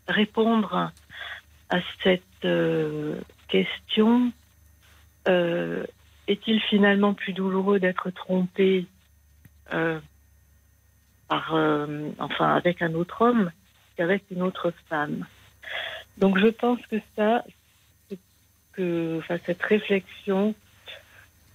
répondre 0.09 0.90
à 1.68 1.78
cette 2.02 2.22
euh, 2.46 3.20
question. 3.48 4.32
Euh, 5.28 5.84
Est-il 6.26 6.59
finalement 6.62 7.12
plus 7.12 7.34
douloureux 7.34 7.78
d'être 7.78 8.09
trompé 8.10 8.86
euh, 9.74 10.01
par, 11.28 11.55
enfin, 12.18 12.55
avec 12.55 12.80
un 12.80 12.94
autre 12.94 13.20
homme 13.20 13.51
qu'avec 13.96 14.22
une 14.30 14.42
autre 14.42 14.72
femme? 14.88 15.26
Donc 16.16 16.38
je 16.38 16.48
pense 16.48 16.80
que 16.90 16.96
ça, 17.14 17.44
que, 18.76 19.18
enfin, 19.18 19.38
cette 19.46 19.62
réflexion, 19.62 20.55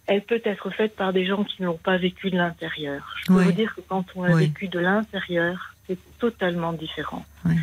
elle 0.08 0.22
peut 0.22 0.42
être 0.44 0.70
faite 0.72 0.96
par 0.96 1.14
des 1.14 1.26
gens 1.26 1.44
qui 1.44 1.62
ne 1.62 1.68
l'ont 1.68 1.78
pas 1.78 1.98
vécu 1.98 2.32
de 2.32 2.38
l'intérieur. 2.38 3.16
Je 3.22 3.28
peux 3.28 3.34
Oui. 3.40 3.46
vous 3.46 3.52
dire 3.52 3.76
que 3.76 3.82
quand 3.82 4.06
on 4.16 4.24
Oui. 4.32 4.46
vécu 4.48 4.68
de 4.68 4.80
l'intérieur, 4.80 5.76
c'est 5.88 5.98
totalement 6.18 6.74
différent. 6.74 7.26
Oui. 7.46 7.56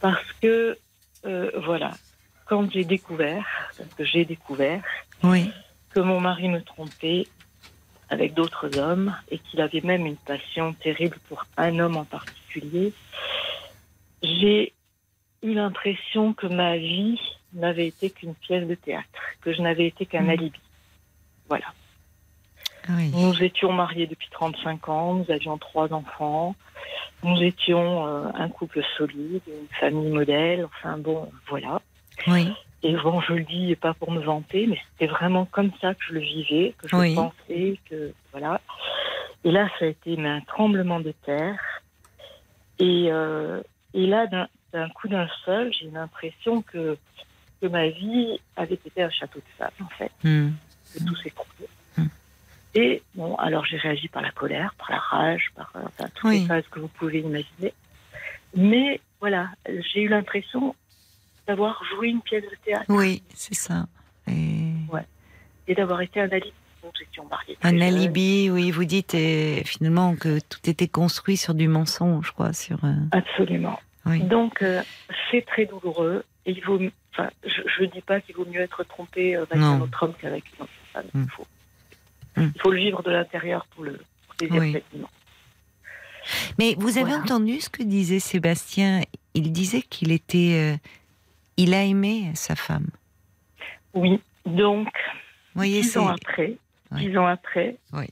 Parce 0.00 0.32
que, 0.40 0.78
euh, 1.26 1.50
voilà, 1.64 1.92
quand 2.46 2.70
j'ai 2.72 2.84
découvert, 2.84 3.46
parce 3.76 3.92
que 3.94 4.04
j'ai 4.04 4.24
découvert, 4.24 4.82
que 5.22 6.00
mon 6.00 6.20
mari 6.20 6.48
me 6.48 6.60
trompait 6.62 7.28
avec 8.08 8.34
d'autres 8.34 8.78
hommes 8.78 9.14
et 9.30 9.38
qu'il 9.38 9.60
avait 9.60 9.80
même 9.82 10.06
une 10.06 10.16
passion 10.16 10.72
terrible 10.74 11.18
pour 11.28 11.44
un 11.56 11.78
homme 11.78 11.96
en 11.96 12.04
particulier, 12.04 12.92
j'ai 14.22 14.72
eu 15.42 15.52
l'impression 15.54 16.32
que 16.32 16.46
ma 16.46 16.76
vie 16.76 17.18
n'avait 17.54 17.86
été 17.88 18.10
qu'une 18.10 18.34
pièce 18.34 18.66
de 18.66 18.74
théâtre, 18.74 19.08
que 19.40 19.52
je 19.52 19.60
n'avais 19.62 19.86
été 19.86 20.06
qu'un 20.06 20.22
Mm. 20.22 20.30
alibi. 20.30 20.60
Voilà. 21.48 21.66
Oui. 22.88 23.10
Nous 23.14 23.42
étions 23.42 23.72
mariés 23.72 24.06
depuis 24.06 24.28
35 24.30 24.88
ans, 24.88 25.14
nous 25.14 25.30
avions 25.30 25.56
trois 25.58 25.92
enfants, 25.92 26.56
nous 27.22 27.40
étions 27.42 28.06
euh, 28.06 28.28
un 28.34 28.48
couple 28.48 28.82
solide, 28.96 29.42
une 29.46 29.68
famille 29.78 30.10
modèle, 30.10 30.64
enfin 30.64 30.98
bon, 30.98 31.30
voilà. 31.48 31.80
Oui. 32.26 32.48
Et 32.82 32.96
bon, 32.96 33.20
je 33.20 33.34
le 33.34 33.44
dis 33.44 33.76
pas 33.76 33.94
pour 33.94 34.10
me 34.10 34.20
vanter, 34.20 34.66
mais 34.66 34.78
c'était 34.90 35.06
vraiment 35.12 35.44
comme 35.44 35.70
ça 35.80 35.94
que 35.94 36.00
je 36.08 36.14
le 36.14 36.20
vivais, 36.20 36.74
que 36.78 36.88
je 36.88 36.96
Oui. 36.96 37.14
pensais, 37.14 37.78
que 37.88 38.12
voilà. 38.32 38.60
Et 39.44 39.52
là, 39.52 39.68
ça 39.78 39.84
a 39.84 39.88
été 39.88 40.16
mais, 40.16 40.28
un 40.28 40.40
tremblement 40.40 40.98
de 40.98 41.12
terre. 41.24 41.60
Et, 42.80 43.06
euh, 43.12 43.60
et 43.94 44.06
là, 44.08 44.26
d'un 44.26 44.88
coup 44.90 45.06
d'un 45.06 45.28
seul, 45.44 45.72
j'ai 45.72 45.90
l'impression 45.90 46.62
que, 46.62 46.96
que 47.62 47.66
ma 47.68 47.88
vie 47.88 48.38
avait 48.56 48.74
été 48.74 49.02
un 49.02 49.10
château 49.10 49.38
de 49.38 49.44
sable, 49.56 49.72
en 49.82 49.88
fait, 49.96 50.10
que 50.22 51.04
tout 51.06 51.16
s'écroulait. 51.16 51.68
Mm. 51.96 52.06
Et 52.74 53.02
bon, 53.14 53.36
alors 53.36 53.64
j'ai 53.64 53.76
réagi 53.78 54.08
par 54.08 54.20
la 54.22 54.32
colère, 54.32 54.74
par 54.76 54.90
la 54.90 54.98
rage, 54.98 55.52
par 55.54 55.70
euh, 55.76 55.80
enfin, 55.86 56.08
toutes 56.14 56.24
Oui. 56.30 56.40
les 56.40 56.46
phases 56.46 56.64
que 56.70 56.80
vous 56.80 56.88
pouvez 56.88 57.20
imaginer. 57.20 57.72
Mais 58.56 59.00
voilà, 59.20 59.48
j'ai 59.66 60.02
eu 60.02 60.08
l'impression 60.08 60.74
d'avoir 61.46 61.82
joué 61.84 62.08
une 62.08 62.20
pièce 62.20 62.44
de 62.44 62.56
théâtre 62.64 62.84
Oui, 62.88 63.22
c'est 63.34 63.54
ça. 63.54 63.86
Et 64.28 64.52
et 65.68 65.74
d'avoir 65.76 66.00
été 66.00 66.20
un 66.20 66.28
très 66.28 66.40
un 67.62 67.80
alibi, 67.80 68.50
oui, 68.50 68.70
vous 68.70 68.84
dites 68.84 69.14
et 69.14 69.62
finalement 69.64 70.16
que 70.16 70.40
tout 70.40 70.68
était 70.68 70.88
construit 70.88 71.36
sur 71.36 71.54
du 71.54 71.68
mensonge, 71.68 72.26
je 72.26 72.32
crois, 72.32 72.52
sur. 72.52 72.84
euh, 72.84 72.92
Absolument. 73.12 73.78
Oui. 74.04 74.20
Donc, 74.24 74.62
euh, 74.62 74.82
c'est 75.30 75.46
très 75.46 75.66
douloureux. 75.66 76.24
Et 76.44 76.52
il 76.52 76.64
vaut, 76.64 76.80
enfin, 77.12 77.30
je 77.44 77.82
ne 77.82 77.86
dis 77.88 78.00
pas 78.00 78.20
qu'il 78.20 78.34
vaut 78.36 78.44
mieux 78.46 78.60
être 78.60 78.82
trompé 78.84 79.36
euh, 79.36 79.42
avec 79.42 79.56
Non. 79.56 79.74
un 79.74 79.80
autre 79.82 80.02
homme 80.02 80.14
qu'avec 80.20 80.44
une 80.56 80.64
autre 80.64 80.72
femme. 80.92 81.06
Mm. 81.14 81.22
Il, 81.24 81.30
faut, 81.30 81.46
Mm. 82.36 82.50
il 82.54 82.60
faut 82.60 82.70
le 82.70 82.78
vivre 82.78 83.02
de 83.02 83.10
l'intérieur 83.10 83.66
pour 83.66 83.84
le 83.84 83.92
pour 84.26 84.34
saisir 84.40 84.60
Oui. 84.60 84.72
pleinement. 84.88 85.10
Mais 86.58 86.74
vous 86.78 86.98
avez 86.98 87.08
Voilà. 87.10 87.22
entendu 87.22 87.60
ce 87.60 87.68
que 87.68 87.82
disait 87.82 88.20
Sébastien? 88.20 89.02
Il 89.34 89.52
disait 89.52 89.82
qu'il 89.82 90.12
était. 90.12 90.54
euh, 90.74 90.76
il 91.58 91.74
a 91.74 91.82
aimé 91.84 92.30
sa 92.34 92.56
femme. 92.56 92.86
Oui. 93.92 94.20
Donc, 94.46 94.88
voyez, 95.54 95.82
dix 95.82 95.98
ans 95.98 96.08
après, 96.08 96.56
Oui. 96.92 97.06
dix 97.10 97.18
ans 97.18 97.26
après, 97.26 97.76
Oui. 97.92 98.06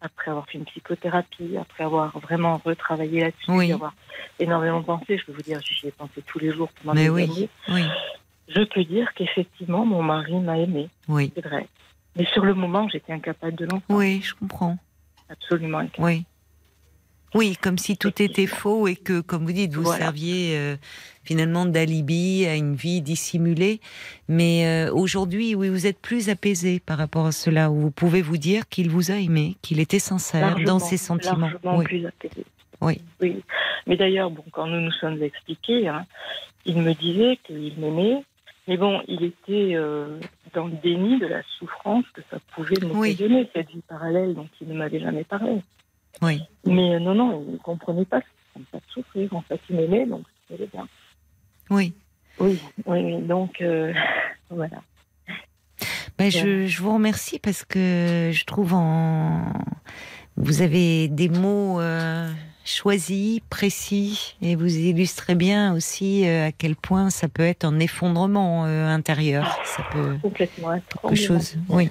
après 0.00 0.30
avoir 0.30 0.46
fait 0.46 0.56
une 0.58 0.64
psychothérapie, 0.64 1.56
après 1.58 1.84
avoir 1.84 2.18
vraiment 2.20 2.56
retravaillé 2.64 3.20
là-dessus, 3.20 3.50
Oui. 3.50 3.72
avoir 3.72 3.94
énormément 4.38 4.82
pensé, 4.82 5.18
je 5.18 5.24
peux 5.26 5.32
vous 5.32 5.42
dire, 5.42 5.60
j'y 5.60 5.88
ai 5.88 5.90
pensé 5.92 6.22
tous 6.26 6.38
les 6.38 6.50
jours 6.52 6.70
pendant 6.82 6.94
Mais 6.94 7.04
des 7.04 7.10
oui, 7.10 7.24
années, 7.24 7.48
oui, 7.68 7.84
je 8.54 8.62
peux 8.62 8.84
dire 8.84 9.12
qu'effectivement, 9.14 9.84
mon 9.86 10.02
mari 10.02 10.34
m'a 10.34 10.58
aimé, 10.58 10.88
oui. 11.08 11.32
c'est 11.34 11.44
vrai. 11.44 11.66
Mais 12.16 12.26
sur 12.32 12.44
le 12.44 12.54
moment, 12.54 12.88
j'étais 12.88 13.12
incapable 13.12 13.56
de 13.56 13.64
l'entendre. 13.64 13.84
Oui, 13.88 14.20
je 14.22 14.34
comprends. 14.34 14.76
Absolument 15.28 15.78
incapable. 15.78 16.04
Oui. 16.08 16.24
Oui, 17.32 17.56
comme 17.62 17.78
si 17.78 17.96
tout 17.96 18.20
était 18.20 18.48
faux 18.48 18.88
et 18.88 18.96
que, 18.96 19.20
comme 19.20 19.44
vous 19.46 19.52
dites, 19.52 19.72
vous 19.72 19.84
Voilà. 19.84 20.06
serviez 20.06 20.56
euh, 20.58 20.76
finalement 21.22 21.64
d'alibi 21.64 22.44
à 22.46 22.56
une 22.56 22.74
vie 22.74 23.02
dissimulée. 23.02 23.80
Mais 24.28 24.66
euh, 24.66 24.92
aujourd'hui, 24.92 25.54
oui, 25.54 25.68
vous 25.68 25.86
êtes 25.86 26.00
plus 26.00 26.28
apaisé 26.28 26.80
par 26.80 26.98
rapport 26.98 27.26
à 27.26 27.30
cela, 27.32 27.70
où 27.70 27.76
vous 27.76 27.90
pouvez 27.92 28.20
vous 28.20 28.36
dire 28.36 28.68
qu'il 28.68 28.90
vous 28.90 29.12
a 29.12 29.14
aimé, 29.14 29.54
qu'il 29.62 29.78
était 29.78 30.00
sincère 30.00 30.40
Largement, 30.40 30.66
dans 30.66 30.78
ses 30.80 30.96
sentiments. 30.96 31.46
largement 31.50 31.76
Oui. 31.78 31.84
plus 31.84 32.04
apaisé. 32.04 32.44
Oui. 32.80 33.00
oui. 33.20 33.44
Mais 33.86 33.96
d'ailleurs, 33.96 34.30
bon, 34.32 34.42
quand 34.50 34.66
nous 34.66 34.80
nous 34.80 34.90
sommes 34.92 35.22
expliqués, 35.22 35.86
hein, 35.86 36.06
il 36.64 36.82
me 36.82 36.94
disait 36.94 37.38
qu'il 37.44 37.74
m'aimait, 37.78 38.24
mais 38.68 38.76
bon, 38.76 39.02
il 39.08 39.24
était 39.24 39.74
euh, 39.74 40.20
dans 40.54 40.66
le 40.66 40.72
déni 40.82 41.18
de 41.18 41.26
la 41.26 41.42
souffrance 41.58 42.04
que 42.14 42.20
ça 42.30 42.38
pouvait 42.54 42.76
Oui. 42.82 42.88
m'occasionner, 42.92 43.48
cette 43.54 43.70
vie 43.70 43.82
parallèle 43.88 44.34
dont 44.34 44.48
il 44.60 44.68
ne 44.68 44.74
m'avait 44.74 45.00
jamais 45.00 45.24
parlé. 45.24 45.62
Oui. 46.22 46.42
Mais 46.64 46.94
euh, 46.94 46.98
non, 47.00 47.14
non, 47.14 47.44
il 47.46 47.52
ne 47.54 47.58
comprenait 47.58 48.04
pas, 48.04 48.20
ça 48.20 48.60
pas 48.70 48.78
de 48.78 48.84
souffrir. 48.92 49.32
En 49.34 49.42
fait, 49.42 49.60
il 49.70 49.76
m'aimait, 49.76 50.06
donc 50.06 50.22
c'était 50.48 50.68
bien. 50.72 50.86
Oui. 51.70 51.94
Oui, 52.38 52.58
oui, 52.86 52.98
oui. 53.04 53.22
Donc, 53.22 53.60
euh, 53.60 53.92
voilà. 54.50 54.82
Ben, 56.18 56.30
je, 56.30 56.66
je 56.66 56.82
vous 56.82 56.92
remercie 56.92 57.38
parce 57.38 57.64
que 57.64 58.30
je 58.32 58.44
trouve 58.44 58.74
en 58.74 59.52
vous 60.36 60.62
avez 60.62 61.08
des 61.08 61.28
mots 61.28 61.80
choisis, 62.64 63.40
précis, 63.50 64.36
et 64.42 64.54
vous 64.54 64.76
illustrez 64.76 65.34
bien 65.34 65.74
aussi 65.74 66.26
euh, 66.26 66.48
à 66.48 66.52
quel 66.52 66.76
point 66.76 67.10
ça 67.10 67.28
peut 67.28 67.42
être 67.42 67.64
un 67.64 67.78
effondrement 67.80 68.66
euh, 68.66 68.88
intérieur. 68.88 69.58
Ça 69.64 69.82
peut 69.92 70.16
Complètement 70.22 70.70
un 70.70 70.80
quelque 70.80 71.14
chose, 71.14 71.56
oui, 71.68 71.90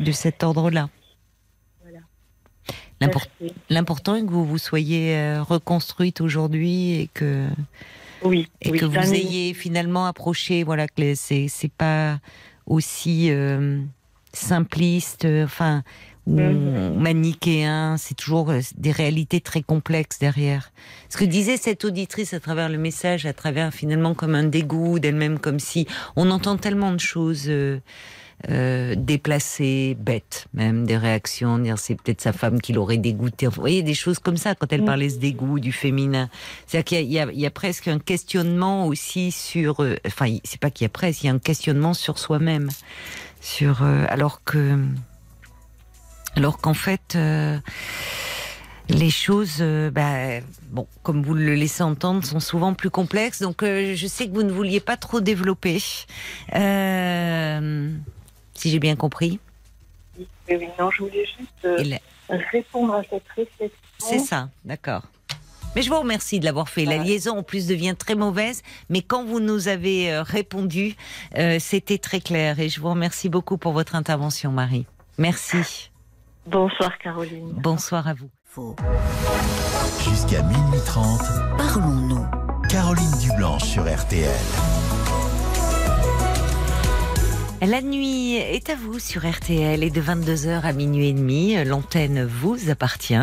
de 0.00 0.12
cet 0.12 0.42
ordre-là. 0.42 0.88
L'important 3.70 4.16
est 4.16 4.22
que 4.22 4.30
vous 4.30 4.44
vous 4.44 4.58
soyez 4.58 5.16
euh, 5.16 5.42
reconstruite 5.42 6.20
aujourd'hui 6.20 6.94
et 7.00 7.10
que 7.14 7.46
Oui, 8.22 8.48
et 8.60 8.70
oui, 8.70 8.78
que 8.78 8.84
vous 8.84 9.14
ayez 9.14 9.54
finalement 9.54 10.06
approché, 10.06 10.64
voilà, 10.64 10.88
que 10.88 11.14
c'est 11.14 11.48
pas 11.76 12.18
aussi 12.66 13.30
euh, 13.30 13.80
simpliste, 14.32 15.26
enfin 15.44 15.82
ou 16.28 16.36
Mhm. 16.38 17.00
manichéen. 17.00 17.96
C'est 17.98 18.14
toujours 18.14 18.50
euh, 18.50 18.60
des 18.76 18.92
réalités 18.92 19.40
très 19.40 19.62
complexes 19.62 20.18
derrière. 20.18 20.70
Ce 21.08 21.16
que 21.16 21.24
disait 21.24 21.56
cette 21.56 21.84
auditrice 21.84 22.34
à 22.34 22.40
travers 22.40 22.68
le 22.68 22.78
message, 22.78 23.26
à 23.26 23.32
travers 23.32 23.72
finalement 23.72 24.14
comme 24.14 24.34
un 24.34 24.44
dégoût 24.44 24.98
d'elle-même, 24.98 25.38
comme 25.38 25.58
si 25.58 25.86
on 26.16 26.30
entend 26.30 26.56
tellement 26.56 26.92
de 26.92 27.00
choses. 27.00 27.44
euh, 27.48 27.80
euh, 28.48 28.94
déplacées, 28.96 29.96
bêtes, 29.98 30.46
même 30.54 30.86
des 30.86 30.96
réactions, 30.96 31.58
dire 31.58 31.76
c'est 31.76 31.96
peut-être 31.96 32.20
sa 32.20 32.32
femme 32.32 32.60
qui 32.60 32.72
l'aurait 32.72 32.96
dégoûté. 32.96 33.48
Enfin, 33.48 33.56
vous 33.56 33.62
voyez 33.62 33.82
des 33.82 33.94
choses 33.94 34.20
comme 34.20 34.36
ça 34.36 34.54
quand 34.54 34.72
elle 34.72 34.82
Mhm. 34.82 34.86
parlait 34.86 35.08
ce 35.08 35.18
dégoût 35.18 35.58
du 35.58 35.72
féminin. 35.72 36.30
C'est-à-dire 36.68 36.84
qu'il 36.84 37.10
y 37.10 37.18
y, 37.36 37.40
y 37.40 37.46
a 37.46 37.50
presque 37.50 37.88
un 37.88 37.98
questionnement 37.98 38.86
aussi 38.86 39.32
sur. 39.32 39.82
euh, 39.82 39.96
enfin, 40.06 40.36
c'est 40.44 40.60
pas 40.60 40.70
qu'il 40.70 40.84
y 40.84 40.86
a 40.86 40.88
presque, 40.88 41.24
il 41.24 41.26
y 41.26 41.30
a 41.30 41.32
un 41.32 41.40
questionnement 41.40 41.94
sur 41.94 42.20
soi-même, 42.20 42.68
sur 43.40 43.82
euh, 43.82 44.04
alors 44.08 44.44
que, 44.44 44.78
alors 46.36 46.58
qu'en 46.58 46.74
fait. 46.74 47.14
euh, 47.16 47.58
les 48.90 49.10
choses, 49.10 49.58
euh, 49.60 49.90
bah, 49.90 50.40
bon, 50.70 50.86
comme 51.02 51.22
vous 51.22 51.34
le 51.34 51.54
laissez 51.54 51.82
entendre, 51.82 52.24
sont 52.24 52.40
souvent 52.40 52.72
plus 52.72 52.90
complexes. 52.90 53.42
Donc, 53.42 53.62
euh, 53.62 53.94
je 53.94 54.06
sais 54.06 54.26
que 54.26 54.32
vous 54.32 54.42
ne 54.42 54.50
vouliez 54.50 54.80
pas 54.80 54.96
trop 54.96 55.20
développer, 55.20 55.78
si 55.78 56.00
j'ai 58.70 58.78
bien 58.78 58.96
compris. 58.96 59.40
Oui, 60.18 60.26
oui, 60.48 60.68
non, 60.78 60.90
je 60.90 61.02
voulais 61.02 61.26
juste 61.26 61.68
répondre 62.50 62.94
à 62.94 63.02
cette 63.02 63.28
réflexion. 63.36 63.78
C'est 63.98 64.20
ça, 64.20 64.48
d'accord. 64.64 65.02
Mais 65.76 65.82
je 65.82 65.90
vous 65.90 66.00
remercie 66.00 66.40
de 66.40 66.46
l'avoir 66.46 66.70
fait. 66.70 66.86
La 66.86 66.96
liaison 66.96 67.36
en 67.38 67.42
plus 67.42 67.66
devient 67.66 67.94
très 67.96 68.14
mauvaise, 68.14 68.62
mais 68.88 69.02
quand 69.02 69.22
vous 69.24 69.38
nous 69.38 69.68
avez 69.68 70.18
répondu, 70.20 70.96
euh, 71.36 71.58
c'était 71.60 71.98
très 71.98 72.20
clair. 72.20 72.58
Et 72.58 72.70
je 72.70 72.80
vous 72.80 72.88
remercie 72.88 73.28
beaucoup 73.28 73.58
pour 73.58 73.72
votre 73.72 73.94
intervention, 73.94 74.50
Marie. 74.50 74.86
Merci. 75.18 75.87
Bonsoir 76.50 76.96
Caroline. 76.98 77.52
Bonsoir 77.62 78.08
à 78.08 78.14
vous. 78.14 78.30
Jusqu'à 80.02 80.42
minuit 80.42 80.80
30, 80.86 81.20
Parlons-nous. 81.58 82.26
Caroline 82.70 83.18
Dublanche 83.20 83.64
sur 83.64 83.82
RTL. 83.82 84.30
La 87.60 87.82
nuit 87.82 88.34
est 88.36 88.70
à 88.70 88.76
vous 88.76 89.00
sur 89.00 89.28
RTL 89.28 89.82
et 89.82 89.90
de 89.90 90.00
22h 90.00 90.62
à 90.62 90.72
minuit 90.72 91.08
et 91.08 91.12
demi, 91.12 91.64
l'antenne 91.64 92.24
vous 92.24 92.70
appartient. 92.70 93.16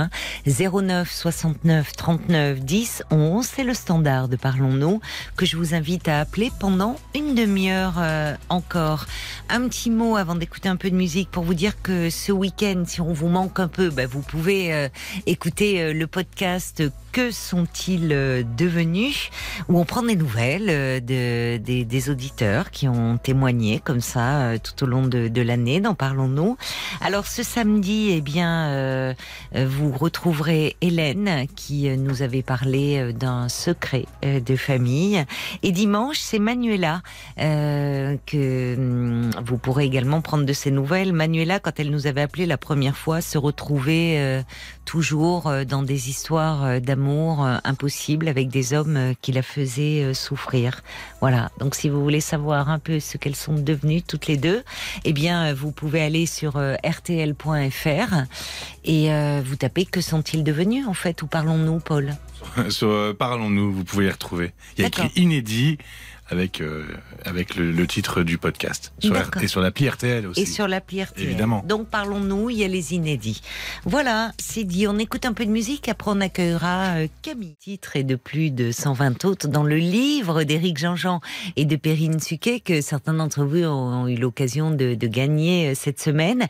09 0.45 1.09
69 1.09 1.93
39 1.93 2.59
10 2.59 3.03
11, 3.11 3.45
c'est 3.45 3.63
le 3.63 3.73
standard 3.73 4.27
de 4.27 4.35
Parlons-nous 4.35 4.99
que 5.37 5.45
je 5.45 5.55
vous 5.55 5.73
invite 5.73 6.09
à 6.09 6.19
appeler 6.19 6.51
pendant 6.59 6.97
une 7.15 7.33
demi-heure 7.33 7.95
euh, 7.97 8.35
encore. 8.49 9.05
Un 9.47 9.69
petit 9.69 9.89
mot 9.89 10.17
avant 10.17 10.35
d'écouter 10.35 10.67
un 10.67 10.75
peu 10.75 10.89
de 10.89 10.95
musique 10.95 11.31
pour 11.31 11.43
vous 11.43 11.53
dire 11.53 11.81
que 11.81 12.09
ce 12.09 12.33
week-end, 12.33 12.83
si 12.85 12.99
on 12.99 13.13
vous 13.13 13.29
manque 13.29 13.61
un 13.61 13.69
peu, 13.69 13.89
bah, 13.89 14.05
vous 14.05 14.21
pouvez 14.21 14.73
euh, 14.73 14.89
écouter 15.27 15.81
euh, 15.81 15.93
le 15.93 16.07
podcast 16.07 16.83
Que 17.15 17.31
sont-ils 17.31 18.09
devenus 18.57 19.29
où 19.69 19.79
on 19.79 19.85
prend 19.85 20.03
des 20.03 20.17
nouvelles 20.17 21.01
de, 21.01 21.55
des, 21.55 21.85
des 21.85 22.09
auditeurs 22.09 22.71
qui 22.71 22.89
ont 22.89 23.17
témoigné 23.17 23.79
comme 23.79 24.01
ça 24.01 24.41
euh, 24.41 24.57
tout 24.61 24.83
au 24.83 24.85
long 24.85 25.07
de, 25.07 25.41
l'année 25.41 25.79
dans 25.79 25.93
Parlons-nous. 25.93 26.57
Alors 26.99 27.25
ce 27.25 27.41
samedi, 27.41 28.09
eh 28.11 28.19
bien, 28.19 28.67
euh, 28.67 29.13
vous 29.53 29.93
retrouverez 29.93 30.75
Hélène 30.81 31.47
qui 31.55 31.87
euh, 31.87 31.95
nous 31.95 32.21
avait 32.21 32.41
parlé 32.41 33.13
d'un 33.13 33.47
secret 33.47 34.07
de 34.21 34.55
famille. 34.57 35.23
Et 35.63 35.71
dimanche, 35.71 36.17
c'est 36.19 36.39
Manuela 36.39 37.01
que 37.37 38.75
hum, 38.75 39.31
vous 39.45 39.57
pourrez 39.57 39.85
également 39.85 40.19
prendre 40.19 40.45
de 40.45 40.53
ses 40.53 40.71
nouvelles. 40.71 41.13
Manuela, 41.13 41.61
quand 41.61 41.79
elle 41.79 41.91
nous 41.91 42.07
avait 42.07 42.21
appelé 42.21 42.45
la 42.45 42.57
première 42.57 42.97
fois, 42.97 43.21
se 43.21 43.37
retrouvait 43.37 44.43
toujours 44.83 45.49
dans 45.65 45.81
des 45.81 46.09
histoires 46.09 46.81
d'amour 46.81 47.04
impossibles 47.05 48.27
avec 48.27 48.49
des 48.49 48.73
hommes 48.73 49.13
qui 49.21 49.31
la 49.31 49.41
faisaient 49.41 50.13
souffrir. 50.13 50.81
Voilà. 51.21 51.51
Donc 51.59 51.75
si 51.75 51.89
vous 51.89 52.01
voulez 52.01 52.21
savoir 52.21 52.69
un 52.69 52.79
peu 52.79 52.99
ce 52.99 53.17
qu'elles 53.17 53.35
sont 53.35 53.53
devenues 53.53 54.01
toutes 54.01 54.27
les 54.27 54.37
deux, 54.37 54.63
eh 55.03 55.13
bien, 55.13 55.53
vous 55.53 55.71
pouvez 55.71 56.01
aller 56.01 56.25
sur 56.25 56.57
euh, 56.57 56.75
rtl.fr 56.85 58.25
et 58.83 59.11
euh, 59.11 59.41
vous 59.43 59.55
tapez 59.55 59.85
que 59.85 60.01
sont-ils 60.01 60.43
devenus 60.43 60.87
en 60.87 60.93
fait 60.93 61.21
Où 61.21 61.27
parlons-nous, 61.27 61.79
Paul? 61.79 62.15
Sur 62.69 62.89
euh, 62.89 63.13
Parlons-nous, 63.13 63.71
vous 63.71 63.83
pouvez 63.83 64.05
les 64.05 64.11
retrouver. 64.11 64.53
Il 64.77 64.81
y 64.81 64.83
a 64.85 64.87
écrit 64.87 65.11
inédit 65.15 65.77
avec 66.27 66.61
euh, 66.61 66.85
avec 67.23 67.55
le, 67.55 67.71
le, 67.71 67.87
titre 67.87 68.23
du 68.23 68.37
podcast 68.37 68.93
sur 68.99 69.15
et 69.41 69.47
sur 69.47 69.61
l'appli 69.61 69.87
RTL 69.87 70.25
aussi. 70.25 70.41
Et 70.41 70.45
sur 70.45 70.67
l'appli 70.67 71.03
RTL. 71.03 71.23
Évidemment. 71.23 71.63
Donc 71.67 71.87
parlons-nous, 71.87 72.49
il 72.49 72.57
y 72.57 72.63
a 72.63 72.67
les 72.67 72.93
inédits. 72.93 73.41
Voilà, 73.83 74.31
c'est 74.39 74.63
dit. 74.63 74.87
On 74.87 74.97
écoute 74.97 75.25
un 75.25 75.33
peu 75.33 75.45
de 75.45 75.51
musique, 75.51 75.87
après 75.87 76.11
on 76.11 76.21
accueillera 76.21 76.95
euh, 76.97 77.07
Camille. 77.21 77.55
Titre 77.59 77.95
et 77.95 78.03
de 78.03 78.15
plus 78.15 78.51
de 78.51 78.71
120 78.71 79.25
autres 79.25 79.47
dans 79.47 79.63
le 79.63 79.77
livre 79.77 80.43
d'Éric 80.43 80.77
Jean-Jean 80.77 81.21
et 81.55 81.65
de 81.65 81.75
Perrine 81.75 82.19
Suquet 82.19 82.59
que 82.59 82.81
certains 82.81 83.13
d'entre 83.13 83.43
vous 83.43 83.63
ont, 83.63 84.07
eu 84.07 84.15
l'occasion 84.15 84.71
de, 84.71 84.95
de, 84.95 85.07
gagner 85.07 85.69
euh, 85.69 85.73
cette 85.75 85.99
semaine. 85.99 86.47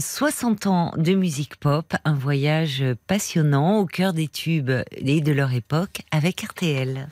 60 0.00 0.66
ans 0.66 0.92
de 0.96 1.14
musique 1.14 1.56
pop, 1.56 1.94
un 2.04 2.14
voyage 2.14 2.84
passionnant 3.06 3.78
au 3.78 3.86
cœur 3.86 4.12
des 4.12 4.28
tubes 4.28 4.70
et 4.92 5.20
de 5.20 5.32
leur 5.32 5.52
époque 5.52 6.02
avec 6.10 6.42
RTL. 6.42 7.08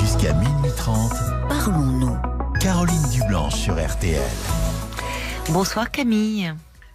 Jusqu'à 0.00 0.32
minuit 0.32 0.72
30, 0.76 1.12
parlons-nous. 1.48 2.16
Caroline 2.60 3.02
Dublanche 3.12 3.54
sur 3.54 3.74
RTL. 3.74 4.20
Bonsoir 5.52 5.90
Camille. 5.90 6.52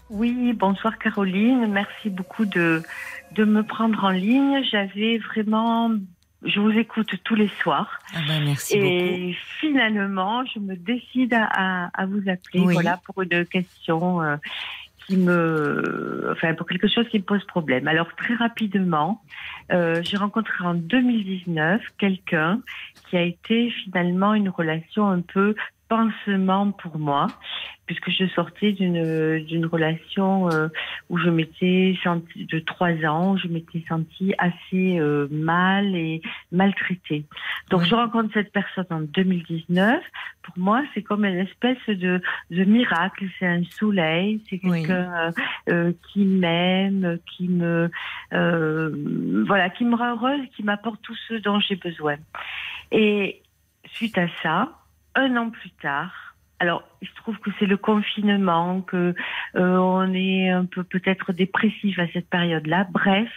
Oui, 0.09 0.53
bonsoir 0.53 0.97
Caroline. 0.97 1.67
Merci 1.67 2.09
beaucoup 2.09 2.45
de, 2.45 2.83
de 3.35 3.45
me 3.45 3.63
prendre 3.63 4.03
en 4.03 4.09
ligne. 4.09 4.61
J'avais 4.69 5.17
vraiment 5.17 5.91
je 6.43 6.59
vous 6.59 6.71
écoute 6.71 7.11
tous 7.23 7.35
les 7.35 7.49
soirs. 7.61 7.99
Ah 8.13 8.19
ben 8.27 8.43
merci 8.43 8.77
et 8.77 9.37
finalement, 9.59 10.45
je 10.45 10.59
me 10.59 10.75
décide 10.75 11.33
à, 11.33 11.89
à, 11.93 12.05
vous 12.05 12.21
appeler 12.29 12.61
voilà, 12.61 12.99
pour 13.05 13.21
une 13.21 13.45
question 13.45 14.21
euh, 14.21 14.37
qui 15.09 15.17
me, 15.17 16.29
enfin, 16.31 16.53
pour 16.53 16.67
quelque 16.67 16.87
chose 16.87 17.07
qui 17.09 17.17
me 17.17 17.23
pose 17.23 17.43
problème. 17.45 17.87
Alors 17.87 18.15
très 18.15 18.35
rapidement, 18.35 19.21
euh, 19.71 20.01
j'ai 20.03 20.17
rencontré 20.17 20.63
en 20.63 20.75
2019 20.75 21.81
quelqu'un 21.97 22.61
qui 23.09 23.17
a 23.17 23.21
été 23.21 23.71
finalement 23.83 24.33
une 24.33 24.49
relation 24.49 25.07
un 25.07 25.21
peu 25.21 25.55
pansement 25.87 26.71
pour 26.71 26.99
moi 26.99 27.27
puisque 27.89 28.11
je 28.11 28.27
sortais 28.35 28.71
d'une 28.71 29.39
d'une 29.45 29.65
relation 29.65 30.47
euh, 30.51 30.67
où 31.09 31.17
je 31.17 31.31
m'étais 31.31 31.97
sentie 32.03 32.45
de 32.45 32.59
trois 32.59 32.93
ans, 33.03 33.33
où 33.33 33.37
je 33.39 33.47
m'étais 33.47 33.83
sentie 33.89 34.35
assez 34.37 34.99
euh, 34.99 35.27
mal 35.31 35.95
et 35.95 36.21
maltraitée. 36.51 37.25
Donc 37.71 37.85
je 37.85 37.95
rencontre 37.95 38.29
cette 38.35 38.51
personne 38.51 38.85
en 38.91 39.01
2019. 39.01 40.03
Pour 40.43 40.53
moi, 40.59 40.83
c'est 40.93 41.01
comme 41.01 41.25
une 41.25 41.39
espèce 41.39 41.83
de, 41.87 42.21
de 42.51 42.63
miracle. 42.63 43.25
C'est 43.39 43.47
un 43.47 43.63
soleil. 43.71 44.39
C'est 44.47 44.59
quelqu'un 44.59 45.33
euh, 45.69 45.91
qui 46.13 46.25
m'aime, 46.25 47.17
qui 47.25 47.49
me 47.49 47.89
voilà, 49.47 49.71
qui 49.71 49.85
me 49.85 49.95
rend 49.95 50.11
heureuse, 50.15 50.45
qui 50.55 50.61
m'apporte 50.61 51.01
tout 51.01 51.17
ce 51.27 51.33
dont 51.33 51.59
j'ai 51.59 51.75
besoin. 51.75 52.17
Et 52.91 53.41
suite 53.93 54.17
à 54.17 54.27
ça, 54.41 54.71
un 55.15 55.35
an 55.35 55.49
plus 55.49 55.71
tard, 55.71 56.29
alors, 56.59 56.83
il 57.01 57.07
se 57.07 57.15
trouve 57.15 57.37
que 57.39 57.51
c'est 57.57 57.65
le 57.65 57.77
confinement, 57.77 58.81
que 58.81 59.15
euh, 59.55 59.77
on 59.77 60.13
est 60.13 60.49
un 60.49 60.65
peu 60.65 60.83
peut-être 60.83 61.31
dépressif 61.31 61.97
à 61.99 62.07
cette 62.11 62.29
période-là. 62.29 62.85
Bref, 62.91 63.29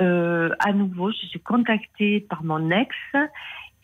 euh, 0.00 0.50
à 0.60 0.72
nouveau, 0.72 1.10
je 1.10 1.26
suis 1.26 1.40
contactée 1.40 2.20
par 2.20 2.42
mon 2.44 2.70
ex 2.70 2.94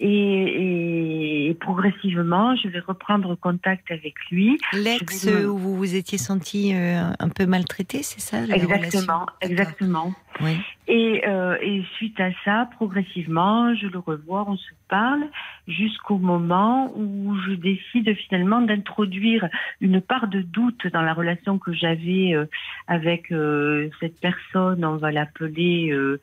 et, 0.00 1.56
progressivement, 1.60 2.56
je 2.56 2.68
vais 2.68 2.80
reprendre 2.80 3.36
contact 3.36 3.90
avec 3.90 4.14
lui. 4.30 4.58
L'ex 4.72 5.26
où 5.26 5.56
vous 5.56 5.76
vous 5.76 5.94
étiez 5.94 6.18
senti 6.18 6.74
euh, 6.74 7.10
un 7.18 7.28
peu 7.28 7.46
maltraité, 7.46 8.02
c'est 8.02 8.20
ça 8.20 8.42
Exactement, 8.42 9.26
exactement. 9.40 10.12
Oui. 10.40 10.58
Et, 10.88 11.22
euh, 11.28 11.56
et, 11.60 11.84
suite 11.96 12.18
à 12.18 12.30
ça, 12.44 12.68
progressivement, 12.72 13.72
je 13.76 13.86
le 13.86 14.00
revois, 14.00 14.44
on 14.48 14.56
se 14.56 14.72
parle, 14.88 15.22
jusqu'au 15.68 16.18
moment 16.18 16.92
où 16.96 17.36
je 17.46 17.52
décide 17.52 18.12
finalement 18.16 18.60
d'introduire 18.60 19.48
une 19.80 20.00
part 20.00 20.26
de 20.26 20.40
doute 20.40 20.88
dans 20.88 21.02
la 21.02 21.14
relation 21.14 21.58
que 21.58 21.72
j'avais 21.72 22.34
euh, 22.34 22.46
avec 22.88 23.30
euh, 23.30 23.90
cette 24.00 24.18
personne. 24.18 24.84
On 24.84 24.96
va 24.96 25.12
l'appeler, 25.12 25.92
euh, 25.92 26.18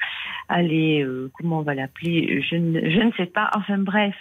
allez, 0.49 1.07
comment 1.33 1.59
on 1.59 1.63
va 1.63 1.73
l'appeler? 1.73 2.41
Je 2.41 2.57
ne, 2.57 2.81
je 2.81 2.99
ne 2.99 3.11
sais 3.13 3.27
pas. 3.27 3.49
Enfin 3.55 3.77
bref. 3.77 4.15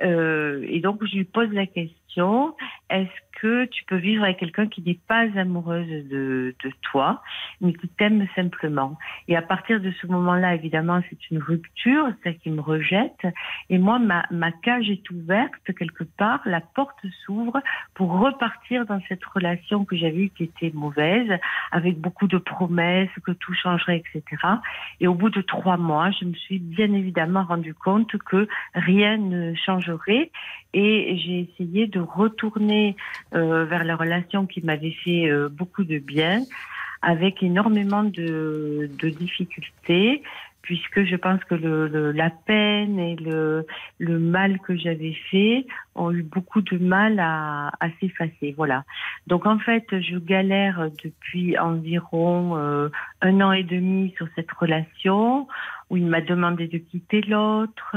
et 0.00 0.80
donc 0.80 1.04
je 1.04 1.16
lui 1.16 1.24
pose 1.24 1.52
la 1.52 1.66
question 1.66 2.03
est-ce 2.16 3.40
que 3.40 3.64
tu 3.66 3.84
peux 3.84 3.96
vivre 3.96 4.24
avec 4.24 4.38
quelqu'un 4.38 4.68
qui 4.68 4.82
n'est 4.82 4.98
pas 5.08 5.26
amoureuse 5.36 5.86
de, 5.86 6.54
de 6.62 6.72
toi, 6.82 7.22
mais 7.60 7.72
qui 7.72 7.88
t'aime 7.88 8.26
simplement? 8.34 8.96
Et 9.28 9.36
à 9.36 9.42
partir 9.42 9.80
de 9.80 9.90
ce 10.00 10.06
moment-là, 10.06 10.54
évidemment, 10.54 11.00
c'est 11.10 11.30
une 11.30 11.38
rupture, 11.38 12.08
c'est 12.22 12.36
qui 12.36 12.50
me 12.50 12.60
rejette. 12.60 13.26
Et 13.70 13.78
moi, 13.78 13.98
ma, 13.98 14.24
ma 14.30 14.52
cage 14.52 14.88
est 14.88 15.08
ouverte 15.10 15.72
quelque 15.76 16.04
part, 16.04 16.40
la 16.44 16.60
porte 16.60 16.98
s'ouvre 17.24 17.60
pour 17.94 18.18
repartir 18.18 18.86
dans 18.86 19.00
cette 19.08 19.24
relation 19.24 19.84
que 19.84 19.96
j'avais 19.96 20.28
qui 20.30 20.44
était 20.44 20.70
mauvaise, 20.72 21.30
avec 21.72 21.98
beaucoup 21.98 22.26
de 22.26 22.38
promesses, 22.38 23.10
que 23.24 23.32
tout 23.32 23.54
changerait, 23.54 24.02
etc. 24.04 24.24
Et 25.00 25.06
au 25.06 25.14
bout 25.14 25.30
de 25.30 25.40
trois 25.40 25.76
mois, 25.76 26.10
je 26.12 26.24
me 26.24 26.34
suis 26.34 26.58
bien 26.58 26.92
évidemment 26.92 27.44
rendu 27.44 27.74
compte 27.74 28.16
que 28.18 28.48
rien 28.74 29.16
ne 29.16 29.54
changerait 29.54 30.30
et 30.74 31.16
j'ai 31.16 31.48
essayé 31.48 31.86
de 31.86 32.00
retourner 32.00 32.96
euh, 33.34 33.64
vers 33.64 33.84
la 33.84 33.96
relation 33.96 34.44
qui 34.44 34.60
m'avait 34.60 34.96
fait 35.04 35.30
euh, 35.30 35.48
beaucoup 35.48 35.84
de 35.84 35.98
bien, 35.98 36.42
avec 37.00 37.42
énormément 37.42 38.02
de, 38.02 38.90
difficultés, 39.00 40.22
puisque 40.62 41.04
je 41.04 41.16
pense 41.16 41.44
que 41.44 41.54
le, 41.54 42.10
la 42.12 42.30
peine 42.30 42.98
et 42.98 43.16
le, 43.16 43.66
le 43.98 44.18
mal 44.18 44.58
que 44.60 44.76
j'avais 44.76 45.14
fait 45.30 45.66
ont 45.94 46.10
eu 46.10 46.22
beaucoup 46.22 46.62
de 46.62 46.78
mal 46.78 47.20
à, 47.20 47.70
à 47.80 47.90
s'effacer. 48.00 48.54
Voilà. 48.56 48.84
Donc 49.26 49.46
en 49.46 49.58
fait, 49.58 49.84
je 49.90 50.16
galère 50.16 50.88
depuis 51.04 51.58
environ 51.58 52.56
euh, 52.56 52.88
un 53.20 53.40
an 53.42 53.52
et 53.52 53.62
demi 53.62 54.14
sur 54.16 54.26
cette 54.34 54.50
relation 54.52 55.46
où 55.90 55.96
il 55.96 56.06
m'a 56.06 56.20
demandé 56.20 56.66
de 56.66 56.78
quitter 56.78 57.20
l'autre, 57.22 57.96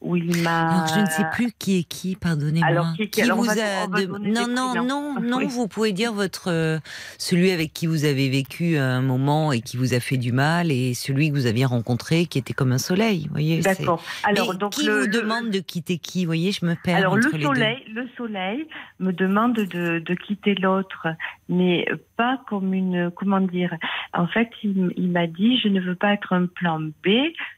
où 0.00 0.16
il 0.16 0.42
m'a. 0.42 0.86
Je 0.94 1.00
ne 1.00 1.06
sais 1.06 1.24
plus 1.32 1.52
qui 1.58 1.78
est 1.78 1.84
qui, 1.84 2.16
pardonnez-moi. 2.16 2.68
Alors 2.68 2.92
qui, 2.94 3.08
qui 3.08 3.22
vous 3.22 3.48
a 3.48 3.86
Non, 3.86 4.46
non, 4.48 4.84
non, 4.84 5.20
non. 5.20 5.46
Vous 5.46 5.68
pouvez 5.68 5.92
dire 5.92 6.12
votre 6.12 6.50
euh, 6.50 6.78
celui 7.18 7.50
avec 7.50 7.72
qui 7.72 7.86
vous 7.86 8.04
avez 8.04 8.28
vécu 8.28 8.76
un 8.76 9.00
moment 9.00 9.52
et 9.52 9.60
qui 9.60 9.76
vous 9.76 9.94
a 9.94 10.00
fait 10.00 10.16
du 10.16 10.32
mal, 10.32 10.70
et 10.70 10.94
celui 10.94 11.30
que 11.30 11.34
vous 11.34 11.46
aviez 11.46 11.64
rencontré 11.64 12.26
qui 12.26 12.38
était 12.38 12.54
comme 12.54 12.72
un 12.72 12.78
soleil. 12.78 13.28
Voyez. 13.30 13.60
D'accord. 13.60 14.02
Alors 14.24 14.54
donc 14.54 14.72
qui 14.72 14.88
vous 14.88 15.06
demande 15.06 15.50
de 15.50 15.60
quitter 15.60 15.98
qui 15.98 16.26
Voyez, 16.26 16.52
je 16.52 16.64
me 16.66 16.74
perds. 16.74 16.96
Alors 16.96 17.16
le 17.16 17.22
soleil, 17.22 17.84
le 17.92 18.08
soleil 18.16 18.66
me 18.98 19.12
demande 19.12 19.54
de, 19.54 19.98
de 19.98 20.14
quitter 20.14 20.54
l'autre 20.54 21.08
mais 21.48 21.86
pas 22.16 22.40
comme 22.48 22.74
une, 22.74 23.10
comment 23.10 23.40
dire, 23.40 23.74
en 24.12 24.26
fait, 24.26 24.50
il, 24.62 25.10
m'a 25.10 25.26
dit, 25.26 25.58
je 25.58 25.68
ne 25.68 25.80
veux 25.80 25.94
pas 25.94 26.12
être 26.12 26.32
un 26.32 26.46
plan 26.46 26.80
B, 26.80 27.08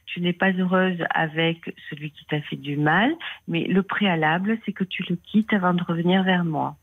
tu 0.05 0.21
n'es 0.21 0.33
pas 0.33 0.51
heureuse 0.51 1.03
avec 1.09 1.75
celui 1.89 2.11
qui 2.11 2.25
t'a 2.25 2.41
fait 2.41 2.55
du 2.55 2.77
mal, 2.77 3.13
mais 3.47 3.65
le 3.65 3.83
préalable, 3.83 4.57
c'est 4.65 4.73
que 4.73 4.83
tu 4.83 5.03
le 5.09 5.15
quittes 5.15 5.53
avant 5.53 5.73
de 5.73 5.83
revenir 5.83 6.23
vers 6.23 6.45
moi 6.45 6.75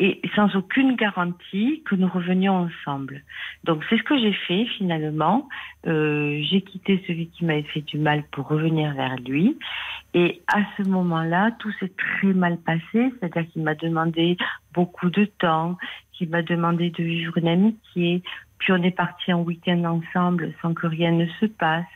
et 0.00 0.20
sans 0.36 0.54
aucune 0.54 0.94
garantie 0.94 1.82
que 1.84 1.96
nous 1.96 2.08
revenions 2.08 2.68
ensemble. 2.68 3.22
Donc 3.64 3.84
c'est 3.88 3.98
ce 3.98 4.02
que 4.04 4.18
j'ai 4.18 4.32
fait 4.32 4.64
finalement. 4.76 5.48
Euh, 5.86 6.40
j'ai 6.48 6.60
quitté 6.60 7.02
celui 7.06 7.28
qui 7.28 7.44
m'avait 7.44 7.62
fait 7.62 7.80
du 7.80 7.98
mal 7.98 8.22
pour 8.30 8.46
revenir 8.46 8.94
vers 8.94 9.16
lui. 9.16 9.58
Et 10.14 10.40
à 10.46 10.60
ce 10.76 10.82
moment-là, 10.82 11.50
tout 11.58 11.72
s'est 11.80 11.92
très 11.96 12.32
mal 12.32 12.58
passé. 12.58 13.12
C'est-à-dire 13.18 13.50
qu'il 13.50 13.62
m'a 13.62 13.74
demandé 13.74 14.36
beaucoup 14.72 15.10
de 15.10 15.24
temps, 15.24 15.76
qu'il 16.18 16.28
m'a 16.30 16.42
demandé 16.42 16.90
de 16.90 17.04
vivre 17.04 17.38
une 17.38 17.48
amitié. 17.48 18.22
Puis 18.58 18.72
on 18.72 18.82
est 18.82 18.90
parti 18.90 19.32
en 19.32 19.42
week-end 19.42 19.84
ensemble 19.84 20.52
sans 20.60 20.74
que 20.74 20.86
rien 20.86 21.12
ne 21.12 21.26
se 21.40 21.46
passe. 21.46 21.86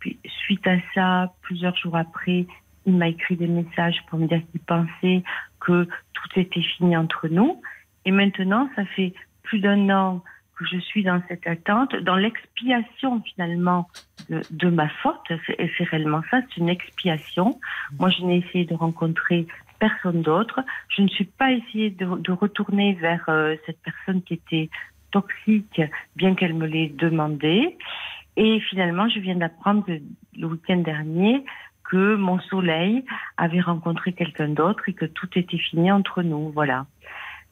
Puis 0.00 0.18
suite 0.44 0.66
à 0.66 0.76
ça, 0.94 1.32
plusieurs 1.42 1.76
jours 1.76 1.96
après, 1.96 2.46
il 2.86 2.96
m'a 2.96 3.08
écrit 3.08 3.36
des 3.36 3.46
messages 3.46 4.02
pour 4.08 4.18
me 4.18 4.26
dire 4.26 4.42
qu'il 4.50 4.60
pensait 4.60 5.22
que 5.60 5.84
tout 5.84 6.40
était 6.40 6.62
fini 6.62 6.96
entre 6.96 7.28
nous. 7.28 7.62
Et 8.04 8.10
maintenant, 8.10 8.68
ça 8.74 8.84
fait 8.84 9.14
plus 9.42 9.60
d'un 9.60 9.88
an 9.90 10.22
que 10.56 10.64
je 10.66 10.78
suis 10.78 11.04
dans 11.04 11.22
cette 11.28 11.46
attente, 11.46 11.94
dans 11.96 12.16
l'expiation 12.16 13.22
finalement 13.22 13.88
de, 14.28 14.68
ma 14.68 14.88
faute. 14.88 15.30
Et 15.58 15.70
c'est 15.76 15.84
réellement 15.84 16.22
ça, 16.30 16.40
c'est 16.42 16.56
une 16.58 16.68
expiation. 16.68 17.58
Moi, 17.98 18.10
je 18.10 18.24
n'ai 18.24 18.38
essayé 18.38 18.64
de 18.64 18.74
rencontrer 18.74 19.46
personne 19.80 20.22
d'autre. 20.22 20.60
Je 20.88 21.02
ne 21.02 21.08
suis 21.08 21.24
pas 21.24 21.50
essayé 21.50 21.90
de, 21.90 22.30
retourner 22.32 22.92
vers 22.94 23.24
euh, 23.28 23.56
cette 23.66 23.80
personne 23.82 24.22
qui 24.22 24.34
était 24.34 24.70
toxique, 25.10 25.80
bien 26.14 26.34
qu'elle 26.36 26.54
me 26.54 26.66
l'ait 26.66 26.92
demandé. 26.96 27.76
Et 28.36 28.60
finalement, 28.60 29.08
je 29.08 29.18
viens 29.18 29.34
d'apprendre 29.34 29.84
le 30.36 30.46
week-end 30.46 30.76
dernier 30.76 31.44
que 31.90 32.14
mon 32.14 32.38
soleil 32.38 33.04
avait 33.36 33.60
rencontré 33.60 34.12
quelqu'un 34.12 34.48
d'autre 34.48 34.88
et 34.88 34.92
que 34.92 35.06
tout 35.06 35.28
était 35.34 35.58
fini 35.58 35.90
entre 35.90 36.22
nous. 36.22 36.50
Voilà. 36.50 36.86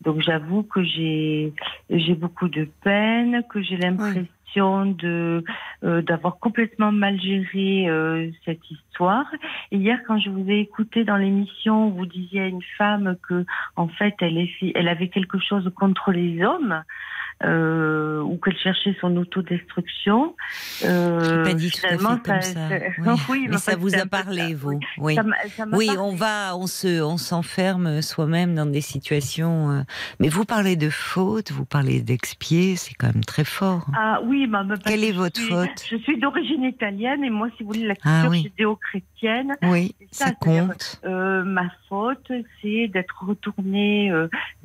Donc 0.02 0.20
j'avoue 0.20 0.62
que 0.62 0.82
j'ai 0.82 1.52
j'ai 1.90 2.14
beaucoup 2.14 2.48
de 2.48 2.68
peine, 2.82 3.42
que 3.48 3.62
j'ai 3.62 3.76
l'impression 3.76 4.86
de 4.86 5.44
euh, 5.84 6.02
d'avoir 6.02 6.38
complètement 6.38 6.92
mal 6.92 7.20
géré 7.20 7.88
euh, 7.88 8.30
cette 8.44 8.70
histoire. 8.70 9.26
Et 9.70 9.76
hier, 9.76 10.00
quand 10.06 10.18
je 10.18 10.30
vous 10.30 10.48
ai 10.48 10.60
écouté 10.60 11.04
dans 11.04 11.16
l'émission, 11.16 11.90
vous 11.90 12.06
disiez 12.06 12.42
à 12.42 12.46
une 12.46 12.62
femme 12.76 13.16
que 13.28 13.44
en 13.76 13.88
fait 13.88 14.14
elle 14.20 14.38
est, 14.38 14.50
elle 14.74 14.88
avait 14.88 15.08
quelque 15.08 15.38
chose 15.38 15.70
contre 15.76 16.12
les 16.12 16.42
hommes 16.42 16.82
euh, 17.44 18.20
ou 18.20 18.36
qu'elle 18.38 18.56
cherchait 18.58 18.96
son 19.00 19.16
autodestruction. 19.16 20.34
Euh, 20.84 21.44
pas 21.44 21.54
dit 21.54 21.70
tout 21.70 21.86
à 21.86 21.90
fait 21.90 21.96
comme 21.96 22.40
ça. 22.42 22.68
Oui. 23.28 23.46
mais 23.48 23.58
ça 23.58 23.76
vous 23.76 23.94
a 23.94 24.06
parlé, 24.06 24.54
vous. 24.54 24.80
Oui, 24.98 25.16
oui 25.72 25.90
on 25.98 26.14
va, 26.14 26.56
on 26.56 26.66
se, 26.66 27.02
on 27.02 27.16
s'enferme 27.16 28.02
soi-même 28.02 28.54
dans 28.54 28.66
des 28.66 28.80
situations. 28.80 29.70
Euh, 29.70 29.82
mais 30.18 30.28
vous 30.28 30.44
parlez 30.44 30.76
de 30.76 30.90
faute, 30.90 31.52
vous 31.52 31.64
parlez 31.64 32.00
d'expier, 32.00 32.76
c'est 32.76 32.94
quand 32.94 33.12
même 33.12 33.24
très 33.24 33.44
fort. 33.44 33.86
Ah 33.96 34.20
oui, 34.24 34.46
bah, 34.46 34.64
bah 34.64 34.74
quelle 34.84 35.04
est 35.04 35.12
votre 35.12 35.40
faute? 35.40 35.84
Je 35.88 35.96
suis 35.98 36.18
d'origine 36.18 36.64
italienne 36.64 37.22
et 37.22 37.30
moi, 37.30 37.48
si 37.56 37.62
vous 37.62 37.72
voulez, 37.72 37.86
la 37.86 37.94
culture 37.94 38.10
ah, 38.10 38.28
oui. 38.30 38.42
judéo-chrétienne. 38.42 39.54
Oui, 39.62 39.94
ça, 40.10 40.26
ça 40.26 40.32
compte. 40.32 41.00
Euh, 41.04 41.44
ma 41.44 41.70
faute, 41.88 42.32
c'est 42.60 42.88
d'être 42.88 43.24
retournée 43.24 44.10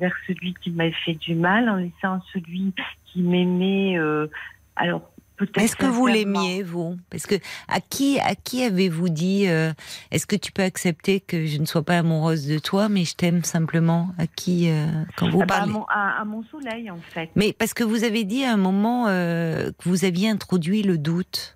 vers 0.00 0.14
celui 0.26 0.54
qui 0.54 0.70
m'a 0.70 0.90
fait 1.04 1.14
du 1.14 1.34
mal 1.34 1.68
en 1.68 1.76
laissant 1.76 2.20
celui 2.32 2.63
qui, 3.06 3.22
m'aimait. 3.22 3.98
Euh, 3.98 4.28
alors 4.76 5.10
peut-être. 5.36 5.62
Est-ce 5.62 5.76
que 5.76 5.86
vous 5.86 6.06
l'aimiez 6.06 6.62
vous? 6.62 6.96
Parce 7.10 7.26
que 7.26 7.36
à 7.68 7.80
qui 7.80 8.18
à 8.20 8.34
qui 8.34 8.62
avez-vous 8.62 9.08
dit 9.08 9.46
euh, 9.48 9.72
Est-ce 10.10 10.26
que 10.26 10.36
tu 10.36 10.52
peux 10.52 10.62
accepter 10.62 11.20
que 11.20 11.46
je 11.46 11.58
ne 11.58 11.64
sois 11.64 11.82
pas 11.82 11.98
amoureuse 11.98 12.46
de 12.46 12.58
toi, 12.58 12.88
mais 12.88 13.04
je 13.04 13.14
t'aime 13.14 13.44
simplement? 13.44 14.08
À 14.18 14.26
qui 14.26 14.70
euh, 14.70 14.86
quand 15.16 15.28
vous 15.30 15.42
ah 15.42 15.46
bah, 15.46 15.54
parlez 15.58 15.72
à, 15.88 16.24
mon, 16.24 16.42
soleil 16.44 16.90
en 16.90 16.98
fait. 16.98 17.30
Mais 17.36 17.52
parce 17.52 17.74
que 17.74 17.84
vous 17.84 18.04
avez 18.04 18.24
dit 18.24 18.44
à 18.44 18.52
un 18.52 18.58
moment 18.58 19.06
que 19.06 19.72
vous 19.84 20.04
aviez 20.04 20.28
introduit 20.28 20.82
le 20.82 20.98
doute. 20.98 21.53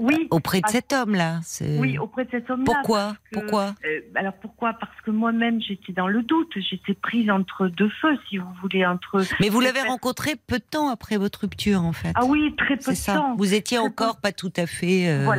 Oui. 0.00 0.28
Auprès 0.30 0.62
de 0.62 0.68
cet 0.68 0.94
homme-là. 0.94 1.40
Oui, 1.78 1.98
auprès 1.98 2.24
de 2.24 2.30
cet 2.30 2.48
homme-là. 2.48 2.64
Pourquoi 2.64 3.16
Pourquoi 3.32 3.74
euh, 3.84 4.00
Alors 4.14 4.32
pourquoi? 4.32 4.72
Parce 4.72 4.98
que 5.04 5.10
moi-même 5.10 5.60
j'étais 5.60 5.92
dans 5.92 6.08
le 6.08 6.22
doute. 6.22 6.52
J'étais 6.56 6.94
prise 6.94 7.30
entre 7.30 7.68
deux 7.68 7.90
feux, 8.00 8.16
si 8.28 8.38
vous 8.38 8.48
voulez, 8.62 8.86
entre. 8.86 9.22
Mais 9.40 9.50
vous 9.50 9.60
l'avez 9.60 9.82
rencontré 9.82 10.36
peu 10.46 10.58
de 10.58 10.64
temps 10.64 10.88
après 10.88 11.18
votre 11.18 11.40
rupture, 11.40 11.82
en 11.82 11.92
fait. 11.92 12.12
Ah 12.14 12.24
oui, 12.24 12.54
très 12.56 12.78
peu 12.78 12.92
de 12.92 12.96
ça. 12.96 13.14
temps. 13.14 13.36
Vous 13.36 13.52
étiez 13.52 13.76
encore 13.76 14.16
pas 14.16 14.32
tout 14.32 14.52
à 14.56 14.66
fait 14.66 15.08
euh, 15.08 15.30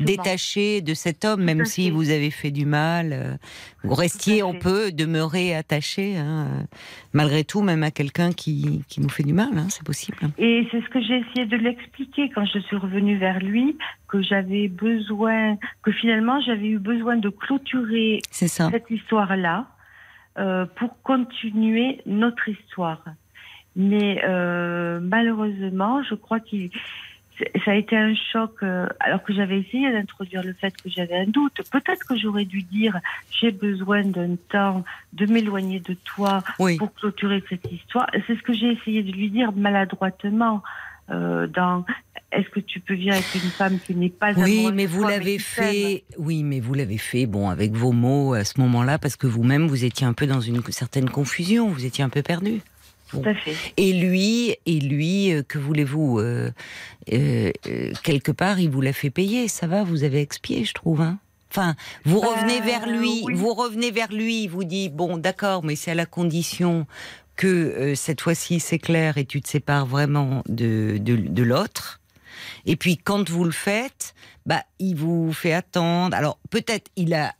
détaché 0.00 0.82
de 0.82 0.92
cet 0.92 1.24
homme, 1.24 1.42
même 1.42 1.64
si 1.64 1.90
vous 1.90 2.10
avez 2.10 2.30
fait 2.30 2.50
du 2.50 2.66
mal. 2.66 3.12
Euh, 3.12 3.36
vous 3.84 3.94
restiez, 3.94 4.42
on 4.42 4.52
peut 4.52 4.92
demeurer 4.92 5.54
attaché, 5.54 6.18
hein, 6.18 6.66
malgré 7.12 7.44
tout, 7.44 7.62
même 7.62 7.82
à 7.82 7.90
quelqu'un 7.90 8.32
qui, 8.32 8.84
qui 8.88 9.00
nous 9.00 9.08
fait 9.08 9.22
du 9.22 9.32
mal. 9.32 9.56
Hein, 9.56 9.66
c'est 9.68 9.84
possible. 9.84 10.18
Et 10.38 10.66
c'est 10.70 10.80
ce 10.80 10.88
que 10.88 11.00
j'ai 11.00 11.18
essayé 11.18 11.46
de 11.46 11.56
l'expliquer 11.56 12.30
quand 12.30 12.44
je 12.44 12.58
suis 12.60 12.76
revenue 12.76 13.16
vers 13.16 13.40
lui 13.40 13.76
que 14.08 14.22
j'avais 14.22 14.68
besoin, 14.68 15.56
que 15.82 15.92
finalement 15.92 16.40
j'avais 16.40 16.68
eu 16.68 16.78
besoin 16.78 17.16
de 17.16 17.28
clôturer 17.28 18.20
cette 18.30 18.90
histoire-là 18.90 19.66
euh, 20.38 20.66
pour 20.76 21.00
continuer 21.02 22.00
notre 22.06 22.48
histoire. 22.48 23.02
Mais 23.76 24.22
euh, 24.24 25.00
malheureusement, 25.00 26.02
je 26.02 26.14
crois 26.14 26.40
qu'il 26.40 26.70
ça 27.64 27.72
a 27.72 27.74
été 27.74 27.96
un 27.96 28.14
choc, 28.14 28.52
euh, 28.62 28.86
alors 29.00 29.22
que 29.22 29.32
j'avais 29.32 29.60
essayé 29.60 29.90
d'introduire 29.92 30.42
le 30.42 30.52
fait 30.52 30.74
que 30.76 30.88
j'avais 30.88 31.16
un 31.16 31.26
doute. 31.26 31.60
Peut-être 31.70 32.06
que 32.06 32.16
j'aurais 32.16 32.44
dû 32.44 32.62
dire 32.62 32.98
j'ai 33.30 33.50
besoin 33.50 34.02
d'un 34.04 34.36
temps 34.48 34.84
de 35.12 35.26
m'éloigner 35.26 35.80
de 35.80 35.94
toi 35.94 36.42
pour 36.56 36.94
clôturer 36.94 37.42
cette 37.48 37.70
histoire. 37.70 38.06
C'est 38.26 38.36
ce 38.36 38.42
que 38.42 38.52
j'ai 38.52 38.72
essayé 38.72 39.02
de 39.02 39.12
lui 39.12 39.30
dire 39.30 39.52
maladroitement. 39.52 40.62
Euh, 41.10 41.48
dans 41.48 41.84
est-ce 42.30 42.48
que 42.50 42.60
tu 42.60 42.78
peux 42.78 42.94
vivre 42.94 43.14
avec 43.14 43.34
une 43.34 43.50
femme 43.50 43.80
qui 43.84 43.96
n'est 43.96 44.10
pas 44.10 44.32
oui 44.36 44.70
mais 44.72 44.86
vous 44.86 45.02
l'avez 45.02 45.40
fait 45.40 46.04
oui 46.18 46.44
mais 46.44 46.60
vous 46.60 46.74
l'avez 46.74 46.98
fait 46.98 47.26
bon 47.26 47.50
avec 47.50 47.72
vos 47.72 47.90
mots 47.90 48.34
à 48.34 48.44
ce 48.44 48.60
moment-là 48.60 49.00
parce 49.00 49.16
que 49.16 49.26
vous-même 49.26 49.66
vous 49.66 49.84
étiez 49.84 50.06
un 50.06 50.12
peu 50.12 50.28
dans 50.28 50.40
une 50.40 50.62
certaine 50.68 51.10
confusion 51.10 51.68
vous 51.68 51.84
étiez 51.84 52.04
un 52.04 52.10
peu 52.10 52.22
perdu 52.22 52.60
Tout 53.10 53.22
à 53.24 53.34
fait. 53.34 53.54
Et 53.76 53.92
lui, 53.92 54.56
et 54.66 54.80
lui, 54.80 55.32
euh, 55.32 55.42
que 55.42 55.58
voulez-vous 55.58 56.18
euh, 56.18 56.50
Quelque 58.02 58.32
part, 58.32 58.60
il 58.60 58.70
vous 58.70 58.80
l'a 58.80 58.92
fait 58.92 59.10
payer. 59.10 59.48
Ça 59.48 59.66
va, 59.66 59.82
vous 59.82 60.04
avez 60.04 60.20
expié, 60.20 60.64
je 60.64 60.74
trouve. 60.74 61.00
Hein 61.00 61.18
Enfin, 61.50 61.74
vous 62.04 62.20
revenez 62.20 62.60
vers 62.60 62.86
lui, 62.86 63.24
vous 63.34 63.54
revenez 63.54 63.90
vers 63.90 64.12
lui, 64.12 64.44
il 64.44 64.48
vous 64.48 64.62
dit 64.62 64.88
bon, 64.88 65.16
d'accord, 65.16 65.64
mais 65.64 65.74
c'est 65.74 65.90
à 65.90 65.96
la 65.96 66.06
condition 66.06 66.86
que 67.34 67.46
euh, 67.46 67.94
cette 67.96 68.20
fois-ci 68.20 68.60
c'est 68.60 68.78
clair 68.78 69.18
et 69.18 69.24
tu 69.24 69.40
te 69.40 69.48
sépares 69.48 69.86
vraiment 69.86 70.44
de, 70.48 70.98
de, 70.98 71.42
l'autre. 71.42 72.00
Et 72.66 72.76
puis 72.76 72.98
quand 72.98 73.28
vous 73.30 73.44
le 73.44 73.50
faites, 73.50 74.14
bah, 74.46 74.62
il 74.78 74.94
vous 74.94 75.32
fait 75.32 75.52
attendre. 75.52 76.16
Alors 76.16 76.38
peut-être 76.50 76.88
il 76.94 77.14
a 77.14 77.34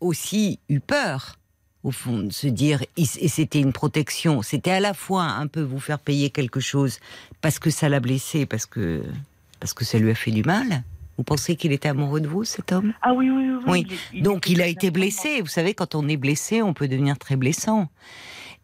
aussi 0.00 0.58
eu 0.68 0.80
peur, 0.80 1.38
au 1.86 1.92
fond, 1.92 2.18
de 2.18 2.32
se 2.32 2.48
dire, 2.48 2.82
et 2.96 3.04
c'était 3.04 3.60
une 3.60 3.72
protection, 3.72 4.42
c'était 4.42 4.72
à 4.72 4.80
la 4.80 4.92
fois 4.92 5.22
un 5.22 5.46
peu 5.46 5.60
vous 5.62 5.78
faire 5.78 6.00
payer 6.00 6.30
quelque 6.30 6.58
chose 6.58 6.98
parce 7.40 7.60
que 7.60 7.70
ça 7.70 7.88
l'a 7.88 8.00
blessé, 8.00 8.44
parce 8.44 8.66
que, 8.66 9.04
parce 9.60 9.72
que 9.72 9.84
ça 9.84 9.96
lui 9.98 10.10
a 10.10 10.16
fait 10.16 10.32
du 10.32 10.42
mal. 10.42 10.82
Vous 11.16 11.22
pensez 11.22 11.54
qu'il 11.54 11.70
était 11.70 11.88
amoureux 11.88 12.20
de 12.20 12.26
vous, 12.26 12.42
cet 12.42 12.72
homme? 12.72 12.92
Ah 13.02 13.14
oui, 13.14 13.30
oui, 13.30 13.50
oui. 13.68 13.86
oui. 14.12 14.20
Donc 14.20 14.50
il 14.50 14.60
a 14.62 14.66
été 14.66 14.90
blessé. 14.90 15.40
Vous 15.40 15.46
savez, 15.46 15.74
quand 15.74 15.94
on 15.94 16.08
est 16.08 16.16
blessé, 16.16 16.60
on 16.60 16.74
peut 16.74 16.88
devenir 16.88 17.18
très 17.18 17.36
blessant. 17.36 17.88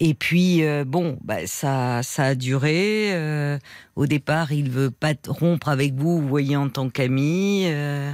Et 0.00 0.14
puis, 0.14 0.64
euh, 0.64 0.84
bon, 0.84 1.16
bah, 1.22 1.46
ça, 1.46 2.02
ça 2.02 2.24
a 2.24 2.34
duré. 2.34 3.12
Euh, 3.14 3.56
au 3.94 4.06
départ, 4.06 4.50
il 4.50 4.68
veut 4.68 4.90
pas 4.90 5.12
rompre 5.28 5.68
avec 5.68 5.94
vous, 5.94 6.20
vous 6.20 6.28
voyez, 6.28 6.56
en 6.56 6.68
tant 6.68 6.90
qu'ami. 6.90 7.66
Euh, 7.66 8.12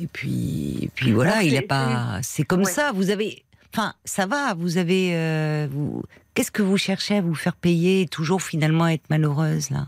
et 0.00 0.06
puis, 0.06 0.88
puis 0.94 1.10
voilà, 1.10 1.42
il 1.42 1.56
a 1.56 1.62
pas. 1.62 2.20
C'est 2.22 2.44
comme 2.44 2.64
ça. 2.64 2.92
Vous 2.92 3.10
avez. 3.10 3.42
Enfin, 3.72 3.94
ça 4.04 4.26
va. 4.26 4.54
Vous 4.54 4.78
avez. 4.78 5.66
vous... 5.70 6.02
Qu'est-ce 6.34 6.50
que 6.50 6.62
vous 6.62 6.76
cherchez 6.76 7.16
à 7.16 7.20
vous 7.20 7.34
faire 7.34 7.56
payer 7.56 8.02
et 8.02 8.06
toujours 8.06 8.42
finalement 8.42 8.88
être 8.88 9.08
malheureuse 9.10 9.70
là? 9.70 9.86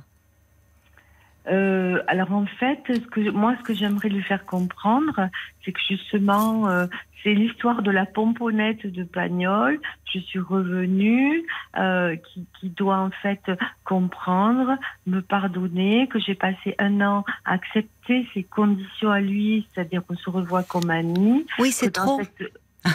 Euh, 1.49 2.01
alors 2.07 2.33
en 2.33 2.47
fait, 2.47 2.81
ce 2.89 3.01
que, 3.01 3.31
moi, 3.31 3.57
ce 3.59 3.65
que 3.65 3.75
j'aimerais 3.75 4.09
lui 4.09 4.23
faire 4.23 4.47
comprendre, 4.47 5.29
c'est 5.65 5.73
que 5.73 5.81
justement, 5.89 6.69
euh, 6.69 6.87
c'est 7.23 7.35
l'histoire 7.35 7.83
de 7.83 7.91
la 7.91 8.07
pomponnette 8.07 8.87
de 8.87 9.03
Pagnol. 9.03 9.81
Je 10.05 10.21
suis 10.21 10.39
revenue, 10.39 11.45
euh, 11.79 12.17
qui, 12.17 12.47
qui, 12.61 12.69
doit 12.69 12.99
en 12.99 13.11
fait 13.11 13.41
comprendre, 13.85 14.77
me 15.07 15.21
pardonner, 15.21 16.07
que 16.09 16.21
j'ai 16.21 16.35
passé 16.35 16.75
un 16.79 17.01
an 17.01 17.25
à 17.45 17.55
accepter 17.55 18.27
ses 18.35 18.45
conditions 18.45 19.11
à 19.11 19.21
lui, 19.21 19.67
c'est-à-dire 19.75 20.05
qu'on 20.07 20.17
se 20.17 20.31
revoit 20.31 20.63
comme 20.63 20.91
amis. 20.91 21.47
Oui, 21.59 21.73
c'est 21.73 21.91
trop. 21.91 22.21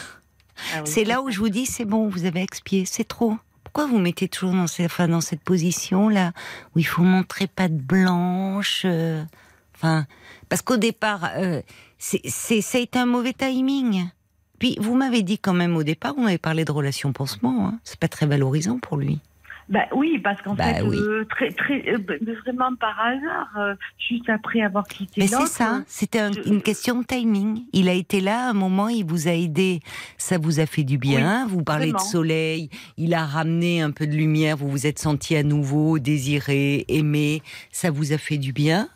Ah 0.74 0.82
c'est 0.86 1.04
là 1.04 1.22
où 1.22 1.30
je 1.30 1.40
vous 1.40 1.50
dis, 1.50 1.66
c'est 1.66 1.86
bon, 1.86 2.08
vous 2.08 2.26
avez 2.26 2.42
expié, 2.42 2.86
c'est 2.86 3.08
trop 3.08 3.36
pourquoi 3.64 3.92
vous 3.92 4.00
mettez 4.00 4.28
toujours 4.28 4.54
dans, 4.54 4.66
cette, 4.66 4.88
enfin, 4.88 5.08
dans 5.08 5.22
cette 5.22 5.42
position-là 5.42 6.32
où 6.74 6.80
il 6.80 6.86
faut 6.86 7.04
montrer 7.04 7.46
pas 7.46 7.68
de 7.68 7.76
blanche 7.76 8.84
euh, 8.86 9.24
Enfin, 9.78 10.08
parce 10.50 10.64
qu'au 10.64 10.78
départ, 10.78 11.30
euh, 11.36 11.62
c'est, 12.00 12.28
ça 12.30 12.78
a 12.78 12.82
été 12.82 12.98
un 12.98 13.06
mauvais 13.06 13.34
timing. 13.34 14.10
Puis 14.58 14.78
vous 14.82 14.96
m'avez 14.96 15.22
dit 15.22 15.38
quand 15.38 15.54
même 15.54 15.76
au 15.76 15.84
départ, 15.84 16.16
on 16.18 16.26
avait 16.26 16.40
parlé 16.40 16.66
de 16.66 16.72
relations 16.72 17.14
pansement. 17.14 17.68
Hein. 17.68 17.80
C'est 17.84 18.00
pas 18.00 18.08
très 18.08 18.26
valorisant 18.26 18.80
pour 18.80 18.98
lui. 18.98 19.20
Bah 19.70 19.86
oui, 19.94 20.18
parce 20.20 20.42
qu'en 20.42 20.54
bah 20.54 20.74
fait, 20.74 20.82
euh, 20.82 21.26
très, 21.30 21.52
très, 21.52 21.84
euh, 21.90 21.98
vraiment 22.46 22.74
par 22.76 22.98
hasard, 23.00 23.50
euh, 23.58 23.76
juste 23.98 24.30
après 24.30 24.62
avoir 24.62 24.88
quitté 24.88 25.20
Mais 25.22 25.28
c'est 25.28 25.46
ça, 25.46 25.84
c'était 25.88 26.30
une 26.46 26.62
question 26.62 27.02
de 27.02 27.06
timing. 27.06 27.66
Il 27.74 27.90
a 27.90 27.94
été 27.94 28.22
là, 28.22 28.48
à 28.48 28.50
un 28.52 28.54
moment, 28.54 28.88
il 28.88 29.06
vous 29.06 29.28
a 29.28 29.32
aidé, 29.32 29.82
ça 30.18 30.38
vous 30.38 30.62
a 30.62 30.66
fait 30.66 30.84
du 30.84 30.98
bien. 30.98 31.46
vous 31.48 31.64
parlez 31.64 31.92
de 31.92 32.00
soleil, 32.00 32.70
il 32.96 33.14
a 33.14 33.26
ramené 33.26 33.82
un 33.82 33.92
peu 33.92 34.08
de 34.08 34.14
lumière, 34.14 34.56
vous 34.56 34.70
vous 34.70 34.88
êtes 34.88 35.00
senti 35.00 35.36
à 35.36 35.44
nouveau 35.44 36.00
désiré, 36.00 36.86
aimé, 36.88 37.42
ça 37.72 37.92
vous 37.92 38.14
a 38.14 38.18
fait 38.18 38.38
du 38.38 38.54
bien. 38.54 38.88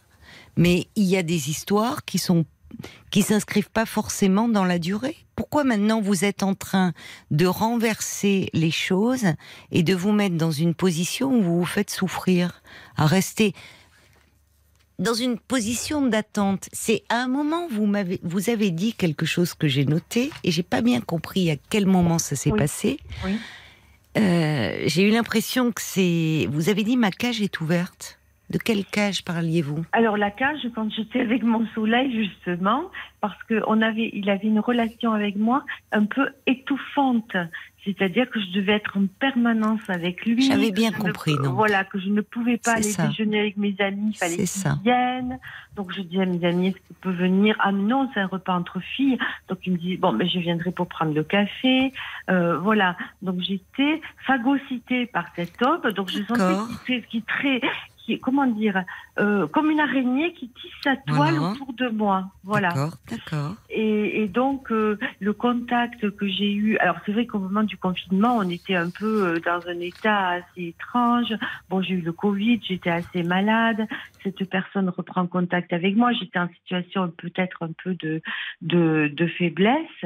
Mais 0.56 0.88
il 0.96 1.06
y 1.06 1.18
a 1.18 1.24
des 1.24 1.50
histoires 1.50 2.06
qui 2.06 2.18
sont 2.18 2.46
qui 3.12 3.22
s'inscrivent 3.22 3.70
pas 3.70 3.86
forcément 3.86 4.48
dans 4.48 4.66
la 4.66 4.80
durée. 4.80 5.18
Pourquoi 5.36 5.64
maintenant 5.64 6.02
vous 6.02 6.26
êtes 6.26 6.44
en 6.44 6.56
train 6.56 6.94
de 7.30 7.46
renverser 7.46 8.50
les 8.54 8.72
choses 8.72 9.26
et 9.72 9.84
de 9.84 9.94
vous 9.94 10.12
mettre 10.12 10.36
dans 10.36 10.52
une 10.52 10.74
position 10.74 11.36
où 11.36 11.42
vous 11.44 11.60
vous 11.60 11.66
faites 11.66 11.92
souffrir, 11.92 12.64
à 12.96 13.06
rester 13.06 13.54
dans 14.98 15.14
une 15.14 15.38
position 15.38 16.08
d'attente? 16.08 16.70
C'est 16.72 17.04
à 17.10 17.18
un 17.18 17.28
moment 17.28 17.68
vous 17.70 17.86
m'avez 17.86 18.20
vous 18.24 18.50
avez 18.50 18.72
dit 18.72 18.94
quelque 18.94 19.26
chose 19.26 19.54
que 19.54 19.68
j'ai 19.68 19.86
noté 19.86 20.32
et 20.44 20.52
j'ai 20.52 20.64
pas 20.64 20.82
bien 20.82 21.02
compris 21.02 21.52
à 21.52 21.58
quel 21.70 21.86
moment 21.86 22.18
ça 22.18 22.36
s'est 22.36 22.52
passé. 22.52 23.00
Euh, 24.18 24.84
j'ai 24.86 25.04
eu 25.04 25.12
l'impression 25.12 25.72
que 25.72 25.82
c'est. 25.82 26.48
Vous 26.52 26.70
avez 26.70 26.84
dit 26.84 26.98
ma 26.98 27.12
cage 27.12 27.42
est 27.42 27.62
ouverte. 27.62 28.20
De 28.52 28.58
quelle 28.58 28.84
cage 28.84 29.24
parliez-vous? 29.24 29.86
Alors 29.94 30.18
la 30.18 30.30
cage, 30.30 30.60
quand 30.76 30.92
j'étais 30.92 31.22
avec 31.22 31.42
mon 31.42 31.66
soleil 31.74 32.14
justement, 32.14 32.92
parce 33.22 33.42
qu'on 33.44 33.82
avait, 33.82 34.10
il 34.12 34.30
avait 34.30 34.48
une 34.48 34.60
relation 34.60 35.14
avec 35.14 35.38
moi 35.38 35.64
un 35.94 36.06
peu 36.06 36.28
étouffante. 36.48 37.38
C'est-à-dire 37.86 38.30
que 38.30 38.40
je 38.40 38.52
devais 38.52 38.74
être 38.74 38.96
en 38.98 39.06
permanence 39.20 39.82
avec 39.88 40.26
lui. 40.26 40.42
J'avais 40.42 40.72
bien 40.72 40.92
compris, 40.92 41.34
non 41.42 41.54
Voilà, 41.54 41.84
que 41.84 42.00
je 42.00 42.10
ne 42.10 42.22
pouvais 42.22 42.58
pas 42.58 42.74
aller 42.74 42.94
déjeuner 42.94 43.40
avec 43.40 43.58
mes 43.58 43.76
amis, 43.80 44.12
il 44.14 44.18
fallait 44.18 44.36
qu'ils 44.36 44.84
viennent. 44.84 45.40
Donc 45.76 45.92
je 45.96 46.02
dis 46.02 46.22
à 46.22 46.26
mes 46.26 46.46
amis, 46.46 46.68
est-ce 46.68 46.88
qu'il 46.88 46.96
peut 46.98 47.12
venir? 47.12 47.56
Ah 47.60 47.72
non, 47.72 48.10
c'est 48.14 48.20
un 48.20 48.28
repas 48.28 48.54
entre 48.54 48.80
filles. 48.82 49.18
Donc 49.48 49.60
il 49.66 49.74
me 49.74 49.78
dit, 49.78 49.98
bon, 49.98 50.12
mais 50.12 50.28
je 50.28 50.38
viendrai 50.40 50.72
pour 50.72 50.88
prendre 50.88 51.14
le 51.14 51.24
café. 51.24 51.92
Euh, 52.30 52.58
voilà, 52.60 52.98
donc 53.22 53.40
j'étais 53.40 54.02
phagocytée 54.28 55.08
par 55.08 55.26
cet 55.36 55.60
homme. 55.64 55.82
Donc 55.94 56.10
je 56.10 56.22
sentais 56.24 57.02
qu'il 57.10 57.24
comment 58.20 58.48
dire, 58.48 58.84
euh, 59.20 59.46
comme 59.48 59.70
une 59.70 59.80
araignée 59.80 60.34
qui 60.34 60.50
tisse 60.50 60.72
sa 60.84 60.96
toile 60.96 61.38
autour 61.38 61.74
de 61.74 61.90
moi. 61.90 62.26
Voilà. 62.44 62.70
D'accord, 62.70 62.94
d'accord. 63.10 63.56
Et, 63.70 64.28
donc, 64.28 64.72
euh, 64.72 64.98
le 65.20 65.34
contact 65.34 66.10
que 66.12 66.28
j'ai 66.28 66.54
eu, 66.54 66.78
alors 66.78 66.98
c'est 67.06 67.12
vrai 67.12 67.26
qu'au 67.26 67.40
moment 67.40 67.64
du 67.64 67.78
confinement, 67.78 68.38
on 68.38 68.50
était 68.50 68.76
un 68.76 68.90
peu 68.90 69.26
euh, 69.26 69.40
dans 69.40 69.68
un 69.68 69.80
état 69.80 70.30
assez 70.30 70.68
étrange. 70.68 71.34
Bon, 71.70 71.82
j'ai 71.82 71.96
eu 71.96 72.02
le 72.02 72.14
Covid, 72.14 72.62
j'étais 72.64 72.90
assez 72.90 73.24
malade. 73.24 73.86
Cette 74.24 74.50
personne 74.50 74.90
reprend 74.90 75.28
contact 75.28 75.74
avec 75.74 75.96
moi. 75.96 76.14
J'étais 76.14 76.40
en 76.40 76.48
situation 76.50 77.12
peut-être 77.18 77.64
un 77.64 77.72
peu 77.84 77.96
de, 77.96 78.22
de, 78.62 79.12
de 79.14 79.28
faiblesse. 79.28 80.06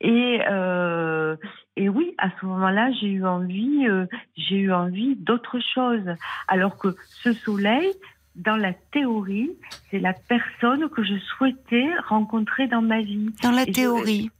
Et, 0.00 0.40
euh, 0.48 1.36
et 1.76 1.88
oui, 1.88 2.14
à 2.18 2.30
ce 2.40 2.46
moment-là, 2.46 2.90
j'ai 2.92 3.08
eu 3.08 3.24
envie, 3.24 3.86
euh, 3.88 4.06
j'ai 4.36 4.56
eu 4.56 4.72
envie 4.72 5.16
d'autre 5.16 5.58
chose. 5.74 6.04
Alors 6.46 6.78
que 6.78 6.96
ce 7.22 7.32
soleil, 7.32 7.92
dans 8.38 8.56
la 8.56 8.72
théorie, 8.72 9.50
c'est 9.90 9.98
la 9.98 10.12
personne 10.12 10.88
que 10.90 11.02
je 11.02 11.18
souhaitais 11.36 11.86
rencontrer 12.08 12.68
dans 12.68 12.82
ma 12.82 13.02
vie. 13.02 13.30
Dans 13.42 13.50
la 13.50 13.66
théorie. 13.66 14.30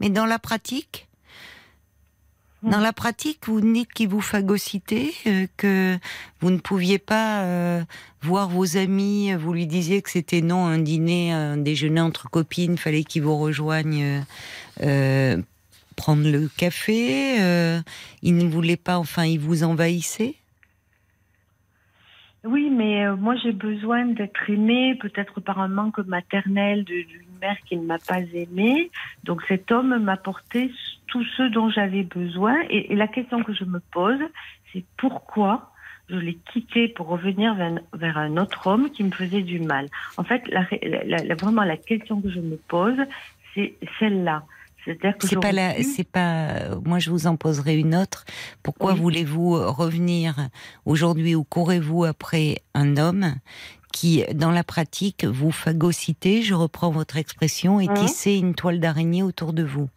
Mais 0.00 0.10
dans 0.10 0.26
la 0.26 0.38
pratique? 0.38 1.06
Hmm. 2.62 2.70
dans 2.70 2.80
la 2.80 2.94
pratique, 2.94 3.40
vous 3.46 3.60
dites 3.60 3.92
qu'il 3.92 4.08
vous 4.08 4.22
phagocytait, 4.22 5.12
euh, 5.26 5.46
que 5.58 5.98
vous 6.40 6.50
ne 6.50 6.56
pouviez 6.56 6.98
pas 6.98 7.42
euh, 7.42 7.82
voir 8.22 8.48
vos 8.48 8.78
amis, 8.78 9.34
vous 9.34 9.52
lui 9.52 9.66
disiez 9.66 10.00
que 10.00 10.08
c'était 10.08 10.40
non 10.40 10.64
un 10.64 10.78
dîner, 10.78 11.32
un 11.32 11.58
déjeuner 11.58 12.00
entre 12.00 12.30
copines, 12.30 12.78
fallait 12.78 13.04
qu'il 13.04 13.22
vous 13.22 13.36
rejoigne 13.36 14.24
euh, 14.82 15.36
prendre 15.96 16.26
le 16.26 16.48
café. 16.48 17.36
il 18.22 18.36
ne 18.36 18.48
voulait 18.48 18.76
pas, 18.76 18.98
enfin, 18.98 19.24
il 19.24 19.38
vous 19.38 19.62
envahissait? 19.62 20.36
Oui, 22.46 22.70
mais 22.70 23.04
euh, 23.04 23.16
moi 23.16 23.34
j'ai 23.36 23.52
besoin 23.52 24.06
d'être 24.06 24.48
aimée, 24.48 24.94
peut-être 24.94 25.40
par 25.40 25.58
un 25.58 25.68
manque 25.68 25.98
maternel 25.98 26.84
d'une 26.84 27.06
mère 27.40 27.56
qui 27.66 27.76
ne 27.76 27.84
m'a 27.84 27.98
pas 27.98 28.20
aimée. 28.20 28.90
Donc 29.24 29.42
cet 29.48 29.72
homme 29.72 29.98
m'apportait 29.98 30.70
tout 31.08 31.24
ce 31.24 31.42
dont 31.42 31.68
j'avais 31.70 32.04
besoin. 32.04 32.54
Et, 32.70 32.94
la 32.94 33.08
question 33.08 33.42
que 33.42 33.52
je 33.52 33.64
me 33.64 33.80
pose, 33.80 34.20
c'est 34.72 34.84
pourquoi 34.96 35.72
je 36.08 36.16
l'ai 36.16 36.38
quitté 36.52 36.86
pour 36.86 37.08
revenir 37.08 37.56
vers, 37.94 38.18
un 38.18 38.36
autre 38.36 38.68
homme 38.68 38.90
qui 38.90 39.02
me 39.02 39.10
faisait 39.10 39.42
du 39.42 39.58
mal? 39.58 39.88
En 40.16 40.22
fait, 40.22 40.48
vraiment 41.40 41.64
la 41.64 41.76
question 41.76 42.20
que 42.20 42.30
je 42.30 42.38
me 42.38 42.56
pose, 42.68 42.98
c'est 43.54 43.74
celle-là. 43.98 44.44
C'est 45.20 45.40
pas 45.40 45.52
la, 45.52 45.82
c'est 45.82 46.08
pas. 46.08 46.76
Moi, 46.84 46.98
je 46.98 47.10
vous 47.10 47.26
en 47.26 47.36
poserai 47.36 47.76
une 47.76 47.94
autre. 47.94 48.24
Pourquoi 48.62 48.94
voulez-vous 48.94 49.72
revenir 49.72 50.48
aujourd'hui 50.84 51.34
ou 51.34 51.44
courez-vous 51.44 52.04
après 52.04 52.62
un 52.74 52.96
homme 52.96 53.34
qui, 53.92 54.24
dans 54.34 54.50
la 54.50 54.62
pratique, 54.62 55.24
vous 55.24 55.50
phagocytez, 55.50 56.42
je 56.42 56.54
reprends 56.54 56.90
votre 56.90 57.16
expression, 57.16 57.80
et 57.80 57.88
tissez 57.94 58.34
une 58.34 58.54
toile 58.54 58.78
d'araignée 58.78 59.22
autour 59.22 59.52
de 59.52 59.62
vous? 59.62 59.88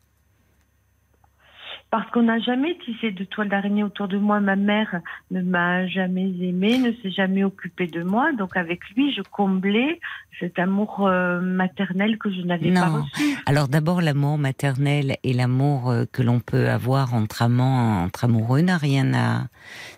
Parce 1.92 2.10
qu'on 2.12 2.24
n'a 2.24 2.40
jamais 2.40 2.78
tissé 2.86 3.12
de 3.12 3.24
toile 3.24 3.50
d'araignée 3.50 3.84
autour 3.84 4.08
de 4.08 4.18
moi. 4.18 4.40
Ma 4.40 4.56
mère 4.56 5.02
ne 5.32 5.42
m'a 5.42 5.88
jamais 5.88 6.30
aimée, 6.42 6.78
ne 6.78 6.92
s'est 7.02 7.12
jamais 7.12 7.44
occupée 7.44 7.88
de 7.88 8.04
moi. 8.04 8.32
Donc 8.34 8.56
avec 8.56 8.82
lui, 8.96 9.12
je 9.14 9.22
comblais 9.22 10.00
cet 10.40 10.60
amour 10.60 11.08
euh, 11.08 11.42
maternel 11.42 12.18
que 12.18 12.32
je 12.32 12.42
n'avais 12.42 12.72
pas 12.74 12.90
reçu. 12.90 13.38
Alors 13.48 13.68
d'abord, 13.68 14.02
l'amour 14.02 14.38
maternel 14.38 15.18
et 15.24 15.34
l'amour 15.34 15.90
euh, 15.90 16.06
que 16.12 16.22
l'on 16.22 16.40
peut 16.40 16.70
avoir 16.70 17.16
entre 17.16 17.42
amants, 17.42 18.04
entre 18.04 18.26
amoureux, 18.26 18.62
n'a 18.62 18.78
rien 18.78 19.14
à. 19.14 19.48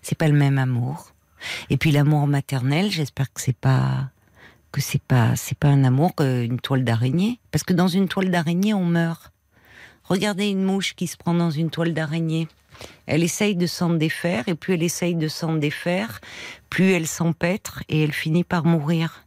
C'est 0.02 0.18
pas 0.18 0.28
le 0.28 0.38
même 0.38 0.58
amour. 0.58 1.12
Et 1.70 1.78
puis 1.78 1.92
l'amour 1.92 2.26
maternel, 2.28 2.90
j'espère 2.90 3.34
que 3.34 3.42
c'est 3.42 3.58
pas 3.58 4.10
que 4.72 4.80
c'est 4.80 5.02
pas 5.02 5.36
c'est 5.36 5.58
pas 5.58 5.68
un 5.68 5.84
amour 5.84 6.16
qu'une 6.16 6.60
toile 6.60 6.86
d'araignée, 6.86 7.40
parce 7.52 7.64
que 7.64 7.74
dans 7.74 7.88
une 7.88 8.08
toile 8.08 8.32
d'araignée, 8.32 8.74
on 8.74 8.86
meurt. 8.86 9.31
Regardez 10.12 10.50
une 10.50 10.66
mouche 10.66 10.94
qui 10.94 11.08
se 11.08 11.16
prend 11.16 11.34
dans 11.34 11.52
une 11.52 11.70
toile 11.70 11.94
d'araignée. 11.94 12.50
Elle 13.06 13.24
essaye 13.24 13.56
de 13.56 13.66
s'en 13.66 13.92
défaire, 13.92 14.44
et 14.50 14.56
plus 14.56 14.74
elle 14.74 14.84
essaye 14.84 15.16
de 15.16 15.30
s'en 15.30 15.54
défaire, 15.56 16.20
plus 16.70 16.92
elle 16.92 17.08
s'empêtre 17.08 17.82
et 17.88 18.04
elle 18.04 18.12
finit 18.12 18.44
par 18.44 18.66
mourir. 18.66 19.24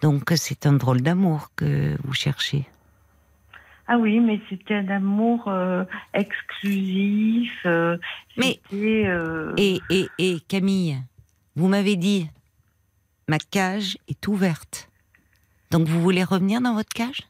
Donc 0.00 0.32
c'est 0.36 0.64
un 0.64 0.72
drôle 0.72 1.02
d'amour 1.02 1.50
que 1.54 1.98
vous 2.02 2.14
cherchez. 2.14 2.64
Ah 3.86 3.98
oui, 3.98 4.20
mais 4.20 4.40
c'était 4.48 4.76
un 4.76 4.88
amour 4.88 5.48
euh, 5.48 5.84
exclusif. 6.14 7.52
Euh, 7.66 7.98
mais 8.38 8.58
euh, 8.72 9.52
et, 9.58 9.80
et, 9.90 10.06
et 10.16 10.40
Camille, 10.48 10.96
vous 11.56 11.68
m'avez 11.68 11.96
dit, 11.96 12.30
ma 13.28 13.38
cage 13.38 13.98
est 14.08 14.26
ouverte. 14.28 14.88
Donc 15.70 15.88
vous 15.88 16.00
voulez 16.00 16.24
revenir 16.24 16.62
dans 16.62 16.72
votre 16.72 16.94
cage? 16.94 17.20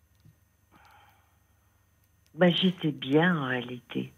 Ben, 2.34 2.52
J'étais 2.54 2.92
bien 2.92 3.36
en 3.36 3.46
réalité. 3.46 4.12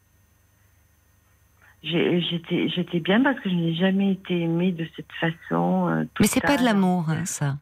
J'étais, 1.82 2.68
j'étais 2.70 3.00
bien 3.00 3.22
parce 3.22 3.38
que 3.40 3.50
je 3.50 3.54
n'ai 3.54 3.74
jamais 3.74 4.12
été 4.12 4.40
aimée 4.40 4.72
de 4.72 4.88
cette 4.96 5.12
façon. 5.20 5.88
Euh, 5.88 6.04
Mais 6.18 6.26
c'est 6.26 6.40
pas 6.40 6.56
de 6.56 6.64
l'amour, 6.64 7.10
hein, 7.10 7.26
ça. 7.26 7.58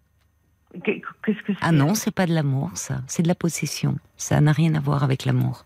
Qu'est-ce 0.85 1.43
que 1.43 1.53
c'est? 1.53 1.59
Ah 1.61 1.73
non, 1.73 1.95
c'est 1.95 2.15
pas 2.15 2.27
de 2.27 2.33
l'amour, 2.33 2.71
ça. 2.75 3.01
C'est 3.09 3.25
de 3.25 3.29
la 3.29 3.35
possession. 3.35 3.97
Ça 4.17 4.41
n'a 4.41 4.53
rien 4.53 4.75
à 4.77 4.81
voir 4.81 5.03
avec 5.03 5.25
l'amour. 5.25 5.65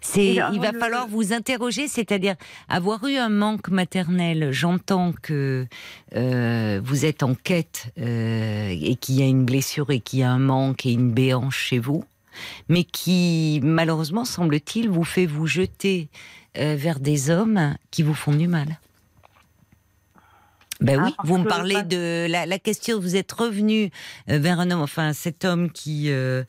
C'est, 0.00 0.36
il 0.52 0.60
va 0.60 0.72
falloir 0.72 1.08
vous 1.08 1.32
interroger, 1.32 1.88
c'est-à-dire 1.88 2.36
avoir 2.68 3.04
eu 3.04 3.16
un 3.16 3.30
manque 3.30 3.68
maternel. 3.68 4.50
J'entends 4.52 5.12
que 5.22 5.66
euh, 6.14 6.80
vous 6.84 7.04
êtes 7.04 7.22
en 7.22 7.34
quête 7.34 7.92
euh, 7.98 8.68
et 8.68 8.96
qu'il 8.96 9.16
y 9.16 9.22
a 9.22 9.26
une 9.26 9.44
blessure 9.44 9.90
et 9.90 10.00
qu'il 10.00 10.20
y 10.20 10.22
a 10.22 10.30
un 10.30 10.38
manque 10.38 10.86
et 10.86 10.92
une 10.92 11.10
béance 11.10 11.54
chez 11.54 11.78
vous 11.78 12.04
mais 12.68 12.84
qui, 12.84 13.60
malheureusement, 13.62 14.24
semble-t-il, 14.24 14.88
vous 14.88 15.04
fait 15.04 15.26
vous 15.26 15.46
jeter 15.46 16.08
euh, 16.56 16.76
vers 16.76 17.00
des 17.00 17.30
hommes 17.30 17.76
qui 17.90 18.02
vous 18.02 18.14
font 18.14 18.32
du 18.32 18.48
mal. 18.48 18.78
Ben 20.80 21.02
oui, 21.02 21.14
vous 21.24 21.38
me 21.38 21.44
parlez 21.44 21.82
de 21.82 22.26
la, 22.28 22.46
la, 22.46 22.58
question. 22.58 22.98
Vous 22.98 23.16
êtes 23.16 23.30
revenu 23.30 23.90
euh, 24.28 24.38
vers 24.38 24.60
un 24.60 24.70
homme, 24.70 24.80
enfin 24.80 25.12
cet 25.12 25.44
homme 25.44 25.70
qui 25.70 26.10
euh, 26.10 26.42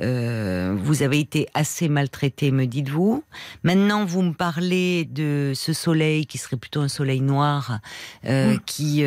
euh, 0.00 0.76
vous 0.78 1.02
avez 1.02 1.18
été 1.18 1.48
assez 1.54 1.88
maltraité, 1.88 2.50
me 2.50 2.66
dites-vous. 2.66 3.24
Maintenant, 3.62 4.04
vous 4.04 4.22
me 4.22 4.32
parlez 4.32 5.04
de 5.04 5.52
ce 5.54 5.72
soleil 5.72 6.26
qui 6.26 6.38
serait 6.38 6.56
plutôt 6.56 6.80
un 6.80 6.88
soleil 6.88 7.20
noir, 7.20 7.80
euh, 8.24 8.56
qui 8.66 9.04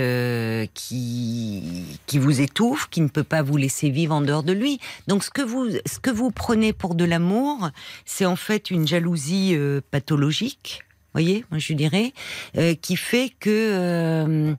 qui 0.74 2.00
qui 2.06 2.20
vous 2.20 2.42
étouffe, 2.42 2.90
qui 2.90 3.02
ne 3.02 3.08
peut 3.08 3.24
pas 3.24 3.42
vous 3.42 3.58
laisser 3.58 3.90
vivre 3.90 4.14
en 4.14 4.22
dehors 4.22 4.44
de 4.44 4.54
lui. 4.54 4.80
Donc 5.08 5.24
ce 5.24 5.30
que 5.30 5.42
vous 5.42 5.70
ce 5.86 6.00
que 6.00 6.12
vous 6.12 6.32
prenez 6.32 6.74
pour 6.74 6.96
de 6.96 7.06
l'amour, 7.06 7.70
c'est 8.06 8.26
en 8.26 8.36
fait 8.36 8.72
une 8.72 8.88
jalousie 8.88 9.58
pathologique 9.92 10.86
voyez, 11.16 11.46
moi 11.50 11.60
je 11.60 11.74
dirais, 11.74 12.12
euh, 12.58 12.76
qui 12.76 12.98
fait 12.98 13.32
que, 13.40 13.50
euh, 13.50 14.54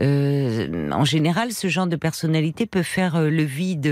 euh, 0.00 0.90
en 0.90 1.04
général, 1.04 1.52
ce 1.52 1.68
genre 1.68 1.86
de 1.86 1.96
personnalité 1.96 2.64
peut 2.64 2.82
faire 2.82 3.20
le 3.20 3.42
vide 3.42 3.86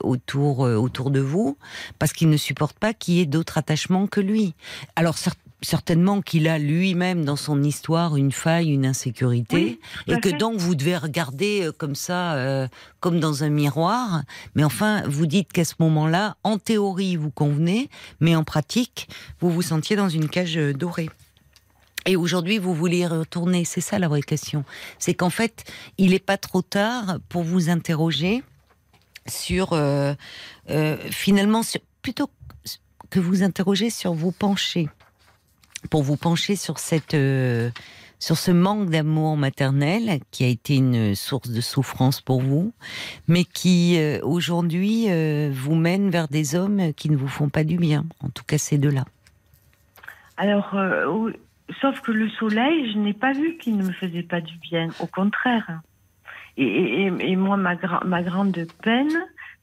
autour 0.00 0.60
autour 0.60 1.10
de 1.10 1.20
vous, 1.20 1.56
parce 2.00 2.12
qu'il 2.12 2.30
ne 2.30 2.36
supporte 2.36 2.78
pas 2.78 2.92
qu'il 2.94 3.14
y 3.14 3.20
ait 3.20 3.26
d'autres 3.26 3.58
attachements 3.58 4.08
que 4.08 4.20
lui. 4.20 4.54
Alors 4.96 5.16
certainement 5.62 6.20
qu'il 6.20 6.48
a 6.48 6.58
lui-même 6.58 7.24
dans 7.24 7.36
son 7.36 7.62
histoire 7.62 8.16
une 8.16 8.32
faille, 8.32 8.70
une 8.70 8.84
insécurité, 8.84 9.78
et 10.08 10.18
que 10.20 10.36
donc 10.36 10.58
vous 10.58 10.74
devez 10.74 10.96
regarder 10.96 11.70
comme 11.78 11.94
ça, 11.94 12.68
comme 12.98 13.20
dans 13.20 13.44
un 13.44 13.50
miroir. 13.50 14.22
Mais 14.56 14.64
enfin, 14.64 15.02
vous 15.06 15.26
dites 15.26 15.52
qu'à 15.52 15.64
ce 15.64 15.74
moment-là, 15.78 16.36
en 16.42 16.58
théorie, 16.58 17.14
vous 17.14 17.30
convenez, 17.30 17.88
mais 18.18 18.34
en 18.34 18.42
pratique, 18.42 19.08
vous 19.40 19.50
vous 19.50 19.62
sentiez 19.62 19.94
dans 19.94 20.08
une 20.08 20.28
cage 20.28 20.56
dorée. 20.56 21.08
Et 22.06 22.14
aujourd'hui, 22.14 22.58
vous 22.58 22.72
voulez 22.72 22.98
y 22.98 23.06
retourner. 23.06 23.64
C'est 23.64 23.80
ça 23.80 23.98
la 23.98 24.06
vraie 24.06 24.22
question. 24.22 24.64
C'est 24.98 25.14
qu'en 25.14 25.30
fait, 25.30 25.64
il 25.98 26.10
n'est 26.10 26.20
pas 26.20 26.36
trop 26.36 26.62
tard 26.62 27.18
pour 27.28 27.42
vous 27.42 27.68
interroger 27.68 28.44
sur, 29.26 29.72
euh, 29.72 30.14
euh, 30.70 30.96
finalement, 31.10 31.62
plutôt 32.02 32.30
que 33.10 33.18
vous 33.18 33.42
interroger 33.42 33.90
sur 33.90 34.14
vous 34.14 34.30
pencher, 34.30 34.88
pour 35.90 36.04
vous 36.04 36.16
pencher 36.16 36.54
sur 36.54 36.78
cette, 36.78 37.14
euh, 37.14 37.70
sur 38.20 38.38
ce 38.38 38.52
manque 38.52 38.88
d'amour 38.88 39.36
maternel 39.36 40.20
qui 40.30 40.44
a 40.44 40.48
été 40.48 40.76
une 40.76 41.16
source 41.16 41.50
de 41.50 41.60
souffrance 41.60 42.20
pour 42.20 42.40
vous, 42.40 42.72
mais 43.26 43.44
qui 43.44 43.98
aujourd'hui 44.22 45.06
vous 45.50 45.74
mène 45.74 46.08
vers 46.10 46.26
des 46.26 46.54
hommes 46.54 46.94
qui 46.94 47.10
ne 47.10 47.16
vous 47.16 47.28
font 47.28 47.50
pas 47.50 47.62
du 47.62 47.76
bien. 47.76 48.06
En 48.20 48.30
tout 48.30 48.42
cas, 48.44 48.56
ces 48.56 48.78
deux-là. 48.78 49.04
Alors, 50.38 50.74
Sauf 51.80 52.00
que 52.00 52.12
le 52.12 52.28
soleil, 52.30 52.92
je 52.92 52.98
n'ai 52.98 53.14
pas 53.14 53.32
vu 53.32 53.56
qu'il 53.58 53.76
ne 53.76 53.84
me 53.84 53.92
faisait 53.92 54.22
pas 54.22 54.40
du 54.40 54.56
bien. 54.58 54.88
Au 55.00 55.06
contraire. 55.06 55.80
Et, 56.56 57.36
moi, 57.36 57.56
ma, 57.56 57.76
ma 58.04 58.22
grande 58.22 58.56
peine, 58.82 59.12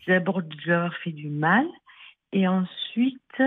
c'est 0.06 0.12
d'abord 0.12 0.44
de 0.44 0.56
lui 0.64 0.72
avoir 0.72 0.94
fait 0.98 1.12
du 1.12 1.30
mal, 1.30 1.66
et 2.34 2.48
ensuite 2.48 3.42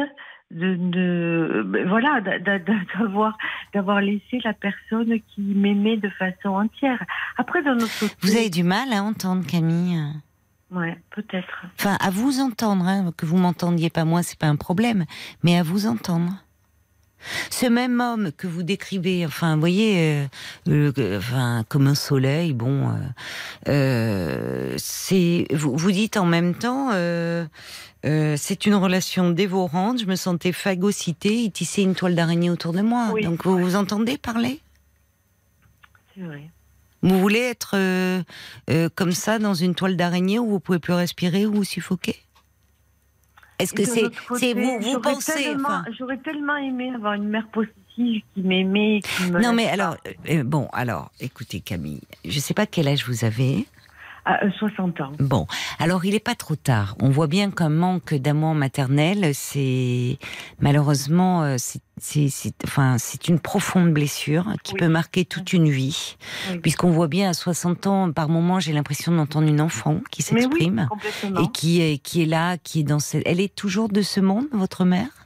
de, 0.50 1.64
ben 1.66 1.88
voilà 1.88 2.20
d'avoir 2.20 3.36
d'avoir 3.74 4.00
laissé 4.00 4.38
la 4.44 4.52
personne 4.52 5.20
qui 5.20 5.40
m'aimait 5.40 5.96
de 5.96 6.08
façon 6.10 6.50
entière. 6.50 7.02
Après, 7.36 7.62
dans 7.62 7.74
notre 7.74 7.98
côté, 7.98 8.14
vous 8.22 8.36
avez 8.36 8.50
du 8.50 8.62
mal 8.62 8.92
à 8.92 9.02
entendre 9.02 9.44
Camille. 9.46 10.00
Ouais, 10.70 10.96
peut-être. 11.10 11.64
Enfin, 11.78 11.96
à 12.00 12.10
vous 12.10 12.40
entendre, 12.40 12.86
hein, 12.86 13.12
que 13.16 13.26
vous 13.26 13.36
m'entendiez 13.36 13.90
pas 13.90 14.04
moi, 14.04 14.22
c'est 14.22 14.38
pas 14.38 14.48
un 14.48 14.56
problème, 14.56 15.04
mais 15.42 15.56
à 15.56 15.62
vous 15.62 15.86
entendre. 15.86 16.32
Ce 17.50 17.66
même 17.66 18.00
homme 18.00 18.32
que 18.36 18.46
vous 18.46 18.62
décrivez, 18.62 19.26
enfin, 19.26 19.54
vous 19.54 19.60
voyez, 19.60 20.26
euh, 20.68 20.92
enfin, 21.18 21.64
comme 21.68 21.86
un 21.86 21.94
soleil, 21.94 22.52
bon, 22.52 22.88
euh, 22.88 22.92
euh, 23.68 24.74
c'est, 24.76 25.46
vous, 25.52 25.76
vous, 25.76 25.92
dites 25.92 26.16
en 26.16 26.26
même 26.26 26.54
temps, 26.54 26.90
c'est 28.02 28.66
une 28.66 28.74
relation 28.74 29.30
dévorante. 29.30 30.00
Je 30.00 30.06
me 30.06 30.16
sentais 30.16 30.52
phagocytée, 30.52 31.42
il 31.42 31.50
tissait 31.50 31.82
une 31.82 31.94
toile 31.94 32.14
d'araignée 32.14 32.50
autour 32.50 32.72
de 32.72 32.82
moi. 32.82 33.12
Donc, 33.22 33.44
vous 33.44 33.58
vous 33.58 33.76
entendez 33.76 34.18
parler? 34.18 34.60
C'est 36.14 36.22
vrai. 36.22 36.50
Vous 37.02 37.20
voulez 37.20 37.40
être 37.40 37.76
comme 38.94 39.12
ça 39.12 39.38
dans 39.38 39.54
une 39.54 39.74
toile 39.74 39.96
d'araignée 39.96 40.38
où 40.38 40.48
vous 40.48 40.60
pouvez 40.60 40.78
plus 40.78 40.94
respirer 40.94 41.46
ou 41.46 41.54
vous 41.54 41.64
suffoquer? 41.64 42.25
Est-ce 43.58 43.72
que 43.72 43.84
c'est 43.84 44.04
c'est 44.36 44.54
vous 44.54 44.78
vous 44.80 45.00
pensez 45.00 45.54
J'aurais 45.98 46.18
tellement 46.18 46.56
aimé 46.56 46.92
avoir 46.94 47.14
une 47.14 47.28
mère 47.28 47.46
positive 47.48 48.22
qui 48.34 48.42
m'aimait. 48.42 49.00
Non 49.30 49.52
mais 49.52 49.68
alors 49.68 49.96
euh, 50.06 50.12
euh, 50.30 50.44
bon 50.44 50.68
alors 50.72 51.10
écoutez 51.20 51.60
Camille, 51.60 52.02
je 52.24 52.38
sais 52.38 52.54
pas 52.54 52.66
quel 52.66 52.88
âge 52.88 53.06
vous 53.06 53.24
avez. 53.24 53.66
À 54.26 54.40
60 54.50 55.00
euh, 55.00 55.04
ans. 55.04 55.12
Bon, 55.18 55.46
alors 55.78 56.04
il 56.04 56.12
n'est 56.12 56.20
pas 56.20 56.34
trop 56.34 56.56
tard. 56.56 56.96
On 57.00 57.08
voit 57.08 57.28
bien 57.28 57.50
qu'un 57.50 57.68
manque 57.68 58.12
d'amour 58.14 58.54
maternel, 58.54 59.30
c'est 59.34 60.18
malheureusement, 60.60 61.56
c'est 61.58 61.80
enfin, 62.64 62.96
c'est 62.98 63.28
une 63.28 63.40
profonde 63.40 63.92
blessure 63.92 64.46
qui 64.62 64.74
peut 64.74 64.88
marquer 64.88 65.24
toute 65.24 65.52
une 65.52 65.70
vie. 65.70 66.16
Puisqu'on 66.62 66.90
voit 66.90 67.08
bien 67.08 67.30
à 67.30 67.34
60 67.34 67.86
ans, 67.86 68.12
par 68.12 68.28
moment, 68.28 68.60
j'ai 68.60 68.72
l'impression 68.72 69.12
d'entendre 69.12 69.48
une 69.48 69.60
enfant 69.60 70.00
qui 70.10 70.22
s'exprime 70.22 70.88
et 71.40 71.50
qui 71.52 71.80
est, 71.80 71.98
qui 71.98 72.22
est 72.22 72.26
là, 72.26 72.58
qui 72.58 72.80
est 72.80 72.84
dans 72.84 72.98
cette... 72.98 73.22
Elle 73.26 73.40
est 73.40 73.54
toujours 73.54 73.88
de 73.88 74.02
ce 74.02 74.20
monde, 74.20 74.46
votre 74.52 74.84
mère? 74.84 75.25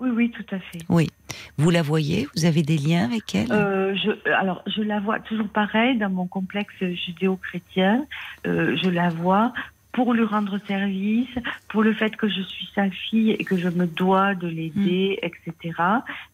Oui, 0.00 0.10
oui, 0.14 0.30
tout 0.30 0.54
à 0.54 0.58
fait. 0.58 0.78
Oui. 0.88 1.08
Vous 1.56 1.70
la 1.70 1.82
voyez? 1.82 2.28
Vous 2.36 2.44
avez 2.44 2.62
des 2.62 2.78
liens 2.78 3.04
avec 3.04 3.34
elle? 3.34 3.50
Euh, 3.52 3.94
je, 3.96 4.30
Alors, 4.30 4.62
je 4.66 4.82
la 4.82 5.00
vois 5.00 5.18
toujours 5.20 5.48
pareil 5.48 5.98
dans 5.98 6.10
mon 6.10 6.26
complexe 6.26 6.74
judéo-chrétien. 6.80 8.06
Euh, 8.46 8.76
je 8.76 8.88
la 8.88 9.08
vois 9.08 9.52
pour 9.92 10.14
lui 10.14 10.22
rendre 10.22 10.58
service, 10.66 11.34
pour 11.68 11.82
le 11.82 11.92
fait 11.92 12.14
que 12.14 12.28
je 12.28 12.42
suis 12.42 12.68
sa 12.74 12.88
fille 12.88 13.32
et 13.32 13.44
que 13.44 13.56
je 13.56 13.68
me 13.68 13.86
dois 13.86 14.36
de 14.36 14.46
l'aider, 14.46 15.18
mm. 15.20 15.26
etc. 15.26 15.82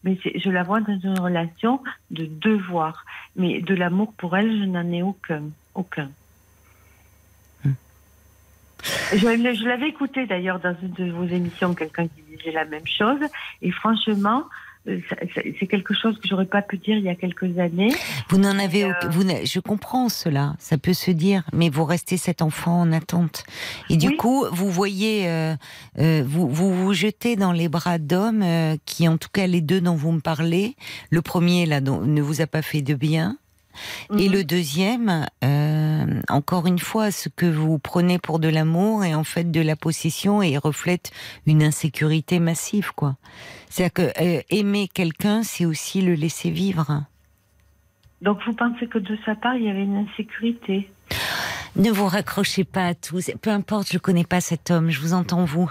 Mais 0.03 0.17
je 0.35 0.49
la 0.51 0.61
vois 0.61 0.81
dans 0.81 0.99
une 0.99 1.19
relation 1.19 1.81
de 2.11 2.25
devoir. 2.25 3.05
Mais 3.35 3.61
de 3.61 3.73
l'amour 3.73 4.13
pour 4.13 4.37
elle, 4.37 4.59
je 4.59 4.65
n'en 4.65 4.91
ai 4.91 5.01
aucun. 5.01 5.43
Aucun. 5.73 6.09
Je, 9.15 9.67
l'avais 9.67 9.89
écouté 9.89 10.25
d'ailleurs 10.25 10.59
dans 10.59 10.75
une 10.81 10.91
de 10.91 11.11
vos 11.11 11.25
émissions, 11.25 11.73
quelqu'un 11.73 12.07
qui 12.07 12.21
disait 12.37 12.51
la 12.51 12.65
même 12.65 12.85
chose. 12.85 13.19
Et 13.61 13.71
franchement, 13.71 14.43
euh, 14.87 14.99
c'est 15.59 15.67
quelque 15.67 15.93
chose 15.93 16.19
que 16.19 16.27
j'aurais 16.27 16.45
pas 16.45 16.61
pu 16.61 16.77
dire 16.77 16.97
il 16.97 17.03
y 17.03 17.09
a 17.09 17.15
quelques 17.15 17.57
années. 17.57 17.91
Vous 18.29 18.37
n'en 18.37 18.59
avez, 18.59 18.85
euh, 18.85 18.93
vous, 19.09 19.23
je 19.23 19.59
comprends 19.59 20.09
cela, 20.09 20.55
ça 20.59 20.77
peut 20.77 20.93
se 20.93 21.11
dire, 21.11 21.43
mais 21.53 21.69
vous 21.69 21.85
restez 21.85 22.17
cet 22.17 22.41
enfant 22.41 22.81
en 22.81 22.91
attente. 22.91 23.43
Et 23.89 23.97
du 23.97 24.15
coup, 24.15 24.45
vous 24.51 24.69
voyez, 24.69 25.27
euh, 25.27 25.55
vous, 25.97 26.47
vous 26.47 26.73
vous 26.73 26.93
jetez 26.93 27.35
dans 27.35 27.51
les 27.51 27.69
bras 27.69 27.97
d'hommes 27.97 28.45
qui, 28.85 29.07
en 29.07 29.17
tout 29.17 29.29
cas, 29.31 29.47
les 29.47 29.61
deux 29.61 29.81
dont 29.81 29.95
vous 29.95 30.11
me 30.11 30.21
parlez, 30.21 30.75
le 31.09 31.21
premier 31.21 31.65
là 31.65 31.81
ne 31.81 32.21
vous 32.21 32.41
a 32.41 32.47
pas 32.47 32.61
fait 32.61 32.81
de 32.81 32.93
bien. 32.93 33.37
Et 34.17 34.27
mhm. 34.27 34.35
le 34.35 34.43
deuxième, 34.43 35.25
euh, 35.43 36.21
encore 36.29 36.67
une 36.67 36.79
fois, 36.79 37.11
ce 37.11 37.29
que 37.29 37.45
vous 37.45 37.79
prenez 37.79 38.19
pour 38.19 38.39
de 38.39 38.47
l'amour 38.47 39.03
est 39.03 39.13
en 39.13 39.23
fait 39.23 39.51
de 39.51 39.61
la 39.61 39.75
possession 39.75 40.41
et 40.41 40.57
reflète 40.57 41.11
une 41.45 41.63
insécurité 41.63 42.39
massive, 42.39 42.91
quoi. 42.95 43.15
C'est-à-dire 43.69 43.93
que 43.93 44.21
euh, 44.21 44.41
aimer 44.49 44.87
quelqu'un, 44.93 45.43
c'est 45.43 45.65
aussi 45.65 46.01
le 46.01 46.13
laisser 46.13 46.49
vivre. 46.49 47.03
Donc 48.21 48.39
vous 48.45 48.53
pensez 48.53 48.87
que 48.87 48.99
de 48.99 49.17
sa 49.25 49.35
part, 49.35 49.55
il 49.55 49.65
y 49.65 49.69
avait 49.69 49.83
une 49.83 50.07
insécurité? 50.09 50.89
Ne 51.75 51.91
vous 51.91 52.07
raccrochez 52.07 52.63
pas 52.63 52.87
à 52.87 52.93
tout. 52.93 53.19
Peu 53.41 53.49
importe, 53.49 53.91
je 53.91 53.97
connais 53.97 54.23
pas 54.23 54.39
cet 54.39 54.71
homme, 54.71 54.89
je 54.89 55.01
vous 55.01 55.13
entends 55.13 55.43
vous. 55.43 55.69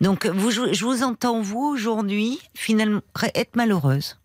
Donc 0.00 0.26
vous, 0.26 0.50
je 0.50 0.84
vous 0.84 1.02
entends 1.02 1.42
vous 1.42 1.60
aujourd'hui, 1.60 2.38
finalement, 2.54 3.02
être 3.34 3.56
malheureuse 3.56 4.18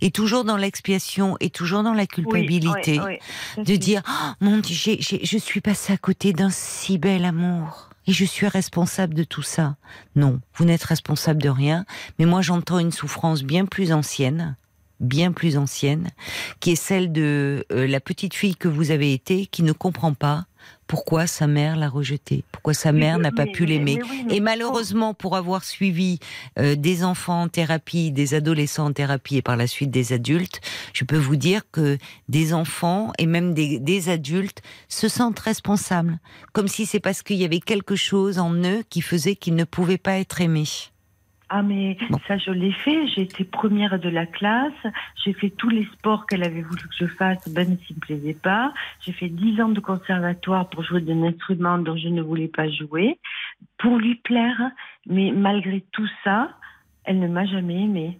et 0.00 0.10
toujours 0.10 0.44
dans 0.44 0.56
l'expiation 0.56 1.36
et 1.40 1.50
toujours 1.50 1.82
dans 1.82 1.94
la 1.94 2.06
culpabilité 2.06 3.00
de 3.56 3.76
dire 3.76 4.02
oh, 4.08 4.32
mon 4.40 4.58
Dieu, 4.58 4.96
je 5.00 5.38
suis 5.38 5.60
passée 5.60 5.92
à 5.92 5.96
côté 5.96 6.32
d'un 6.32 6.50
si 6.50 6.98
bel 6.98 7.24
amour 7.24 7.88
et 8.06 8.12
je 8.12 8.24
suis 8.24 8.48
responsable 8.48 9.14
de 9.14 9.24
tout 9.24 9.42
ça. 9.42 9.76
Non, 10.16 10.40
vous 10.54 10.64
n'êtes 10.64 10.84
responsable 10.84 11.40
de 11.40 11.48
rien, 11.48 11.84
mais 12.18 12.26
moi 12.26 12.42
j'entends 12.42 12.78
une 12.78 12.92
souffrance 12.92 13.42
bien 13.42 13.66
plus 13.66 13.92
ancienne 13.92 14.56
bien 15.02 15.32
plus 15.32 15.58
ancienne, 15.58 16.10
qui 16.60 16.70
est 16.70 16.76
celle 16.76 17.12
de 17.12 17.66
euh, 17.72 17.86
la 17.86 18.00
petite 18.00 18.34
fille 18.34 18.56
que 18.56 18.68
vous 18.68 18.90
avez 18.90 19.12
été, 19.12 19.46
qui 19.46 19.62
ne 19.62 19.72
comprend 19.72 20.14
pas 20.14 20.46
pourquoi 20.92 21.26
sa 21.26 21.46
mère 21.46 21.76
l'a 21.76 21.88
rejeté, 21.88 22.44
pourquoi 22.52 22.74
sa 22.74 22.92
mère 22.92 23.18
n'a 23.18 23.32
pas 23.32 23.46
pu 23.46 23.64
l'aimer. 23.64 23.98
et 24.28 24.40
malheureusement, 24.40 25.14
pour 25.14 25.36
avoir 25.36 25.64
suivi 25.64 26.18
euh, 26.58 26.76
des 26.76 27.02
enfants 27.02 27.44
en 27.44 27.48
thérapie, 27.48 28.12
des 28.12 28.34
adolescents 28.34 28.88
en 28.88 28.92
thérapie 28.92 29.38
et 29.38 29.42
par 29.42 29.56
la 29.56 29.66
suite 29.66 29.90
des 29.90 30.12
adultes, 30.12 30.60
je 30.92 31.06
peux 31.06 31.16
vous 31.16 31.36
dire 31.36 31.62
que 31.72 31.96
des 32.28 32.52
enfants 32.52 33.10
et 33.16 33.24
même 33.24 33.54
des, 33.54 33.78
des 33.78 34.10
adultes 34.10 34.60
se 34.90 35.08
sentent 35.08 35.38
responsables, 35.38 36.18
comme 36.52 36.68
si 36.68 36.84
c'est 36.84 37.00
parce 37.00 37.22
qu'il 37.22 37.38
y 37.38 37.46
avait 37.46 37.60
quelque 37.60 37.96
chose 37.96 38.38
en 38.38 38.52
eux 38.52 38.82
qui 38.90 39.00
faisait 39.00 39.34
qu'ils 39.34 39.54
ne 39.54 39.64
pouvaient 39.64 39.96
pas 39.96 40.18
être 40.18 40.42
aimés. 40.42 40.68
Ah 41.54 41.62
mais 41.62 41.98
ça 42.26 42.38
je 42.38 42.50
l'ai 42.50 42.72
fait, 42.72 43.06
j'ai 43.08 43.20
été 43.20 43.44
première 43.44 43.98
de 43.98 44.08
la 44.08 44.24
classe, 44.24 44.72
j'ai 45.22 45.34
fait 45.34 45.50
tous 45.50 45.68
les 45.68 45.86
sports 45.92 46.26
qu'elle 46.26 46.44
avait 46.44 46.62
voulu 46.62 46.80
que 46.80 46.94
je 46.98 47.04
fasse, 47.04 47.46
même 47.48 47.76
s'il 47.84 47.96
me 47.96 48.00
plaisait 48.00 48.32
pas. 48.32 48.72
J'ai 49.00 49.12
fait 49.12 49.28
dix 49.28 49.60
ans 49.60 49.68
de 49.68 49.78
conservatoire 49.78 50.70
pour 50.70 50.82
jouer 50.82 51.02
d'un 51.02 51.22
instrument 51.24 51.76
dont 51.76 51.94
je 51.94 52.08
ne 52.08 52.22
voulais 52.22 52.48
pas 52.48 52.70
jouer, 52.70 53.18
pour 53.76 53.98
lui 53.98 54.14
plaire. 54.14 54.70
Mais 55.06 55.30
malgré 55.30 55.84
tout 55.92 56.08
ça, 56.24 56.48
elle 57.04 57.18
ne 57.18 57.28
m'a 57.28 57.44
jamais 57.44 57.82
aimée. 57.82 58.18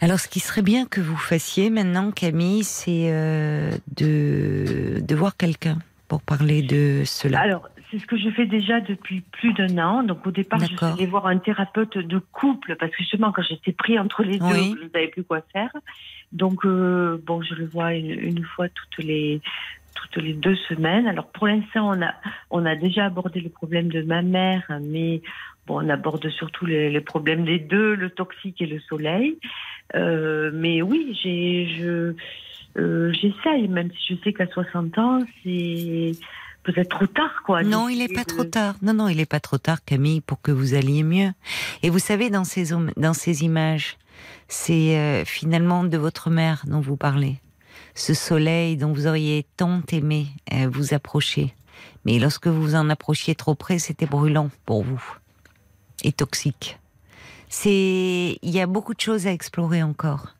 Alors, 0.00 0.18
ce 0.18 0.28
qui 0.28 0.40
serait 0.40 0.62
bien 0.62 0.86
que 0.86 1.02
vous 1.02 1.18
fassiez 1.18 1.68
maintenant, 1.68 2.12
Camille, 2.12 2.64
c'est 2.64 3.10
euh, 3.12 3.70
de, 3.96 5.00
de 5.00 5.14
voir 5.14 5.36
quelqu'un 5.36 5.78
pour 6.08 6.22
parler 6.22 6.62
de 6.62 7.02
cela. 7.04 7.40
Alors, 7.40 7.68
c'est 7.94 8.00
ce 8.00 8.06
que 8.06 8.16
je 8.16 8.28
fais 8.30 8.46
déjà 8.46 8.80
depuis 8.80 9.20
plus 9.20 9.52
d'un 9.52 9.78
an. 9.78 10.02
Donc 10.02 10.26
au 10.26 10.32
départ, 10.32 10.58
je 10.58 10.66
suis 10.66 10.84
allée 10.84 11.06
voir 11.06 11.26
un 11.26 11.38
thérapeute 11.38 11.96
de 11.96 12.18
couple 12.18 12.74
parce 12.76 12.90
que 12.90 12.98
justement, 12.98 13.30
quand 13.30 13.42
j'étais 13.42 13.72
pris 13.72 13.98
entre 14.00 14.24
les 14.24 14.38
deux, 14.38 14.46
je 14.46 14.84
ne 14.84 14.88
savais 14.92 15.08
plus 15.08 15.22
quoi 15.22 15.42
faire. 15.52 15.70
Donc 16.32 16.66
euh, 16.66 17.22
bon, 17.24 17.40
je 17.42 17.54
le 17.54 17.66
vois 17.66 17.94
une, 17.94 18.44
fois 18.44 18.68
toutes 18.68 19.04
les 19.04 19.40
toutes 19.94 20.22
les 20.22 20.32
deux 20.32 20.56
semaines. 20.68 21.06
Alors 21.06 21.28
pour 21.28 21.46
l'instant, 21.46 21.90
on 21.90 22.02
a 22.02 22.14
on 22.50 22.66
a 22.66 22.74
déjà 22.74 23.04
abordé 23.04 23.40
le 23.40 23.50
problème 23.50 23.88
de 23.88 24.02
ma 24.02 24.22
mère, 24.22 24.64
mais 24.82 25.22
bon, 25.68 25.84
on 25.84 25.88
aborde 25.88 26.28
surtout 26.30 26.66
les, 26.66 27.00
problèmes 27.00 27.44
des 27.44 27.60
deux, 27.60 27.94
le 27.94 28.10
toxique 28.10 28.60
et 28.60 28.66
le 28.66 28.80
soleil. 28.80 29.38
Euh, 29.94 30.50
mais 30.52 30.82
oui, 30.82 31.16
j'ai 31.22 31.68
je 31.78 32.14
euh, 32.76 33.12
j'essaye, 33.12 33.68
même 33.68 33.90
si 33.92 34.14
je 34.14 34.24
sais 34.24 34.32
qu'à 34.32 34.48
60 34.48 34.98
ans, 34.98 35.20
c'est 35.44 36.12
peut-être 36.64 36.88
trop 36.88 37.06
tard, 37.06 37.42
quoi. 37.44 37.62
Non, 37.62 37.88
il 37.88 37.98
n'est 37.98 38.08
pas 38.08 38.24
trop 38.24 38.44
tard. 38.44 38.74
Non, 38.82 38.94
non, 38.94 39.08
il 39.08 39.18
n'est 39.18 39.26
pas 39.26 39.40
trop 39.40 39.58
tard, 39.58 39.84
Camille, 39.84 40.20
pour 40.20 40.40
que 40.40 40.50
vous 40.50 40.74
alliez 40.74 41.02
mieux. 41.02 41.32
Et 41.82 41.90
vous 41.90 41.98
savez, 41.98 42.30
dans 42.30 42.44
ces, 42.44 42.70
dans 42.96 43.14
ces 43.14 43.44
images, 43.44 43.98
c'est 44.48 44.98
euh, 44.98 45.24
finalement 45.24 45.84
de 45.84 45.96
votre 45.96 46.30
mère 46.30 46.64
dont 46.66 46.80
vous 46.80 46.96
parlez. 46.96 47.40
Ce 47.94 48.14
soleil 48.14 48.76
dont 48.76 48.92
vous 48.92 49.06
auriez 49.06 49.46
tant 49.56 49.82
aimé 49.92 50.26
euh, 50.52 50.68
vous 50.70 50.94
approcher. 50.94 51.54
Mais 52.04 52.18
lorsque 52.18 52.48
vous 52.48 52.74
en 52.74 52.90
approchiez 52.90 53.34
trop 53.34 53.54
près, 53.54 53.78
c'était 53.78 54.06
brûlant 54.06 54.50
pour 54.66 54.82
vous. 54.82 55.02
Et 56.02 56.12
toxique. 56.12 56.78
C'est, 57.48 58.38
il 58.42 58.50
y 58.50 58.60
a 58.60 58.66
beaucoup 58.66 58.94
de 58.94 59.00
choses 59.00 59.26
à 59.26 59.32
explorer 59.32 59.82
encore 59.82 60.34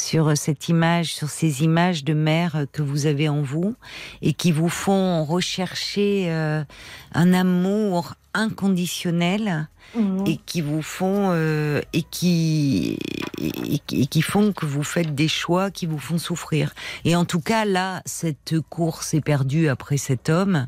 sur 0.00 0.36
cette 0.36 0.68
image, 0.68 1.14
sur 1.14 1.28
ces 1.28 1.62
images 1.62 2.04
de 2.04 2.14
mère 2.14 2.64
que 2.72 2.82
vous 2.82 3.06
avez 3.06 3.28
en 3.28 3.42
vous 3.42 3.74
et 4.22 4.32
qui 4.32 4.52
vous 4.52 4.68
font 4.68 5.24
rechercher 5.24 6.26
euh, 6.30 6.64
un 7.12 7.32
amour 7.32 8.14
inconditionnel 8.32 9.68
mhm. 9.94 10.24
et 10.26 10.36
qui 10.46 10.60
vous 10.60 10.82
font 10.82 11.30
euh, 11.32 11.80
et 11.92 12.02
qui 12.02 12.98
et, 13.40 14.06
qui 14.06 14.22
font 14.22 14.52
que 14.52 14.66
vous 14.66 14.82
faites 14.82 15.14
des 15.14 15.28
choix 15.28 15.70
qui 15.70 15.86
vous 15.86 15.98
font 15.98 16.18
souffrir. 16.18 16.74
Et 17.04 17.16
en 17.16 17.24
tout 17.24 17.40
cas 17.40 17.64
là, 17.64 18.02
cette 18.04 18.60
course 18.68 19.14
est 19.14 19.20
perdue 19.20 19.68
après 19.68 19.96
cet 19.96 20.28
homme 20.28 20.66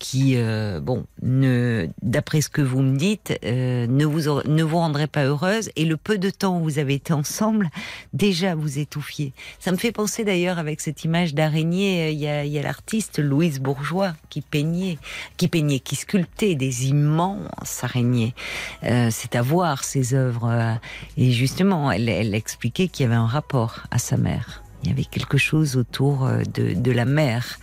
qui, 0.00 0.32
euh, 0.34 0.80
bon, 0.80 1.04
ne, 1.22 1.86
d'après 2.02 2.40
ce 2.40 2.48
que 2.48 2.62
vous 2.62 2.80
me 2.80 2.96
dites, 2.96 3.38
euh, 3.44 3.86
ne 3.86 4.04
vous 4.04 4.40
ne 4.46 4.62
vous 4.64 4.78
rendrait 4.78 5.06
pas 5.06 5.24
heureuse. 5.24 5.70
Et 5.76 5.84
le 5.84 5.96
peu 5.96 6.18
de 6.18 6.30
temps 6.30 6.58
où 6.58 6.64
vous 6.64 6.78
avez 6.80 6.94
été 6.94 7.12
ensemble, 7.12 7.70
déjà 8.12 8.56
vous 8.56 8.80
étouffiez. 8.80 9.32
Ça 9.60 9.70
me 9.70 9.76
fait 9.76 9.92
penser 9.92 10.24
d'ailleurs 10.24 10.58
avec 10.58 10.80
cette 10.80 11.04
image 11.04 11.34
d'araignée. 11.34 12.08
Euh, 12.08 12.10
il 12.10 12.18
y 12.18 12.26
a, 12.56 12.60
a 12.60 12.62
l'artiste 12.62 13.20
Louise 13.20 13.60
Bourgeois 13.60 14.14
qui 14.30 14.40
peignait, 14.40 14.98
qui 15.36 15.48
peignait, 15.48 15.78
qui 15.80 15.96
sculptait 15.96 16.54
des 16.54 16.88
immenses 16.88 17.84
araignées. 17.84 18.34
c'est 18.82 19.36
à 19.36 19.42
voir 19.42 19.84
ces 19.84 20.14
œuvres. 20.14 20.78
et 21.18 21.30
justement, 21.30 21.92
elle, 21.92 22.08
elle 22.08 22.34
expliquait 22.34 22.88
qu'il 22.88 23.04
y 23.04 23.06
avait 23.06 23.16
un 23.16 23.26
rapport 23.26 23.80
à 23.90 23.98
sa 23.98 24.16
mère 24.16 24.62
il 24.82 24.88
y 24.88 24.92
avait 24.92 25.04
quelque 25.04 25.38
chose 25.38 25.76
autour 25.76 26.26
euh, 26.26 26.42
de, 26.54 26.74
de 26.74 26.92
la 26.92 27.04
mer. 27.04 27.58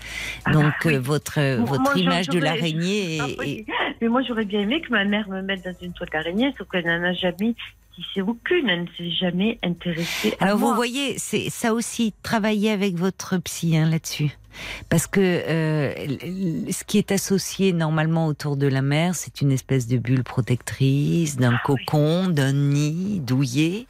Ah, 0.45 0.52
Donc 0.52 0.73
euh, 0.85 0.99
votre 0.99 1.39
votre 1.64 1.98
image 1.98 2.30
de 2.30 2.39
l'araignée. 2.39 3.18
Est... 3.44 3.65
Mais 4.02 4.07
moi 4.07 4.22
j'aurais 4.27 4.45
bien 4.45 4.61
aimé 4.61 4.81
que 4.81 4.91
ma 4.91 5.06
mère 5.06 5.27
me 5.30 5.41
mette 5.41 5.64
dans 5.64 5.76
une 5.81 5.94
toile 5.94 6.10
d'araignée, 6.11 6.53
sauf 6.57 6.68
qu'elle 6.69 6.85
n'en 6.85 7.03
a 7.03 7.14
jamais 7.14 7.56
tissé 7.95 8.22
aucune, 8.22 8.69
elle 8.69 8.84
ne 8.84 8.88
s'est 8.98 9.11
jamais 9.11 9.57
intéressée. 9.64 10.35
À 10.39 10.45
Alors 10.45 10.57
vous 10.57 10.73
voyez, 10.76 11.18
c'est 11.18 11.49
ça 11.49 11.73
aussi 11.73 12.14
travailler 12.22 12.72
avec 12.72 12.95
votre 12.95 13.38
psy 13.38 13.76
hein, 13.76 13.89
là-dessus. 13.89 14.38
Parce 14.89 15.07
que 15.07 15.19
euh, 15.22 15.94
ce 16.72 16.84
qui 16.84 16.98
est 16.98 17.11
associé 17.11 17.73
normalement 17.73 18.27
autour 18.27 18.57
de 18.57 18.68
la 18.68 18.81
mer, 18.81 19.15
c'est 19.15 19.41
une 19.41 19.52
espèce 19.52 19.88
de 19.88 19.98
bulle 19.98 20.23
protectrice, 20.23 21.38
d'un 21.38 21.56
ah 21.56 21.61
cocon, 21.64 22.27
d'un 22.27 22.53
nid 22.53 23.19
douillet. 23.19 23.88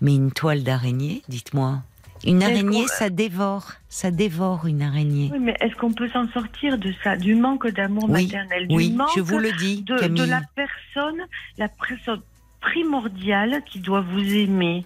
Mais 0.00 0.14
une 0.14 0.30
toile 0.30 0.62
d'araignée, 0.62 1.22
dites-moi, 1.28 1.82
une 2.26 2.42
araignée, 2.42 2.86
ça 2.88 3.10
dévore, 3.10 3.72
ça 3.88 4.10
dévore 4.10 4.66
une 4.66 4.82
araignée. 4.82 5.30
Oui, 5.32 5.38
mais 5.40 5.56
est-ce 5.60 5.74
qu'on 5.76 5.92
peut 5.92 6.08
s'en 6.08 6.28
sortir 6.28 6.78
de 6.78 6.92
ça, 7.02 7.16
du 7.16 7.34
manque 7.34 7.68
d'amour 7.68 8.08
maternel, 8.08 8.68
du 8.68 8.90
manque 8.90 9.10
je 9.16 9.20
vous 9.20 9.38
le 9.38 9.52
dis, 9.52 9.82
de, 9.82 10.08
de, 10.08 10.24
la 10.24 10.42
personne, 10.54 11.20
la 11.58 11.68
personne 11.68 12.20
primordiale 12.60 13.62
qui 13.64 13.78
doit 13.80 14.00
vous 14.00 14.34
aimer 14.34 14.84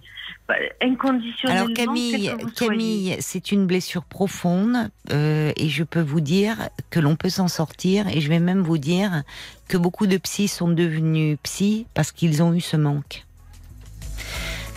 bah, 0.48 0.54
inconditionnellement. 0.82 1.64
Alors 1.64 1.76
Camille, 1.76 2.32
Camille, 2.56 3.16
c'est 3.20 3.52
une 3.52 3.66
blessure 3.66 4.04
profonde 4.04 4.90
euh, 5.10 5.52
et 5.56 5.68
je 5.68 5.84
peux 5.84 6.00
vous 6.00 6.20
dire 6.20 6.68
que 6.90 7.00
l'on 7.00 7.16
peut 7.16 7.28
s'en 7.28 7.48
sortir 7.48 8.08
et 8.08 8.20
je 8.20 8.28
vais 8.28 8.40
même 8.40 8.60
vous 8.60 8.78
dire 8.78 9.22
que 9.68 9.76
beaucoup 9.76 10.06
de 10.06 10.16
psys 10.16 10.48
sont 10.48 10.68
devenus 10.68 11.38
psys 11.42 11.86
parce 11.94 12.12
qu'ils 12.12 12.42
ont 12.42 12.52
eu 12.52 12.60
ce 12.60 12.76
manque. 12.76 13.24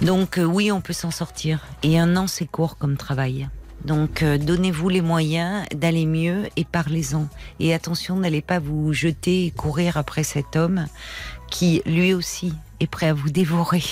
Donc 0.04 0.38
euh, 0.38 0.44
oui, 0.44 0.70
on 0.72 0.82
peut 0.82 0.94
s'en 0.94 1.12
sortir. 1.12 1.66
Et 1.82 1.98
un 1.98 2.18
an, 2.18 2.28
c'est 2.28 2.46
court 2.46 2.78
comme 2.78 2.98
travail. 2.98 3.48
Donc 3.86 4.22
euh, 4.22 4.38
donnez-vous 4.38 4.90
les 4.90 5.02
moyens 5.02 5.66
d'aller 5.74 6.06
mieux 6.06 6.50
et 6.58 6.66
parlez-en. 6.66 7.28
Et 7.60 7.74
attention, 7.74 8.18
n'allez 8.18 8.42
pas 8.42 8.60
vous 8.60 8.92
jeter 8.92 9.46
et 9.46 9.52
courir 9.52 9.96
après 9.98 10.24
cet 10.24 10.58
homme 10.58 10.88
qui 11.50 11.82
lui 11.86 12.14
aussi 12.14 12.54
est 12.82 12.88
prêt 12.88 13.08
à 13.08 13.14
vous 13.14 13.30
dévorer. 13.30 13.84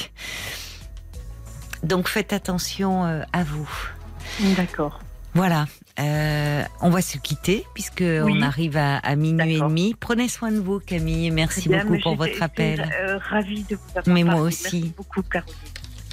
Donc 1.83 2.09
faites 2.09 2.33
attention 2.33 3.05
euh, 3.05 3.21
à 3.31 3.43
vous. 3.43 3.69
D'accord. 4.57 4.99
Voilà. 5.33 5.65
on 5.97 6.89
va 6.89 7.01
se 7.01 7.17
quitter 7.17 7.65
puisque 7.73 8.03
on 8.03 8.41
arrive 8.41 8.75
à, 8.75 9.15
minuit 9.15 9.55
et 9.55 9.59
demi. 9.59 9.95
Prenez 9.97 10.27
soin 10.27 10.51
de 10.51 10.59
vous, 10.59 10.79
Camille. 10.79 11.31
Merci 11.31 11.69
beaucoup 11.69 11.97
pour 11.99 12.15
votre 12.17 12.43
appel. 12.43 12.85
ravie 13.29 13.63
de 13.63 13.77
vous 13.77 13.97
avoir 13.97 14.13
Mais 14.13 14.23
moi 14.25 14.41
aussi. 14.41 14.81
Merci 14.81 14.93
beaucoup, 14.97 15.21
Caroline. 15.21 15.55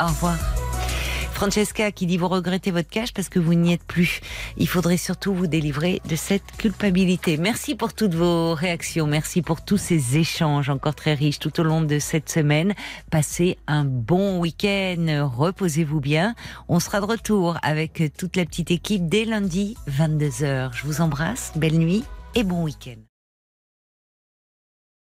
Au 0.00 0.06
revoir. 0.06 0.38
Francesca 1.38 1.92
qui 1.92 2.06
dit 2.06 2.16
vous 2.16 2.26
regrettez 2.26 2.72
votre 2.72 2.88
cash 2.88 3.12
parce 3.12 3.28
que 3.28 3.38
vous 3.38 3.54
n'y 3.54 3.72
êtes 3.72 3.84
plus. 3.84 4.20
Il 4.56 4.66
faudrait 4.66 4.96
surtout 4.96 5.32
vous 5.32 5.46
délivrer 5.46 6.02
de 6.08 6.16
cette 6.16 6.42
culpabilité. 6.56 7.36
Merci 7.36 7.76
pour 7.76 7.94
toutes 7.94 8.14
vos 8.14 8.54
réactions. 8.54 9.06
Merci 9.06 9.40
pour 9.40 9.64
tous 9.64 9.76
ces 9.76 10.18
échanges 10.18 10.68
encore 10.68 10.96
très 10.96 11.14
riches 11.14 11.38
tout 11.38 11.60
au 11.60 11.62
long 11.62 11.80
de 11.80 12.00
cette 12.00 12.28
semaine. 12.28 12.74
Passez 13.12 13.56
un 13.68 13.84
bon 13.84 14.40
week-end. 14.40 15.30
Reposez-vous 15.32 16.00
bien. 16.00 16.34
On 16.68 16.80
sera 16.80 17.00
de 17.00 17.06
retour 17.06 17.56
avec 17.62 18.02
toute 18.18 18.36
la 18.36 18.44
petite 18.44 18.72
équipe 18.72 19.08
dès 19.08 19.24
lundi 19.24 19.76
22h. 19.88 20.72
Je 20.74 20.86
vous 20.86 21.00
embrasse. 21.00 21.52
Belle 21.54 21.78
nuit 21.78 22.02
et 22.34 22.42
bon 22.42 22.64
week-end. 22.64 23.07